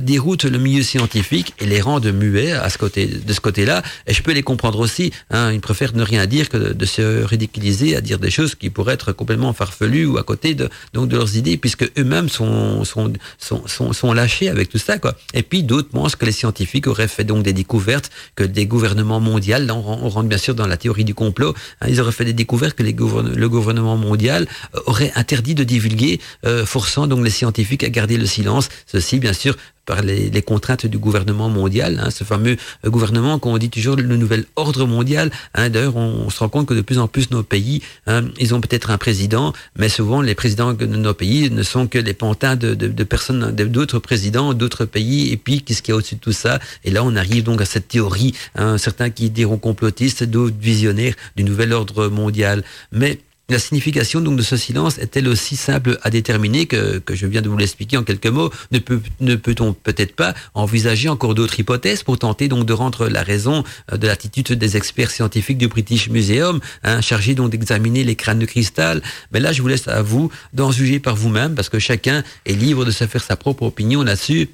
déroutent 0.00 0.44
le 0.44 0.58
milieu 0.58 0.82
scientifique 0.82 1.54
et 1.62 1.66
les 1.66 1.80
rendent 1.80 2.12
muets 2.12 2.52
à 2.52 2.68
ce 2.68 2.78
côté, 2.78 3.06
de 3.06 3.32
ce 3.32 3.40
côté-là. 3.40 3.82
Et 4.06 4.12
je 4.12 4.22
peux 4.22 4.32
les 4.32 4.42
comprendre 4.42 4.80
aussi. 4.80 5.12
Hein, 5.30 5.52
ils 5.52 5.60
préfèrent 5.60 5.94
ne 5.94 6.02
rien 6.02 6.26
dire 6.26 6.48
que 6.48 6.56
de, 6.56 6.84
se 6.84 7.24
ridiculiser 7.24 7.96
à 7.96 8.00
dire 8.00 8.18
des 8.18 8.30
choses 8.30 8.54
qui 8.54 8.68
pourraient 8.68 8.94
être 8.94 9.12
complètement 9.12 9.52
farfelues 9.52 10.06
ou 10.06 10.18
à 10.18 10.24
côté 10.24 10.54
de, 10.54 10.68
donc 10.92 11.08
de 11.08 11.16
leurs 11.16 11.36
idées, 11.36 11.56
puisque 11.56 11.90
eux-mêmes 11.96 12.28
sont, 12.28 12.84
sont, 12.84 13.12
sont, 13.38 13.92
sont, 13.92 14.12
lâchés 14.12 14.48
avec 14.48 14.68
tout 14.68 14.78
ça. 14.78 14.98
Quoi. 14.98 15.14
Et 15.34 15.42
puis 15.42 15.62
d'autres 15.62 15.88
pensent 15.88 16.16
que 16.16 16.26
les 16.26 16.32
scientifiques 16.32 16.86
auraient 16.86 17.08
fait 17.08 17.24
donc 17.24 17.44
des 17.44 17.52
découvertes 17.52 18.10
que 18.34 18.44
des 18.44 18.66
gouvernements 18.66 19.20
mondiaux, 19.20 19.58
là 19.58 19.74
on, 19.74 20.08
rentre 20.08 20.28
bien 20.28 20.38
sûr 20.38 20.54
dans 20.54 20.66
la 20.66 20.76
théorie 20.76 21.04
du 21.04 21.14
complot, 21.14 21.54
hein, 21.80 21.86
ils 21.88 22.00
auraient 22.00 22.12
fait 22.12 22.24
des 22.24 22.32
découvertes 22.32 22.76
que 22.76 22.82
le 22.82 23.48
gouvernement 23.48 23.96
mondial 23.96 24.46
euh, 24.74 24.80
aurait 24.86 25.12
interdit 25.14 25.54
de 25.54 25.64
divulguer, 25.64 26.20
euh, 26.44 26.66
forçant 26.66 27.06
donc 27.06 27.24
les 27.24 27.30
scientifiques 27.30 27.84
à 27.84 27.88
garder 27.88 28.16
le 28.16 28.26
silence. 28.26 28.68
Ceci, 28.86 29.18
bien 29.18 29.32
sûr, 29.32 29.56
par 29.86 30.02
les, 30.02 30.30
les, 30.30 30.42
contraintes 30.42 30.86
du 30.86 30.98
gouvernement 30.98 31.48
mondial, 31.48 32.00
hein, 32.02 32.10
ce 32.10 32.24
fameux 32.24 32.56
euh, 32.84 32.90
gouvernement 32.90 33.38
qu'on 33.38 33.58
dit 33.58 33.70
toujours 33.70 33.96
le 33.96 34.16
nouvel 34.16 34.44
ordre 34.56 34.86
mondial. 34.86 35.30
Hein, 35.54 35.70
D'ailleurs, 35.70 35.96
on, 35.96 36.24
on, 36.26 36.30
se 36.30 36.38
rend 36.38 36.48
compte 36.48 36.66
que 36.66 36.74
de 36.74 36.80
plus 36.80 36.98
en 36.98 37.08
plus 37.08 37.30
nos 37.30 37.42
pays, 37.42 37.82
hein, 38.06 38.24
ils 38.38 38.54
ont 38.54 38.60
peut-être 38.60 38.90
un 38.90 38.98
président, 38.98 39.52
mais 39.76 39.88
souvent 39.88 40.22
les 40.22 40.34
présidents 40.34 40.72
de 40.72 40.86
nos 40.86 41.14
pays 41.14 41.50
ne 41.50 41.62
sont 41.62 41.86
que 41.86 41.98
les 41.98 42.14
pantins 42.14 42.56
de, 42.56 42.74
de, 42.74 42.88
de 42.88 43.04
personnes, 43.04 43.50
d'autres 43.52 43.98
présidents, 43.98 44.54
d'autres 44.54 44.84
pays. 44.84 45.32
Et 45.32 45.36
puis, 45.36 45.62
qu'est-ce 45.62 45.82
qu'il 45.82 45.92
y 45.92 45.94
a 45.94 45.96
au-dessus 45.96 46.16
de 46.16 46.20
tout 46.20 46.32
ça? 46.32 46.60
Et 46.84 46.90
là, 46.90 47.02
on 47.04 47.16
arrive 47.16 47.44
donc 47.44 47.60
à 47.60 47.64
cette 47.64 47.88
théorie, 47.88 48.34
hein, 48.54 48.78
certains 48.78 49.10
qui 49.10 49.30
diront 49.30 49.58
complotistes, 49.58 50.24
d'autres 50.24 50.56
visionnaires 50.58 51.14
du 51.36 51.44
nouvel 51.44 51.72
ordre 51.72 52.08
mondial. 52.08 52.62
Mais 52.92 53.18
la 53.52 53.58
signification 53.58 54.20
donc 54.20 54.36
de 54.36 54.42
ce 54.42 54.56
silence 54.56 54.98
est-elle 54.98 55.28
aussi 55.28 55.56
simple 55.56 55.98
à 56.02 56.10
déterminer 56.10 56.66
que, 56.66 56.98
que 56.98 57.14
je 57.14 57.26
viens 57.26 57.42
de 57.42 57.48
vous 57.48 57.56
l'expliquer 57.56 57.96
en 57.98 58.02
quelques 58.02 58.26
mots? 58.26 58.50
Ne 58.72 58.78
peut 58.78 59.00
ne 59.20 59.36
peut-on 59.36 59.74
peut-être 59.74 60.16
pas 60.16 60.34
envisager 60.54 61.08
encore 61.08 61.34
d'autres 61.34 61.60
hypothèses 61.60 62.02
pour 62.02 62.18
tenter 62.18 62.48
donc 62.48 62.64
de 62.64 62.72
rendre 62.72 63.08
la 63.08 63.22
raison 63.22 63.62
euh, 63.92 63.96
de 63.98 64.06
l'attitude 64.06 64.58
des 64.58 64.76
experts 64.76 65.10
scientifiques 65.10 65.58
du 65.58 65.68
British 65.68 66.08
Museum, 66.08 66.60
hein, 66.82 67.00
chargés 67.00 67.34
donc 67.34 67.50
d'examiner 67.50 68.04
les 68.04 68.16
crânes 68.16 68.38
de 68.38 68.46
cristal? 68.46 69.02
Mais 69.32 69.40
là, 69.40 69.52
je 69.52 69.60
vous 69.60 69.68
laisse 69.68 69.86
à 69.86 70.02
vous 70.02 70.30
d'en 70.54 70.72
juger 70.72 70.98
par 70.98 71.14
vous-même 71.14 71.54
parce 71.54 71.68
que 71.68 71.78
chacun 71.78 72.24
est 72.46 72.54
libre 72.54 72.84
de 72.84 72.90
se 72.90 73.06
faire 73.06 73.22
sa 73.22 73.36
propre 73.36 73.64
opinion 73.64 74.02
là-dessus. 74.02 74.48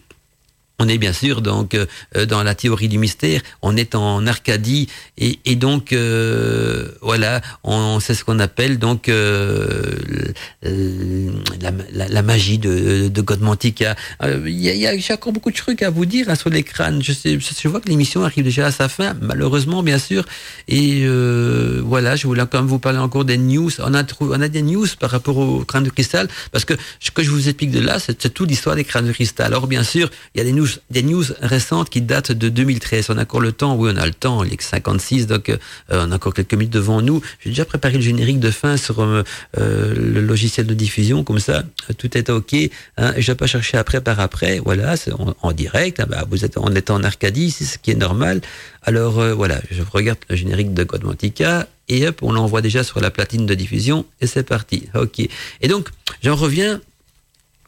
On 0.80 0.86
est 0.88 0.98
bien 0.98 1.12
sûr 1.12 1.42
donc 1.42 1.74
euh, 1.74 1.86
dans 2.26 2.44
la 2.44 2.54
théorie 2.54 2.88
du 2.88 2.98
mystère, 2.98 3.40
on 3.62 3.76
est 3.76 3.96
en 3.96 4.26
Arcadie 4.28 4.88
et, 5.16 5.40
et 5.44 5.56
donc 5.56 5.92
euh, 5.92 6.92
voilà, 7.02 7.40
on 7.64 7.98
c'est 7.98 8.14
ce 8.14 8.22
qu'on 8.24 8.38
appelle 8.38 8.78
donc 8.78 9.08
euh, 9.08 9.96
la, 10.62 11.72
la, 11.92 12.08
la, 12.08 12.22
magie 12.22 12.58
de, 12.58 13.08
de 13.08 13.20
Godmantica. 13.22 13.96
Euh, 14.22 14.40
il 14.46 14.60
y, 14.60 14.68
a, 14.86 14.94
y 14.94 15.10
a 15.10 15.14
encore 15.14 15.32
beaucoup 15.32 15.50
de 15.50 15.56
trucs 15.56 15.82
à 15.82 15.90
vous 15.90 16.06
dire 16.06 16.30
hein, 16.30 16.36
sur 16.36 16.48
les 16.50 16.62
crânes. 16.62 17.02
Je 17.02 17.12
je 17.12 17.68
vois 17.68 17.80
que 17.80 17.88
l'émission 17.88 18.22
arrive 18.22 18.44
déjà 18.44 18.66
à 18.66 18.70
sa 18.70 18.88
fin, 18.88 19.16
malheureusement 19.20 19.82
bien 19.82 19.98
sûr. 19.98 20.24
Et 20.68 21.00
euh, 21.02 21.82
voilà, 21.84 22.14
je 22.14 22.26
voulais 22.28 22.44
quand 22.48 22.58
même 22.58 22.68
vous 22.68 22.78
parler 22.78 22.98
encore 22.98 23.24
des 23.24 23.36
news. 23.36 23.70
On 23.80 23.94
a 23.94 24.04
on 24.20 24.40
a 24.40 24.48
des 24.48 24.62
news 24.62 24.86
par 25.00 25.10
rapport 25.10 25.38
aux 25.38 25.64
crânes 25.64 25.84
de 25.84 25.90
cristal 25.90 26.28
parce 26.52 26.64
que 26.64 26.74
ce 27.00 27.10
que 27.10 27.24
je 27.24 27.30
vous 27.30 27.48
explique 27.48 27.72
de 27.72 27.80
là, 27.80 27.98
c'est 27.98 28.32
toute 28.32 28.48
l'histoire 28.48 28.76
des 28.76 28.84
crânes 28.84 29.06
de 29.06 29.12
cristal. 29.12 29.46
Alors 29.46 29.66
bien 29.66 29.82
sûr, 29.82 30.08
il 30.34 30.38
y 30.38 30.40
a 30.40 30.44
des 30.44 30.52
news 30.52 30.67
des 30.90 31.02
news 31.02 31.24
récentes 31.40 31.90
qui 31.90 32.00
datent 32.00 32.32
de 32.32 32.48
2013. 32.48 33.10
On 33.10 33.18
a 33.18 33.22
encore 33.22 33.40
le 33.40 33.52
temps, 33.52 33.76
oui, 33.76 33.90
on 33.94 33.96
a 33.96 34.06
le 34.06 34.12
temps, 34.12 34.44
il 34.44 34.52
est 34.52 34.56
que 34.56 34.64
56, 34.64 35.26
donc 35.26 35.48
euh, 35.48 35.56
on 35.90 36.10
a 36.10 36.16
encore 36.16 36.34
quelques 36.34 36.54
minutes 36.54 36.72
devant 36.72 37.02
nous. 37.02 37.22
J'ai 37.40 37.50
déjà 37.50 37.64
préparé 37.64 37.94
le 37.94 38.00
générique 38.00 38.40
de 38.40 38.50
fin 38.50 38.76
sur 38.76 39.02
euh, 39.02 39.22
euh 39.58 39.94
le 39.94 40.20
logiciel 40.20 40.66
de 40.66 40.74
diffusion, 40.74 41.24
comme 41.24 41.38
ça, 41.38 41.64
tout 41.96 42.16
est 42.16 42.30
OK. 42.30 42.54
Hein, 42.96 43.14
je 43.16 43.26
vais 43.26 43.36
pas 43.36 43.46
chercher 43.46 43.78
après 43.78 44.00
par 44.00 44.20
après, 44.20 44.58
voilà, 44.58 44.96
c'est 44.96 45.12
en, 45.12 45.52
direct. 45.52 46.00
Hein, 46.00 46.06
bah, 46.08 46.24
vous 46.30 46.44
êtes, 46.44 46.58
on 46.58 46.74
est 46.74 46.90
en 46.90 47.02
Arcadie, 47.02 47.50
c'est 47.50 47.64
ce 47.64 47.78
qui 47.78 47.90
est 47.90 47.96
normal. 47.96 48.40
Alors 48.82 49.20
voilà, 49.34 49.60
je 49.70 49.82
regarde 49.82 50.18
le 50.30 50.36
générique 50.36 50.72
de 50.72 50.84
Godmantica 50.84 51.66
et 51.88 52.06
hop, 52.06 52.22
on 52.22 52.32
l'envoie 52.32 52.62
déjà 52.62 52.84
sur 52.84 53.00
la 53.00 53.10
platine 53.10 53.46
de 53.46 53.54
diffusion 53.54 54.04
et 54.20 54.26
c'est 54.26 54.42
parti. 54.42 54.88
OK. 54.94 55.20
Et 55.60 55.68
donc, 55.68 55.88
j'en 56.22 56.36
reviens 56.36 56.80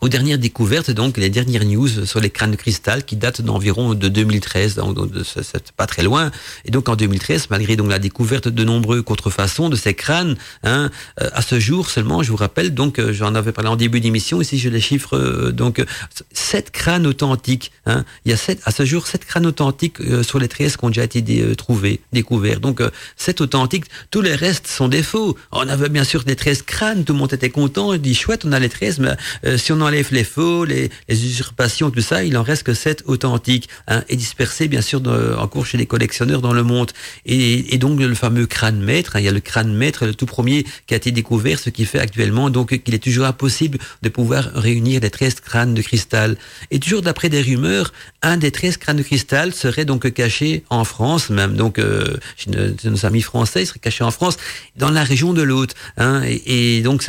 aux 0.00 0.08
dernières 0.08 0.38
découvertes, 0.38 0.90
donc 0.90 1.18
les 1.18 1.28
dernières 1.28 1.64
news 1.64 2.06
sur 2.06 2.20
les 2.20 2.30
crânes 2.30 2.52
de 2.52 2.56
cristal 2.56 3.04
qui 3.04 3.16
datent 3.16 3.42
d'environ 3.42 3.94
de 3.94 4.08
2013, 4.08 4.76
donc, 4.76 5.10
c'est 5.24 5.72
pas 5.72 5.86
très 5.86 6.02
loin. 6.02 6.30
Et 6.64 6.70
donc 6.70 6.88
en 6.88 6.96
2013, 6.96 7.48
malgré 7.50 7.76
donc 7.76 7.90
la 7.90 7.98
découverte 7.98 8.48
de 8.48 8.64
nombreux 8.64 9.02
contrefaçons 9.02 9.68
de 9.68 9.76
ces 9.76 9.94
crânes, 9.94 10.36
hein, 10.64 10.90
euh, 11.20 11.28
à 11.32 11.42
ce 11.42 11.60
jour 11.60 11.90
seulement, 11.90 12.22
je 12.22 12.30
vous 12.30 12.36
rappelle, 12.36 12.72
donc 12.72 12.98
euh, 12.98 13.12
j'en 13.12 13.34
avais 13.34 13.52
parlé 13.52 13.68
en 13.68 13.76
début 13.76 14.00
d'émission, 14.00 14.40
ici 14.40 14.58
je 14.58 14.68
les 14.70 14.80
chiffre, 14.80 15.16
euh, 15.16 15.52
donc 15.52 15.84
sept 16.32 16.70
crânes 16.70 17.06
authentiques. 17.06 17.72
Hein, 17.84 18.04
il 18.24 18.30
y 18.30 18.34
a 18.34 18.38
sept, 18.38 18.60
à 18.64 18.70
ce 18.70 18.86
jour 18.86 19.06
sept 19.06 19.24
crânes 19.26 19.46
authentiques 19.46 20.00
euh, 20.00 20.22
sur 20.22 20.38
les 20.38 20.48
13 20.48 20.76
qui 20.78 20.84
ont 20.84 20.88
déjà 20.88 21.04
été 21.04 21.20
dé, 21.20 21.54
trouvés, 21.56 22.00
découverts. 22.12 22.60
Donc 22.60 22.82
sept 23.16 23.40
authentiques, 23.40 23.84
tous 24.10 24.22
les 24.22 24.34
restes 24.34 24.66
sont 24.66 24.88
des 24.88 25.02
faux. 25.02 25.36
On 25.52 25.68
avait 25.68 25.90
bien 25.90 26.04
sûr 26.04 26.24
des 26.24 26.36
13 26.36 26.62
crânes, 26.62 27.04
tout 27.04 27.12
le 27.12 27.18
monde 27.18 27.32
était 27.32 27.50
content, 27.50 27.92
il 27.92 28.00
dit 28.00 28.14
chouette, 28.14 28.44
on 28.46 28.52
a 28.52 28.58
les 28.58 28.68
13, 28.68 29.00
mais 29.00 29.58
si 29.58 29.72
on 29.72 29.80
en 29.80 29.89
les 29.90 30.24
faux, 30.24 30.64
les, 30.64 30.90
usurpations, 31.08 31.90
tout 31.90 32.00
ça, 32.00 32.24
il 32.24 32.36
en 32.36 32.42
reste 32.42 32.62
que 32.62 32.74
sept 32.74 33.02
authentiques, 33.06 33.68
hein, 33.88 34.02
et 34.08 34.16
dispersés 34.16 34.68
bien 34.68 34.80
sûr 34.80 35.00
de, 35.00 35.34
en 35.36 35.46
cours 35.48 35.66
chez 35.66 35.78
les 35.78 35.86
collectionneurs 35.86 36.40
dans 36.40 36.52
le 36.52 36.62
monde. 36.62 36.92
Et, 37.26 37.78
donc 37.78 38.00
le 38.00 38.14
fameux 38.14 38.46
crâne 38.46 38.80
maître, 38.80 39.16
hein, 39.16 39.20
il 39.20 39.24
y 39.24 39.28
a 39.28 39.32
le 39.32 39.40
crâne 39.40 39.74
maître, 39.74 40.06
le 40.06 40.14
tout 40.14 40.26
premier 40.26 40.64
qui 40.86 40.94
a 40.94 40.96
été 40.96 41.10
découvert, 41.10 41.58
ce 41.58 41.70
qui 41.70 41.84
fait 41.84 41.98
actuellement 41.98 42.50
donc 42.50 42.82
qu'il 42.82 42.94
est 42.94 43.02
toujours 43.02 43.26
impossible 43.26 43.78
de 44.02 44.08
pouvoir 44.08 44.50
réunir 44.54 45.00
les 45.00 45.10
13 45.10 45.40
crânes 45.40 45.74
de 45.74 45.82
cristal. 45.82 46.36
Et 46.70 46.78
toujours 46.78 47.02
d'après 47.02 47.28
des 47.28 47.42
rumeurs, 47.42 47.92
un 48.22 48.36
des 48.36 48.50
13 48.50 48.76
crânes 48.76 48.98
de 48.98 49.02
cristal 49.02 49.54
serait 49.54 49.84
donc 49.84 50.12
caché 50.12 50.64
en 50.70 50.84
France, 50.84 51.30
même 51.30 51.54
donc 51.54 51.78
euh, 51.78 52.16
chez 52.36 52.50
nos, 52.50 53.06
amis 53.06 53.22
français, 53.22 53.62
il 53.62 53.66
serait 53.66 53.78
caché 53.78 54.04
en 54.04 54.10
France, 54.10 54.36
dans 54.76 54.90
la 54.90 55.04
région 55.04 55.32
de 55.32 55.42
l'Hôte. 55.42 55.74
Hein, 55.96 56.22
et, 56.24 56.80
donc 56.82 57.04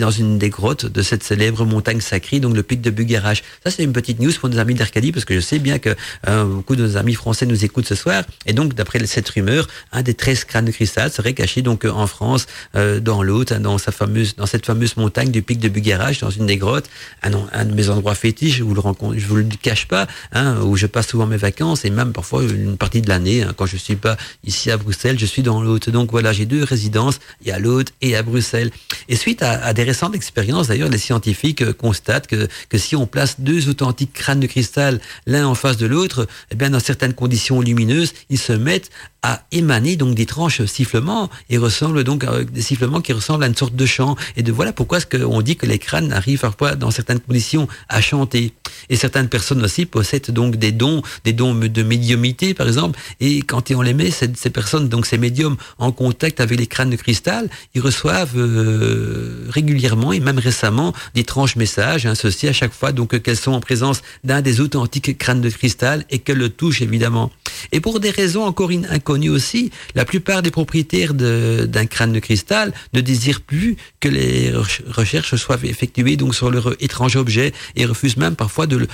dans 0.00 0.10
une 0.10 0.38
des 0.38 0.50
grottes 0.50 0.86
de 0.86 1.02
cette 1.02 1.22
cellule 1.22 1.39
célèbre 1.40 1.64
montagne 1.64 2.02
sacrée, 2.02 2.38
donc 2.38 2.54
le 2.54 2.62
pic 2.62 2.82
de 2.82 2.90
Bugarach. 2.90 3.42
Ça, 3.64 3.70
c'est 3.70 3.82
une 3.82 3.94
petite 3.94 4.20
news 4.20 4.32
pour 4.38 4.50
nos 4.50 4.58
amis 4.58 4.74
d'Arcadie, 4.74 5.10
parce 5.10 5.24
que 5.24 5.34
je 5.34 5.40
sais 5.40 5.58
bien 5.58 5.78
que 5.78 5.96
euh, 6.28 6.44
beaucoup 6.44 6.76
de 6.76 6.82
nos 6.86 6.96
amis 6.98 7.14
français 7.14 7.46
nous 7.46 7.64
écoutent 7.64 7.86
ce 7.86 7.94
soir. 7.94 8.24
Et 8.44 8.52
donc, 8.52 8.74
d'après 8.74 9.04
cette 9.06 9.28
rumeur, 9.30 9.66
un 9.92 10.02
des 10.02 10.12
13 10.12 10.44
crânes 10.44 10.66
de 10.66 10.70
cristal 10.70 11.10
serait 11.10 11.32
caché 11.32 11.62
donc 11.62 11.86
en 11.86 12.06
France, 12.06 12.46
dans 12.74 13.22
l'autre, 13.22 13.54
hein, 13.54 13.60
dans 13.60 13.78
sa 13.78 13.90
fameuse, 13.90 14.36
dans 14.36 14.44
cette 14.44 14.66
fameuse 14.66 14.98
montagne 14.98 15.30
du 15.30 15.40
pic 15.40 15.58
de 15.58 15.70
Bugarach, 15.70 16.20
dans 16.20 16.28
une 16.28 16.44
des 16.44 16.58
grottes, 16.58 16.90
un, 17.22 17.64
de 17.64 17.74
mes 17.74 17.88
endroits 17.88 18.14
fétiches. 18.14 18.58
Je 18.58 18.62
vous 18.62 18.74
le 18.74 18.82
vous 18.82 19.36
le 19.36 19.44
cache 19.62 19.88
pas, 19.88 20.06
hein, 20.32 20.60
où 20.60 20.76
je 20.76 20.86
passe 20.86 21.08
souvent 21.08 21.26
mes 21.26 21.38
vacances 21.38 21.86
et 21.86 21.90
même 21.90 22.12
parfois 22.12 22.42
une 22.42 22.76
partie 22.76 23.00
de 23.00 23.08
l'année, 23.08 23.42
hein, 23.42 23.54
quand 23.56 23.66
je 23.66 23.78
suis 23.78 23.96
pas 23.96 24.18
ici 24.44 24.70
à 24.70 24.76
Bruxelles, 24.76 25.18
je 25.18 25.26
suis 25.26 25.42
dans 25.42 25.62
l'autre. 25.62 25.90
Donc 25.90 26.10
voilà, 26.10 26.34
j'ai 26.34 26.44
deux 26.44 26.64
résidences, 26.64 27.18
il 27.40 27.48
y 27.48 27.50
a 27.50 27.58
l'autre 27.58 27.92
et 28.02 28.14
à 28.14 28.22
Bruxelles. 28.22 28.70
Et 29.08 29.16
suite 29.16 29.42
à, 29.42 29.72
des 29.72 29.84
récentes 29.84 30.14
expériences, 30.14 30.68
d'ailleurs, 30.68 30.90
les 30.90 30.98
scientifiques 30.98 31.29
euh, 31.62 31.72
constatent 31.72 32.26
que, 32.26 32.48
que 32.68 32.78
si 32.78 32.96
on 32.96 33.06
place 33.06 33.40
deux 33.40 33.68
authentiques 33.68 34.12
crânes 34.12 34.40
de 34.40 34.46
cristal 34.46 35.00
l'un 35.26 35.46
en 35.46 35.54
face 35.54 35.76
de 35.76 35.86
l'autre, 35.86 36.26
eh 36.50 36.54
bien, 36.54 36.70
dans 36.70 36.80
certaines 36.80 37.14
conditions 37.14 37.60
lumineuses, 37.60 38.12
ils 38.28 38.38
se 38.38 38.52
mettent 38.52 38.90
à 39.22 39.42
émaner 39.52 39.96
donc 39.96 40.14
d'étranges 40.14 40.64
sifflements 40.64 41.28
et 41.50 41.58
ressemblent 41.58 42.04
donc 42.04 42.24
à 42.24 42.42
des 42.42 42.62
sifflements 42.62 43.00
qui 43.00 43.12
ressemblent 43.12 43.44
à 43.44 43.46
une 43.46 43.56
sorte 43.56 43.76
de 43.76 43.86
chant. 43.86 44.16
Et 44.36 44.42
de 44.42 44.50
voilà 44.50 44.72
pourquoi 44.72 44.98
est-ce 44.98 45.06
qu'on 45.06 45.42
dit 45.42 45.56
que 45.56 45.66
les 45.66 45.78
crânes 45.78 46.12
arrivent 46.12 46.40
parfois 46.40 46.74
dans 46.74 46.90
certaines 46.90 47.20
conditions 47.20 47.68
à 47.88 48.00
chanter. 48.00 48.52
Et 48.88 48.96
certaines 48.96 49.28
personnes 49.28 49.62
aussi 49.62 49.84
possèdent 49.84 50.30
donc 50.30 50.56
des 50.56 50.72
dons, 50.72 51.02
des 51.24 51.32
dons 51.32 51.54
de 51.54 51.82
médiumité 51.82 52.54
par 52.54 52.66
exemple. 52.66 52.98
Et 53.20 53.42
quand 53.42 53.70
on 53.72 53.82
les 53.82 53.94
met, 53.94 54.10
ces, 54.10 54.28
personnes, 54.50 54.88
donc 54.88 55.06
ces 55.06 55.18
médiums, 55.18 55.56
en 55.78 55.92
contact 55.92 56.40
avec 56.40 56.58
les 56.58 56.66
crânes 56.66 56.90
de 56.90 56.96
cristal, 56.96 57.48
ils 57.74 57.80
reçoivent 57.82 58.36
euh, 58.36 59.46
régulièrement 59.50 60.12
et 60.12 60.20
même 60.20 60.38
récemment 60.38 60.94
d'étranges 61.20 61.56
messages, 61.56 62.06
hein, 62.06 62.14
ceci 62.14 62.48
à 62.48 62.54
chaque 62.54 62.72
fois 62.72 62.92
donc 62.92 63.20
qu'elles 63.20 63.36
sont 63.36 63.52
en 63.52 63.60
présence 63.60 64.00
d'un 64.24 64.40
des 64.40 64.62
authentiques 64.62 65.18
crânes 65.18 65.42
de 65.42 65.50
cristal 65.50 66.06
et 66.08 66.18
qu'elles 66.18 66.38
le 66.38 66.48
touchent 66.48 66.80
évidemment. 66.80 67.30
Et 67.72 67.80
pour 67.80 68.00
des 68.00 68.08
raisons 68.08 68.44
encore 68.44 68.70
inconnues 68.70 69.28
aussi, 69.28 69.70
la 69.94 70.06
plupart 70.06 70.40
des 70.40 70.50
propriétaires 70.50 71.12
d'un 71.12 71.86
crâne 71.86 72.14
de 72.14 72.20
cristal 72.20 72.72
ne 72.94 73.02
désirent 73.02 73.42
plus 73.42 73.76
que 74.00 74.08
les 74.08 74.50
recherches 74.88 75.34
soient 75.36 75.58
effectuées 75.62 76.16
donc 76.16 76.34
sur 76.34 76.50
leur 76.50 76.66
étrange 76.82 77.16
objet 77.16 77.52
et 77.76 77.84
refusent 77.84 78.16
même 78.16 78.34
parfois 78.34 78.66
de 78.66 78.88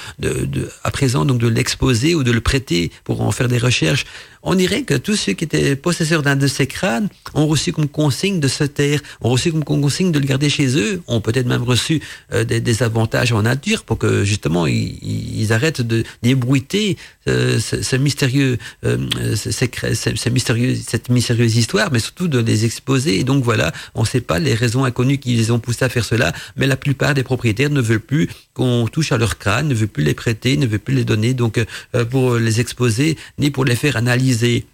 à 0.82 0.90
présent 0.90 1.24
donc 1.24 1.38
de 1.38 1.46
l'exposer 1.46 2.16
ou 2.16 2.24
de 2.24 2.32
le 2.32 2.40
prêter 2.40 2.90
pour 3.04 3.20
en 3.20 3.30
faire 3.30 3.46
des 3.46 3.58
recherches 3.58 4.04
on 4.46 4.54
dirait 4.54 4.84
que 4.84 4.94
tous 4.94 5.16
ceux 5.16 5.32
qui 5.32 5.44
étaient 5.44 5.74
possesseurs 5.74 6.22
d'un 6.22 6.36
de 6.36 6.46
ces 6.46 6.68
crânes 6.68 7.08
ont 7.34 7.46
reçu 7.48 7.72
comme 7.72 7.88
consigne 7.88 8.38
de 8.38 8.46
se 8.46 8.62
taire, 8.62 9.00
ont 9.20 9.28
reçu 9.28 9.50
comme 9.50 9.64
consigne 9.64 10.12
de 10.12 10.20
le 10.20 10.24
garder 10.24 10.48
chez 10.48 10.78
eux, 10.78 11.02
ont 11.08 11.20
peut-être 11.20 11.46
même 11.46 11.64
reçu 11.64 12.00
euh, 12.32 12.44
des, 12.44 12.82
avantages 12.82 13.32
en 13.32 13.42
nature 13.42 13.82
pour 13.82 13.98
que 13.98 14.22
justement 14.22 14.66
ils, 14.66 15.52
arrêtent 15.52 15.82
de 15.82 16.04
débrouiller 16.22 16.96
euh, 17.28 17.58
ce, 17.58 17.96
mystérieux, 17.96 18.58
euh, 18.84 18.98
mystérieux, 20.30 20.76
cette 20.86 21.08
mystérieuse 21.08 21.56
histoire, 21.56 21.90
mais 21.90 21.98
surtout 21.98 22.28
de 22.28 22.38
les 22.38 22.64
exposer. 22.64 23.18
Et 23.18 23.24
donc 23.24 23.42
voilà, 23.42 23.72
on 23.96 24.02
ne 24.02 24.06
sait 24.06 24.20
pas 24.20 24.38
les 24.38 24.54
raisons 24.54 24.84
inconnues 24.84 25.18
qui 25.18 25.34
les 25.34 25.50
ont 25.50 25.58
poussés 25.58 25.84
à 25.84 25.88
faire 25.88 26.04
cela, 26.04 26.32
mais 26.56 26.68
la 26.68 26.76
plupart 26.76 27.14
des 27.14 27.24
propriétaires 27.24 27.70
ne 27.70 27.80
veulent 27.80 27.98
plus 27.98 28.28
qu'on 28.56 28.88
touche 28.90 29.12
à 29.12 29.18
leur 29.18 29.36
crâne, 29.36 29.68
ne 29.68 29.74
veulent 29.74 29.86
plus 29.86 30.02
les 30.02 30.14
prêter, 30.14 30.56
ne 30.56 30.66
veulent 30.66 30.78
plus 30.78 30.94
les 30.94 31.04
donner, 31.04 31.34
donc 31.34 31.62
pour 32.10 32.36
les 32.36 32.58
exposer 32.58 33.18
ni 33.38 33.50
pour 33.50 33.66
les 33.66 33.76
faire 33.76 33.96
analyser 33.96 34.64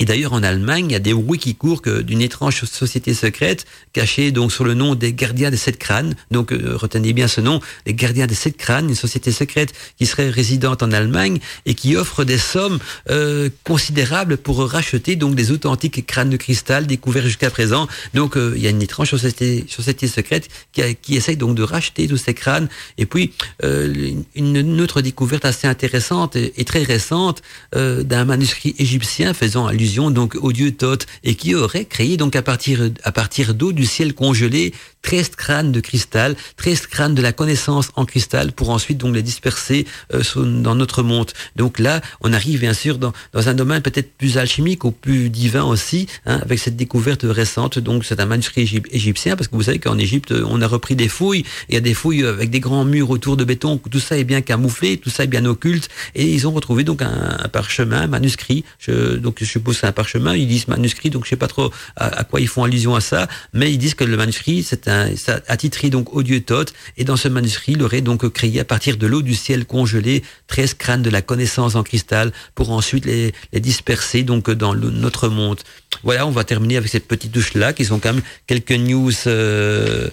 Et 0.00 0.04
d'ailleurs, 0.04 0.32
en 0.32 0.42
Allemagne, 0.44 0.86
il 0.88 0.92
y 0.92 0.96
a 0.96 1.00
des 1.00 1.12
bruits 1.12 1.40
qui 1.40 1.56
courent 1.56 1.82
d'une 1.82 2.20
étrange 2.20 2.64
société 2.64 3.14
secrète 3.14 3.66
cachée 3.92 4.30
donc 4.30 4.52
sur 4.52 4.64
le 4.64 4.74
nom 4.74 4.94
des 4.94 5.12
gardiens 5.12 5.50
des 5.50 5.56
sept 5.56 5.76
crânes. 5.76 6.14
Donc, 6.30 6.52
euh, 6.52 6.76
retenez 6.76 7.12
bien 7.12 7.26
ce 7.26 7.40
nom, 7.40 7.60
les 7.84 7.94
gardiens 7.94 8.28
des 8.28 8.36
sept 8.36 8.56
crânes, 8.56 8.88
une 8.88 8.94
société 8.94 9.32
secrète 9.32 9.72
qui 9.96 10.06
serait 10.06 10.30
résidente 10.30 10.84
en 10.84 10.92
Allemagne 10.92 11.40
et 11.66 11.74
qui 11.74 11.96
offre 11.96 12.22
des 12.22 12.38
sommes 12.38 12.78
euh, 13.10 13.48
considérables 13.64 14.36
pour 14.36 14.60
racheter 14.70 15.16
donc 15.16 15.34
des 15.34 15.50
authentiques 15.50 16.06
crânes 16.06 16.30
de 16.30 16.36
cristal 16.36 16.86
découverts 16.86 17.24
jusqu'à 17.24 17.50
présent. 17.50 17.88
Donc, 18.14 18.36
euh, 18.36 18.52
il 18.56 18.62
y 18.62 18.68
a 18.68 18.70
une 18.70 18.82
étrange 18.82 19.10
société, 19.10 19.64
société 19.68 20.06
secrète 20.06 20.48
qui, 20.72 20.94
qui, 20.94 21.16
essaye 21.16 21.36
donc 21.36 21.56
de 21.56 21.64
racheter 21.64 22.06
tous 22.06 22.18
ces 22.18 22.34
crânes. 22.34 22.68
Et 22.98 23.06
puis, 23.06 23.32
une, 23.62 24.80
autre 24.80 25.00
découverte 25.00 25.44
assez 25.44 25.66
intéressante 25.66 26.36
et, 26.36 26.52
et 26.56 26.64
très 26.64 26.84
récente 26.84 27.42
d'un 27.74 28.24
manuscrit 28.24 28.74
égyptien 28.78 29.34
faisant 29.34 29.66
allusion 29.66 29.87
donc 29.96 30.36
au 30.40 30.52
dieu 30.52 30.72
Thoth 30.72 31.06
et 31.24 31.34
qui 31.34 31.54
aurait 31.54 31.84
créé 31.84 32.16
donc 32.16 32.36
à 32.36 32.42
partir 32.42 32.90
à 33.02 33.12
partir 33.12 33.54
d'eau 33.54 33.72
du 33.72 33.86
ciel 33.86 34.14
congelé 34.14 34.74
13 35.02 35.30
crânes 35.36 35.72
de 35.72 35.80
cristal, 35.80 36.36
13 36.56 36.86
crânes 36.86 37.14
de 37.14 37.22
la 37.22 37.32
connaissance 37.32 37.90
en 37.96 38.04
cristal 38.04 38.52
pour 38.52 38.70
ensuite 38.70 38.98
donc 38.98 39.14
les 39.14 39.22
disperser 39.22 39.86
euh, 40.14 40.22
dans 40.62 40.74
notre 40.74 41.02
monde. 41.02 41.30
Donc 41.56 41.78
là, 41.78 42.00
on 42.20 42.32
arrive 42.32 42.60
bien 42.60 42.74
sûr 42.74 42.98
dans, 42.98 43.12
dans 43.32 43.48
un 43.48 43.54
domaine 43.54 43.82
peut-être 43.82 44.12
plus 44.16 44.38
alchimique 44.38 44.84
ou 44.84 44.90
plus 44.90 45.30
divin 45.30 45.64
aussi, 45.64 46.08
hein, 46.26 46.40
avec 46.42 46.58
cette 46.58 46.76
découverte 46.76 47.24
récente. 47.24 47.78
Donc 47.78 48.04
c'est 48.04 48.20
un 48.20 48.26
manuscrit 48.26 48.62
égyptien 48.90 49.36
parce 49.36 49.48
que 49.48 49.56
vous 49.56 49.62
savez 49.62 49.78
qu'en 49.78 49.98
Égypte, 49.98 50.32
on 50.46 50.60
a 50.60 50.66
repris 50.66 50.96
des 50.96 51.08
fouilles. 51.08 51.44
Il 51.68 51.74
y 51.74 51.78
a 51.78 51.80
des 51.80 51.94
fouilles 51.94 52.24
avec 52.24 52.50
des 52.50 52.60
grands 52.60 52.84
murs 52.84 53.10
autour 53.10 53.36
de 53.36 53.44
béton. 53.44 53.78
Tout 53.78 54.00
ça 54.00 54.18
est 54.18 54.24
bien 54.24 54.40
camouflé, 54.40 54.96
tout 54.96 55.10
ça 55.10 55.24
est 55.24 55.28
bien 55.28 55.44
occulte. 55.44 55.88
Et 56.14 56.26
ils 56.26 56.46
ont 56.46 56.52
retrouvé 56.52 56.84
donc 56.84 57.02
un, 57.02 57.48
parchemin, 57.52 58.02
un 58.02 58.06
manuscrit. 58.08 58.64
Je, 58.78 59.16
donc 59.16 59.36
je 59.40 59.44
suppose 59.44 59.78
c'est 59.78 59.86
un 59.86 59.92
parchemin. 59.92 60.34
Ils 60.34 60.48
disent 60.48 60.68
manuscrit, 60.68 61.10
donc 61.10 61.24
je 61.24 61.30
sais 61.30 61.36
pas 61.36 61.48
trop 61.48 61.70
à, 61.96 62.20
à 62.20 62.24
quoi 62.24 62.40
ils 62.40 62.48
font 62.48 62.64
allusion 62.64 62.94
à 62.94 63.00
ça, 63.00 63.28
mais 63.52 63.72
ils 63.72 63.78
disent 63.78 63.94
que 63.94 64.04
le 64.04 64.16
manuscrit 64.16 64.62
c'est 64.62 64.87
ça 65.16 65.40
attitré 65.48 65.90
donc 65.90 66.14
au 66.14 66.22
dieu 66.22 66.40
Thoth, 66.40 66.72
et 66.96 67.04
dans 67.04 67.16
ce 67.16 67.28
manuscrit, 67.28 67.72
il 67.72 67.82
aurait 67.82 68.00
donc 68.00 68.28
créé 68.30 68.60
à 68.60 68.64
partir 68.64 68.96
de 68.96 69.06
l'eau 69.06 69.22
du 69.22 69.34
ciel 69.34 69.64
congelé 69.64 70.22
13 70.48 70.74
crânes 70.74 71.02
de 71.02 71.10
la 71.10 71.22
connaissance 71.22 71.74
en 71.74 71.82
cristal 71.82 72.32
pour 72.54 72.70
ensuite 72.70 73.04
les, 73.04 73.32
disperser 73.52 74.22
donc 74.22 74.50
dans 74.50 74.74
notre 74.74 75.28
monde. 75.28 75.58
Voilà, 76.04 76.26
on 76.26 76.30
va 76.30 76.44
terminer 76.44 76.76
avec 76.76 76.90
cette 76.90 77.08
petite 77.08 77.32
douche-là, 77.32 77.72
qui 77.72 77.84
sont 77.84 77.98
quand 77.98 78.12
même 78.12 78.22
quelques 78.46 78.72
news 78.72 79.10
euh, 79.26 80.08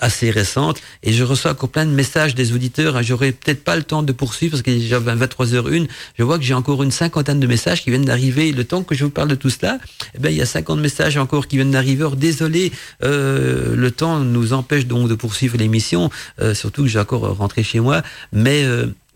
assez 0.00 0.30
récentes. 0.30 0.80
Et 1.02 1.12
je 1.12 1.24
reçois 1.24 1.52
encore 1.52 1.70
plein 1.70 1.86
de 1.86 1.90
messages 1.90 2.34
des 2.34 2.52
auditeurs. 2.52 2.96
Hein. 2.96 3.02
J'aurais 3.02 3.32
peut-être 3.32 3.64
pas 3.64 3.76
le 3.76 3.82
temps 3.82 4.02
de 4.02 4.12
poursuivre 4.12 4.52
parce 4.52 4.62
qu'il 4.62 4.74
est 4.74 4.80
déjà 4.80 5.00
23h01. 5.00 5.88
Je 6.18 6.22
vois 6.24 6.38
que 6.38 6.44
j'ai 6.44 6.54
encore 6.54 6.82
une 6.82 6.90
cinquantaine 6.90 7.40
de 7.40 7.46
messages 7.46 7.82
qui 7.82 7.90
viennent 7.90 8.04
d'arriver. 8.04 8.52
Le 8.52 8.64
temps 8.64 8.82
que 8.82 8.94
je 8.94 9.04
vous 9.04 9.10
parle 9.10 9.28
de 9.28 9.34
tout 9.34 9.50
cela, 9.50 9.78
eh 10.14 10.18
ben, 10.18 10.30
il 10.30 10.36
y 10.36 10.42
a 10.42 10.46
50 10.46 10.78
messages 10.78 11.16
encore 11.16 11.46
qui 11.46 11.56
viennent 11.56 11.70
d'arriver. 11.70 12.06
désolé, 12.16 12.72
euh, 13.02 13.74
le 13.76 13.90
temps 13.90 14.19
nous 14.24 14.52
empêche 14.52 14.86
donc 14.86 15.08
de 15.08 15.14
poursuivre 15.14 15.56
l'émission, 15.56 16.10
euh, 16.40 16.54
surtout 16.54 16.82
que 16.82 16.88
j'ai 16.88 16.98
encore 16.98 17.36
rentré 17.36 17.62
chez 17.62 17.80
moi. 17.80 18.02
Mais 18.32 18.64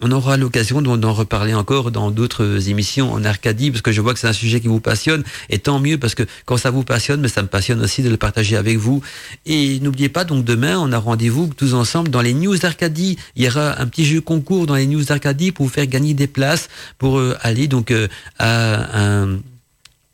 on 0.04 0.10
aura 0.10 0.36
l'occasion 0.36 0.82
d'en 0.82 1.12
reparler 1.12 1.54
encore 1.54 1.90
dans 1.90 2.10
d'autres 2.10 2.68
émissions 2.68 3.12
en 3.12 3.24
Arcadie, 3.24 3.70
parce 3.70 3.80
que 3.80 3.92
je 3.92 4.00
vois 4.00 4.12
que 4.12 4.18
c'est 4.18 4.28
un 4.28 4.34
sujet 4.34 4.60
qui 4.60 4.68
vous 4.68 4.80
passionne, 4.80 5.24
et 5.48 5.58
tant 5.58 5.78
mieux, 5.78 5.98
parce 5.98 6.14
que 6.14 6.24
quand 6.44 6.56
ça 6.56 6.70
vous 6.70 6.84
passionne, 6.84 7.20
mais 7.20 7.28
ça 7.28 7.42
me 7.42 7.48
passionne 7.48 7.80
aussi 7.80 8.02
de 8.02 8.10
le 8.10 8.16
partager 8.16 8.56
avec 8.56 8.76
vous. 8.76 9.02
Et 9.46 9.80
n'oubliez 9.80 10.08
pas, 10.08 10.24
donc 10.24 10.44
demain, 10.44 10.78
on 10.78 10.92
a 10.92 10.98
rendez-vous 10.98 11.50
tous 11.56 11.74
ensemble 11.74 12.10
dans 12.10 12.20
les 12.20 12.34
News 12.34 12.58
d'Arcadie. 12.58 13.16
Il 13.36 13.44
y 13.44 13.48
aura 13.48 13.80
un 13.80 13.86
petit 13.86 14.04
jeu 14.04 14.20
concours 14.20 14.66
dans 14.66 14.74
les 14.74 14.86
News 14.86 15.04
d'Arcadie 15.04 15.52
pour 15.52 15.66
vous 15.66 15.72
faire 15.72 15.86
gagner 15.86 16.12
des 16.12 16.26
places 16.26 16.68
pour 16.98 17.18
euh, 17.18 17.36
aller 17.40 17.68
donc 17.68 17.90
euh, 17.90 18.08
à 18.38 19.00
un 19.00 19.38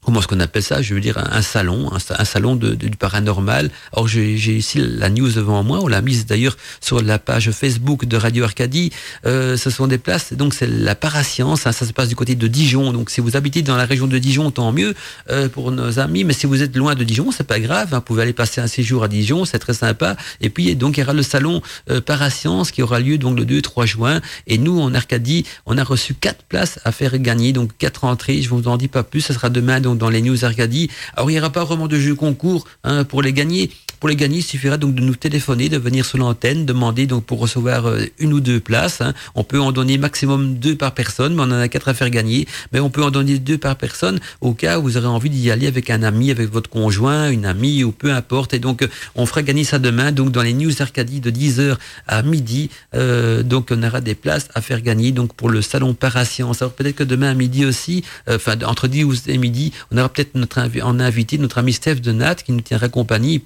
comment 0.04 0.20
est-ce 0.20 0.28
qu'on 0.28 0.40
appelle 0.40 0.62
ça? 0.62 0.82
Je 0.82 0.94
veux 0.94 1.00
dire 1.00 1.18
un, 1.18 1.42
salon, 1.42 1.90
un, 1.92 2.24
salon 2.24 2.56
de, 2.56 2.74
du 2.74 2.90
paranormal. 2.90 3.70
Or, 3.92 4.08
j'ai 4.08 4.34
ici 4.34 4.78
la 4.78 5.10
news 5.10 5.30
devant 5.30 5.62
moi. 5.62 5.80
On 5.82 5.88
l'a 5.88 6.00
mise 6.00 6.26
d'ailleurs 6.26 6.56
sur 6.80 7.02
la 7.02 7.18
page 7.18 7.50
Facebook 7.50 8.06
de 8.06 8.16
Radio 8.16 8.44
Arcadie. 8.44 8.90
Euh, 9.26 9.56
ce 9.56 9.70
sont 9.70 9.86
des 9.86 9.98
places. 9.98 10.32
Donc, 10.32 10.54
c'est 10.54 10.66
la 10.66 10.94
parascience. 10.94 11.66
Hein, 11.66 11.72
ça 11.72 11.86
se 11.86 11.92
passe 11.92 12.08
du 12.08 12.16
côté 12.16 12.34
de 12.34 12.46
Dijon. 12.46 12.92
Donc, 12.92 13.10
si 13.10 13.20
vous 13.20 13.36
habitez 13.36 13.62
dans 13.62 13.76
la 13.76 13.84
région 13.84 14.06
de 14.06 14.18
Dijon, 14.18 14.50
tant 14.50 14.72
mieux 14.72 14.94
euh, 15.30 15.48
pour 15.48 15.70
nos 15.70 15.98
amis. 15.98 16.24
Mais 16.24 16.32
si 16.32 16.46
vous 16.46 16.62
êtes 16.62 16.76
loin 16.76 16.94
de 16.94 17.04
Dijon, 17.04 17.30
c'est 17.30 17.46
pas 17.46 17.60
grave. 17.60 17.92
Hein, 17.92 17.98
vous 17.98 18.02
pouvez 18.02 18.22
aller 18.22 18.32
passer 18.32 18.60
un 18.60 18.66
séjour 18.66 19.04
à 19.04 19.08
Dijon. 19.08 19.44
C'est 19.44 19.58
très 19.58 19.74
sympa. 19.74 20.16
Et 20.40 20.48
puis, 20.48 20.74
donc, 20.76 20.96
il 20.96 21.00
y 21.00 21.02
aura 21.02 21.12
le 21.12 21.22
salon 21.22 21.60
euh, 21.90 22.00
parascience 22.00 22.70
qui 22.70 22.82
aura 22.82 23.00
lieu 23.00 23.18
donc 23.18 23.38
le 23.38 23.44
2-3 23.44 23.86
juin. 23.86 24.20
Et 24.46 24.56
nous, 24.56 24.80
en 24.80 24.94
Arcadie, 24.94 25.44
on 25.66 25.76
a 25.76 25.84
reçu 25.84 26.14
quatre 26.14 26.42
places 26.44 26.80
à 26.84 26.92
faire 26.92 27.18
gagner. 27.18 27.52
Donc, 27.52 27.76
quatre 27.76 28.04
entrées. 28.04 28.40
Je 28.40 28.48
vous 28.48 28.66
en 28.66 28.78
dis 28.78 28.88
pas 28.88 29.02
plus. 29.02 29.20
Ce 29.20 29.34
sera 29.34 29.50
demain. 29.50 29.80
Dans 29.94 30.10
les 30.10 30.22
news 30.22 30.44
Arcadie. 30.44 30.90
Alors 31.16 31.30
il 31.30 31.34
n'y 31.34 31.40
aura 31.40 31.50
pas 31.50 31.64
vraiment 31.64 31.88
de 31.88 31.98
jeu 31.98 32.14
concours 32.14 32.66
hein, 32.84 33.04
pour 33.04 33.22
les 33.22 33.32
gagner. 33.32 33.70
Pour 34.00 34.08
les 34.08 34.16
gagner, 34.16 34.38
il 34.38 34.42
suffira 34.42 34.78
donc 34.78 34.94
de 34.94 35.02
nous 35.02 35.14
téléphoner, 35.14 35.68
de 35.68 35.76
venir 35.76 36.06
sur 36.06 36.16
l'antenne, 36.16 36.64
demander 36.64 37.06
donc 37.06 37.24
pour 37.24 37.38
recevoir 37.38 37.86
euh, 37.86 38.06
une 38.18 38.32
ou 38.32 38.40
deux 38.40 38.58
places. 38.58 39.02
Hein. 39.02 39.12
On 39.34 39.44
peut 39.44 39.60
en 39.60 39.72
donner 39.72 39.98
maximum 39.98 40.54
deux 40.54 40.74
par 40.74 40.94
personne, 40.94 41.34
mais 41.34 41.42
on 41.42 41.52
en 41.52 41.60
a 41.60 41.68
quatre 41.68 41.88
à 41.88 41.92
faire 41.92 42.08
gagner. 42.08 42.48
Mais 42.72 42.80
on 42.80 42.88
peut 42.88 43.04
en 43.04 43.10
donner 43.10 43.38
deux 43.38 43.58
par 43.58 43.76
personne 43.76 44.18
au 44.40 44.54
cas 44.54 44.78
où 44.78 44.84
vous 44.84 44.96
aurez 44.96 45.06
envie 45.06 45.28
d'y 45.28 45.50
aller 45.50 45.66
avec 45.66 45.90
un 45.90 46.02
ami, 46.02 46.30
avec 46.30 46.50
votre 46.50 46.70
conjoint, 46.70 47.30
une 47.30 47.44
amie 47.44 47.84
ou 47.84 47.92
peu 47.92 48.10
importe. 48.10 48.54
Et 48.54 48.58
donc 48.58 48.88
on 49.16 49.26
fera 49.26 49.42
gagner 49.42 49.64
ça 49.64 49.78
demain, 49.78 50.12
donc 50.12 50.32
dans 50.32 50.42
les 50.42 50.54
news 50.54 50.72
Arcadie 50.80 51.20
de 51.20 51.30
10h 51.30 51.76
à 52.08 52.22
midi. 52.22 52.70
Euh, 52.94 53.42
donc 53.42 53.68
on 53.70 53.82
aura 53.82 54.00
des 54.00 54.14
places 54.14 54.48
à 54.54 54.62
faire 54.62 54.80
gagner 54.80 55.12
donc 55.12 55.34
pour 55.34 55.50
le 55.50 55.60
salon 55.60 55.92
Parascience. 55.92 56.62
Alors 56.62 56.72
peut-être 56.72 56.96
que 56.96 57.04
demain 57.04 57.32
à 57.32 57.34
midi 57.34 57.66
aussi, 57.66 58.02
euh, 58.30 58.36
enfin 58.36 58.56
entre 58.64 58.88
10 58.88 59.24
et 59.26 59.36
midi, 59.36 59.74
on 59.92 59.98
aura 59.98 60.08
peut-être 60.08 60.34
notre 60.36 60.58
invité 60.58 61.36
notre 61.36 61.58
ami 61.58 61.74
Steph 61.74 61.96
de 61.96 62.12
Nat 62.12 62.36
qui 62.36 62.52
nous 62.52 62.62
tiendra 62.62 62.88
compagnie 62.88 63.38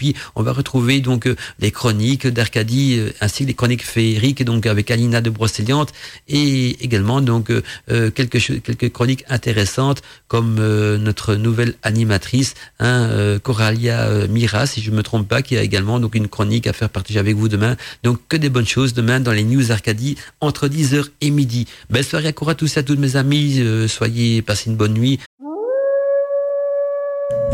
va 0.44 0.52
retrouver 0.52 1.00
donc 1.00 1.28
les 1.58 1.70
chroniques 1.70 2.26
d'Arcadie 2.26 3.00
ainsi 3.20 3.42
que 3.44 3.48
les 3.48 3.54
chroniques 3.54 3.84
féeriques 3.84 4.44
donc 4.44 4.66
avec 4.66 4.90
Alina 4.90 5.20
de 5.20 5.30
Brocéliande 5.30 5.90
et 6.28 6.84
également 6.84 7.20
donc 7.20 7.50
quelques 7.86 8.62
quelques 8.62 8.92
chroniques 8.92 9.24
intéressantes 9.28 10.02
comme 10.28 10.54
notre 10.96 11.34
nouvelle 11.34 11.74
animatrice 11.82 12.54
hein, 12.80 13.38
Coralia 13.42 14.26
Mira 14.28 14.66
si 14.66 14.80
je 14.80 14.90
me 14.90 15.02
trompe 15.02 15.28
pas 15.28 15.42
qui 15.42 15.56
a 15.56 15.62
également 15.62 15.98
donc 15.98 16.14
une 16.14 16.28
chronique 16.28 16.66
à 16.66 16.72
faire 16.72 16.90
partager 16.90 17.18
avec 17.18 17.36
vous 17.36 17.48
demain. 17.48 17.76
Donc 18.02 18.18
que 18.28 18.36
des 18.36 18.48
bonnes 18.48 18.66
choses 18.66 18.94
demain 18.94 19.20
dans 19.20 19.32
les 19.32 19.44
news 19.44 19.72
Arcadie 19.72 20.16
entre 20.40 20.68
10h 20.68 21.08
et 21.20 21.30
midi. 21.30 21.66
Belle 21.90 22.04
soirée 22.04 22.34
à 22.46 22.54
tous 22.54 22.76
et 22.76 22.80
à 22.80 22.82
toutes 22.82 22.98
mes 22.98 23.16
amis. 23.16 23.60
Euh, 23.60 23.88
soyez, 23.88 24.42
passez 24.42 24.70
une 24.70 24.76
bonne 24.76 24.94
nuit. 24.94 25.18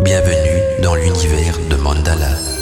Bienvenue 0.03 0.83
dans 0.83 0.95
l'univers 0.95 1.59
de 1.71 1.77
Mandala. 1.77 2.60